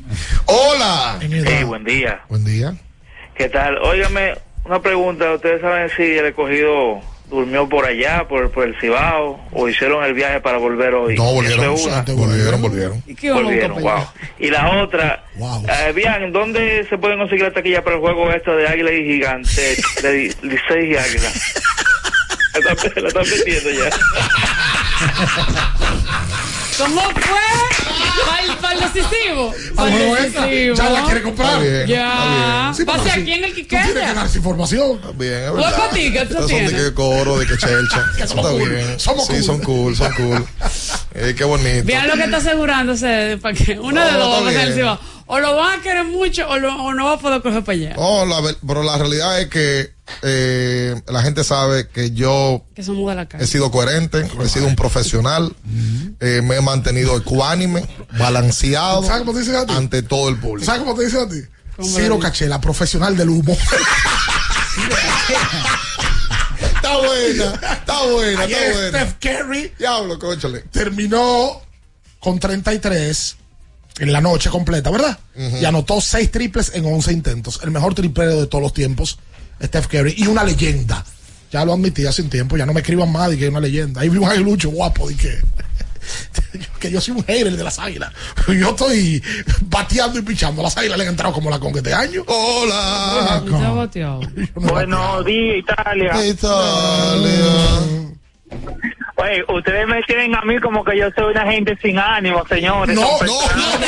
Hola. 0.47 1.19
Hey, 1.21 1.65
buen 1.65 1.85
día. 1.85 2.21
Buen 2.29 2.45
día. 2.45 2.75
¿Qué 3.37 3.49
tal? 3.51 3.77
Óigame, 3.79 4.33
una 4.65 4.81
pregunta. 4.81 5.31
¿Ustedes 5.35 5.61
saben 5.61 5.91
si 5.97 6.03
el 6.03 6.25
escogido 6.27 7.01
durmió 7.29 7.69
por 7.69 7.85
allá, 7.85 8.27
por, 8.29 8.51
por 8.51 8.67
el 8.69 8.79
Cibao, 8.81 9.41
o 9.53 9.69
hicieron 9.69 10.05
el 10.05 10.15
viaje 10.15 10.41
para 10.41 10.59
volver 10.59 10.95
hoy? 10.95 11.17
No, 11.17 11.33
volvieron. 11.33 11.75
es 11.75 11.85
una. 11.85 12.03
Volvieron, 12.03 12.63
volvieron. 12.63 13.03
¿Y 13.07 13.15
qué 13.15 13.33
Volvieron, 13.33 13.81
wow. 13.83 14.07
Y 14.39 14.49
la 14.51 14.83
otra, 14.83 15.25
eh, 15.37 15.93
bien, 15.93 16.33
¿dónde 16.33 16.87
se 16.89 16.97
pueden 16.99 17.19
conseguir 17.19 17.45
la 17.45 17.53
taquilla 17.53 17.83
para 17.83 17.97
el 17.97 18.03
juego 18.03 18.31
esto 18.31 18.55
de 18.57 18.69
Águila 18.69 18.93
y 18.93 19.05
Gigante, 19.05 19.77
de 20.03 20.35
Licey 20.43 20.93
y 20.93 20.97
Águila? 20.97 21.31
La 22.65 22.73
están- 22.73 23.03
la 23.03 23.09
están 23.09 23.25
vendiendo 23.31 23.71
ya. 23.71 23.91
¿Cómo 26.79 27.01
fue? 27.01 28.57
¿Para 28.61 28.75
el 28.75 28.81
decisivo? 28.93 29.55
Para 29.75 29.89
el 29.97 30.09
bueno, 30.09 30.17
esta, 30.27 30.47
decisivo. 30.47 30.77
ya 30.77 30.91
la 30.91 31.05
quiere 31.05 31.23
comprar. 31.23 31.49
Está 31.49 31.61
bien, 31.63 31.87
Ya. 31.87 32.13
está 32.13 32.65
bien. 32.65 32.75
Sí, 32.75 32.85
Pase 32.85 33.05
sí, 33.05 33.11
aquí 33.21 33.33
en 33.33 33.45
el 33.45 33.55
tienes 33.55 33.55
que 33.55 33.63
Quiqueya. 33.63 34.15
dar 34.15 34.27
esa 34.27 34.37
información. 34.39 35.01
Bien, 35.17 35.33
es 35.35 35.51
¿Vos 35.51 35.57
verdad. 35.61 35.77
para 35.79 35.91
ti, 35.91 36.13
qué 36.13 36.19
tú 36.21 36.25
Estos 36.35 36.39
son 36.39 36.47
de 36.49 36.55
tienes? 36.69 36.83
que 36.83 36.95
coro, 36.95 37.39
de 37.39 37.47
que 37.47 37.57
chelcha. 37.59 38.05
Que 38.17 38.27
somos 38.27 38.45
está 38.47 38.59
cool. 38.59 38.69
bien. 38.71 39.01
Somos 39.01 39.27
sí, 39.27 39.33
cool. 39.35 39.43
son 39.45 39.59
cool, 39.61 39.97
son 39.97 40.13
cool. 40.15 40.47
Eh, 41.15 41.35
qué 41.37 41.45
bonito. 41.45 41.85
Vean 41.85 42.09
lo 42.09 42.15
que 42.15 42.25
está 42.25 42.37
asegurándose 42.39 43.39
para 43.41 43.55
que 43.55 43.79
una 43.79 44.05
de 44.07 44.13
dos 44.19 44.33
va 44.45 44.51
a 44.51 44.53
pasar. 44.53 44.99
O 45.29 45.41
lo 45.41 45.57
van 45.57 45.81
a 45.81 45.83
querer 45.83 46.05
mucho 46.05 46.49
o, 46.49 46.57
lo- 46.59 46.75
o 46.85 46.95
no 46.95 47.07
va 47.07 47.13
a 47.15 47.19
poder 47.19 47.43
coger 47.43 47.65
para 47.65 47.77
allá. 47.77 47.95
No, 47.97 48.25
la 48.27 48.41
ver- 48.41 48.57
pero 48.67 48.83
la 48.85 48.97
realidad 48.97 49.41
es 49.41 49.49
que 49.49 49.96
eh, 50.23 51.01
la 51.09 51.23
gente 51.23 51.45
sabe 51.45 51.89
que 51.89 52.13
yo 52.13 52.65
Que 52.75 52.83
la 52.83 53.29
he 53.41 53.47
sido 53.47 53.71
coherente, 53.71 54.27
he 54.43 54.49
sido 54.49 54.67
un 54.67 54.77
profesional, 54.77 55.55
eh, 56.21 56.41
me 56.43 56.57
he 56.57 56.61
mantenido 56.61 57.17
ecuánime, 57.17 57.85
balanceado 58.19 59.03
¿Sabes 59.03 59.21
cómo 59.21 59.33
te 59.35 59.41
dicen 59.41 59.57
a 59.57 59.67
ti? 59.67 59.75
ante 59.75 60.03
todo 60.03 60.29
el 60.29 60.37
público. 60.39 60.65
¿Sabes 60.67 60.83
cómo 60.83 60.95
te 60.95 61.05
dicen 61.05 61.21
a 61.21 61.29
ti? 61.29 61.41
¿Cómo 61.77 61.89
Ciro 61.89 62.19
Cachela, 62.19 62.61
profesional 62.61 63.17
del 63.17 63.29
humo. 63.31 63.57
Está 66.61 66.97
buena, 66.99 67.53
está 67.73 68.03
buena, 68.05 68.41
Ayer 68.43 68.59
está 68.63 68.79
buena. 68.81 68.99
Steph 69.01 69.15
Curry 69.21 69.73
Diablo, 69.79 70.19
cónchale. 70.19 70.61
terminó 70.71 71.61
con 72.21 72.39
33 72.39 73.37
en 73.99 74.13
la 74.13 74.21
noche 74.21 74.51
completa, 74.51 74.91
¿verdad? 74.91 75.19
Y 75.61 75.65
anotó 75.65 76.01
6 76.01 76.31
triples 76.31 76.73
en 76.75 76.85
11 76.87 77.13
intentos. 77.13 77.61
El 77.63 77.71
mejor 77.71 77.95
triplero 77.95 78.41
de 78.41 78.47
todos 78.47 78.63
los 78.63 78.73
tiempos, 78.73 79.19
Steph 79.63 79.87
Curry. 79.89 80.15
Y 80.17 80.27
una 80.27 80.45
leyenda. 80.45 81.05
Ya 81.51 81.65
lo 81.65 81.73
admití 81.75 82.05
hace 82.07 82.23
un 82.23 82.31
tiempo. 82.31 82.57
Ya 82.57 82.67
no 82.67 82.73
me 82.73 82.81
escriban 82.81 83.11
más 83.11 83.31
de 83.31 83.39
que 83.39 83.45
es 83.45 83.51
una 83.51 83.61
leyenda. 83.61 84.01
Ahí 84.01 84.09
vi 84.09 84.19
un 84.19 84.29
aguilucho 84.29 84.71
guapo. 84.71 85.11
Y 85.11 85.15
que, 85.15 85.39
que 86.81 86.91
yo 86.91 87.01
soy 87.01 87.15
un 87.15 87.25
hater 87.25 87.57
de 87.57 87.65
las 87.65 87.79
águilas. 87.79 88.13
Yo 88.49 88.71
estoy 88.71 89.23
bateando 89.63 90.19
y 90.19 90.23
pichando. 90.23 90.63
Las 90.63 90.77
águilas 90.77 90.99
le 90.99 91.05
han 91.05 91.11
entrado 91.11 91.33
como 91.33 91.51
la 91.51 91.59
con 91.59 91.77
este 91.77 91.93
año. 91.95 92.23
Hola. 92.27 93.37
Ha 93.37 93.71
bateado. 93.71 94.21
Buenos 94.55 95.25
días, 95.25 95.59
Italia. 95.59 96.13
Oye, 99.19 99.43
ustedes 99.49 99.87
me 99.89 100.03
tienen 100.03 100.35
a 100.35 100.43
mí 100.43 100.61
como 100.61 100.85
que 100.85 100.99
yo 100.99 101.07
soy 101.17 101.33
una 101.33 101.51
gente 101.51 101.77
sin 101.81 101.99
ánimo, 101.99 102.47
señores. 102.47 102.95
No, 102.95 103.01
no, 103.03 103.19
personas- 103.19 103.81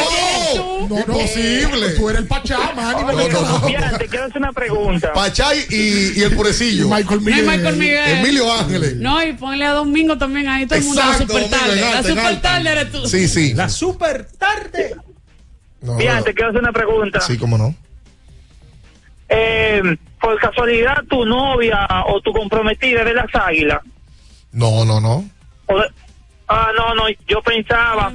no, 0.57 0.89
no, 0.89 0.99
imposible. 1.01 1.91
Tú 1.91 2.09
eres 2.09 2.23
el 2.23 2.29
no, 2.29 3.13
no, 3.13 3.29
no. 3.59 3.67
Mira, 3.67 3.99
te 3.99 4.07
quiero 4.07 4.25
hacer 4.25 4.39
una 4.39 4.53
pregunta. 4.53 5.13
Pachay 5.13 5.67
y, 5.69 6.19
y 6.19 6.23
el 6.23 6.35
purecillo. 6.35 6.89
Michael 6.89 7.23
No 7.23 7.35
hay 7.35 7.43
Michael 7.43 7.77
Miguel. 7.77 8.09
Emilio 8.19 8.53
Ángeles. 8.53 8.97
No, 8.97 9.23
y 9.23 9.35
ponle 9.35 9.67
a 9.67 9.73
Domingo 9.73 10.17
también 10.17 10.49
ahí, 10.49 10.67
todo 10.67 10.79
el 10.79 10.85
mundo. 10.87 11.03
La 11.05 11.19
super 11.19 11.51
tarde. 11.51 11.81
La 11.81 12.03
super 12.03 12.41
tarde 12.41 12.71
eres 12.71 12.91
tú. 12.93 13.07
Sí, 13.07 13.29
sí. 13.29 13.53
La 13.55 13.69
super 13.69 14.27
tarde. 14.39 14.97
No, 15.83 15.95
Mira, 15.95 16.17
no. 16.17 16.25
te 16.25 16.33
quiero 16.35 16.49
hacer 16.51 16.63
una 16.63 16.73
pregunta. 16.73 17.21
Sí, 17.21 17.37
cómo 17.37 17.59
no. 17.59 17.75
Eh, 19.29 19.83
por 20.21 20.39
casualidad, 20.41 21.05
tu 21.09 21.25
novia 21.27 21.87
o 22.07 22.21
tu 22.23 22.33
comprometida 22.33 23.01
es 23.01 23.05
de 23.05 23.15
las 23.15 23.33
águilas. 23.35 23.81
No, 24.53 24.85
no, 24.85 25.01
no. 25.01 25.29
O 25.67 25.79
de- 25.79 25.91
Ah, 26.51 26.71
no, 26.77 26.95
no, 26.95 27.05
yo 27.27 27.43
pensaba. 27.43 28.11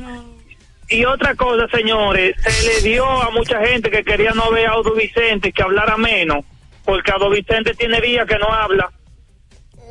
Y 0.89 1.05
otra 1.05 1.35
cosa, 1.35 1.68
señores, 1.76 2.35
se 2.43 2.64
le 2.68 2.81
dio 2.81 3.05
a 3.05 3.30
mucha 3.31 3.60
gente 3.65 3.91
que 3.91 4.03
quería 4.03 4.31
no 4.31 4.51
ver 4.51 4.68
a 4.68 4.72
Audo 4.73 4.93
Vicente 4.95 5.51
que 5.53 5.61
hablara 5.61 5.97
menos, 5.97 6.43
porque 6.84 7.11
Audo 7.11 7.30
Vicente 7.30 7.73
tiene 7.76 8.01
días 8.01 8.26
que 8.27 8.38
no 8.39 8.47
habla. 8.51 8.91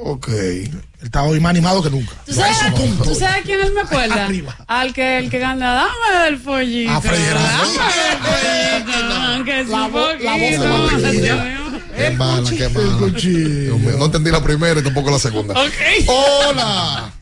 Ok. 0.00 0.28
Él 0.28 0.82
está 1.02 1.22
hoy 1.22 1.38
más 1.38 1.50
animado 1.50 1.82
que 1.82 1.90
nunca. 1.90 2.12
¿Tú 2.26 2.32
sabes, 2.32 2.56
¿Tú 3.04 3.14
sabes 3.14 3.36
a 3.36 3.42
quién 3.42 3.60
él 3.60 3.72
me 3.72 3.80
acuerda? 3.82 4.24
Arriba. 4.24 4.56
Al 4.66 4.92
que 4.92 5.18
el 5.18 5.30
que 5.30 5.38
gana, 5.38 5.74
dame 5.74 6.24
del 6.24 6.38
pollito. 6.40 6.92
A 6.92 7.00
Freddy 7.00 7.22
Gerardo. 7.22 7.48
Dame 7.48 7.94
del 8.08 8.18
pollito. 8.18 9.44
Que 9.44 9.60
es 9.60 9.68
La 9.68 9.78
la 9.78 9.88
voz 9.88 10.18
de. 10.18 11.61
Qué 11.96 12.10
mala, 12.10 12.50
qué 12.50 12.68
mala. 12.68 13.96
No 13.98 14.04
entendí 14.06 14.30
la 14.30 14.42
primera 14.42 14.80
y 14.80 14.82
tampoco 14.82 15.10
la 15.10 15.18
segunda. 15.18 15.54
Ok. 15.54 16.08
Hola. 16.08 17.12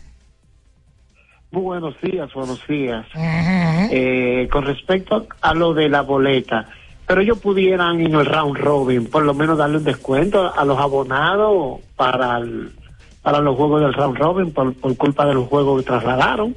Buenos 1.53 1.95
días, 2.01 2.33
buenos 2.33 2.61
días. 2.69 3.05
Eh, 3.17 4.49
con 4.53 4.65
respecto 4.65 5.27
a 5.41 5.55
lo 5.55 5.75
de 5.75 5.89
la 5.89 6.03
boleta, 6.03 6.69
pero 7.07 7.21
ellos 7.23 7.39
pudieran 7.39 8.01
en 8.01 8.15
el 8.15 8.25
round 8.25 8.57
robin 8.57 9.07
por 9.07 9.25
lo 9.25 9.35
menos 9.35 9.59
darle 9.59 9.79
un 9.79 9.85
descuento 9.85 10.53
a 10.57 10.65
los 10.65 10.79
abonados 10.79 11.81
para 11.97 12.39
el- 12.39 12.71
para 13.23 13.41
los 13.41 13.57
juegos 13.57 13.81
del 13.83 13.93
round 13.95 14.17
robin 14.17 14.53
por, 14.53 14.73
por 14.75 14.97
culpa 14.97 15.27
de 15.27 15.35
los 15.35 15.49
juegos 15.49 15.83
que 15.83 15.89
trasladaron. 15.89 16.55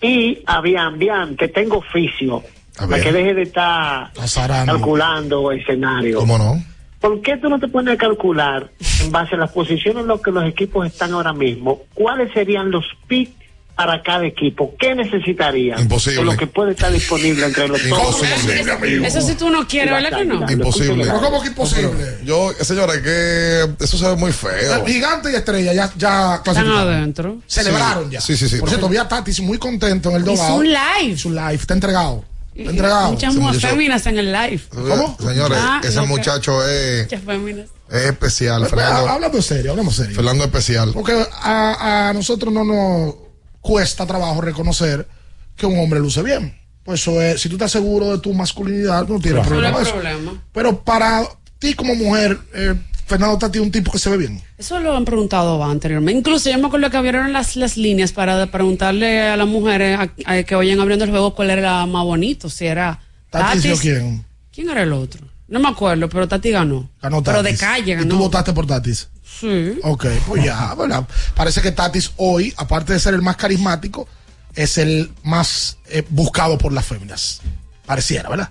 Y 0.00 0.42
a 0.46 0.60
Bian, 0.60 0.98
Bian, 0.98 1.36
que 1.36 1.48
tengo 1.48 1.78
oficio, 1.78 2.42
A 2.78 2.86
para 2.86 3.02
que 3.02 3.12
deje 3.12 3.34
de 3.34 3.42
estar 3.42 4.10
Azarando. 4.20 4.72
calculando 4.74 5.50
escenario. 5.52 6.18
¿Cómo 6.18 6.38
no? 6.38 6.62
¿Por 7.02 7.20
qué 7.20 7.36
tú 7.36 7.50
no 7.50 7.60
te 7.60 7.68
pones 7.68 7.94
a 7.94 7.98
calcular 7.98 8.70
en 9.02 9.12
base 9.12 9.34
a 9.34 9.38
las 9.38 9.50
posiciones 9.50 10.02
en 10.02 10.08
las 10.08 10.20
que 10.22 10.30
los 10.30 10.48
equipos 10.48 10.86
están 10.86 11.12
ahora 11.12 11.34
mismo? 11.34 11.82
¿Cuáles 11.94 12.32
serían 12.32 12.70
los 12.70 12.84
picks 13.08 13.42
para 13.74 14.02
cada 14.02 14.26
equipo, 14.26 14.74
¿qué 14.78 14.94
necesitarían? 14.94 15.80
Imposible. 15.80 16.20
De 16.20 16.24
lo 16.24 16.36
que 16.36 16.46
puede 16.46 16.72
estar 16.72 16.92
disponible 16.92 17.46
entre 17.46 17.68
los 17.68 17.80
dos. 17.88 18.22
Eso 18.22 19.20
si 19.22 19.34
tú 19.34 19.50
no 19.50 19.66
quieres, 19.66 19.92
¿verdad 19.92 20.18
que 20.18 20.24
no? 20.24 20.50
Imposible. 20.50 21.04
Pero 21.04 21.20
¿cómo 21.20 21.42
que 21.42 21.48
imposible? 21.48 22.18
Yo, 22.24 22.52
señores, 22.60 22.98
que 22.98 23.84
eso 23.84 23.98
se 23.98 24.06
ve 24.08 24.16
muy 24.16 24.32
feo. 24.32 24.84
Gigante 24.84 25.32
y 25.32 25.34
estrella 25.34 25.72
ya, 25.72 25.90
ya 25.96 26.34
Están 26.36 26.42
clasificaron. 26.54 26.94
adentro. 26.94 27.36
Celebraron 27.46 28.10
ya. 28.10 28.20
Sí, 28.20 28.36
sí, 28.36 28.48
sí. 28.48 28.58
Por 28.58 28.68
cierto, 28.68 28.88
vi 28.88 28.98
a 28.98 29.08
Tatis 29.08 29.40
muy 29.40 29.58
contento 29.58 30.10
en 30.10 30.16
el 30.16 30.24
dogado. 30.24 30.56
un 30.56 30.66
live. 30.68 31.16
Su 31.16 31.30
live, 31.30 31.54
está 31.54 31.74
entregado. 31.74 32.24
Entregado. 32.54 33.12
Muchas 33.12 33.34
mujeres 33.34 33.62
féminas 33.62 34.06
en 34.06 34.18
el 34.18 34.32
live. 34.32 34.60
¿Cómo? 34.70 35.16
Señores, 35.18 35.58
Ah, 35.60 35.80
ese 35.82 35.96
no, 35.96 36.06
muchacho 36.06 36.66
es, 36.66 37.04
Muchas 37.04 37.22
féminas. 37.22 37.68
es 37.90 38.02
especial. 38.06 38.66
Fernando, 38.66 39.08
Hablando 39.08 39.40
serio, 39.42 39.70
hablamos 39.72 39.96
serio. 39.96 40.14
Fernando 40.14 40.44
especial. 40.44 40.90
Porque 40.92 41.26
a, 41.42 42.08
a 42.08 42.12
nosotros 42.12 42.52
no 42.52 42.64
nos 42.64 43.14
cuesta 43.60 44.06
trabajo 44.06 44.40
reconocer 44.40 45.06
que 45.56 45.66
un 45.66 45.78
hombre 45.78 46.00
luce 46.00 46.22
bien. 46.22 46.58
Pues 46.84 47.00
eso 47.00 47.22
es, 47.22 47.40
si 47.40 47.48
tú 47.48 47.54
estás 47.54 47.70
seguro 47.70 48.10
de 48.10 48.18
tu 48.18 48.32
masculinidad, 48.34 49.06
no 49.06 49.20
tienes 49.20 49.42
No 49.44 49.48
problema. 49.48 49.80
eso. 49.80 49.92
problema. 49.92 50.42
Pero 50.52 50.82
para 50.82 51.22
ti 51.58 51.74
como 51.74 51.94
mujer, 51.94 52.38
eh, 52.54 52.74
Fernando 53.06 53.36
Tati 53.38 53.58
es 53.58 53.64
un 53.64 53.70
tipo 53.70 53.92
que 53.92 53.98
se 53.98 54.08
ve 54.10 54.16
bien. 54.16 54.42
Eso 54.58 54.80
lo 54.80 54.96
han 54.96 55.04
preguntado 55.04 55.62
anteriormente. 55.64 56.18
Incluso 56.18 56.50
yo 56.50 56.58
me 56.58 56.66
acuerdo 56.66 56.90
que 56.90 56.96
abrieron 56.96 57.32
las, 57.32 57.56
las 57.56 57.76
líneas 57.76 58.12
para 58.12 58.46
preguntarle 58.46 59.28
a 59.28 59.36
las 59.36 59.46
mujeres 59.46 59.98
a- 59.98 60.32
a 60.32 60.42
que 60.42 60.54
vayan 60.54 60.80
abriendo 60.80 61.04
el 61.04 61.10
juego 61.10 61.34
cuál 61.34 61.50
era 61.50 61.84
más 61.86 62.04
bonito. 62.04 62.48
Si 62.48 62.66
era 62.66 63.00
Tatis, 63.30 63.62
Tatis. 63.62 63.78
o 63.78 63.80
quién? 63.82 64.24
¿Quién 64.54 64.70
era 64.70 64.82
el 64.82 64.92
otro? 64.92 65.26
No 65.48 65.60
me 65.60 65.68
acuerdo, 65.68 66.08
pero 66.08 66.26
Tati 66.26 66.50
ganó. 66.50 66.88
Ganó 67.02 67.22
Pero 67.22 67.42
de 67.42 67.50
Tatis. 67.50 67.60
calle 67.60 67.92
¿Y 67.92 67.96
tú 67.96 68.02
ganó. 68.02 68.16
votaste 68.18 68.52
por 68.54 68.66
Tatis? 68.66 69.08
Sí. 69.22 69.74
Ok, 69.82 70.06
pues 70.26 70.44
ya, 70.44 70.74
¿verdad? 70.74 71.06
Parece 71.34 71.60
que 71.60 71.72
Tatis 71.72 72.12
hoy, 72.16 72.54
aparte 72.56 72.92
de 72.94 73.00
ser 73.00 73.12
el 73.14 73.22
más 73.22 73.36
carismático, 73.36 74.06
es 74.54 74.78
el 74.78 75.10
más 75.22 75.76
eh, 75.88 76.04
buscado 76.08 76.56
por 76.58 76.72
las 76.72 76.86
féminas. 76.86 77.40
Pareciera, 77.84 78.28
¿verdad? 78.30 78.50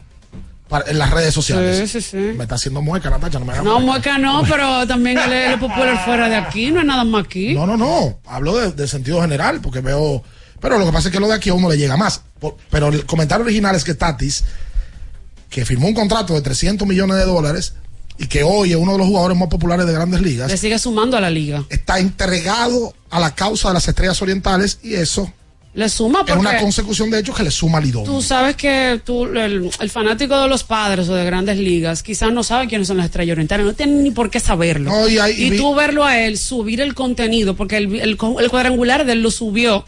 Para- 0.71 0.89
en 0.89 0.97
las 0.97 1.11
redes 1.11 1.33
sociales. 1.33 1.77
Sí, 1.91 2.01
sí, 2.01 2.09
sí. 2.11 2.17
Me 2.17 2.43
está 2.45 2.55
haciendo 2.55 2.81
mueca, 2.81 3.09
Natacha, 3.11 3.37
no 3.37 3.45
me 3.45 3.51
hagas 3.51 3.63
No, 3.63 3.79
mueca. 3.81 4.15
mueca 4.15 4.17
no, 4.17 4.41
pero 4.49 4.87
también 4.87 5.17
él 5.19 5.31
es 5.33 5.57
popular 5.59 6.03
fuera 6.03 6.27
de 6.29 6.35
aquí, 6.37 6.71
no 6.71 6.79
es 6.79 6.85
nada 6.87 7.03
más 7.03 7.25
aquí. 7.25 7.53
No, 7.53 7.67
no, 7.67 7.77
no. 7.77 8.19
Hablo 8.25 8.57
de, 8.57 8.71
de 8.71 8.87
sentido 8.87 9.21
general, 9.21 9.61
porque 9.61 9.81
veo. 9.81 10.23
Pero 10.59 10.79
lo 10.79 10.85
que 10.85 10.91
pasa 10.91 11.09
es 11.09 11.13
que 11.13 11.19
lo 11.19 11.27
de 11.27 11.35
aquí 11.35 11.49
a 11.49 11.53
uno 11.53 11.69
le 11.69 11.77
llega 11.77 11.97
más. 11.97 12.21
Por- 12.39 12.55
pero 12.71 12.87
el 12.87 13.05
comentario 13.05 13.43
original 13.45 13.75
es 13.75 13.83
que 13.83 13.93
Tatis, 13.95 14.45
que 15.49 15.65
firmó 15.65 15.87
un 15.87 15.93
contrato 15.93 16.33
de 16.33 16.41
300 16.41 16.87
millones 16.87 17.17
de 17.17 17.25
dólares 17.25 17.73
y 18.17 18.27
que 18.27 18.43
hoy 18.43 18.71
es 18.71 18.77
uno 18.77 18.93
de 18.93 18.97
los 18.99 19.07
jugadores 19.07 19.37
más 19.37 19.49
populares 19.49 19.85
de 19.85 19.91
grandes 19.93 20.21
ligas, 20.21 20.49
Le 20.51 20.57
sigue 20.57 20.79
sumando 20.79 21.17
a 21.17 21.21
la 21.21 21.29
liga. 21.29 21.65
está 21.69 21.99
entregado 21.99 22.93
a 23.09 23.19
la 23.19 23.35
causa 23.35 23.67
de 23.69 23.73
las 23.73 23.87
estrellas 23.87 24.21
orientales 24.21 24.79
y 24.83 24.93
eso 24.93 25.31
Le 25.73 25.87
suma 25.87 26.19
es 26.19 26.25
porque 26.25 26.39
una 26.39 26.57
consecución 26.59 27.09
de 27.09 27.19
hechos 27.19 27.33
que 27.35 27.43
le 27.43 27.51
suma 27.51 27.77
al 27.77 27.85
Lidón. 27.85 28.03
tú 28.03 28.21
sabes 28.21 28.57
que 28.57 28.99
tú, 29.05 29.23
el, 29.25 29.69
el 29.79 29.89
fanático 29.89 30.39
de 30.41 30.49
los 30.49 30.65
padres 30.65 31.07
o 31.07 31.15
de 31.15 31.23
grandes 31.23 31.57
ligas 31.57 32.03
quizás 32.03 32.33
no 32.33 32.43
sabe 32.43 32.67
quiénes 32.67 32.89
son 32.89 32.97
las 32.97 33.05
estrellas 33.05 33.33
orientales, 33.35 33.65
no 33.65 33.73
tiene 33.73 33.93
ni 33.93 34.11
por 34.11 34.29
qué 34.29 34.41
saberlo. 34.41 34.91
No, 34.91 35.07
y 35.07 35.17
hay- 35.17 35.41
y 35.41 35.49
vi- 35.51 35.57
tú 35.57 35.73
verlo 35.73 36.03
a 36.03 36.19
él, 36.19 36.37
subir 36.37 36.81
el 36.81 36.93
contenido, 36.93 37.55
porque 37.55 37.77
el, 37.77 37.95
el, 38.01 38.09
el 38.39 38.49
cuadrangular 38.49 39.05
de 39.05 39.13
él 39.13 39.21
lo 39.21 39.31
subió 39.31 39.85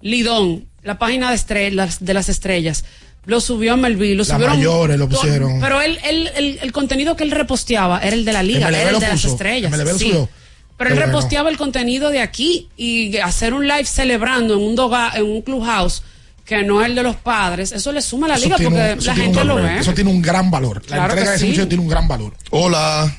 Lidón, 0.00 0.66
la 0.82 0.98
página 0.98 1.28
de, 1.30 1.36
estrellas, 1.36 1.98
de 2.00 2.14
las 2.14 2.28
estrellas. 2.28 2.84
Lo 3.26 3.40
subió 3.40 3.74
a 3.74 3.76
Melville, 3.76 4.14
lo 4.14 4.20
Las 4.24 4.28
subieron. 4.28 4.56
mayores 4.56 4.98
lo 4.98 5.08
pusieron. 5.08 5.60
Pero 5.60 5.80
él, 5.82 5.98
él- 6.04 6.30
el, 6.34 6.58
el 6.62 6.72
contenido 6.72 7.16
que 7.16 7.22
él 7.24 7.30
reposteaba 7.30 8.00
era 8.00 8.16
el 8.16 8.24
de 8.24 8.32
la 8.32 8.42
liga, 8.42 8.68
MLB 8.68 8.74
era 8.80 8.90
el 8.90 8.98
de 8.98 9.06
las 9.08 9.22
puso, 9.22 9.28
estrellas. 9.34 9.70
MLB 9.70 9.84
lo 9.92 9.98
sí. 9.98 10.04
subió. 10.06 10.28
Pero 10.80 10.90
él 10.90 10.96
bueno. 10.96 11.12
reposteaba 11.12 11.50
el 11.50 11.58
contenido 11.58 12.08
de 12.10 12.20
aquí 12.20 12.68
y 12.76 13.18
hacer 13.18 13.52
un 13.52 13.68
live 13.68 13.84
celebrando 13.84 14.54
en 14.54 14.60
un 14.60 14.74
doga, 14.74 15.12
en 15.14 15.24
un 15.24 15.42
clubhouse 15.42 16.02
que 16.46 16.62
no 16.62 16.80
es 16.80 16.86
el 16.86 16.94
de 16.94 17.02
los 17.02 17.16
padres, 17.16 17.70
eso 17.70 17.92
le 17.92 18.00
suma 18.00 18.26
a 18.26 18.30
la 18.30 18.34
Eso 18.36 18.44
liga 18.46 18.56
porque 18.56 18.66
un- 18.68 18.74
la 18.78 18.96
tiene 18.96 19.14
gente 19.22 19.40
un 19.42 19.46
lo 19.48 19.54
ve. 19.56 19.78
Eso 19.78 19.92
tiene 19.94 20.10
un 20.10 20.22
gran 20.22 20.50
valor. 20.50 20.80
La 20.88 20.96
Claro 20.96 21.02
entrega 21.12 21.24
que 21.24 21.28
de 21.30 21.36
ese 21.36 21.44
sí. 21.44 21.50
muchacho 21.50 21.68
tiene 21.68 21.82
un 21.84 21.88
gran 21.90 22.08
valor. 22.08 22.32
Hola. 22.50 23.14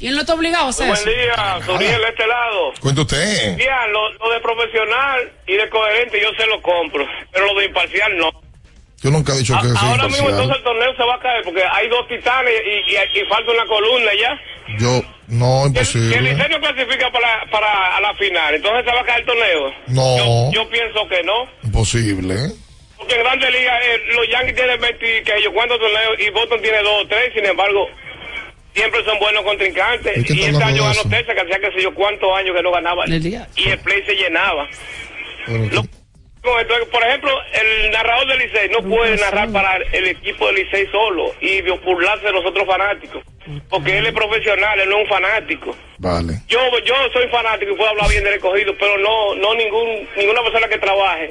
Y 0.00 0.08
él 0.08 0.14
no 0.16 0.20
está 0.22 0.34
obligado 0.34 0.66
a 0.66 0.70
hacer 0.70 0.88
Buen 0.88 0.98
eso. 1.00 1.08
día, 1.08 1.58
Suriel, 1.64 2.00
de 2.02 2.08
este 2.08 2.26
lado. 2.26 2.72
Cuenta 2.80 3.00
usted. 3.02 3.56
Mira, 3.56 3.86
lo, 3.86 4.12
lo 4.12 4.30
de 4.34 4.40
profesional 4.40 5.32
y 5.46 5.52
de 5.54 5.70
coherente 5.70 6.20
yo 6.20 6.28
se 6.36 6.46
lo 6.46 6.60
compro, 6.60 7.06
pero 7.32 7.46
lo 7.46 7.58
de 7.60 7.66
imparcial 7.66 8.18
no. 8.18 8.28
Yo 9.04 9.10
nunca 9.10 9.34
he 9.34 9.38
dicho 9.38 9.52
que 9.60 9.68
A- 9.68 9.76
soy 9.78 9.88
ahora 9.90 10.08
mismo 10.08 10.30
entonces 10.30 10.56
el 10.56 10.62
torneo 10.64 10.96
se 10.96 11.04
va 11.04 11.14
a 11.14 11.20
caer 11.20 11.44
porque 11.44 11.62
hay 11.62 11.88
dos 11.88 12.08
titanes 12.08 12.54
y, 12.64 12.90
y, 12.90 13.20
y 13.20 13.24
falta 13.28 13.52
una 13.52 13.66
columna 13.66 14.10
ya. 14.18 14.40
Yo, 14.78 15.02
no, 15.28 15.64
Que 15.72 15.80
el 15.80 15.86
imposible. 15.86 16.20
Liceo 16.32 16.60
clasifica 16.60 17.10
para, 17.12 17.44
para 17.50 17.96
a 17.96 18.00
la 18.00 18.14
final, 18.14 18.54
entonces 18.54 18.84
se 18.86 18.92
va 18.96 19.00
a 19.02 19.04
caer 19.04 19.20
el 19.20 19.26
torneo. 19.26 19.74
No. 19.88 20.16
Yo, 20.16 20.62
yo 20.64 20.68
pienso 20.70 21.06
que 21.06 21.22
no. 21.22 21.46
Imposible. 21.62 22.34
Porque 22.96 23.14
en 23.16 23.20
Grandes 23.24 23.52
Ligas 23.52 23.78
eh, 23.84 24.00
los 24.16 24.26
Yankees 24.30 24.54
tienen 24.54 24.80
20 24.80 25.22
que 25.22 25.42
yo 25.42 25.52
cuántos 25.52 25.78
torneos 25.78 26.16
y 26.18 26.30
Boston 26.30 26.62
tiene 26.62 26.78
2 26.82 27.04
o 27.04 27.06
3, 27.06 27.32
sin 27.34 27.44
embargo, 27.44 27.86
siempre 28.74 29.04
son 29.04 29.18
buenos 29.18 29.42
contrincantes. 29.44 30.30
¿Y 30.30 30.32
Y 30.38 30.44
este 30.44 30.64
año 30.64 30.84
ganó? 30.84 31.02
Texas, 31.10 31.34
que 31.34 31.40
hacía 31.42 31.58
que 31.60 31.76
sé 31.76 31.82
yo 31.82 31.92
cuántos 31.94 32.30
años 32.38 32.56
que 32.56 32.62
no 32.62 32.70
ganaba. 32.72 33.04
El 33.04 33.22
día. 33.22 33.46
Y 33.56 33.68
el 33.68 33.78
play 33.80 34.02
se 34.06 34.14
llenaba. 34.14 34.66
Lo- 35.46 35.82
por 36.90 37.02
ejemplo, 37.02 37.30
el 37.52 37.90
narrador 37.90 38.26
del 38.28 38.38
Licey 38.38 38.68
no 38.70 38.86
puede 38.88 39.16
narrar 39.16 39.50
para 39.50 39.76
el 39.76 40.06
equipo 40.08 40.46
del 40.46 40.56
Licey 40.56 40.86
solo 40.92 41.32
y 41.40 41.60
burlarse 41.62 42.26
de 42.26 42.32
los 42.32 42.44
otros 42.44 42.66
fanáticos. 42.66 43.22
Porque 43.68 43.98
él 43.98 44.06
es 44.06 44.12
profesional, 44.12 44.78
él 44.80 44.88
no 44.88 44.98
es 44.98 45.02
un 45.04 45.08
fanático. 45.08 45.76
Vale. 45.98 46.40
Yo 46.48 46.58
yo 46.86 46.94
soy 47.12 47.28
fanático 47.28 47.72
y 47.72 47.76
puedo 47.76 47.90
hablar 47.90 48.08
bien 48.10 48.24
del 48.24 48.34
escogido, 48.34 48.72
pero 48.78 48.96
no 48.98 49.34
no 49.36 49.54
ningún 49.54 50.08
ninguna 50.16 50.42
persona 50.42 50.68
que 50.68 50.78
trabaje 50.78 51.30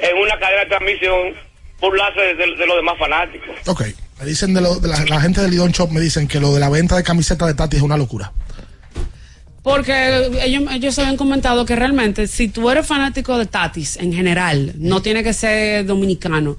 en 0.00 0.16
una 0.18 0.38
cadena 0.38 0.62
de 0.64 0.66
transmisión 0.70 1.34
burlarse 1.80 2.20
de, 2.20 2.34
de- 2.34 2.56
de 2.56 2.66
los 2.66 2.76
demás 2.76 2.98
fanáticos. 2.98 3.50
Ok. 3.66 3.82
Me 4.20 4.26
dicen 4.26 4.52
de, 4.52 4.60
lo, 4.60 4.74
de 4.76 4.88
la, 4.88 5.04
la 5.08 5.20
gente 5.20 5.40
del 5.40 5.52
Lidón 5.52 5.70
Shop, 5.70 5.90
me 5.92 6.00
dicen 6.00 6.26
que 6.26 6.40
lo 6.40 6.52
de 6.52 6.58
la 6.60 6.68
venta 6.68 6.96
de 6.96 7.04
camiseta 7.04 7.46
de 7.46 7.54
Tati 7.54 7.76
es 7.76 7.82
una 7.82 7.96
locura. 7.96 8.32
Porque 9.68 10.30
ellos, 10.42 10.64
ellos 10.72 10.98
habían 10.98 11.16
comentado 11.16 11.64
que 11.64 11.76
realmente 11.76 12.26
si 12.26 12.48
tú 12.48 12.70
eres 12.70 12.86
fanático 12.86 13.36
de 13.38 13.46
Tatis 13.46 13.96
en 13.96 14.12
general, 14.12 14.72
no 14.78 15.02
tiene 15.02 15.22
que 15.22 15.32
ser 15.32 15.84
dominicano, 15.86 16.56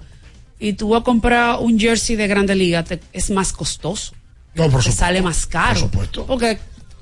y 0.60 0.73
tú 0.73 0.90
vas 0.90 1.02
a 1.02 1.03
comprar 1.03 1.57
un 1.60 1.80
jersey 1.80 2.15
de 2.15 2.27
Grande 2.27 2.56
Liga, 2.56 2.84
te- 2.84 2.99
es 3.14 3.30
más 3.31 3.52
costoso. 3.53 4.14
No, 4.56 4.64
por 4.64 4.80
te 4.80 4.90
supuesto. 4.90 4.91
sale 4.99 5.22
más 5.22 5.45
caro. 5.45 5.80
Por 5.81 5.90
supuesto. 5.90 6.26
Porque, 6.26 6.60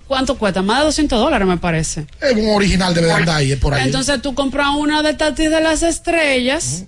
¿cuánto 0.08 0.38
cuesta? 0.38 0.62
Más 0.62 0.80
de 0.80 0.86
200 0.86 1.20
dólares, 1.20 1.48
me 1.48 1.58
parece. 1.58 2.06
Es 2.22 2.36
un 2.36 2.50
original 2.50 2.94
de 2.94 3.12
andar 3.12 3.38
ahí, 3.38 3.52
es 3.54 3.60
por 3.60 3.74
ahí. 3.74 3.86
Entonces 3.86 4.22
tú 4.22 4.36
compras 4.36 4.68
una 4.78 5.02
de 5.02 5.14
Tatis 5.16 5.50
de 5.50 5.62
las 5.62 5.82
estrellas 5.84 6.84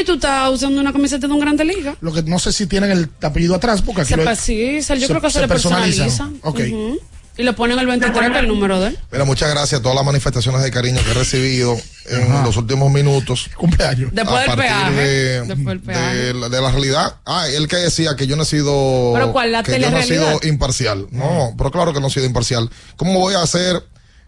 y 0.00 0.04
tú 0.04 0.14
estás 0.14 0.50
usando 0.50 0.80
una 0.80 0.92
camiseta 0.92 1.26
de 1.28 1.32
un 1.32 1.40
Grande 1.40 1.64
Liga. 1.64 1.96
Lo 2.00 2.12
que 2.12 2.22
no 2.22 2.38
sé 2.38 2.52
si 2.52 2.66
tienen 2.66 2.90
el 2.90 3.08
apellido 3.22 3.54
atrás, 3.54 3.82
porque 3.82 4.02
aquí 4.02 4.14
Se, 4.14 4.16
lo- 4.16 4.36
sí, 4.36 4.82
se- 4.82 4.94
yo 4.98 5.06
se- 5.06 5.12
creo 5.12 5.20
que 5.20 5.28
se, 5.28 5.34
se 5.34 5.40
le 5.42 5.48
personalizan. 5.48 6.08
personaliza. 6.40 6.48
Ok. 6.48 6.60
Ujú. 6.72 7.00
Y 7.40 7.42
le 7.42 7.54
ponen 7.54 7.78
el 7.78 7.86
23, 7.86 8.12
que 8.12 8.26
es 8.26 8.36
el 8.36 8.48
número 8.48 8.78
de 8.80 8.88
él. 8.88 8.98
Mira, 9.10 9.24
muchas 9.24 9.48
gracias 9.48 9.80
a 9.80 9.82
todas 9.82 9.96
las 9.96 10.04
manifestaciones 10.04 10.62
de 10.62 10.70
cariño 10.70 11.00
que 11.02 11.10
he 11.10 11.14
recibido 11.14 11.74
en 12.06 12.42
los 12.44 12.54
últimos 12.58 12.92
minutos. 12.92 13.48
Cumpleaños. 13.56 14.10
Después 14.12 14.36
a 14.36 14.40
del 14.40 14.46
partir 14.46 14.64
peaje. 14.66 14.94
de, 14.94 15.40
Después 15.46 15.66
del 15.66 15.80
peaje. 15.80 16.16
de 16.16 16.34
la, 16.34 16.48
de 16.50 16.60
la 16.60 16.70
realidad. 16.70 17.16
Ah, 17.24 17.48
él 17.48 17.66
que 17.66 17.76
decía 17.76 18.14
que 18.14 18.26
yo 18.26 18.36
no 18.36 18.42
he 18.42 18.46
sido. 18.46 19.12
¿Pero 19.14 19.32
cuál? 19.32 19.52
¿La 19.52 19.62
que 19.62 19.80
yo 19.80 19.90
no 19.90 19.96
he 19.96 20.02
sido 20.02 20.38
imparcial. 20.42 21.06
No, 21.12 21.54
pero 21.56 21.70
claro 21.70 21.94
que 21.94 22.00
no 22.00 22.08
he 22.08 22.10
sido 22.10 22.26
imparcial. 22.26 22.68
¿Cómo 22.96 23.18
voy 23.18 23.32
a 23.34 23.46
ser 23.46 23.82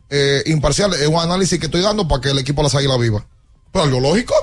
eh, 0.09 0.43
imparcial? 0.47 0.95
Es 0.95 1.07
un 1.07 1.21
análisis 1.21 1.59
que 1.59 1.67
estoy 1.67 1.83
dando 1.83 2.09
para 2.09 2.23
que 2.23 2.31
el 2.31 2.39
equipo 2.39 2.63
de 2.63 2.69
las 2.69 2.75
águilas 2.75 2.99
viva. 2.99 3.27
Pero 3.73 3.85
algo 3.85 4.01
lógico. 4.01 4.35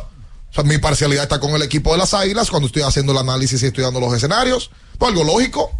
O 0.51 0.53
sea, 0.53 0.63
mi 0.63 0.77
parcialidad 0.77 1.23
está 1.23 1.39
con 1.39 1.55
el 1.55 1.63
equipo 1.63 1.91
de 1.93 1.97
las 1.97 2.13
águilas 2.13 2.51
cuando 2.51 2.67
estoy 2.67 2.83
haciendo 2.83 3.13
el 3.13 3.17
análisis 3.17 3.63
y 3.63 3.65
estoy 3.65 3.83
dando 3.83 3.99
los 3.99 4.13
escenarios. 4.13 4.69
Pues 4.99 5.11
algo 5.11 5.23
lógico. 5.23 5.71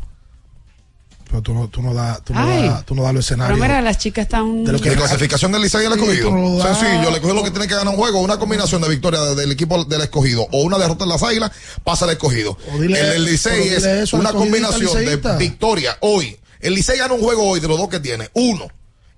Pero 1.29 1.43
tú 1.43 1.53
no, 1.53 1.67
tú 1.67 1.81
no 1.83 1.93
das 1.93 2.23
tú 2.23 2.33
no 2.33 2.39
da, 2.47 2.81
tú 2.83 2.95
no 2.95 3.03
das 3.03 3.13
los 3.13 3.25
Pero 3.27 3.35
escenarios. 3.43 3.59
mira, 3.59 3.81
las 3.81 3.99
chicas 3.99 4.23
están... 4.23 4.63
De 4.63 4.79
clasificación 4.79 5.51
del 5.51 5.61
Licey 5.61 5.83
y 5.83 5.85
el 5.85 5.93
Sí, 5.93 5.99
escogido. 5.99 6.57
das. 6.57 6.79
Sencillo, 6.79 7.09
el 7.09 7.13
escogido 7.15 7.33
lo 7.35 7.43
que 7.43 7.51
tiene 7.51 7.67
que 7.67 7.75
ganar 7.75 7.93
un 7.93 7.99
juego, 7.99 8.19
una 8.21 8.39
combinación 8.39 8.81
de 8.81 8.89
victoria 8.89 9.19
del 9.21 9.51
equipo 9.51 9.83
del 9.85 10.01
escogido 10.01 10.47
o 10.51 10.63
una 10.63 10.79
derrota 10.79 11.03
en 11.03 11.09
las 11.11 11.21
águilas, 11.21 11.51
pasa 11.83 12.05
al 12.05 12.11
escogido. 12.11 12.57
Dile- 12.79 12.99
el 12.99 13.09
del 13.11 13.25
Licey 13.25 13.69
pero 13.79 14.01
es 14.03 14.13
una 14.13 14.33
combinación 14.33 15.05
de 15.05 15.17
victoria 15.37 15.97
hoy. 16.01 16.35
El 16.61 16.73
Licey 16.73 16.97
gana 16.97 17.13
un 17.13 17.21
juego 17.21 17.43
hoy 17.47 17.59
de 17.59 17.67
los 17.67 17.77
dos 17.77 17.89
que 17.89 17.99
tiene, 17.99 18.29
uno. 18.33 18.65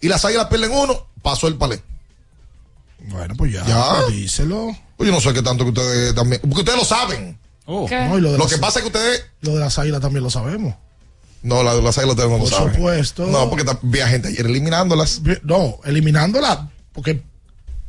Y 0.02 0.10
las 0.10 0.26
águilas 0.26 0.48
pierden 0.48 0.72
uno, 0.74 1.08
pasó 1.22 1.48
el 1.48 1.56
palé. 1.56 1.82
Bueno, 3.10 3.34
pues 3.38 3.54
ya. 3.54 3.66
Ya. 3.66 4.02
pues 4.02 4.16
díselo. 4.16 4.76
Pues 4.98 5.08
yo 5.10 5.14
no 5.16 5.22
sé 5.22 5.34
qué 5.34 5.42
tanto 5.42 5.64
que 5.64 5.70
ustedes 5.70 6.14
también. 6.14 6.42
Porque 6.42 6.60
ustedes 6.60 6.78
lo 6.78 6.86
saben. 6.86 7.40
¿Qué? 7.88 8.08
No, 8.10 8.18
y 8.18 8.22
lo, 8.22 8.32
de 8.34 8.38
Lo 8.38 8.44
las- 8.44 8.54
que 8.54 8.58
pasa 8.60 8.80
es 8.80 8.84
que 8.84 8.88
ustedes. 8.88 9.26
lo 9.42 9.54
de 9.54 9.60
las 9.62 9.80
águilas 9.80 10.02
también 10.02 10.24
lo 10.24 10.30
sabemos. 10.30 10.76
No, 11.44 11.64
la 11.64 11.74
las 11.74 11.98
águilas 11.98 12.16
ustedes 12.16 12.30
no 12.30 12.38
lo 12.38 12.44
Por 12.44 12.50
saben. 12.54 12.74
supuesto. 12.76 13.26
No, 13.28 13.50
porque 13.50 13.64
ta- 13.66 13.80
vi 13.82 14.00
a 14.00 14.08
gente 14.08 14.28
ayer 14.28 14.46
eliminándolas. 14.46 15.22
No, 15.44 15.80
eliminándola, 15.86 16.70
porque 16.94 17.24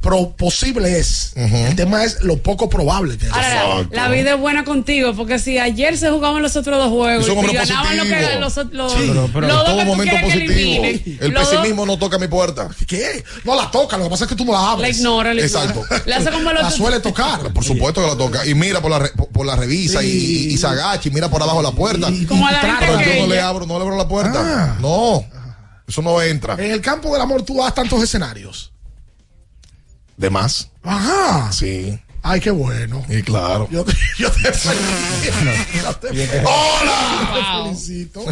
pro 0.03 0.31
posible 0.37 0.99
es. 0.99 1.33
El 1.37 1.75
tema 1.77 2.05
es 2.05 2.21
lo 2.23 2.37
poco 2.37 2.69
probable 2.69 3.17
que 3.17 3.27
es. 3.27 3.33
Ahora, 3.33 3.89
la 3.91 4.09
vida 4.09 4.35
es 4.35 4.39
buena 4.41 4.65
contigo, 4.65 5.15
porque 5.15 5.39
si 5.39 5.59
ayer 5.59 5.97
se 5.97 6.11
jugaban 6.11 6.43
los 6.43 6.55
otros 6.57 6.77
dos 6.77 6.91
juegos 6.91 7.27
y 7.27 7.55
ganaban 7.55 7.97
lo 7.97 8.05
que 8.05 8.37
los, 8.39 8.57
los, 8.73 8.93
Sí, 8.93 8.99
pero, 9.09 9.31
pero 9.33 9.47
los 9.47 9.65
todo 9.65 9.79
que 9.79 9.85
momento 9.85 10.15
que 10.17 10.23
positivo. 10.23 10.85
El 11.25 11.33
los 11.33 11.43
dos- 11.45 11.49
pesimismo 11.55 11.87
no 11.87 11.97
toca 11.99 12.19
mi 12.19 12.29
puerta. 12.29 12.69
¿Qué? 12.87 13.25
No 13.45 13.55
la 13.57 13.71
toca, 13.71 13.97
lo 13.97 14.05
que 14.05 14.11
pasa 14.11 14.25
es 14.25 14.29
que 14.29 14.37
tú 14.37 14.45
no 14.45 14.53
la 14.53 14.73
abres. 14.73 14.91
La 14.91 14.99
ignora, 14.99 15.33
la 15.33 15.41
ignora. 15.45 15.65
Exacto. 15.67 15.95
Hace 16.15 16.31
como 16.31 16.53
La 16.53 16.63
los 16.63 16.75
suele 16.75 17.01
tocar. 17.01 17.53
Por 17.53 17.65
supuesto 17.65 18.03
que 18.03 18.07
la 18.09 18.17
toca. 18.17 18.45
Y 18.47 18.55
mira 18.55 18.81
por 18.83 18.91
la, 18.91 18.99
re- 18.99 19.13
por, 19.17 19.29
por 19.29 19.47
la 19.47 19.57
revisa 19.57 20.03
y, 20.03 20.09
y- 20.09 20.47
y 20.55 20.59
se 20.59 20.67
agacha 20.67 21.09
y 21.09 21.13
mira 21.13 21.31
por 21.31 21.43
abajo 21.43 21.63
la 21.63 21.71
puerta. 21.73 22.09
Como 22.29 22.47
a 22.47 22.53
la 22.53 22.59
gente 22.61 22.77
Pero 22.81 23.01
yo 23.01 23.21
no 23.23 23.27
le 23.29 23.41
abro, 23.41 23.67
no 23.67 23.77
le 23.79 23.85
abro 23.85 23.97
la 23.97 24.09
puerta. 24.09 24.41
Ah. 24.45 24.77
No. 24.81 25.25
Eso 25.87 26.03
no 26.03 26.21
entra. 26.23 26.55
En 26.55 26.71
el 26.73 26.81
campo 26.81 27.13
del 27.13 27.23
amor 27.23 27.43
tú 27.43 27.57
das 27.59 27.75
tantos 27.75 28.03
escenarios. 28.03 28.72
De 30.17 30.31
más. 30.31 30.71
Ajá. 30.83 31.51
Sí. 31.53 31.99
Ay, 32.23 32.41
qué 32.41 32.51
bueno. 32.51 33.05
Y 33.09 33.23
claro. 33.23 33.67
Yo 33.71 33.85
te, 33.85 33.93
yo 34.19 34.31
te 34.31 34.53
felicito. 34.53 35.33
Yo 35.83 35.95
te- 35.97 36.41
¡Hola! 36.45 37.29
Wow. 37.33 37.63
Te 37.65 37.69
felicito. 37.69 38.25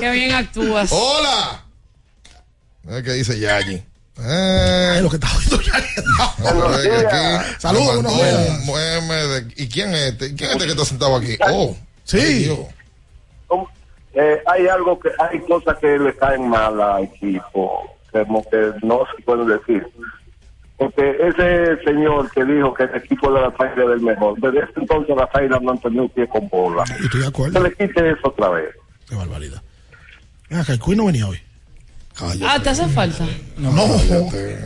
Qué 0.00 0.10
bien 0.10 0.32
actúas. 0.32 0.90
¡Hola! 0.92 1.64
¿Qué 3.04 3.12
dice 3.12 3.38
Yayi? 3.38 3.82
Eh, 4.24 4.98
lo 5.02 5.08
que 5.10 5.16
está 5.16 5.28
oyendo 5.36 5.56
aquí 5.56 7.44
Saludos, 7.58 7.96
me 7.96 8.02
mandó 8.02 8.10
buenos 8.10 8.44
días. 8.46 8.58
un 8.60 8.66
meme 8.66 9.14
de- 9.14 9.54
¿Y 9.56 9.68
quién 9.68 9.94
es 9.94 10.12
este? 10.12 10.34
¿Quién 10.34 10.50
es 10.50 10.56
este 10.56 10.64
que 10.66 10.72
está 10.72 10.84
sentado 10.84 11.16
aquí? 11.16 11.36
Oh, 11.48 11.76
Sí. 12.04 12.18
ay. 12.18 12.66
Eh, 14.14 14.42
hay 14.46 14.66
algo 14.68 14.98
que 15.00 15.08
hay 15.18 15.40
cosas 15.40 15.78
que 15.78 15.98
le 15.98 16.14
caen 16.16 16.46
mal 16.48 16.78
al 16.80 17.04
equipo 17.04 17.96
como 18.12 18.44
que 18.50 18.72
no 18.82 19.00
se 19.16 19.22
puede 19.22 19.56
decir 19.56 19.86
porque 20.84 21.16
ese 21.28 21.82
señor 21.84 22.30
que 22.32 22.44
dijo 22.44 22.74
que 22.74 22.84
el 22.84 22.96
equipo 22.96 23.32
de 23.32 23.40
la 23.40 23.46
Águilas 23.48 23.86
es 23.88 23.94
el 23.96 24.00
mejor 24.00 24.40
desde 24.40 24.58
ese 24.58 24.72
entonces 24.80 25.16
las 25.16 25.28
Águilas 25.34 25.62
no 25.62 25.70
han 25.72 25.78
tenido 25.80 26.02
un 26.04 26.10
pie 26.10 26.28
con 26.28 26.48
bola 26.48 26.84
estoy 27.02 27.20
de 27.20 27.26
acuerdo. 27.26 27.62
se 27.62 27.68
le 27.68 27.74
quite 27.74 28.10
eso 28.10 28.20
otra 28.28 28.48
vez 28.50 28.66
Qué 29.08 29.14
barbaridad. 29.16 29.62
Venga, 30.48 30.64
que 30.64 30.72
el 30.72 30.80
Queen 30.80 30.96
no 30.98 31.06
venía 31.06 31.26
hoy. 31.26 31.38
Ah, 32.46 32.58
¿te 32.62 32.70
hace 32.70 32.86
falta? 32.88 33.24
No, 33.58 33.70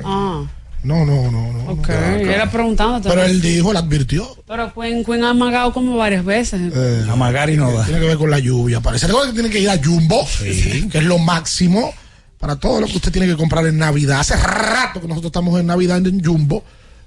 Ah, 0.04 0.44
no, 0.82 1.04
no, 1.04 1.30
no. 1.30 1.52
no 1.52 1.72
ok. 1.72 1.88
Era 1.88 2.48
preguntándote. 2.50 3.08
Pero 3.08 3.22
él 3.24 3.40
dijo, 3.40 3.70
él 3.70 3.76
advirtió. 3.76 4.26
Pero 4.46 4.72
Quinn, 4.72 5.04
Quinn 5.04 5.24
ha 5.24 5.30
amagado 5.30 5.72
como 5.72 5.96
varias 5.96 6.24
veces. 6.24 6.72
Eh, 6.74 7.06
Amagar 7.10 7.50
y 7.50 7.56
no 7.56 7.72
da. 7.72 7.84
Tiene 7.84 8.00
que 8.00 8.06
ver 8.06 8.16
con 8.18 8.30
la 8.30 8.38
lluvia. 8.38 8.80
Parece 8.80 9.06
que 9.08 9.12
tiene 9.32 9.50
que 9.50 9.58
ir 9.60 9.70
a 9.70 9.78
Jumbo, 9.82 10.24
que 10.38 10.98
es 10.98 11.04
lo 11.04 11.18
máximo 11.18 11.92
para 12.38 12.56
todo 12.56 12.80
lo 12.80 12.86
que 12.86 12.96
usted 12.96 13.12
tiene 13.12 13.26
que 13.26 13.36
comprar 13.36 13.66
en 13.66 13.78
Navidad. 13.78 14.20
Hace 14.20 14.36
rato 14.36 15.00
que 15.00 15.08
nosotros 15.08 15.30
estamos 15.30 15.58
en 15.58 15.66
Navidad 15.66 15.98
en 16.06 16.22
Jumbo. 16.22 16.64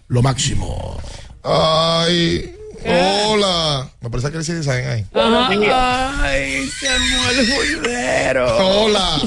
Lo 0.08 0.22
máximo. 0.22 0.98
Ay, 1.44 2.56
hola. 2.86 3.90
Me 4.02 4.10
parece 4.10 4.32
que 4.32 4.38
le 4.40 4.44
dice 4.44 4.72
ahí. 4.72 5.06
Ajá. 5.14 6.24
Ay, 6.24 6.70
el 7.38 7.52
juidero. 7.52 8.58
Hola. 8.58 9.22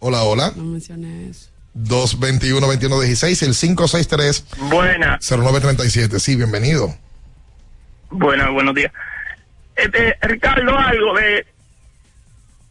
Hola, 0.00 0.22
hola. 0.22 0.52
No 0.56 0.64
mencioné 0.64 1.30
eso. 1.30 1.48
221-2116, 1.78 3.42
el 3.46 3.54
563 3.54 4.44
Buena, 4.70 5.18
0937. 5.20 6.18
Sí, 6.18 6.36
bienvenido. 6.36 6.94
buena, 8.10 8.50
buenos 8.50 8.74
días. 8.74 8.92
Este, 9.76 10.16
Ricardo, 10.22 10.76
algo 10.76 11.14
de. 11.14 11.46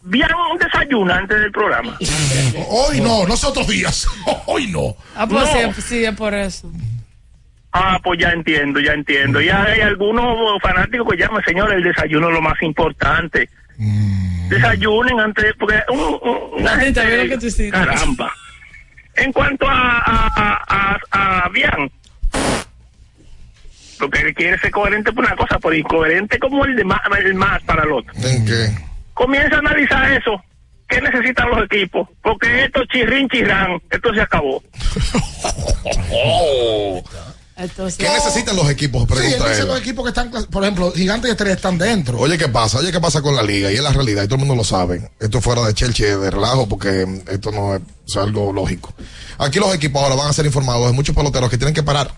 ¿Vieron 0.01 0.39
un 0.51 0.57
desayuno 0.57 1.13
antes 1.13 1.39
del 1.39 1.51
programa? 1.51 1.97
Hoy 2.69 3.01
no, 3.01 3.25
no 3.27 3.35
sé 3.37 3.47
otros 3.47 3.67
días. 3.67 4.07
Hoy 4.45 4.67
no. 4.67 4.95
Ah, 5.15 5.27
pues 5.27 5.43
No. 5.53 5.73
sí, 5.73 5.81
sí, 5.81 6.05
es 6.05 6.15
por 6.15 6.33
eso. 6.33 6.71
Ah, 7.71 7.99
pues 8.03 8.19
ya 8.19 8.29
entiendo, 8.31 8.79
ya 8.79 8.93
entiendo. 8.93 9.39
Ya 9.41 9.61
hay 9.63 9.81
algunos 9.81 10.59
fanáticos 10.61 11.07
que 11.11 11.17
llaman, 11.17 11.43
señor, 11.45 11.71
el 11.73 11.83
desayuno 11.83 12.29
es 12.29 12.33
lo 12.33 12.41
más 12.41 12.59
importante. 12.63 13.47
Desayunen 14.49 15.19
antes, 15.19 15.53
porque 15.59 15.79
un, 15.89 15.99
un- 15.99 16.61
una 16.61 16.77
gente... 16.77 17.01
Que 17.29 17.37
tú 17.37 17.45
hiciste. 17.45 17.69
Caramba. 17.69 18.31
En 19.15 19.31
cuanto 19.33 19.67
a, 19.67 19.99
a, 19.99 20.27
a, 20.35 20.99
a, 21.11 21.45
a 21.45 21.49
Bian, 21.49 21.91
lo 23.99 24.09
que 24.09 24.33
quiere 24.33 24.55
es 24.55 24.61
ser 24.61 24.71
coherente 24.71 25.11
por 25.11 25.25
una 25.25 25.35
cosa, 25.35 25.59
pero 25.59 25.75
incoherente 25.75 26.39
como 26.39 26.63
el, 26.65 26.75
de 26.75 26.83
más, 26.85 27.01
el 27.23 27.33
más 27.35 27.61
para 27.63 27.83
el 27.83 27.91
otro. 27.91 28.13
¿En 28.23 28.45
qué? 28.45 28.69
Comienza 29.19 29.57
a 29.57 29.59
analizar 29.59 30.09
eso. 30.13 30.41
¿Qué 30.87 31.01
necesitan 31.01 31.49
los 31.49 31.65
equipos? 31.65 32.07
Porque 32.23 32.63
esto 32.63 32.79
chirrín 32.89 33.27
chirrán, 33.27 33.77
esto 33.91 34.13
se 34.13 34.21
acabó. 34.21 34.63
Entonces, 37.57 37.97
¿Qué 37.97 38.09
necesitan 38.09 38.55
los 38.55 38.69
equipos? 38.69 39.01
Sí, 39.01 39.07
él 39.11 39.19
Pregunta 39.19 39.49
dice 39.49 39.61
él. 39.63 39.67
los 39.67 39.79
equipos 39.79 40.05
que 40.05 40.09
están, 40.09 40.31
por 40.49 40.63
ejemplo, 40.63 40.93
Gigantes 40.93 41.27
y 41.27 41.31
Estrella 41.31 41.55
están 41.55 41.77
dentro. 41.77 42.17
Oye, 42.17 42.37
¿qué 42.37 42.47
pasa? 42.47 42.77
Oye, 42.77 42.93
¿qué 42.93 43.01
pasa 43.01 43.21
con 43.21 43.35
la 43.35 43.43
liga? 43.43 43.69
Y 43.69 43.75
es 43.75 43.83
la 43.83 43.91
realidad, 43.91 44.23
y 44.23 44.27
todo 44.27 44.35
el 44.35 44.39
mundo 44.39 44.55
lo 44.55 44.63
sabe. 44.63 45.11
Esto 45.19 45.39
es 45.39 45.43
fuera 45.43 45.63
de 45.63 45.73
chelche, 45.73 46.15
de 46.15 46.31
relajo, 46.31 46.69
porque 46.69 47.05
esto 47.27 47.51
no 47.51 47.75
es, 47.75 47.81
o 47.81 48.09
sea, 48.09 48.23
algo 48.23 48.53
lógico. 48.53 48.93
Aquí 49.37 49.59
los 49.59 49.75
equipos 49.75 50.01
ahora 50.01 50.15
van 50.15 50.29
a 50.29 50.33
ser 50.33 50.45
informados 50.45 50.87
de 50.87 50.93
muchos 50.93 51.13
peloteros 51.13 51.49
que 51.49 51.57
tienen 51.57 51.73
que 51.73 51.83
parar. 51.83 52.09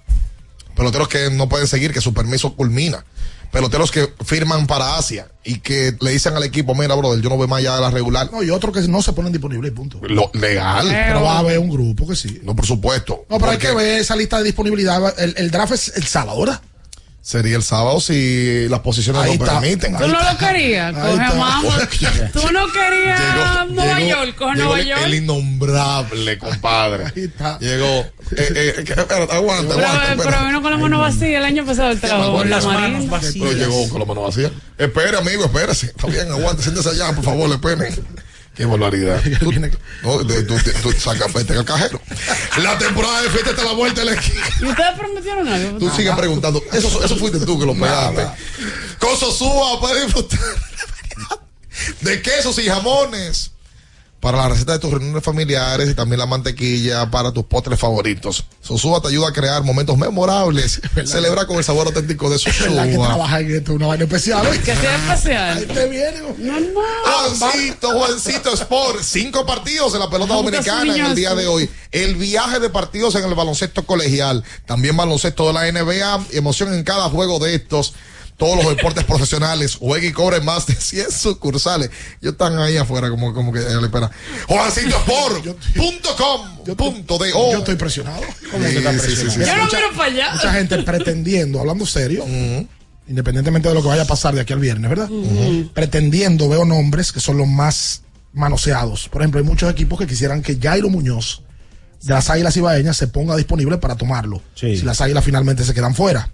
Peloteros 0.76 1.08
que 1.08 1.32
no 1.32 1.50
pueden 1.50 1.66
seguir, 1.66 1.92
que 1.92 2.02
su 2.02 2.14
permiso 2.14 2.56
culmina. 2.56 3.04
Peloteros 3.52 3.92
que 3.92 4.14
firman 4.24 4.66
para 4.66 4.98
Asia 4.98 5.28
y 5.44 5.60
que 5.60 5.96
le 6.00 6.12
dicen 6.12 6.36
al 6.36 6.44
equipo, 6.44 6.74
mira, 6.74 6.96
brother, 6.96 7.22
yo 7.22 7.30
no 7.30 7.36
voy 7.36 7.48
más 7.48 7.60
allá 7.60 7.76
de 7.76 7.82
la 7.82 7.92
regular. 7.92 8.30
No, 8.32 8.42
y 8.44 8.50
otros 8.50 8.74
que 8.74 8.88
no 8.88 9.02
se 9.02 9.14
ponen 9.14 9.32
disponibles 9.32 9.72
punto. 9.72 10.00
Lo 10.04 10.32
legal. 10.34 10.88
Pero 10.88 11.24
va 11.24 11.36
a 11.36 11.40
haber 11.40 11.60
un 11.60 11.70
grupo 11.70 12.08
que 12.08 12.16
sí. 12.16 12.40
No, 12.44 12.56
por 12.56 12.66
supuesto. 12.66 13.26
No, 13.30 13.40
pero 13.40 13.52
hay 13.52 13.58
que 13.58 13.74
ver 13.74 14.00
esa 14.00 14.16
lista 14.16 14.38
de 14.38 14.46
disponibilidad. 14.46 15.20
El, 15.20 15.34
el 15.38 15.52
draft 15.52 15.74
es 15.74 15.94
el 15.96 16.06
sábado, 16.06 16.40
¿verdad? 16.40 16.62
Sería 17.24 17.56
el 17.56 17.62
sábado 17.62 18.00
si 18.00 18.68
las 18.68 18.80
posiciones 18.80 19.22
Ahí 19.22 19.38
lo 19.38 19.44
está. 19.46 19.60
permiten. 19.60 19.96
Tú 19.96 20.08
no 20.08 20.20
lo 20.32 20.38
querías, 20.40 20.96
Ahí 20.96 21.02
coge 21.12 21.24
está. 21.24 21.36
mamá. 21.36 21.62
Tú 22.34 22.52
no 22.52 22.72
querías 22.72 23.20
Llegó- 23.20 23.66
Nueva 23.76 24.00
llegó- 24.00 24.10
York, 24.10 24.36
coge 24.38 24.56
Nueva 24.58 24.80
el, 24.80 24.88
York. 24.88 25.02
el 25.06 25.14
innombrable, 25.14 26.38
compadre. 26.40 27.12
Llegó. 27.60 27.86
Eh, 27.86 28.06
eh, 28.38 28.84
que- 28.84 28.94
espérate, 28.94 29.34
aguanta, 29.36 29.76
Pero, 29.76 29.88
aguanta. 29.88 30.24
pero 30.24 30.46
vino 30.48 30.62
con 30.64 30.72
la 30.72 30.78
mano 30.78 31.00
vacía 31.00 31.38
el 31.38 31.46
año 31.46 31.64
pasado 31.64 31.92
el 31.92 32.00
trabajo. 32.02 32.34
Con 32.34 32.50
la 32.50 32.60
manos 32.60 33.08
vacías. 33.08 33.34
Pero 33.40 33.52
llegó 33.52 33.90
con 33.90 34.00
la 34.00 34.06
mano 34.06 34.22
vacía. 34.22 34.52
Espere, 34.80 35.16
amigo, 35.18 35.46
espérese. 35.46 35.88
Está 35.88 36.08
bien, 36.08 36.28
aguante, 36.32 36.64
siéntese 36.64 36.90
allá, 36.90 37.14
por 37.14 37.24
favor, 37.24 37.48
le 37.50 37.60
pene. 37.60 37.90
Qué 38.56 38.66
barbaridad. 38.66 39.22
Tú, 39.40 39.52
no, 40.04 40.24
de- 40.24 40.44
tú, 40.44 40.56
tú, 40.60 40.72
tú 40.84 40.92
saca 40.92 41.26
vete 41.34 41.54
al 41.54 41.64
cajero. 41.66 42.02
La 42.62 42.78
temporada 42.78 43.22
de 43.24 43.30
fiesta 43.30 43.52
está 43.52 43.62
a 43.62 43.66
la 43.66 43.72
vuelta 43.74 44.02
de 44.02 44.12
la 44.12 44.20
esquina. 44.20 44.42
¿Y 44.60 44.66
ustedes 44.66 44.98
prometieron 45.00 45.48
algo? 45.48 45.80
Tú 45.80 45.90
sigues 45.92 46.16
preguntando. 46.16 46.62
Eso, 46.74 47.04
eso 47.04 47.16
fuiste 47.16 47.40
tú 47.46 47.58
que 47.60 47.66
lo 47.66 47.74
pegaste. 47.74 48.28
Con 49.00 49.18
Sosúa 49.18 49.80
puedes 49.80 50.04
disfrutar 50.06 50.40
de 52.02 52.22
quesos 52.22 52.58
y 52.60 52.68
jamones. 52.68 53.52
Para 54.22 54.38
la 54.38 54.50
receta 54.50 54.74
de 54.74 54.80
tus 54.80 54.92
reuniones 54.92 55.24
familiares 55.24 55.90
y 55.90 55.96
también 55.96 56.20
la 56.20 56.28
mantequilla 56.28 57.10
para 57.10 57.32
tus 57.32 57.44
postres 57.46 57.80
favoritos. 57.80 58.46
Sosúa 58.62 59.02
te 59.02 59.08
ayuda 59.08 59.30
a 59.30 59.34
crear 59.34 59.64
momentos 59.64 59.98
memorables. 59.98 60.80
Celebra 61.06 61.48
con 61.48 61.58
el 61.58 61.64
sabor 61.64 61.88
auténtico 61.88 62.30
de 62.30 62.36
Es 62.36 62.46
verdad 62.46 62.84
que 62.86 62.92
Sosúa. 62.94 63.08
trabaja 63.08 63.40
en 63.40 63.56
esto, 63.56 63.74
una 63.74 63.88
vaina 63.88 64.04
especial. 64.04 64.46
¿eh? 64.46 64.62
Que 64.64 64.76
sea 64.76 64.96
especial. 64.96 65.58
Ahí 65.58 65.66
te 65.66 65.90
viene. 65.90 66.22
No, 66.38 66.60
no. 66.60 66.82
Juancito, 67.04 67.90
Juancito 67.98 68.54
Sport. 68.54 69.02
Cinco 69.02 69.44
partidos 69.44 69.96
en 69.96 70.00
la 70.02 70.10
pelota 70.12 70.36
dominicana 70.36 70.96
en 70.96 71.06
el 71.08 71.16
día 71.16 71.34
de 71.34 71.48
hoy. 71.48 71.68
El 71.92 72.14
viaje 72.16 72.60
de 72.60 72.70
partidos 72.70 73.16
en 73.16 73.26
el 73.26 73.34
baloncesto 73.34 73.88
colegial. 73.88 74.44
También 74.68 74.96
baloncesto 74.96 75.48
de 75.48 75.54
la 75.54 75.72
NBA. 75.72 76.28
Emoción 76.34 76.72
en 76.76 76.84
cada 76.84 77.10
juego 77.10 77.40
de 77.40 77.56
estos. 77.56 77.96
Todos 78.42 78.64
los 78.64 78.76
deportes 78.76 79.04
profesionales. 79.04 79.76
Juega 79.76 80.08
y 80.08 80.12
cobre 80.12 80.42
más 80.42 80.66
de 80.66 80.74
100 80.76 81.12
sucursales. 81.12 81.92
Ellos 82.22 82.32
están 82.34 82.58
ahí 82.58 82.76
afuera 82.76 83.08
como, 83.12 83.36
como 83.36 83.54
que 83.54 83.60
le 83.60 83.86
espera. 83.86 84.10
Juancitosport.com. 84.48 86.76
Punto 86.76 87.18
de 87.20 87.32
Yo 87.32 87.58
estoy 87.60 87.76
presionado. 87.76 88.22
¿Cómo 88.52 88.64
que 88.64 88.78
está 88.78 88.94
Sí, 88.94 89.00
sí, 89.00 89.16
sí, 89.16 89.22
presionado? 89.22 89.32
sí, 89.32 89.40
Mira, 89.40 89.52
Yo 89.52 89.58
no 89.58 89.64
mucha- 89.66 89.78
miro 89.78 89.92
para 89.98 90.12
allá. 90.12 90.34
Mucha 90.34 90.54
gente 90.54 90.78
pretendiendo, 90.84 91.60
hablando 91.60 91.86
serio, 91.86 92.26
independientemente 93.08 93.70
de 93.70 93.76
lo 93.76 93.82
que 93.82 93.88
vaya 93.90 94.04
a 94.04 94.08
pasar 94.08 94.34
de 94.34 94.42
aquí 94.42 94.54
al 94.54 94.60
viernes, 94.60 94.90
¿verdad? 94.90 95.10
Pretendiendo, 95.74 96.50
veo 96.50 96.66
nombres 96.66 97.12
que 97.12 97.20
son 97.20 97.38
los 97.38 97.48
más 97.48 98.04
manoseados. 98.34 99.10
Por 99.10 99.22
ejemplo, 99.22 99.40
hay 99.40 99.46
muchos 99.46 99.70
equipos 99.70 100.00
que 100.00 100.08
quisieran 100.08 100.42
que 100.42 100.58
Jairo 100.60 100.90
Muñoz 100.90 101.44
de 102.02 102.14
las 102.14 102.30
Águilas 102.30 102.58
Ibaeñas 102.58 102.98
se 102.98 103.08
ponga 103.08 103.36
disponible 103.36 103.78
para 103.78 103.96
tomarlo. 103.96 104.42
Sí. 104.56 104.78
Si 104.78 104.84
las 104.84 105.02
Águilas 105.02 105.24
finalmente 105.24 105.64
se 105.64 105.74
quedan 105.74 105.94
fuera. 105.96 106.32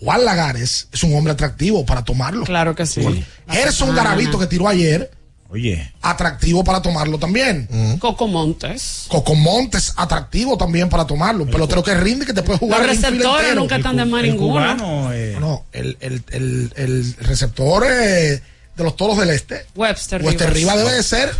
Juan 0.00 0.24
Lagares 0.24 0.88
es 0.92 1.02
un 1.02 1.14
hombre 1.14 1.32
atractivo 1.32 1.84
para 1.84 2.04
tomarlo. 2.04 2.44
Claro 2.44 2.74
que 2.74 2.86
sí. 2.86 3.24
Gerson 3.48 3.94
Garavito 3.94 4.38
que 4.38 4.46
tiró 4.46 4.68
ayer, 4.68 5.10
Oye. 5.50 5.92
atractivo 6.00 6.62
para 6.62 6.80
tomarlo 6.80 7.18
también. 7.18 7.68
Coco 7.98 8.28
Montes. 8.28 9.06
Coco 9.08 9.34
Montes, 9.34 9.92
atractivo 9.96 10.56
también 10.56 10.88
para 10.88 11.06
tomarlo. 11.06 11.42
Un 11.44 11.50
pelotero 11.50 11.82
que 11.82 11.94
rinde, 11.94 12.24
que 12.24 12.32
te 12.32 12.42
puede 12.42 12.58
jugar. 12.60 12.80
Los 12.80 12.88
receptores 12.90 13.54
nunca 13.56 13.76
están 13.76 13.96
de 13.96 14.04
más 14.04 14.22
ninguno. 14.22 15.12
Eh, 15.12 15.36
No, 15.40 15.64
el, 15.72 15.96
el, 16.00 16.22
el, 16.30 16.72
el 16.76 17.14
receptor 17.20 17.84
eh, 17.84 18.40
de 18.76 18.84
los 18.84 18.94
toros 18.96 19.18
del 19.18 19.30
este, 19.30 19.66
Webster. 19.74 20.22
Wester 20.22 20.52
Rivas. 20.52 20.74
Riva 20.76 20.84
debe 20.84 20.96
de 20.96 21.02
ser 21.02 21.30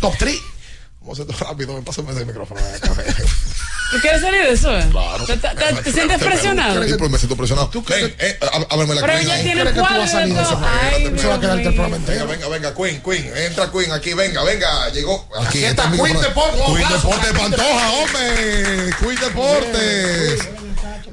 top 0.00 0.12
3. 0.18 0.34
Vamos 1.06 1.20
a 1.20 1.22
hacer 1.22 1.36
rápido. 1.46 1.74
Me 1.74 1.82
pásame 1.82 2.10
ese 2.12 2.24
micrófono. 2.24 2.60
¿Tú 3.92 3.98
quieres 4.00 4.20
salir 4.20 4.42
de 4.42 4.50
eso? 4.50 4.76
eh? 4.76 4.84
Claro. 4.90 5.24
¿Te, 5.24 5.36
te- 5.36 5.48
te- 5.48 5.82
te 5.82 5.92
sientes 5.92 6.18
presionado? 6.20 6.82
Sí, 6.82 6.94
pero 6.98 7.08
me 7.08 7.18
siento 7.18 7.36
presionado. 7.36 7.70
Ven, 7.88 8.14
eh, 8.18 8.36
a, 8.42 8.74
a 8.74 8.76
verme 8.76 8.96
la 8.96 9.00
Pero 9.02 9.12
Queen 9.12 9.24
ella 9.26 9.34
ahí. 9.34 9.42
tiene 9.44 9.72
cuadro 9.72 10.02
y 10.26 10.32
todo. 10.32 10.60
Ay, 10.82 11.04
Se 11.16 11.26
va 11.28 11.34
a 11.34 11.38
Dios 11.38 11.40
quedarte 11.40 11.62
el 11.68 11.74
programa 11.74 11.96
entero. 11.96 12.26
Venga, 12.26 12.48
venga, 12.48 12.74
Queen, 12.74 13.00
Queen. 13.00 13.30
Entra 13.36 13.70
Queen 13.70 13.92
aquí, 13.92 14.14
venga, 14.14 14.42
venga. 14.42 14.88
Llegó. 14.88 15.28
Aquí, 15.46 15.64
está 15.64 15.84
el 15.84 15.90
Queen. 16.02 16.20
Deportes. 16.20 16.60
Queen. 16.66 16.88
Deportes 16.88 17.32
Pantoja, 17.32 17.90
hombre. 18.02 18.90
Queen 18.98 19.20
Deportes. 19.20 20.48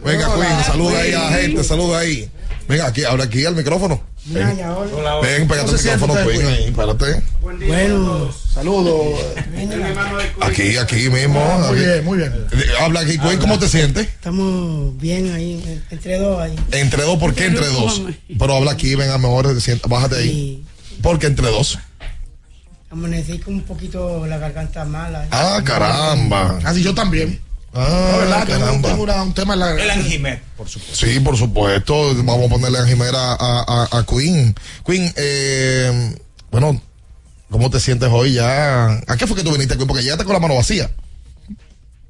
Venga, 0.04 0.36
Queen, 0.36 0.64
saluda 0.66 1.00
ahí 1.00 1.14
a 1.14 1.20
la 1.20 1.30
gente, 1.38 1.64
saluda 1.64 2.00
ahí. 2.00 2.32
Venga, 2.68 2.88
aquí, 2.88 3.04
habla 3.04 3.26
aquí 3.26 3.46
al 3.46 3.56
micrófono. 3.56 4.02
Ven, 4.26 4.58
ven 5.22 5.48
pégate 5.48 5.72
el 5.72 5.78
micrófono, 5.84 6.14
Queen, 6.26 6.46
ahí, 6.48 6.64
espérate. 6.66 7.24
Bueno, 7.42 8.32
saludos. 8.54 9.20
Aquí, 10.42 10.78
aquí 10.78 11.10
mismo. 11.10 11.44
Muy 11.44 11.66
aquí. 11.78 11.86
bien, 11.86 12.06
muy 12.06 12.18
bien. 12.20 12.34
Eh, 12.52 12.64
Habla 12.80 13.02
aquí, 13.02 13.18
Queen, 13.18 13.38
¿cómo 13.40 13.60
te 13.60 13.68
sientes? 13.68 14.08
Estamos 14.08 14.98
bien 14.98 15.34
ahí, 15.34 15.82
entre 15.90 16.18
dos 16.20 16.40
ahí. 16.42 16.56
Entre 16.72 17.04
dos, 17.04 17.18
¿por 17.20 17.34
qué 17.34 17.48
entre 17.48 17.68
dos? 17.68 18.02
Pero 18.40 18.56
habla 18.56 18.72
aquí, 18.72 18.96
venga, 18.96 19.18
mejor, 19.18 19.60
sienta- 19.60 19.88
bájate 19.90 20.16
ahí. 20.18 20.64
¿Por 21.02 21.20
qué 21.20 21.28
entre 21.28 21.48
dos? 21.48 21.80
Amanecí 22.90 23.40
con 23.40 23.56
un 23.56 23.64
poquito 23.64 24.26
la 24.28 24.38
garganta 24.38 24.86
mala. 24.86 25.28
Ah, 25.32 25.60
caramba. 25.66 26.60
Así 26.64 26.82
yo 26.84 26.94
también. 26.94 27.42
Ah, 27.76 28.18
verdad, 28.20 28.46
tengo, 28.46 29.04
una- 29.04 29.24
un 29.24 29.34
tema 29.34 29.56
la 29.56 29.72
El 29.72 29.90
Anjimet, 29.90 30.42
por 30.56 30.70
supuesto. 30.70 31.06
Sí, 31.06 31.20
por 31.20 31.36
supuesto. 31.38 32.14
Vamos 32.24 32.46
a 32.46 32.50
ponerle 32.50 32.78
a 32.80 32.86
Jimera 32.86 33.34
a, 33.34 33.88
a, 33.92 33.98
a 34.00 34.06
Queen. 34.06 34.54
Queen, 34.86 35.12
eh, 35.16 36.16
bueno, 36.52 36.80
¿cómo 37.50 37.70
te 37.72 37.80
sientes 37.80 38.10
hoy 38.12 38.34
ya? 38.34 38.90
¿A 39.08 39.18
qué 39.18 39.26
fue 39.26 39.36
que 39.36 39.44
tú 39.44 39.52
viniste, 39.52 39.76
Queen? 39.76 39.88
Porque 39.88 40.04
llegaste 40.04 40.24
con 40.24 40.34
la 40.34 40.40
mano 40.40 40.56
vacía. 40.56 40.92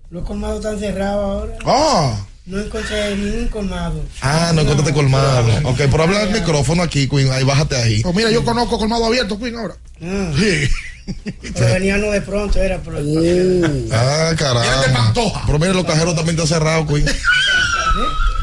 Los 0.09 0.25
colmados 0.25 0.57
están 0.57 0.79
cerrados 0.79 1.23
ahora. 1.25 1.53
Ah. 1.65 2.25
No 2.45 2.59
encontré 2.59 3.15
ningún 3.15 3.47
colmado. 3.47 4.03
Ah, 4.21 4.51
no 4.53 4.61
encontraste 4.61 4.93
colmado. 4.93 5.47
Ok, 5.69 5.83
por 5.89 6.01
hablar 6.01 6.23
al 6.23 6.31
micrófono 6.33 6.83
aquí, 6.83 7.07
Queen, 7.07 7.31
ahí 7.31 7.45
bájate 7.45 7.77
ahí. 7.77 8.01
Pues 8.03 8.13
mira, 8.13 8.29
yo 8.31 8.43
conozco 8.43 8.77
colmado 8.77 9.05
abierto, 9.05 9.39
Queen, 9.39 9.55
ahora. 9.55 9.75
Ah, 10.01 10.31
Sí. 10.37 10.69
pero 11.53 11.73
venían 11.73 12.01
de 12.01 12.21
pronto, 12.21 12.59
era 12.59 12.79
por 12.79 12.95
Ah, 13.91 14.33
caramba. 14.37 15.13
Pero 15.45 15.59
mira, 15.59 15.73
los 15.73 15.85
cajeros 15.85 16.15
también 16.15 16.35
están 16.39 16.47
cerrados, 16.47 16.87
Queen. 16.87 17.05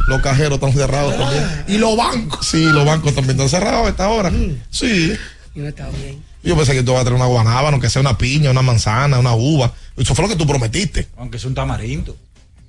Los 0.08 0.22
cajeros 0.22 0.54
están 0.54 0.72
cerrados 0.72 1.16
también. 1.16 1.44
Y 1.68 1.78
los 1.78 1.96
bancos. 1.96 2.46
Sí, 2.46 2.64
los 2.64 2.84
bancos 2.84 3.14
también 3.14 3.38
están 3.38 3.48
cerrados 3.48 3.86
a 3.86 3.90
esta 3.90 4.08
hora. 4.08 4.30
Sí. 4.70 5.12
Y 5.54 5.60
no 5.60 5.68
está 5.68 5.88
bien. 5.88 6.22
Yo 6.42 6.56
pensé 6.56 6.72
que 6.72 6.82
tú 6.82 6.92
vas 6.92 7.02
a 7.02 7.04
traer 7.04 7.16
una 7.16 7.26
guanábana, 7.26 7.78
que 7.78 7.90
sea 7.90 8.00
una 8.00 8.16
piña, 8.16 8.50
una 8.50 8.62
manzana, 8.62 9.18
una 9.18 9.34
uva. 9.34 9.72
Eso 9.96 10.14
fue 10.14 10.24
lo 10.24 10.28
que 10.28 10.36
tú 10.36 10.46
prometiste. 10.46 11.08
Aunque 11.16 11.36
es 11.36 11.44
un 11.44 11.54
tamarindo. 11.54 12.16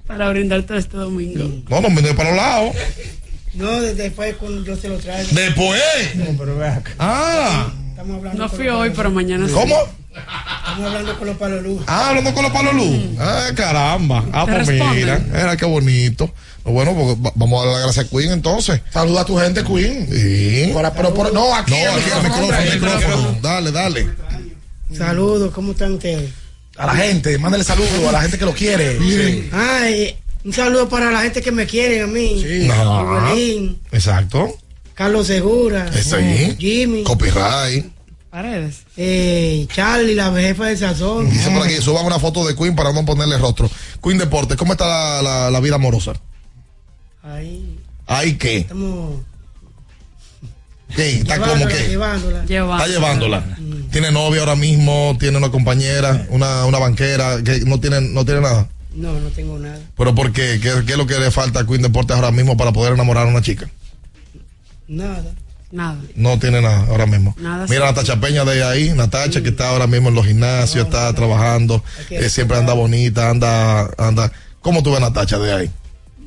Para 0.05 0.30
brindarte 0.30 0.77
este 0.77 0.97
domingo. 0.97 1.63
No, 1.69 1.81
no, 1.81 1.89
me 1.89 2.01
para 2.13 2.30
los 2.31 2.38
lados. 2.38 2.76
No, 3.53 3.81
después 3.81 4.35
cuando 4.35 4.63
yo 4.63 4.76
se 4.76 4.89
lo 4.89 4.97
traigo. 4.97 5.30
Después. 5.31 5.81
No, 6.15 6.26
pero 6.38 6.57
ve 6.57 6.68
acá. 6.68 6.91
Ah. 6.99 7.72
Estamos 8.02 8.18
hablando 8.18 8.44
No 8.44 8.49
fui 8.49 8.68
hoy, 8.68 8.91
pero 8.95 9.11
mañana 9.11 9.48
sí. 9.48 9.53
¿Cómo? 9.53 9.76
Estamos 10.11 10.88
hablando 10.88 11.18
con 11.19 11.28
los 11.28 11.38
palos 11.38 11.64
luz. 11.64 11.82
Ah, 11.88 12.10
hablando 12.10 12.34
con 12.34 12.44
los 12.44 12.52
palos 12.52 12.73
luz. 12.73 12.98
Ah, 13.19 13.48
caramba. 13.56 14.26
Ah, 14.34 14.45
Te 14.45 14.52
pues 14.64 14.68
mira. 14.95 15.22
Era 15.34 15.56
qué 15.56 15.65
bonito. 15.65 16.34
Bueno, 16.64 16.94
pues 16.95 17.15
va- 17.18 17.32
vamos 17.36 17.61
a 17.61 17.65
darle 17.65 17.73
las 17.73 17.84
gracias 17.95 18.06
a 18.06 18.10
Queen 18.10 18.32
entonces. 18.32 18.82
Saluda 18.91 19.22
a 19.22 19.26
tu 19.26 19.38
gente, 19.38 19.64
Queen. 19.64 20.07
Sí. 20.11 20.72
Por- 20.73 20.91
pero 20.94 21.14
por- 21.14 21.32
no, 21.34 21.53
aquí 21.56 21.72
No, 21.72 21.78
aquí 21.78 21.86
al 21.88 21.95
micrófono, 21.95 22.23
micrófono, 22.23 22.44
hombre. 22.44 22.57
al 22.57 22.80
micrófono. 22.80 23.38
Dale, 23.41 23.72
dale. 23.72 24.10
Saludos, 24.98 25.52
¿cómo 25.53 25.72
están 25.73 25.94
ustedes? 25.94 26.32
A 26.78 26.88
la 26.88 26.95
gente, 26.95 27.38
mándale 27.38 27.64
saludos 27.64 27.90
a 28.10 28.11
la 28.11 28.22
gente 28.22 28.38
que 28.40 28.45
lo 28.45 28.53
quiere. 28.53 28.98
Sí. 28.98 29.49
Ay, 29.53 30.15
un 30.44 30.53
saludo 30.53 30.90
para 30.90 31.11
la 31.11 31.22
gente 31.22 31.41
que 31.41 31.52
me 31.52 31.65
quiere 31.68 32.02
a 32.02 32.07
mí. 32.07 32.41
Sí. 32.41 32.68
Ajá. 32.69 33.03
Rubelín, 33.03 33.80
Exacto. 33.91 34.56
Carlos 34.93 35.27
Segura, 35.27 35.89
ahí. 36.13 36.55
Jimmy, 36.59 37.03
Copyright. 37.03 37.85
Paredes. 38.30 38.84
eh, 38.95 39.68
Charlie, 39.73 40.15
la 40.15 40.31
jefa 40.34 40.68
de 40.68 40.77
Sazón. 40.77 41.30
Dice 41.30 41.49
por 41.51 41.63
aquí, 41.65 41.76
suban 41.81 42.05
una 42.05 42.18
foto 42.19 42.45
de 42.47 42.55
Queen 42.55 42.76
para 42.76 42.93
no 42.93 43.03
ponerle 43.05 43.38
rostro. 43.38 43.69
Queen 44.01 44.18
Deportes, 44.18 44.55
¿cómo 44.57 44.72
está 44.73 44.88
la, 44.88 45.22
la- 45.22 45.51
la 45.51 45.59
vida 45.59 45.76
amorosa? 45.76 46.13
Ahí 47.23 47.77
¿Ay 48.07 48.34
qué? 48.35 48.57
estamos 48.59 49.19
¿Qué? 50.95 51.18
¿Está 51.19 51.39
como 51.39 51.55
llevándola, 51.55 51.77
qué? 51.77 51.88
llevándola. 51.88 52.41
Está 52.84 52.88
llevándola. 52.88 53.57
Tiene 53.91 54.11
novia 54.11 54.41
ahora 54.41 54.55
mismo, 54.55 55.15
tiene 55.19 55.38
una 55.38 55.49
compañera, 55.49 56.26
una, 56.30 56.65
una 56.65 56.80
banquera, 56.80 57.41
que 57.43 57.61
no 57.61 57.80
tiene, 57.80 58.01
no 58.01 58.26
tiene 58.26 58.41
nada. 58.41 58.68
No, 58.93 59.13
no 59.19 59.30
tengo 59.30 59.57
nada. 59.57 59.80
¿Pero 59.97 60.13
por 60.15 60.34
qué? 60.34 60.59
¿Qué, 60.61 60.84
qué 60.85 60.91
es 60.93 60.97
lo 60.97 61.07
que 61.07 61.18
le 61.18 61.31
falta 61.31 61.61
a 61.61 61.65
Queen 61.68 61.81
Deportes 61.81 62.13
ahora 62.15 62.31
mismo 62.31 62.57
para 62.57 62.73
poder 62.73 62.93
enamorar 62.93 63.26
a 63.27 63.30
una 63.30 63.41
chica? 63.41 63.69
Nada. 64.91 65.34
Nada. 65.72 65.97
No 66.15 66.38
tiene 66.38 66.61
nada 66.61 66.85
ahora 66.89 67.05
mismo. 67.05 67.34
Nada, 67.39 67.65
Mira 67.69 67.88
sí. 67.88 67.93
Natacha 67.93 68.19
Peña 68.19 68.43
de 68.43 68.61
ahí, 68.61 68.89
Natacha 68.93 69.41
que 69.41 69.49
está 69.49 69.69
ahora 69.69 69.88
mismo 69.88 70.09
en 70.09 70.15
los 70.15 70.26
gimnasios, 70.27 70.85
está 70.85 71.13
trabajando, 71.13 71.81
eh, 72.09 72.27
siempre 72.27 72.57
anda 72.57 72.73
bonita, 72.73 73.30
anda, 73.30 73.89
anda. 73.97 74.31
¿Cómo 74.59 74.84
tú 74.84 74.89
ves 74.91 74.97
a 74.97 75.03
Natacha 75.03 75.39
de 75.39 75.53
ahí? 75.53 75.72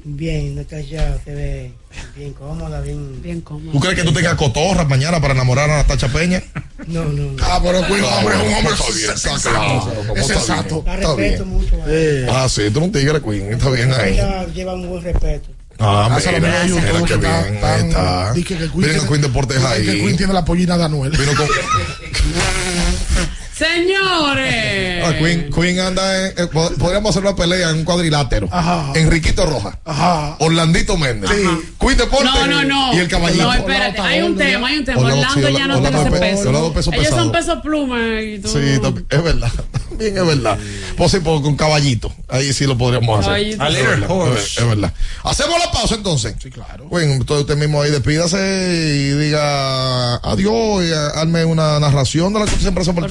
Bien, 0.07 0.55
Natalia 0.55 1.19
se 1.24 1.35
ve 1.35 1.73
bien 2.16 2.32
cómoda, 2.32 2.81
bien. 2.81 3.23
Bien 3.23 3.41
cómoda. 3.43 3.73
¿Tú 3.73 3.81
crees 3.81 3.97
que 3.97 4.03
tú 4.05 4.12
tengas 4.12 4.35
cotorras 4.35 4.89
mañana 4.89 5.20
para 5.20 5.35
enamorar 5.35 5.69
a 5.69 5.77
Natacha 5.77 6.09
Peña? 6.09 6.43
No, 6.86 7.05
no, 7.05 7.32
no. 7.32 7.43
Ah, 7.43 7.61
pero 7.62 7.86
Queen, 7.86 8.03
hombre, 8.05 8.35
es 8.35 8.43
un 8.47 8.55
hombre 8.55 8.74
sensato. 9.16 9.51
claro, 9.51 10.05
¿cómo 10.09 10.16
Es 10.20 10.27
sensato. 10.27 10.82
La 10.86 10.97
respeto 10.97 11.45
bien. 11.45 11.49
mucho. 11.49 11.77
Eh. 11.86 12.27
Ah, 12.31 12.49
sí, 12.49 12.62
tú 12.70 12.78
eres 12.78 12.82
un 12.89 12.93
tigre, 12.93 13.20
Queen, 13.23 13.53
está 13.53 13.69
bien 13.70 13.93
ahí. 13.93 14.15
Ella 14.15 14.47
lleva 14.47 14.74
un 14.74 14.89
buen 14.89 15.05
respeto. 15.05 15.51
Ah, 15.79 16.07
Gracias 16.09 16.29
a 16.29 16.33
los 16.39 16.41
mira, 16.41 16.61
medios, 16.63 16.79
mira 16.83 17.05
que 17.05 17.17
bien, 17.17 17.65
ahí 17.65 17.89
está. 17.89 18.33
di 18.33 18.45
que- 18.45 18.55
que 18.57 18.61
Queen 18.65 18.71
Miren 18.77 18.93
tiene- 18.95 19.09
Queen 19.09 19.21
Deportes 19.23 19.61
di 19.61 19.67
ahí. 19.67 19.85
que 19.87 19.93
Queen 20.05 20.17
tiene 20.17 20.33
la 20.33 20.45
pollina 20.45 20.79
de 20.79 20.85
Anuel. 20.85 21.11
Vino 21.11 21.33
con- 21.35 21.47
Señores. 23.57 25.05
Ah, 25.05 25.13
Queen, 25.19 25.51
Queen 25.53 25.79
anda 25.81 26.27
en, 26.29 26.33
eh, 26.39 26.49
pod- 26.53 26.77
podríamos 26.77 27.11
hacer 27.11 27.23
una 27.23 27.37
pelea 27.37 27.71
en 27.71 27.77
un 27.79 27.85
cuadrilátero. 27.85 28.49
Ajá. 28.51 28.93
Enriquito 28.95 29.47
Roja. 29.47 29.79
Ajá. 29.85 30.37
Orlandito 30.41 30.97
Méndez. 30.97 31.31
Queen 31.31 31.97
Deportes. 31.97 32.31
No, 32.35 32.47
no, 32.47 32.65
no. 32.65 32.95
Y 32.95 32.99
el 32.99 33.09
caballito. 33.09 33.45
No, 33.45 33.53
espérate. 33.53 34.01
Hay 34.01 34.23
un 34.23 34.37
tema, 34.37 34.69
hay 34.69 34.79
un 34.79 34.85
tema. 34.85 35.01
Orlando, 35.01 35.21
Orlando 35.23 35.49
sí, 35.49 35.55
ya 35.57 35.67
no 35.69 35.77
Orlando 35.77 35.91
tiene 35.91 36.01
ese 36.01 36.11
pe- 36.11 36.19
peso. 36.37 36.49
Orlando 36.49 36.73
peso 36.73 36.93
Ellos 36.93 37.09
son 37.09 37.33
peso 37.33 37.63
pluma 37.63 38.21
y 38.23 38.39
tú. 38.39 38.49
Sí, 38.49 38.79
también, 38.83 39.07
es 39.11 39.23
verdad. 39.23 39.53
También 39.95 40.19
es 40.19 40.27
verdad. 40.27 40.59
Pues 40.97 41.13
sí, 41.13 41.21
pues, 41.23 41.41
con 41.43 41.55
caballito. 41.57 42.13
Ahí 42.29 42.53
sí 42.53 42.65
lo 42.67 42.77
podríamos 42.77 43.21
hacer. 43.21 43.57
Caballito. 43.57 43.65
Es 43.79 43.87
A 43.87 43.89
verdad, 43.91 44.11
horse. 44.11 44.61
Es 44.61 44.67
verdad. 44.69 44.93
Hacemos 45.23 45.57
la 45.65 45.71
pausa 45.71 45.95
entonces. 45.95 46.35
Sí, 46.43 46.51
claro. 46.51 46.87
Bueno, 46.89 47.13
entonces 47.13 47.43
usted 47.43 47.57
mismo 47.57 47.81
ahí 47.81 47.93
despídase 47.93 48.37
y 48.39 49.11
diga 49.17 50.17
adiós 50.17 50.83
y 50.85 50.93
arme 51.17 51.45
una 51.45 51.79
narración 51.79 52.33
de 52.33 52.41
la 52.41 52.47
que 52.47 52.57
siempre 52.57 52.83
hacemos. 52.83 53.05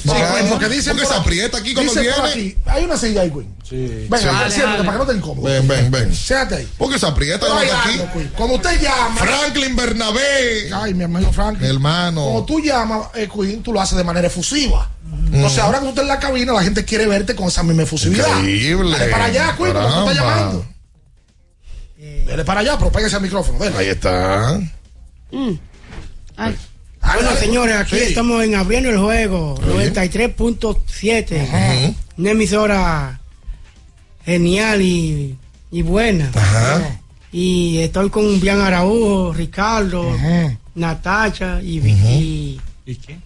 Porque 0.49 0.69
dice 0.69 0.91
Porque 0.91 1.05
se 1.05 1.13
aprieta 1.13 1.57
aquí 1.57 1.73
cuando 1.73 1.93
por 1.93 2.01
viene. 2.01 2.17
aquí, 2.29 2.57
hay 2.65 2.83
una 2.85 2.97
silla 2.97 3.21
ahí, 3.21 3.31
Queen. 3.31 3.55
Sí. 3.67 4.07
Venga, 4.09 4.17
Sí. 4.17 4.23
siéntate 4.23 4.51
siéntate 4.51 4.83
para 4.83 4.91
que 4.93 4.97
no 4.97 5.05
te 5.11 5.17
incómodo. 5.17 5.45
Ven, 5.47 5.67
ven, 5.67 5.91
ven. 5.91 6.13
Siéntate 6.15 6.55
ahí. 6.55 6.69
Porque 6.77 6.99
se 6.99 7.05
aprieta 7.05 7.45
hay 7.57 7.69
aquí. 7.69 8.29
Cuando 8.35 8.55
usted 8.55 8.81
llama. 8.81 9.15
Franklin 9.17 9.75
Bernabé. 9.75 10.71
Ay, 10.73 10.93
mi 10.93 11.03
amigo 11.03 11.31
Franklin. 11.31 11.69
Hermano. 11.69 12.23
Cuando 12.23 12.45
tú 12.45 12.59
llamas, 12.59 13.07
eh, 13.15 13.27
Queen, 13.33 13.63
tú 13.63 13.73
lo 13.73 13.81
haces 13.81 13.97
de 13.97 14.03
manera 14.03 14.27
efusiva. 14.27 14.89
Entonces, 15.31 15.59
ahora 15.59 15.79
que 15.79 15.83
tú 15.85 15.89
estás 15.89 16.03
en 16.03 16.07
la 16.09 16.19
cabina, 16.19 16.53
la 16.53 16.63
gente 16.63 16.85
quiere 16.85 17.07
verte 17.07 17.35
con 17.35 17.47
esa 17.47 17.63
misma 17.63 17.83
efusividad. 17.83 18.27
Increíble. 18.39 18.97
Dale 18.97 19.11
para 19.11 19.25
allá, 19.25 19.55
Queen, 19.57 19.73
como 19.73 19.87
tú 19.87 20.09
estás 20.09 20.15
llamando. 20.15 20.65
Dale 22.27 22.45
para 22.45 22.59
allá, 22.61 22.77
pero 22.77 22.91
pégase 22.91 23.15
al 23.15 23.21
micrófono. 23.21 23.59
Dale. 23.59 23.77
Ahí 23.77 23.87
está. 23.87 24.59
Ay. 26.37 26.57
Bueno, 27.05 27.35
señores, 27.37 27.75
aquí 27.75 27.95
Sí. 27.97 28.03
estamos 28.09 28.43
en 28.43 28.55
Abriendo 28.55 28.89
el 28.89 28.97
Juego, 28.97 29.55
93.7. 29.61 31.43
Ujú. 31.43 31.95
Una 32.17 32.31
emisora 32.31 33.19
genial 34.25 34.81
y, 34.81 35.37
y 35.71 35.81
buena. 35.81 36.31
Ajá. 36.33 36.99
Y 37.31 37.79
estoy 37.79 38.09
con 38.09 38.39
Bian 38.39 38.61
Araújo, 38.61 39.33
Ricardo, 39.33 40.15
Natacha 40.75 41.59
y, 41.61 41.79
y 41.79 42.61
¿Y 42.85 42.95
qué? 42.95 43.17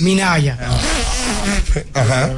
Minaya. 0.00 0.58
Ajá. 1.94 2.30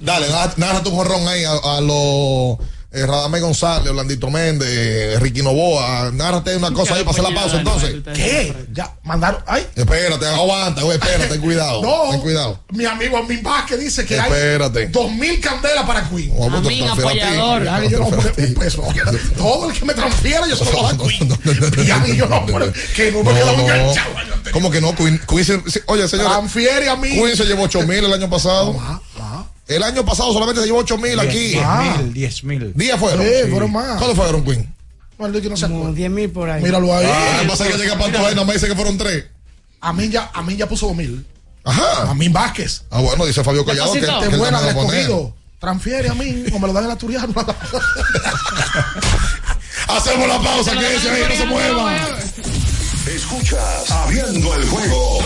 Dale, 0.00 0.28
narra- 0.28 0.54
narra 0.56 0.82
tu 0.82 0.90
jorrón 0.90 1.26
ahí 1.28 1.44
a, 1.44 1.52
a 1.52 1.80
los 1.80 2.58
eh, 2.94 3.06
Radamé 3.06 3.40
González, 3.40 3.90
Orlandito 3.90 4.30
Méndez, 4.30 5.18
Ricky 5.20 5.42
Novoa. 5.42 6.10
Nárrate 6.12 6.56
una 6.56 6.70
cosa 6.72 6.94
ahí 6.94 7.04
para 7.04 7.10
hacer 7.18 7.24
la 7.24 7.34
pausa 7.40 7.56
entonces. 7.58 7.96
¿Qué? 8.14 8.54
Ya, 8.72 8.94
mandaron. 9.02 9.42
Ay. 9.46 9.66
Espérate, 9.74 10.26
aguanta, 10.26 10.82
güey, 10.82 10.96
espérate, 10.98 11.26
ten 11.26 11.40
cuidado. 11.40 11.82
No. 11.82 12.10
Ten 12.10 12.20
cuidado. 12.20 12.60
Mi 12.70 12.84
amigo 12.84 13.16
Amin 13.18 13.42
Vázquez 13.42 13.78
dice 13.80 14.04
que 14.04 14.16
Espérate. 14.16 14.78
hay 14.80 14.86
dos 14.86 15.10
mil 15.12 15.40
candelas 15.40 15.84
para 15.84 16.08
Queen. 16.08 16.32
Amin, 16.42 16.88
apoyador. 16.88 17.64
Ya, 17.64 17.84
yo 17.84 17.98
no 17.98 18.06
un 18.06 18.54
peso. 18.54 18.82
Todo 19.36 19.70
el 19.70 19.78
que 19.78 19.84
me 19.84 19.94
transfiera, 19.94 20.46
yo 20.48 20.56
se 20.56 20.64
lo 20.64 20.72
voy 20.72 20.92
a 20.92 20.96
Queen. 20.96 21.38
Y 22.12 22.16
yo 22.16 22.26
no, 22.26 22.46
que 22.46 23.10
no 23.12 23.22
me 23.24 23.40
enganchado. 23.62 24.10
¿Cómo 24.52 24.70
que 24.70 24.80
no? 24.80 24.94
Queen, 24.94 25.20
Queen 25.28 25.44
se- 25.44 25.70
se- 25.70 25.82
oye, 25.86 26.06
señora. 26.08 26.30
Transfiere 26.30 26.88
a 26.88 26.96
mí. 26.96 27.08
Queen 27.10 27.36
se 27.36 27.44
llevó 27.44 27.64
8 27.64 27.82
mil 27.82 28.04
el 28.04 28.12
año 28.12 28.28
pasado. 28.30 28.76
Ajá, 28.78 29.00
ajá. 29.18 29.46
El 29.66 29.82
año 29.82 30.04
pasado 30.04 30.30
solamente 30.32 30.60
se 30.60 30.66
llevó 30.66 30.80
8 30.80 30.98
mil 30.98 31.18
aquí. 31.18 31.48
10 31.52 31.62
Ah. 31.64 31.96
mil, 31.98 32.12
10 32.12 32.44
mil. 32.44 32.72
10 32.74 32.96
fueron. 32.98 33.26
Sí, 33.26 33.32
fueron 33.50 33.72
más. 33.72 33.96
¿Cuándo 33.98 34.14
fueron, 34.14 34.44
Queen? 34.44 34.74
Maldito 35.18 35.42
que 35.42 35.48
no 35.50 35.56
se 35.56 35.66
Como 35.66 35.78
acuerda. 35.78 35.96
10 35.96 36.10
mil 36.10 36.30
por 36.30 36.50
ahí. 36.50 36.62
Míralo 36.62 36.94
ahí. 36.94 37.06
Ah, 37.08 37.32
lo 37.36 37.42
que 37.44 37.48
pasa 37.48 37.66
es 37.66 37.72
que 37.72 37.78
llega 37.78 37.98
Pantoja 37.98 38.44
me 38.44 38.52
dice 38.52 38.66
que 38.68 38.74
fueron 38.74 38.98
3. 38.98 39.24
A 39.80 39.92
mí 39.92 40.08
ya, 40.08 40.30
a 40.34 40.42
mí 40.42 40.56
ya 40.56 40.68
puso 40.68 40.86
2000. 40.88 41.24
Ajá. 41.64 42.10
A 42.10 42.14
mí 42.14 42.28
Vázquez. 42.28 42.82
Ah, 42.90 43.00
bueno, 43.00 43.24
dice 43.24 43.42
Fabio 43.42 43.64
Collado 43.64 43.92
que, 43.94 44.00
que 44.00 44.06
él 44.06 44.36
buena 44.38 44.60
el 44.60 44.68
escogido. 44.68 45.34
Transfiere 45.58 46.10
a 46.10 46.14
mí 46.14 46.44
o 46.52 46.58
me 46.58 46.66
lo 46.66 46.72
dan 46.74 46.82
en 46.84 46.88
la 46.90 46.96
Turiano. 46.96 47.32
Hacemos 49.88 50.28
la 50.28 50.40
pausa, 50.42 50.72
que 50.78 50.94
ese 50.96 51.08
ahí 51.10 51.22
no 51.28 51.36
se 51.36 51.46
mueva. 51.46 51.96
Escuchas 53.06 53.90
Abriendo 53.90 54.54
el 54.54 54.68
juego 54.68 55.18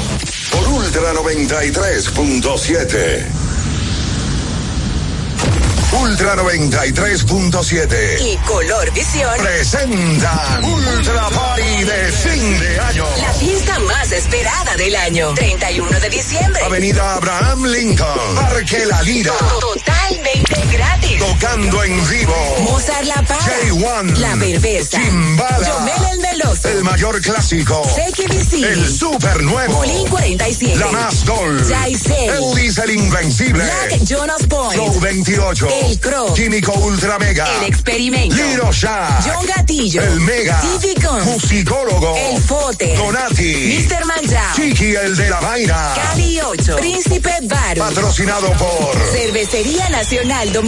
por 0.52 0.68
Ultra 0.68 1.12
93.7. 1.14 3.47
Ultra 5.92 6.36
93.7. 6.36 8.20
Y 8.20 8.36
Color 8.38 8.92
Visión. 8.92 9.30
Presentan 9.38 10.64
Ultra 10.64 11.28
Party 11.30 11.84
de 11.84 12.12
fin 12.12 12.60
de 12.60 12.80
año. 12.80 13.06
La 13.16 13.32
fiesta 13.32 13.78
más 13.80 14.12
esperada 14.12 14.76
del 14.76 14.94
año. 14.96 15.32
31 15.34 16.00
de 16.00 16.10
diciembre. 16.10 16.62
Avenida 16.62 17.14
Abraham 17.14 17.64
Lincoln. 17.64 18.34
Parque 18.36 18.84
La 18.86 19.02
Lira. 19.02 19.32
Totalmente 19.60 20.47
gratis. 20.78 21.18
Tocando 21.18 21.84
en 21.84 22.08
vivo. 22.08 22.56
Mozart 22.62 23.04
La 23.04 23.22
Para. 23.22 23.40
J1. 23.40 24.16
La 24.18 24.36
Perversa. 24.36 24.98
Chimbala. 24.98 25.66
Yomel 25.66 26.12
el 26.12 26.18
Meloso. 26.20 26.68
El 26.68 26.84
mayor 26.84 27.20
clásico. 27.20 27.82
CKBC. 27.82 28.52
El 28.64 28.88
super 28.88 29.42
nuevo. 29.42 29.74
Bolín 29.74 30.06
47. 30.08 30.78
La 30.78 30.86
más 30.88 31.24
gol. 31.24 31.62
Jaisel. 31.68 32.30
Elvis 32.30 32.78
el 32.78 32.90
Invencible. 32.90 33.64
Black 33.64 34.04
Jonas 34.04 34.42
Point. 34.48 34.74
Flow 34.74 35.00
28. 35.00 35.68
El 35.82 36.00
Crow. 36.00 36.34
Químico 36.34 36.72
Ultra 36.72 37.18
Mega. 37.18 37.46
El 37.58 37.64
Experimento. 37.64 38.36
Liro 38.36 38.72
Shah. 38.72 39.20
John 39.24 39.46
Gatillo. 39.46 40.02
El 40.02 40.20
Mega. 40.20 40.60
Guns. 41.02 41.24
Musicólogo. 41.26 42.16
El 42.16 42.40
Fote. 42.42 42.96
Donati. 42.96 43.86
Mr. 43.88 44.04
Manjao. 44.04 44.54
Chiqui 44.54 44.94
el 44.94 45.16
de 45.16 45.30
la 45.30 45.40
vaina. 45.40 45.92
Cali 45.94 46.40
8. 46.40 46.76
Príncipe 46.76 47.32
Baru. 47.42 47.80
Patrocinado 47.80 48.52
por 48.52 48.96
Cervecería 49.12 49.88
Nacional 49.90 50.52
Dominicana. 50.52 50.67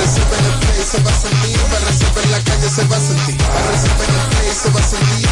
Recibe 0.00 0.36
en 0.38 0.44
el 0.44 0.52
play, 0.60 0.82
se 0.90 1.02
va 1.02 1.10
a 1.10 1.14
sentir. 1.14 1.56
Recibe 1.86 2.22
en 2.22 2.30
la 2.30 2.40
calle, 2.40 2.68
se 2.68 2.84
va 2.84 2.96
a 2.96 3.00
sentir. 3.00 3.36
Recibe 3.70 4.04
en 4.04 4.14
el 4.14 4.26
play, 4.30 4.52
se 4.62 4.70
va 4.70 4.80
a 4.80 4.82
sentir. 4.82 5.28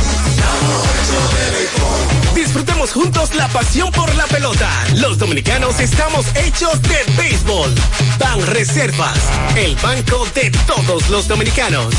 Disfrutemos 2.34 2.92
juntos 2.92 3.34
la 3.34 3.48
pasión 3.48 3.90
por 3.92 4.14
la 4.14 4.26
pelota. 4.26 4.68
Los 4.96 5.18
dominicanos 5.18 5.80
estamos 5.80 6.26
hechos 6.34 6.80
de 6.82 7.04
béisbol. 7.16 7.74
Ban 8.18 8.44
Reservas, 8.46 9.18
el 9.56 9.76
banco 9.76 10.26
de 10.34 10.50
todos 10.66 11.08
los 11.10 11.28
dominicanos. 11.28 11.94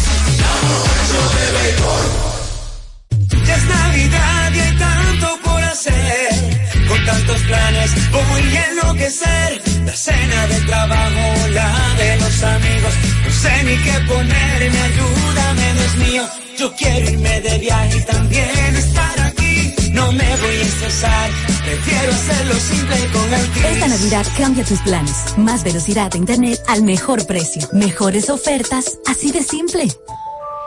Ya 3.46 3.56
es 3.56 3.66
Navidad 3.66 4.52
y 4.54 4.60
hay 4.60 4.78
tanto 4.78 5.40
por 5.44 5.64
hacer. 5.64 6.65
Con 6.88 7.06
tantos 7.06 7.42
planes 7.42 7.92
voy 8.12 8.58
a 8.58 8.66
enloquecer. 8.72 9.62
La 9.86 9.96
cena 9.96 10.48
del 10.48 10.66
trabajo, 10.66 11.48
la 11.52 11.96
de 11.98 12.18
los 12.18 12.44
amigos. 12.44 12.94
No 13.26 13.32
sé 13.32 13.64
ni 13.64 13.78
qué 13.84 13.94
ponerme, 14.08 14.80
ayúdame, 14.90 15.74
Dios 15.74 15.96
mío. 16.08 16.24
Yo 16.58 16.74
quiero 16.76 17.10
irme 17.12 17.42
de 17.42 17.58
viaje 17.60 17.98
y 17.98 18.02
también 18.02 18.76
estar 18.76 19.20
aquí. 19.20 19.76
No 19.92 20.12
me 20.12 20.36
voy 20.38 20.58
a 20.58 20.62
estresar, 20.62 21.30
prefiero 21.64 22.12
hacerlo 22.12 22.54
simple 22.56 22.96
con 23.14 23.34
el 23.34 23.74
Esta 23.74 23.88
Navidad 23.88 24.26
cambia 24.38 24.64
tus 24.66 24.80
planes. 24.82 25.38
Más 25.38 25.64
velocidad 25.64 26.12
de 26.12 26.18
internet 26.18 26.60
al 26.68 26.84
mejor 26.84 27.26
precio. 27.26 27.68
Mejores 27.74 28.30
ofertas, 28.30 29.00
así 29.06 29.32
de 29.32 29.44
simple. 29.44 29.88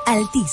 Altis. 0.07 0.53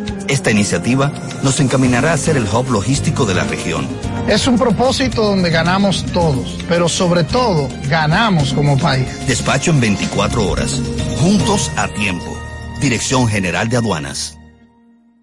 Esta 0.31 0.49
iniciativa 0.49 1.11
nos 1.43 1.59
encaminará 1.59 2.13
a 2.13 2.17
ser 2.17 2.37
el 2.37 2.45
hub 2.45 2.71
logístico 2.71 3.25
de 3.25 3.33
la 3.33 3.43
región. 3.43 3.85
Es 4.29 4.47
un 4.47 4.57
propósito 4.57 5.23
donde 5.23 5.49
ganamos 5.49 6.05
todos, 6.13 6.57
pero 6.69 6.87
sobre 6.87 7.25
todo 7.25 7.67
ganamos 7.89 8.53
como 8.53 8.77
país. 8.77 9.09
Despacho 9.27 9.71
en 9.71 9.81
24 9.81 10.47
horas. 10.47 10.81
Juntos 11.17 11.69
a 11.75 11.89
tiempo. 11.89 12.33
Dirección 12.79 13.27
General 13.27 13.67
de 13.67 13.75
Aduanas. 13.75 14.37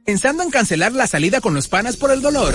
Pensando 0.05 0.43
en 0.43 0.51
cancelar 0.51 0.93
la 0.93 1.07
salida 1.07 1.41
con 1.41 1.55
los 1.55 1.69
panas 1.69 1.97
por 1.97 2.11
el 2.11 2.21
dolor. 2.21 2.55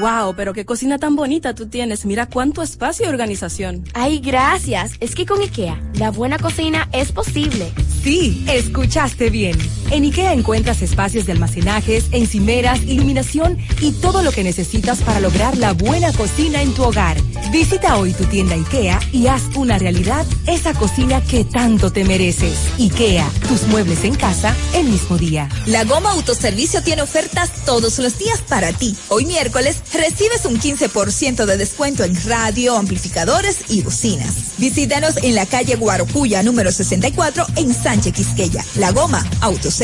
Wow, 0.00 0.34
pero 0.36 0.52
qué 0.52 0.64
cocina 0.64 0.98
tan 0.98 1.16
bonita 1.16 1.54
tú 1.54 1.66
tienes. 1.66 2.04
Mira 2.04 2.26
cuánto 2.26 2.62
espacio 2.62 3.06
y 3.06 3.08
organización. 3.08 3.84
Ay, 3.94 4.18
gracias. 4.18 4.92
Es 5.00 5.14
que 5.14 5.26
con 5.26 5.40
IKEA, 5.40 5.80
la 5.94 6.10
buena 6.10 6.38
cocina 6.38 6.88
es 6.92 7.12
posible. 7.12 7.72
Sí, 8.02 8.44
escuchaste 8.48 9.30
bien. 9.30 9.56
En 9.94 10.02
IKEA 10.02 10.32
encuentras 10.32 10.82
espacios 10.82 11.24
de 11.24 11.30
almacenajes, 11.30 12.06
encimeras, 12.10 12.82
iluminación 12.82 13.56
y 13.80 13.92
todo 13.92 14.24
lo 14.24 14.32
que 14.32 14.42
necesitas 14.42 14.98
para 15.02 15.20
lograr 15.20 15.56
la 15.56 15.72
buena 15.72 16.12
cocina 16.12 16.62
en 16.62 16.74
tu 16.74 16.82
hogar. 16.82 17.16
Visita 17.52 17.96
hoy 17.96 18.12
tu 18.12 18.24
tienda 18.24 18.56
IKEA 18.56 18.98
y 19.12 19.28
haz 19.28 19.42
una 19.54 19.78
realidad 19.78 20.26
esa 20.48 20.74
cocina 20.74 21.22
que 21.22 21.44
tanto 21.44 21.92
te 21.92 22.02
mereces. 22.04 22.56
IKEA, 22.76 23.24
tus 23.46 23.68
muebles 23.68 24.02
en 24.02 24.16
casa 24.16 24.56
el 24.74 24.86
mismo 24.86 25.16
día. 25.16 25.48
La 25.66 25.84
Goma 25.84 26.10
Autoservicio 26.10 26.82
tiene 26.82 27.02
ofertas 27.02 27.64
todos 27.64 28.00
los 28.00 28.18
días 28.18 28.42
para 28.48 28.72
ti. 28.72 28.96
Hoy 29.10 29.26
miércoles 29.26 29.76
recibes 29.92 30.44
un 30.44 30.58
15% 30.58 31.44
de 31.44 31.56
descuento 31.56 32.02
en 32.02 32.20
radio, 32.24 32.76
amplificadores 32.76 33.58
y 33.68 33.82
bocinas. 33.82 34.58
Visítanos 34.58 35.18
en 35.18 35.36
la 35.36 35.46
calle 35.46 35.76
Guarocuya 35.76 36.42
número 36.42 36.72
64 36.72 37.46
en 37.54 37.72
Sánchez 37.72 38.12
Quisqueya. 38.12 38.64
La 38.74 38.90
Goma 38.90 39.24
Autoservicio. 39.40 39.83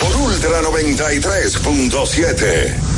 por 0.00 0.16
Ultra 0.16 0.62
93.7. 0.62 2.97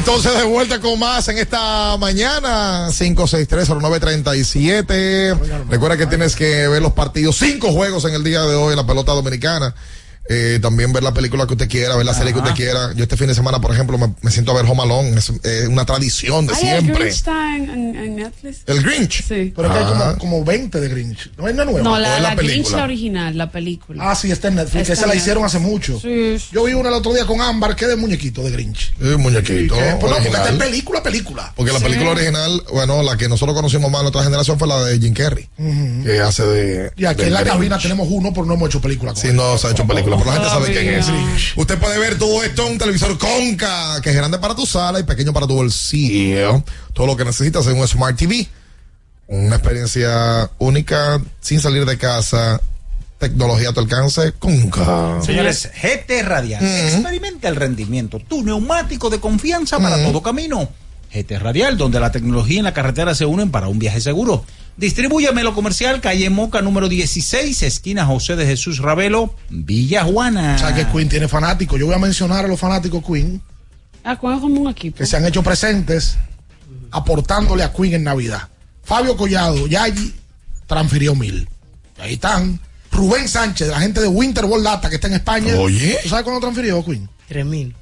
Entonces 0.00 0.34
de 0.34 0.44
vuelta 0.44 0.80
con 0.80 0.98
más 0.98 1.28
en 1.28 1.36
esta 1.36 1.94
mañana, 1.98 2.88
5630937. 2.88 5.66
Recuerda 5.68 5.98
que 5.98 6.06
tienes 6.06 6.34
que 6.34 6.66
ver 6.68 6.80
los 6.80 6.94
partidos, 6.94 7.36
cinco 7.36 7.70
juegos 7.70 8.06
en 8.06 8.14
el 8.14 8.24
día 8.24 8.40
de 8.40 8.54
hoy 8.54 8.70
en 8.70 8.78
la 8.78 8.86
pelota 8.86 9.12
dominicana. 9.12 9.74
Eh, 10.32 10.60
también 10.62 10.92
ver 10.92 11.02
la 11.02 11.12
película 11.12 11.44
que 11.44 11.54
usted 11.54 11.68
quiera, 11.68 11.96
ver 11.96 12.06
la 12.06 12.14
serie 12.14 12.32
que 12.32 12.38
usted 12.38 12.54
quiera. 12.54 12.92
Yo 12.94 13.02
este 13.02 13.16
fin 13.16 13.26
de 13.26 13.34
semana, 13.34 13.60
por 13.60 13.72
ejemplo, 13.74 13.98
me, 13.98 14.14
me 14.22 14.30
siento 14.30 14.52
a 14.52 14.54
ver 14.62 14.64
Home 14.70 14.82
Alone. 14.82 15.18
Es 15.18 15.32
eh, 15.42 15.66
una 15.68 15.84
tradición 15.84 16.46
de 16.46 16.54
Ay, 16.54 16.60
el 16.68 16.68
siempre. 16.82 16.94
Grinch 17.04 17.14
está 17.16 17.56
en, 17.56 17.68
en- 17.70 17.96
en 17.96 18.16
Netflix. 18.16 18.58
¿El 18.66 18.80
Grinch? 18.82 19.24
Sí. 19.26 19.52
Pero 19.56 19.64
es 19.68 19.72
que 19.72 19.78
hay 19.78 19.84
como, 19.86 20.18
como 20.18 20.44
20 20.44 20.80
de 20.80 20.88
Grinch. 20.88 21.32
¿No 21.36 21.46
hay 21.46 21.54
una 21.54 21.64
nueva? 21.64 21.80
No, 21.82 21.92
¿O 21.94 21.98
la, 21.98 22.20
la 22.20 22.34
Grinch, 22.36 22.52
película? 22.52 22.76
la 22.78 22.84
original, 22.84 23.36
la 23.38 23.50
película. 23.50 24.10
Ah, 24.10 24.14
sí, 24.14 24.30
está 24.30 24.46
en 24.48 24.54
Netflix. 24.54 24.82
Está 24.82 24.92
Esa 24.92 25.06
la 25.08 25.16
hicieron 25.16 25.44
hace 25.44 25.58
mucho. 25.58 26.00
Yo 26.52 26.64
vi 26.64 26.74
una 26.74 26.90
el 26.90 26.94
otro 26.94 27.12
día 27.12 27.26
con 27.26 27.40
Ámbar, 27.40 27.74
que 27.74 27.86
es 27.86 27.90
de 27.90 27.96
muñequito 27.96 28.42
de 28.42 28.50
Grinch. 28.52 28.92
Muñequito. 29.18 29.74
Pues 29.74 29.90
no, 29.92 29.98
porque 29.98 30.14
original. 30.14 30.42
esta 30.42 30.50
es 30.52 30.58
película, 30.70 31.02
película. 31.02 31.52
Porque 31.56 31.72
la 31.72 31.78
Sí. 31.78 31.84
película 31.86 32.10
original, 32.10 32.62
bueno, 32.72 33.02
la 33.02 33.16
que 33.16 33.28
nosotros 33.28 33.56
conocimos 33.56 33.90
más 33.90 34.00
en 34.00 34.04
nuestra 34.04 34.22
generación 34.22 34.58
fue 34.60 34.68
la 34.68 34.80
de 34.84 34.98
Jim 35.00 35.12
Carrey, 35.12 35.48
que 36.04 36.20
hace 36.20 36.44
de. 36.44 36.92
Y 36.96 37.04
aquí 37.04 37.22
en 37.22 37.32
la 37.32 37.40
Grinch. 37.40 37.54
cabina 37.54 37.78
tenemos 37.78 38.06
uno, 38.10 38.32
pero 38.32 38.46
no 38.46 38.54
hemos 38.54 38.68
hecho 38.68 38.80
película 38.80 39.12
con 39.12 39.20
Sí, 39.20 39.28
él. 39.28 39.36
no 39.36 39.58
se 39.58 39.66
ha 39.66 39.70
hecho 39.70 39.86
película, 39.86 40.16
pero 40.20 40.30
la 40.30 40.36
gente 40.36 40.48
sabe 40.50 40.72
quién 40.72 40.94
es. 40.94 41.56
Usted 41.56 41.78
puede 41.78 41.98
ver 41.98 42.18
todo 42.18 42.44
esto 42.44 42.66
en 42.66 42.72
un 42.72 42.78
televisor 42.78 43.16
Conca, 43.18 44.00
que 44.02 44.10
es 44.10 44.16
grande 44.16 44.38
para 44.38 44.54
tu 44.54 44.66
sala 44.66 45.00
y 45.00 45.02
pequeño 45.02 45.32
para 45.32 45.46
tu 45.46 45.54
bolsillo. 45.54 46.62
Todo 46.92 47.06
lo 47.06 47.16
que 47.16 47.24
necesitas 47.24 47.66
en 47.66 47.78
un 47.78 47.88
Smart 47.88 48.16
TV. 48.16 48.46
Una 49.26 49.56
experiencia 49.56 50.50
única, 50.58 51.20
sin 51.40 51.60
salir 51.60 51.84
de 51.86 51.96
casa. 51.96 52.60
Tecnología 53.18 53.70
a 53.70 53.72
tu 53.72 53.80
alcance, 53.80 54.32
Conca. 54.38 55.20
Señores, 55.22 55.70
GT 55.74 56.22
Radial. 56.22 56.64
Experimenta 56.64 57.48
el 57.48 57.56
rendimiento. 57.56 58.18
Tu 58.18 58.42
neumático 58.42 59.10
de 59.10 59.20
confianza 59.20 59.78
para 59.78 60.02
todo 60.04 60.22
camino. 60.22 60.68
GT 61.12 61.38
Radial, 61.38 61.76
donde 61.76 62.00
la 62.00 62.12
tecnología 62.12 62.60
y 62.60 62.62
la 62.62 62.72
carretera 62.74 63.14
se 63.14 63.26
unen 63.26 63.50
para 63.50 63.68
un 63.68 63.78
viaje 63.78 64.00
seguro. 64.00 64.44
Distribúyame 64.76 65.42
lo 65.42 65.54
comercial, 65.54 66.00
calle 66.00 66.30
Moca 66.30 66.62
número 66.62 66.88
16, 66.88 67.62
esquina 67.62 68.06
José 68.06 68.36
de 68.36 68.46
Jesús 68.46 68.78
Ravelo, 68.78 69.34
Villa 69.50 70.04
Juana. 70.04 70.54
O 70.54 70.58
sea 70.58 70.74
que 70.74 70.86
Queen 70.86 71.08
tiene 71.08 71.28
fanáticos. 71.28 71.78
Yo 71.78 71.86
voy 71.86 71.94
a 71.94 71.98
mencionar 71.98 72.44
a 72.44 72.48
los 72.48 72.58
fanáticos 72.58 73.04
Queen 73.04 73.42
Ah, 74.02 74.16
¿cuál 74.16 74.36
es 74.36 74.40
como 74.40 74.60
un 74.62 74.70
equipo? 74.70 74.96
que 74.96 75.04
se 75.06 75.16
han 75.16 75.26
hecho 75.26 75.42
presentes 75.42 76.16
aportándole 76.90 77.62
a 77.62 77.72
Queen 77.72 77.94
en 77.94 78.04
Navidad. 78.04 78.48
Fabio 78.82 79.16
Collado, 79.16 79.66
Yayi, 79.66 80.14
transfirió 80.66 81.14
mil. 81.14 81.48
Ahí 81.98 82.14
están. 82.14 82.58
Rubén 82.90 83.28
Sánchez, 83.28 83.68
la 83.68 83.80
gente 83.80 84.00
de 84.00 84.08
Winterball 84.08 84.62
Data 84.64 84.88
que 84.88 84.96
está 84.96 85.06
en 85.08 85.14
España. 85.14 85.54
Oye. 85.56 85.98
¿Tú 86.02 86.08
sabes 86.08 86.24
cuándo 86.24 86.40
transfirió 86.40 86.84
Queen? 86.84 87.08
Tres 87.28 87.44
mil. 87.46 87.74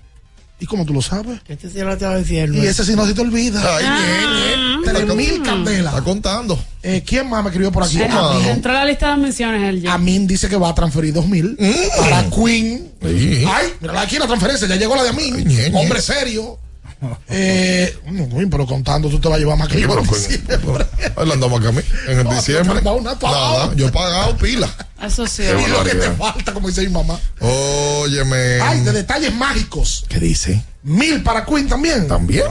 ¿Y 0.60 0.66
cómo 0.66 0.84
tú 0.84 0.92
lo 0.92 1.00
sabes? 1.00 1.40
Este 1.46 1.70
cielo 1.70 1.96
te 1.96 2.04
va 2.04 2.12
a 2.12 2.16
decir. 2.16 2.50
Y 2.52 2.66
ese 2.66 2.84
sí 2.84 2.96
no 2.96 3.06
se 3.06 3.14
te 3.14 3.20
olvida. 3.20 3.62
Ay, 3.76 3.84
bien, 3.84 4.82
bien. 4.82 4.94
Tres 5.06 5.14
mil 5.14 5.42
candelas. 5.42 5.94
Está 5.94 6.04
contando. 6.04 6.58
Eh, 6.82 7.04
¿Quién 7.06 7.28
más 7.28 7.42
me 7.44 7.50
escribió 7.50 7.70
por 7.70 7.84
aquí? 7.84 8.00
Entró 8.00 8.72
a 8.72 8.74
la 8.74 8.84
lista 8.84 9.10
de 9.14 9.22
menciones 9.22 9.62
el 9.68 9.82
ya. 9.82 9.94
Amin 9.94 10.26
dice 10.26 10.48
que 10.48 10.56
va 10.56 10.70
a 10.70 10.74
transferir 10.74 11.14
dos 11.14 11.28
mil 11.28 11.56
para 11.96 12.28
Queen. 12.30 12.92
Ay, 13.02 13.74
mira 13.80 14.00
aquí 14.00 14.18
la 14.18 14.26
transferencia, 14.26 14.66
ya 14.66 14.76
llegó 14.76 14.96
la 14.96 15.04
de 15.04 15.10
Amin. 15.10 15.74
Hombre 15.74 16.00
serio. 16.02 16.58
Eh, 17.28 17.96
no, 18.06 18.26
pero 18.50 18.66
contando 18.66 19.08
tú 19.08 19.20
te 19.20 19.28
vas 19.28 19.36
a 19.36 19.38
llevar 19.38 19.56
más 19.56 19.68
que 19.68 19.80
yo. 19.80 19.98
en 19.98 20.04
diciembre. 20.06 20.86
Ahí 21.16 21.26
la 21.26 21.34
andamos 21.34 21.60
acá 21.60 21.68
a 21.68 21.72
mí, 21.72 21.80
en 22.08 22.18
el 22.18 22.24
No, 22.24 22.34
diciembre. 22.34 22.82
Nada, 22.82 23.72
yo 23.76 23.86
he 23.86 23.92
pagado 23.92 24.36
pila. 24.36 24.68
Eso 25.02 25.26
sí. 25.26 25.44
Y 25.44 25.70
lo 25.70 25.84
que 25.84 25.94
te 25.94 26.10
falta, 26.12 26.52
como 26.52 26.68
dice 26.68 26.82
mi 26.82 26.88
mamá. 26.88 27.18
Óyeme. 27.40 28.60
Ay, 28.60 28.80
de 28.80 28.92
detalles 28.92 29.32
mágicos. 29.32 30.04
¿Qué 30.08 30.18
dice? 30.18 30.64
Mil 30.82 31.22
para 31.22 31.44
Queen 31.44 31.68
también. 31.68 32.08
También. 32.08 32.44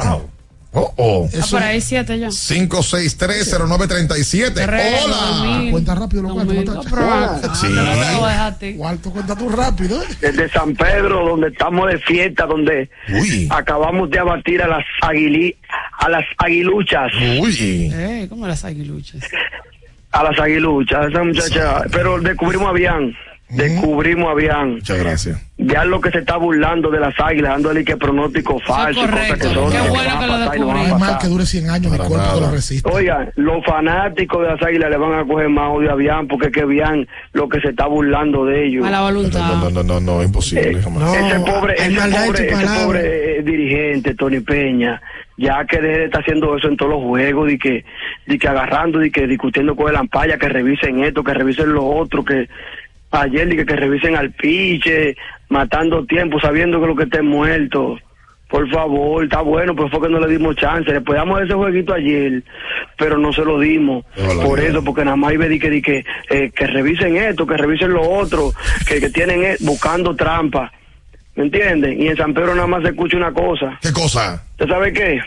Oh, 0.80 0.94
oh. 0.98 1.28
Ah, 1.34 1.44
por 1.50 1.64
ahí 1.64 1.82
siete 1.82 2.20
ya. 2.20 2.28
5630937. 2.28 4.54
Tres, 4.54 5.02
Hola. 5.04 5.72
Cuenta 5.72 5.96
rápido 5.96 6.22
Sí. 6.22 6.28
Ah, 6.32 6.36
no 6.36 6.46
te 7.66 7.70
lo 8.14 8.26
a 8.26 8.56
ti. 8.60 8.74
Cuarto, 8.76 9.10
cuenta 9.10 9.36
tú 9.36 9.50
rápido. 9.50 10.04
¿eh? 10.04 10.06
Desde 10.22 10.48
San 10.50 10.76
Pedro, 10.76 11.30
donde 11.30 11.48
estamos 11.48 11.90
de 11.90 11.98
fiesta, 11.98 12.46
donde 12.46 12.92
acabamos 13.50 14.12
de 14.12 14.20
abatir 14.20 14.62
a 14.62 14.68
las 14.68 14.86
aguili, 15.02 15.56
a 15.98 16.10
las 16.10 16.26
aguiluchas. 16.38 17.12
Uy. 17.40 17.90
Eh, 17.92 18.28
¿Cómo 18.30 18.46
las 18.46 18.64
aguiluchas? 18.64 19.24
A 20.12 20.24
las 20.24 20.40
aguiluchas, 20.40 21.08
esa 21.10 21.24
muchacha. 21.24 21.82
Pero 21.92 22.22
descubrimos 22.22 22.70
a 22.70 22.74
Bian. 22.74 23.16
Descubrimos 23.50 24.30
a 24.30 24.34
Bian. 24.34 24.72
Muchas 24.76 25.00
gracias. 25.00 25.42
Ya 25.58 25.86
lo 25.86 26.02
que 26.02 26.12
se 26.12 26.20
está 26.20 26.36
burlando 26.38 26.92
de 26.92 27.00
las 27.00 27.14
águilas, 27.20 27.54
dándole 27.54 27.84
que 27.86 27.96
pronóstico 27.96 28.60
falso. 28.60 29.00
cosas 29.02 29.16
correcto. 29.16 29.48
que 29.48 29.54
son, 29.54 29.72
Qué 29.72 29.90
bueno 29.90 30.20
que 30.20 30.28
lo 30.28 30.56
y 30.56 30.60
no 30.60 30.74
No 30.74 31.00
pasar. 31.00 31.20
que 31.20 31.28
dure 31.28 31.46
100 31.46 31.70
años, 31.70 31.92
mi 31.92 31.98
cuerpo 31.98 32.34
que 32.36 32.42
lo 32.42 32.52
resiste. 32.52 32.90
Oiga, 32.92 33.32
los 33.36 33.66
fanáticos 33.66 34.42
de 34.42 34.48
las 34.50 34.62
águilas 34.62 34.90
le 34.92 34.98
van 34.98 35.14
a 35.14 35.26
coger 35.26 35.50
más 35.50 35.72
odio 35.72 35.92
a 35.92 35.96
Bian 35.96 36.28
porque 36.28 36.48
es 36.48 36.52
que 36.52 36.66
Bian 36.66 37.08
lo 37.34 37.48
que 37.48 37.62
se 37.62 37.70
está 37.70 37.88
burlando 37.88 38.46
de 38.46 38.68
ellos. 38.68 38.86
A 38.86 38.90
la 38.92 39.02
voluntad. 39.02 39.40
No, 39.40 39.70
no, 39.70 39.84
no, 39.84 40.00
no, 40.00 40.24
imposible. 40.24 40.82
jamás. 40.82 41.16
ese 41.16 41.40
pobre, 41.40 41.74
ese 41.78 42.02
pobre, 42.02 42.48
ese 42.50 42.84
pobre, 42.84 43.40
eh, 43.40 43.44
dirigente, 43.44 44.14
Tony 44.14 44.42
Peña, 44.42 45.02
ya 45.38 45.66
que 45.66 45.80
deje 45.82 46.00
de 46.00 46.06
estar 46.06 46.22
haciendo 46.22 46.56
eso 46.56 46.68
en 46.68 46.78
todos 46.78 46.92
los 46.92 47.02
juegos, 47.04 47.48
de 47.48 47.58
que, 47.58 47.86
de 48.28 48.38
que 48.38 48.48
agarrando, 48.48 49.00
de 49.00 49.10
que 49.10 49.26
discutiendo 49.26 49.76
con 49.76 49.90
el 49.90 49.96
ampaya, 49.96 50.38
que 50.38 50.50
revisen 50.50 51.04
esto, 51.04 51.24
que 51.24 51.34
revisen 51.34 51.74
lo 51.74 51.86
otro, 51.86 52.24
que 52.24 52.48
ayer, 53.12 53.48
de 53.48 53.56
que, 53.56 53.66
que 53.66 53.76
revisen 53.76 54.16
al 54.16 54.32
piche, 54.32 55.16
matando 55.50 56.06
tiempo, 56.06 56.40
sabiendo 56.40 56.80
que 56.80 56.88
lo 56.88 56.96
que 56.96 57.04
esté 57.04 57.22
muerto. 57.22 57.98
Por 58.50 58.70
favor, 58.70 59.26
está 59.26 59.42
bueno, 59.42 59.76
pero 59.76 59.90
fue 59.90 60.02
que 60.02 60.10
no 60.10 60.20
le 60.20 60.28
dimos 60.28 60.56
chance. 60.56 60.90
Le 60.90 61.02
podíamos 61.02 61.42
ese 61.42 61.54
jueguito 61.54 61.94
ayer, 61.94 62.44
pero 62.98 63.18
no 63.18 63.34
se 63.34 63.44
lo 63.44 63.60
dimos. 63.60 64.06
Hola, 64.16 64.44
Por 64.44 64.60
eso, 64.60 64.84
porque 64.84 65.04
nada 65.04 65.18
más 65.18 65.34
iba 65.34 65.48
di 65.48 65.60
que, 65.60 65.82
que, 65.82 66.06
eh, 66.30 66.52
que 66.56 66.68
revisen 66.68 67.18
esto, 67.18 67.46
que 67.46 67.58
revisen 67.58 67.92
lo 67.92 68.10
otro, 68.10 68.54
que, 68.88 69.02
que 69.02 69.10
tienen 69.10 69.44
eh, 69.44 69.58
buscando 69.60 70.16
trampa. 70.16 70.72
¿Me 71.36 71.44
entienden? 71.44 72.02
Y 72.02 72.08
en 72.08 72.18
San 72.18 72.34
Pedro 72.34 72.56
nada 72.56 72.68
más 72.68 72.82
se 72.84 72.90
escucha 72.90 73.18
una 73.18 73.34
cosa. 73.34 73.78
¿Qué 73.82 73.92
cosa? 73.92 74.42
¿Usted 74.52 74.68
sabe 74.68 74.94
qué? 74.94 75.20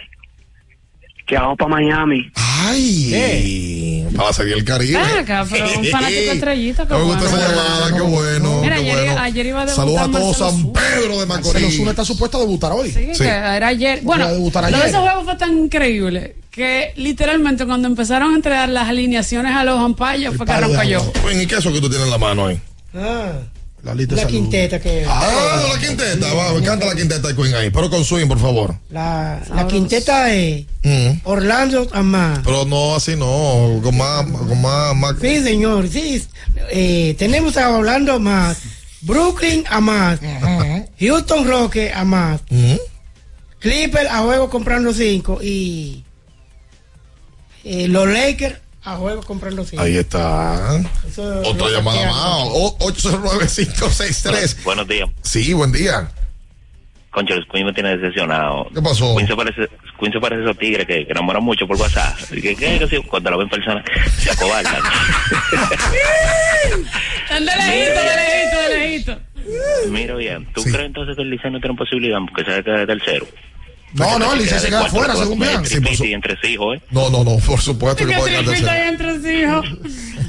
Que 1.31 1.37
vamos 1.37 1.57
para 1.57 1.71
Miami. 1.71 2.29
Ay. 2.35 4.05
Para 4.17 4.33
seguir 4.33 4.55
el 4.55 4.65
Caribe. 4.65 4.99
Acá, 4.99 5.47
pero 5.49 5.65
un 5.79 5.85
fanático 5.85 6.33
estrellita, 6.33 6.85
Me 6.87 7.03
gusta 7.05 7.25
esa 7.25 7.49
llamada, 7.49 7.95
qué 7.95 8.01
bueno. 8.01 8.61
Mira, 8.61 8.75
qué 8.75 8.81
ayer, 8.83 9.05
bueno. 9.07 9.21
ayer 9.21 9.47
iba 9.47 9.63
a 9.63 9.67
debutar 9.67 9.87
Saludos 9.87 10.01
a 10.01 10.11
todos 10.11 10.37
San. 10.39 10.73
Pedro 10.73 11.21
de 11.21 11.27
Macorís. 11.27 11.77
Zuna 11.77 11.91
está 11.91 12.05
supuesto 12.05 12.39
a 12.39 12.41
debutar 12.41 12.73
hoy. 12.73 12.91
Sí, 12.91 13.13
que 13.17 13.29
era 13.29 13.69
ayer. 13.69 14.01
Bueno, 14.03 14.25
Iba 14.25 14.31
a 14.31 14.35
debutar 14.35 14.65
lo 14.65 14.71
de 14.71 14.75
ayer. 14.75 14.89
ese 14.89 14.99
juego 14.99 15.23
fue 15.23 15.37
tan 15.37 15.57
increíble 15.57 16.35
que 16.51 16.93
literalmente 16.97 17.65
cuando 17.65 17.87
empezaron 17.87 18.33
a 18.33 18.35
entregar 18.35 18.69
las 18.69 18.89
alineaciones 18.89 19.55
a 19.55 19.63
los 19.63 19.79
ampayos 19.79 20.35
fue 20.37 20.47
que 20.47 20.51
arrancó 20.53 20.83
yo. 20.83 21.13
¿y 21.33 21.47
qué 21.47 21.55
es 21.55 21.61
eso 21.61 21.73
que 21.73 21.81
tú 21.81 21.89
tienes 21.89 22.07
en 22.07 22.11
la 22.11 22.19
mano 22.19 22.49
ahí? 22.49 22.61
Ah, 22.93 23.35
La 23.83 23.95
lista 23.95 24.17
salud. 24.17 24.31
quinteta 24.31 24.79
que. 24.81 25.05
Ah, 25.09 25.63
la 25.73 25.79
quinteta. 25.81 26.35
Va, 26.35 26.53
me 26.53 26.59
encanta 26.59 26.87
la 26.87 26.95
quinteta 26.95 27.29
de 27.29 27.35
Queen 27.37 27.55
ahí. 27.55 27.71
Pero 27.71 27.89
con 27.89 28.05
swing, 28.05 28.27
por 28.29 28.39
favor. 28.39 28.75
La, 28.91 29.41
la 29.55 29.67
quinteta 29.67 30.33
es 30.35 30.67
Mm. 30.83 31.21
Orlando 31.25 31.89
Amar. 31.93 32.41
Pero 32.45 32.65
no 32.65 32.95
así, 32.95 33.15
no. 33.17 33.81
Con 33.83 33.97
más. 33.97 34.25
Con 34.27 34.61
más, 34.61 34.95
más- 34.97 35.17
Sí, 35.21 35.43
señor, 35.43 35.89
sí. 35.89 36.23
Eh, 36.71 37.15
tenemos 37.19 37.57
a 37.57 37.71
Orlando 37.71 38.13
Amar, 38.15 38.55
Brooklyn 39.03 39.65
Amar, 39.71 40.19
Houston 40.99 41.47
Roque 41.49 41.93
Amar, 41.93 42.41
Mm. 42.51 42.75
Clipper 43.61 44.09
a 44.09 44.21
juego 44.21 44.49
comprando 44.51 44.93
cinco 44.95 45.39
y 45.43 46.05
eh, 47.65 47.89
los 47.89 48.09
Lakers 48.09 48.57
a 48.85 48.97
juego 48.97 49.23
comprando 49.23 49.65
cinco. 49.65 49.83
Ahí 49.83 49.97
está. 49.97 50.81
Eso 51.07 51.43
Otra 51.45 51.69
llamada 51.69 52.07
más. 52.07 52.15
O- 52.53 52.77
809-563. 52.79 54.63
Buenos 54.65 54.89
días. 54.89 55.09
Sí, 55.23 55.53
buen 55.53 55.73
día. 55.73 56.09
Concho, 57.11 57.35
el 57.35 57.47
Queen 57.49 57.67
me 57.67 57.73
tiene 57.73 57.97
decepcionado. 57.97 58.69
¿Qué 58.73 58.81
pasó? 58.81 59.17
Queen 59.17 59.27
se 59.27 59.35
parece, 59.35 59.69
Queen 59.99 60.13
se 60.13 60.21
parece 60.21 60.43
a 60.43 60.45
esos 60.45 60.59
tigres 60.59 60.87
que, 60.87 61.05
que 61.07 61.11
enamoran 61.13 61.43
mucho 61.43 61.67
por 61.67 61.77
WhatsApp. 61.77 62.17
Y 62.33 62.41
que, 62.41 62.55
que, 62.55 62.79
que 62.79 62.87
si- 62.89 63.03
cuando 63.03 63.31
lo 63.33 63.39
ven 63.39 63.47
en 63.47 63.51
persona, 63.51 63.85
se 64.17 64.31
acobardan. 64.31 64.81
Tan 67.29 67.45
de 67.45 67.53
lejito, 67.57 68.01
de 68.01 68.17
lejito, 68.17 68.69
lejito. 68.79 69.19
Mira 69.91 70.15
bien, 70.15 70.47
¿tú 70.55 70.63
crees 70.63 70.87
entonces 70.87 71.17
que 71.17 71.23
el 71.23 71.31
Liceo 71.31 71.51
no 71.51 71.59
tiene 71.61 71.75
posibilidad? 71.77 72.19
Porque 72.29 72.45
se 72.51 72.63
queda 72.63 72.79
de 72.79 72.87
tercero. 72.87 73.27
No, 73.93 74.19
no, 74.19 74.33
el 74.33 74.41
Licey 74.41 74.59
se 74.61 74.67
queda 74.69 74.87
afuera, 74.87 75.17
según 75.17 75.39
vean. 75.39 75.67
Sí, 75.67 75.79
y 76.05 76.13
entre 76.13 76.37
sí, 76.41 76.49
hijo, 76.49 76.75
¿eh? 76.75 76.83
No, 76.91 77.11
no, 77.11 77.25
no, 77.25 77.37
por 77.39 77.61
supuesto 77.61 78.07
que 78.07 78.17
puede 78.17 78.45
quedar 78.45 78.87
entre 78.87 79.21
sí, 79.21 79.43
hijo. 79.43 79.63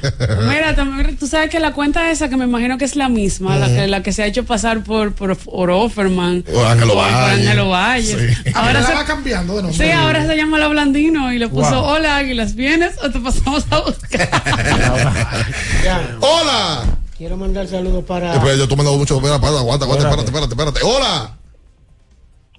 Mira, 0.50 0.76
también, 0.76 1.16
tú 1.16 1.28
sabes 1.28 1.50
que 1.52 1.60
la 1.60 1.74
cuenta 1.74 2.10
esa, 2.10 2.28
que 2.28 2.36
me 2.38 2.46
imagino 2.46 2.78
que 2.80 2.86
es 2.86 2.96
la 2.96 3.08
misma, 3.08 3.58
la, 3.58 3.68
que, 3.68 3.88
la 3.88 4.02
que 4.02 4.12
se 4.14 4.24
ha 4.24 4.26
hecho 4.26 4.46
pasar 4.46 4.84
por, 4.84 5.14
por, 5.14 5.38
por 5.38 5.70
Offerman. 5.70 6.44
O 6.52 6.66
Ángelo 6.66 6.96
Valle. 6.96 7.56
Valle. 7.62 8.38
Ahora 8.56 8.68
Ahora 8.80 8.84
se, 8.88 8.94
va 8.94 9.06
cambiando 9.06 9.56
de 9.58 9.64
nombre. 9.64 9.86
sí, 9.86 9.92
ahora 9.92 10.26
se 10.26 10.36
llama 10.36 10.58
La 10.58 10.68
Blandino 10.68 11.32
y 11.32 11.38
le 11.38 11.48
puso, 11.48 11.82
Wow. 11.82 11.92
hola 11.92 12.18
Águilas, 12.18 12.56
¿vienes 12.56 12.96
o 13.04 13.12
te 13.12 13.20
pasamos 13.20 13.66
a 13.70 13.80
buscar? 13.82 14.30
¡Hola! 16.22 16.84
quiero 17.18 17.38
mandar 17.38 17.68
saludos 17.68 18.04
para. 18.06 18.32
Después 18.32 18.58
yo 18.58 18.68
tomando 18.68 18.98
mucho. 18.98 19.18
Espera, 19.18 19.36
espera, 19.36 19.60
aguanta, 19.60 19.86
aguanta, 19.86 20.08
espérate, 20.08 20.26
espérate, 20.26 20.54
espérate. 20.54 20.80
¡Hola! 20.84 21.38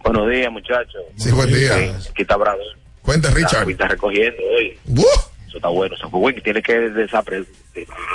Buenos 0.02 0.30
días, 0.30 0.52
muchachos. 0.52 1.02
Sí, 1.16 1.30
buen 1.30 1.52
día. 1.52 1.74
Aquí 1.74 2.22
está 2.22 2.36
Bravo. 2.36 2.60
Cuente, 3.02 3.30
Richard. 3.30 3.68
Está 3.68 3.88
recogiendo 3.88 4.42
hoy. 4.56 4.78
¡Uh! 4.88 5.02
Eso 5.48 5.56
está 5.56 5.68
bueno. 5.68 5.94
Eso 5.94 6.08
fue 6.10 6.20
bueno. 6.20 6.40
Tiene 6.42 6.62
que 6.62 6.72
desapre... 6.72 7.44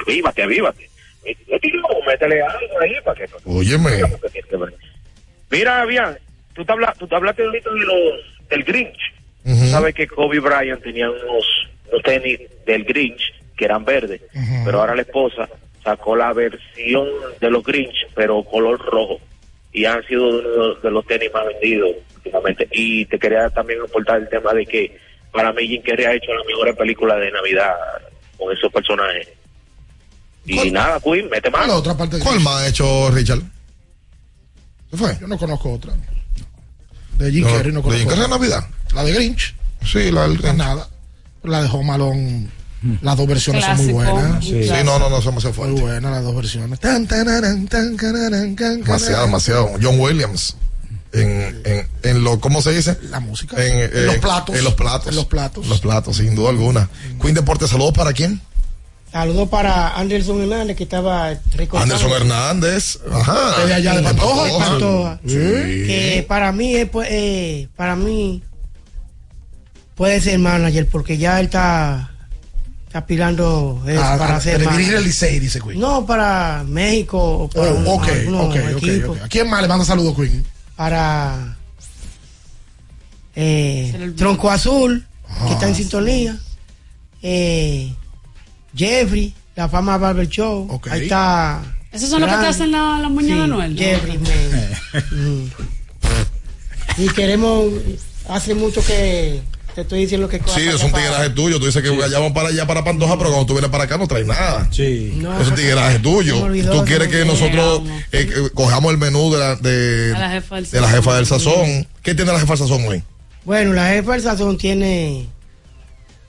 Avívate, 0.05 0.43
avívate. 0.43 0.89
Métele 2.07 2.41
algo 2.41 2.79
ahí 2.81 2.93
para 3.03 3.25
que... 3.25 3.29
Óyeme. 3.45 4.01
Mira, 5.49 5.85
bien, 5.85 6.17
tú 6.53 6.65
te, 6.65 6.71
habla, 6.71 6.93
tú 6.97 7.07
te 7.07 7.15
hablaste 7.15 7.43
de 7.43 7.61
los, 7.63 8.49
del 8.49 8.63
Grinch. 8.63 8.99
Ujú. 9.45 9.67
Sabes 9.67 9.95
que 9.95 10.07
Kobe 10.07 10.39
Bryant 10.39 10.81
tenía 10.81 11.09
unos, 11.09 11.67
unos 11.89 12.03
tenis 12.03 12.39
del 12.65 12.83
Grinch 12.83 13.33
que 13.55 13.65
eran 13.65 13.83
verdes, 13.85 14.21
pero 14.63 14.79
ahora 14.79 14.95
la 14.95 15.01
esposa 15.01 15.49
sacó 15.83 16.15
la 16.15 16.31
versión 16.33 17.07
de 17.39 17.49
los 17.49 17.63
Grinch, 17.63 18.07
pero 18.13 18.43
color 18.43 18.79
rojo. 18.79 19.19
Y 19.79 19.85
han 19.85 20.03
sido 20.07 20.27
uno 20.27 20.37
de 20.49 20.57
los, 20.57 20.81
de 20.81 20.91
los 20.91 21.05
tenis 21.05 21.29
más 21.33 21.45
vendidos 21.45 21.91
últimamente. 22.15 22.67
Y 22.71 23.05
te 23.05 23.19
quería 23.19 23.47
también 23.49 23.79
aportar 23.81 24.17
el 24.21 24.29
tema 24.29 24.51
de 24.53 24.65
que 24.65 24.97
para 25.31 25.53
mí 25.53 25.67
Jim 25.67 25.81
Carrey 25.85 26.05
ha 26.05 26.13
hecho 26.13 26.33
la 26.33 26.43
mejor 26.45 26.75
película 26.75 27.15
de 27.17 27.31
Navidad 27.31 27.73
con 28.37 28.51
esos 28.55 28.71
personajes. 28.71 29.27
Y 30.45 30.71
nada, 30.71 30.99
Queen, 30.99 31.29
mete 31.29 31.51
¿Cuál 31.51 31.67
mano. 31.67 31.75
otra 31.79 31.95
parte? 31.95 32.17
de- 32.17 32.23
¿Cuál 32.23 32.39
más 32.39 32.63
ha 32.63 32.67
hecho 32.69 33.11
Richard? 33.11 33.41
¿Qué 34.89 34.97
fue? 34.97 35.15
Yo 35.19 35.27
no 35.27 35.37
conozco 35.37 35.73
otra. 35.73 35.93
De 37.17 37.31
Jim 37.31 37.43
No, 37.43 37.51
Carrey 37.51 37.71
no 37.71 37.79
¿De 37.79 37.83
conozco. 37.83 37.99
Jim 37.99 38.07
Carrey 38.07 38.23
de. 38.23 38.29
Navidad? 38.29 38.67
La 38.95 39.03
de 39.03 39.13
Grinch. 39.13 39.55
Sí, 39.85 40.11
la 40.11 40.27
del 40.27 40.41
No 40.41 40.47
es 40.47 40.55
nada. 40.55 40.87
La 41.43 41.61
de 41.61 41.69
Home 41.71 41.91
Alone. 41.91 42.47
Las 43.01 43.17
dos 43.17 43.27
versiones 43.27 43.65
son 43.65 43.77
muy 43.77 43.93
buenas. 43.93 44.45
Sí, 44.45 44.69
no, 44.85 44.99
no, 44.99 45.09
no, 45.09 45.21
son 45.21 45.35
demasiado 45.35 45.49
Muy 45.49 45.53
fuertes. 45.53 45.81
buenas 45.81 46.11
las 46.11 46.23
dos 46.23 46.35
versiones. 46.35 46.79
Tan, 46.79 47.07
tan, 47.07 47.25
Demasiado, 48.55 49.25
demasiado. 49.25 49.71
John 49.81 49.99
Williams. 49.99 50.55
En, 51.13 51.61
en, 51.65 51.87
en 52.03 52.23
lo, 52.23 52.39
¿cómo 52.39 52.61
se 52.61 52.71
dice? 52.73 52.97
La 53.09 53.19
música. 53.19 53.55
En, 53.65 53.79
En 53.79 54.05
los 54.05 54.17
platos. 54.17 54.55
En 54.55 54.63
los 54.63 54.73
platos. 54.75 55.07
En 55.09 55.15
los 55.15 55.25
platos. 55.25 55.67
Los 55.67 55.79
platos, 55.81 56.17
sin 56.17 56.35
duda 56.35 56.49
alguna. 56.49 56.89
Queen 57.21 57.33
Deportes, 57.33 57.69
saludos 57.69 57.93
para 57.93 58.13
quién? 58.13 58.41
Saludos 59.11 59.47
para 59.49 59.95
Anderson 59.97 60.41
Hernández 60.41 60.75
que 60.75 60.83
estaba 60.83 61.33
recortando. 61.55 61.95
Anderson 61.95 62.11
Hernández. 62.21 62.99
Ajá. 63.11 63.63
Allá 63.63 63.95
de 63.95 64.03
Pantoja. 64.03 64.57
Pantoja. 64.59 65.19
Sí. 65.25 65.33
que 65.33 66.25
para 66.27 66.51
mí 66.51 66.75
es, 66.75 66.89
pues, 66.89 67.07
eh, 67.09 67.69
para 67.75 67.95
mí 67.95 68.43
puede 69.95 70.21
ser 70.21 70.37
manager 70.39 70.87
porque 70.87 71.17
ya 71.17 71.39
él 71.39 71.45
está, 71.45 72.11
está 72.97 73.03
aspirando 73.03 73.83
eh, 73.87 73.97
A- 73.97 74.17
para 74.17 74.37
a- 74.37 74.41
ser 74.41 74.55
a 74.55 74.57
dirigir 74.59 74.75
manager. 74.77 74.95
el 74.97 75.03
Licey, 75.05 75.39
dice 75.39 75.59
Queen. 75.61 75.79
no 75.79 76.05
para 76.05 76.63
México 76.67 77.19
o 77.43 77.49
para 77.49 77.71
Oh. 77.71 78.01
¿A 79.23 79.27
quién 79.29 79.49
más 79.49 79.61
le 79.61 79.67
manda 79.67 79.85
saludos, 79.85 80.15
Queen? 80.15 80.45
para 80.75 81.57
eh, 83.35 84.13
Tronco 84.17 84.49
Azul 84.49 85.05
que 85.47 85.53
está 85.53 85.67
en 85.67 85.75
sintonía 85.75 86.37
eh, 87.21 87.93
Jeffrey 88.75 89.33
la 89.55 89.67
fama 89.69 89.97
Barber 89.97 90.27
Show 90.27 90.67
Ok. 90.69 90.87
ahí 90.89 91.03
está 91.03 91.61
¿Esos 91.91 92.09
son 92.09 92.21
los 92.21 92.29
que 92.29 92.35
te 92.37 92.45
hacen 92.47 92.71
la, 92.71 92.99
la 92.99 93.09
muñeca 93.09 93.35
Sí, 93.37 93.41
anual? 93.41 93.75
Jeffrey, 93.77 94.17
man. 94.17 95.03
Mm. 95.11 95.45
Y 96.99 97.09
queremos, 97.09 97.65
hace 98.29 98.53
mucho 98.55 98.83
que 98.83 99.41
te 99.77 99.81
estoy 99.81 99.99
diciendo 99.99 100.27
que 100.27 100.41
Sí, 100.47 100.61
es 100.67 100.81
un 100.83 100.91
tigueraje 100.91 101.29
tuyo. 101.29 101.59
Tú 101.59 101.67
dices 101.67 101.83
que 101.83 101.89
allá 102.03 102.17
vamos 102.17 102.31
para 102.33 102.49
allá, 102.49 102.65
para 102.65 102.83
Pantoja, 102.83 103.15
pero 103.15 103.29
cuando 103.29 103.45
tú 103.45 103.53
vienes 103.53 103.69
para 103.69 103.83
acá 103.83 103.95
no 103.95 104.07
traes 104.07 104.25
nada. 104.25 104.67
Sí. 104.71 105.13
No, 105.17 105.39
es 105.39 105.47
un 105.49 105.53
tigueraje 105.53 105.99
tuyo. 105.99 106.41
olvidó, 106.41 106.71
Tú 106.79 106.83
quieres 106.83 107.09
que 107.09 107.23
nosotros 107.25 107.83
eh, 108.11 108.25
que 108.25 108.49
cojamos 108.55 108.91
el 108.91 108.97
menú 108.97 109.31
de 109.31 109.37
la, 109.37 109.55
de, 109.55 110.13
A 110.15 110.19
la 110.19 110.29
jefa 110.31 110.55
del 110.55 110.71
de 110.71 110.81
la 110.81 110.87
sazón. 110.87 110.99
jefa 111.03 111.15
del 111.17 111.25
sazón. 111.27 111.87
¿Qué 112.01 112.15
tiene 112.15 112.31
la 112.33 112.39
jefa 112.39 112.53
del 112.55 112.67
sazón 112.67 112.87
hoy? 112.87 113.03
Bueno, 113.45 113.73
la 113.73 113.89
jefa 113.89 114.13
del 114.13 114.21
sazón 114.23 114.57
tiene 114.57 115.27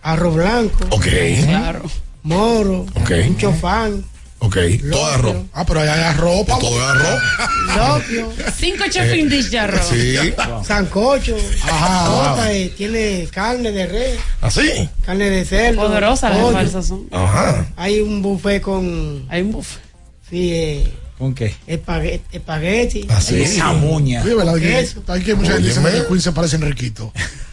arroz 0.03 0.35
blanco. 0.35 0.85
Ok. 0.91 1.07
Claro. 1.47 1.83
Moro. 2.25 2.85
Ok. 2.97 3.13
Un 3.29 3.39
chofán. 3.39 4.05
Ok. 4.41 4.57
Todo 4.91 5.07
arroz. 5.07 5.37
Ah, 5.53 5.65
pero 5.67 5.81
hay 5.81 5.89
arroz, 5.89 6.47
pavo. 6.47 6.61
Todo 6.61 6.89
arroz. 6.89 7.23
Lopio. 7.77 8.33
Cinco 8.57 8.85
chefing 8.89 9.29
dish 9.29 9.51
de 9.51 9.59
arroz. 9.59 9.87
Sí. 9.89 10.15
Sancocho. 10.65 11.37
Ajá. 11.65 12.05
Tota, 12.07 12.53
eh, 12.53 12.73
tiene 12.77 13.29
carne 13.33 13.73
de 13.73 13.87
res. 13.87 14.19
Así. 14.41 14.89
Carne 15.05 15.29
de 15.31 15.45
cerdo. 15.45 15.83
Poderosa 15.83 16.31
la 16.31 16.37
pollo. 16.37 16.49
jefa 16.49 16.59
del 16.61 16.71
sazón. 16.71 17.09
Ajá. 17.11 17.67
Hay 17.77 18.01
un 18.01 18.23
buffet 18.23 18.63
con. 18.63 19.27
Hay 19.29 19.43
un 19.43 19.53
buffet. 19.53 19.81
Sí, 20.31 20.53
eh, 20.53 20.93
¿Con 21.19 21.35
qué? 21.35 21.55
espagueti. 21.67 22.37
espagueti. 22.37 23.07
Así. 23.11 23.43
Esa 23.43 23.73
moña. 23.73 24.23
Oye, 24.23 24.35
¿verdad? 24.35 24.55
Hay 25.09 25.23
que 25.23 25.35
mucha 25.35 25.53
gente 25.55 25.69
dice 25.69 25.81
Óyeme. 25.81 26.03
que 26.03 26.07
Queen 26.07 26.21
se 26.21 26.33
parece 26.33 26.57
a 26.57 26.59
Enriquito. 26.61 27.13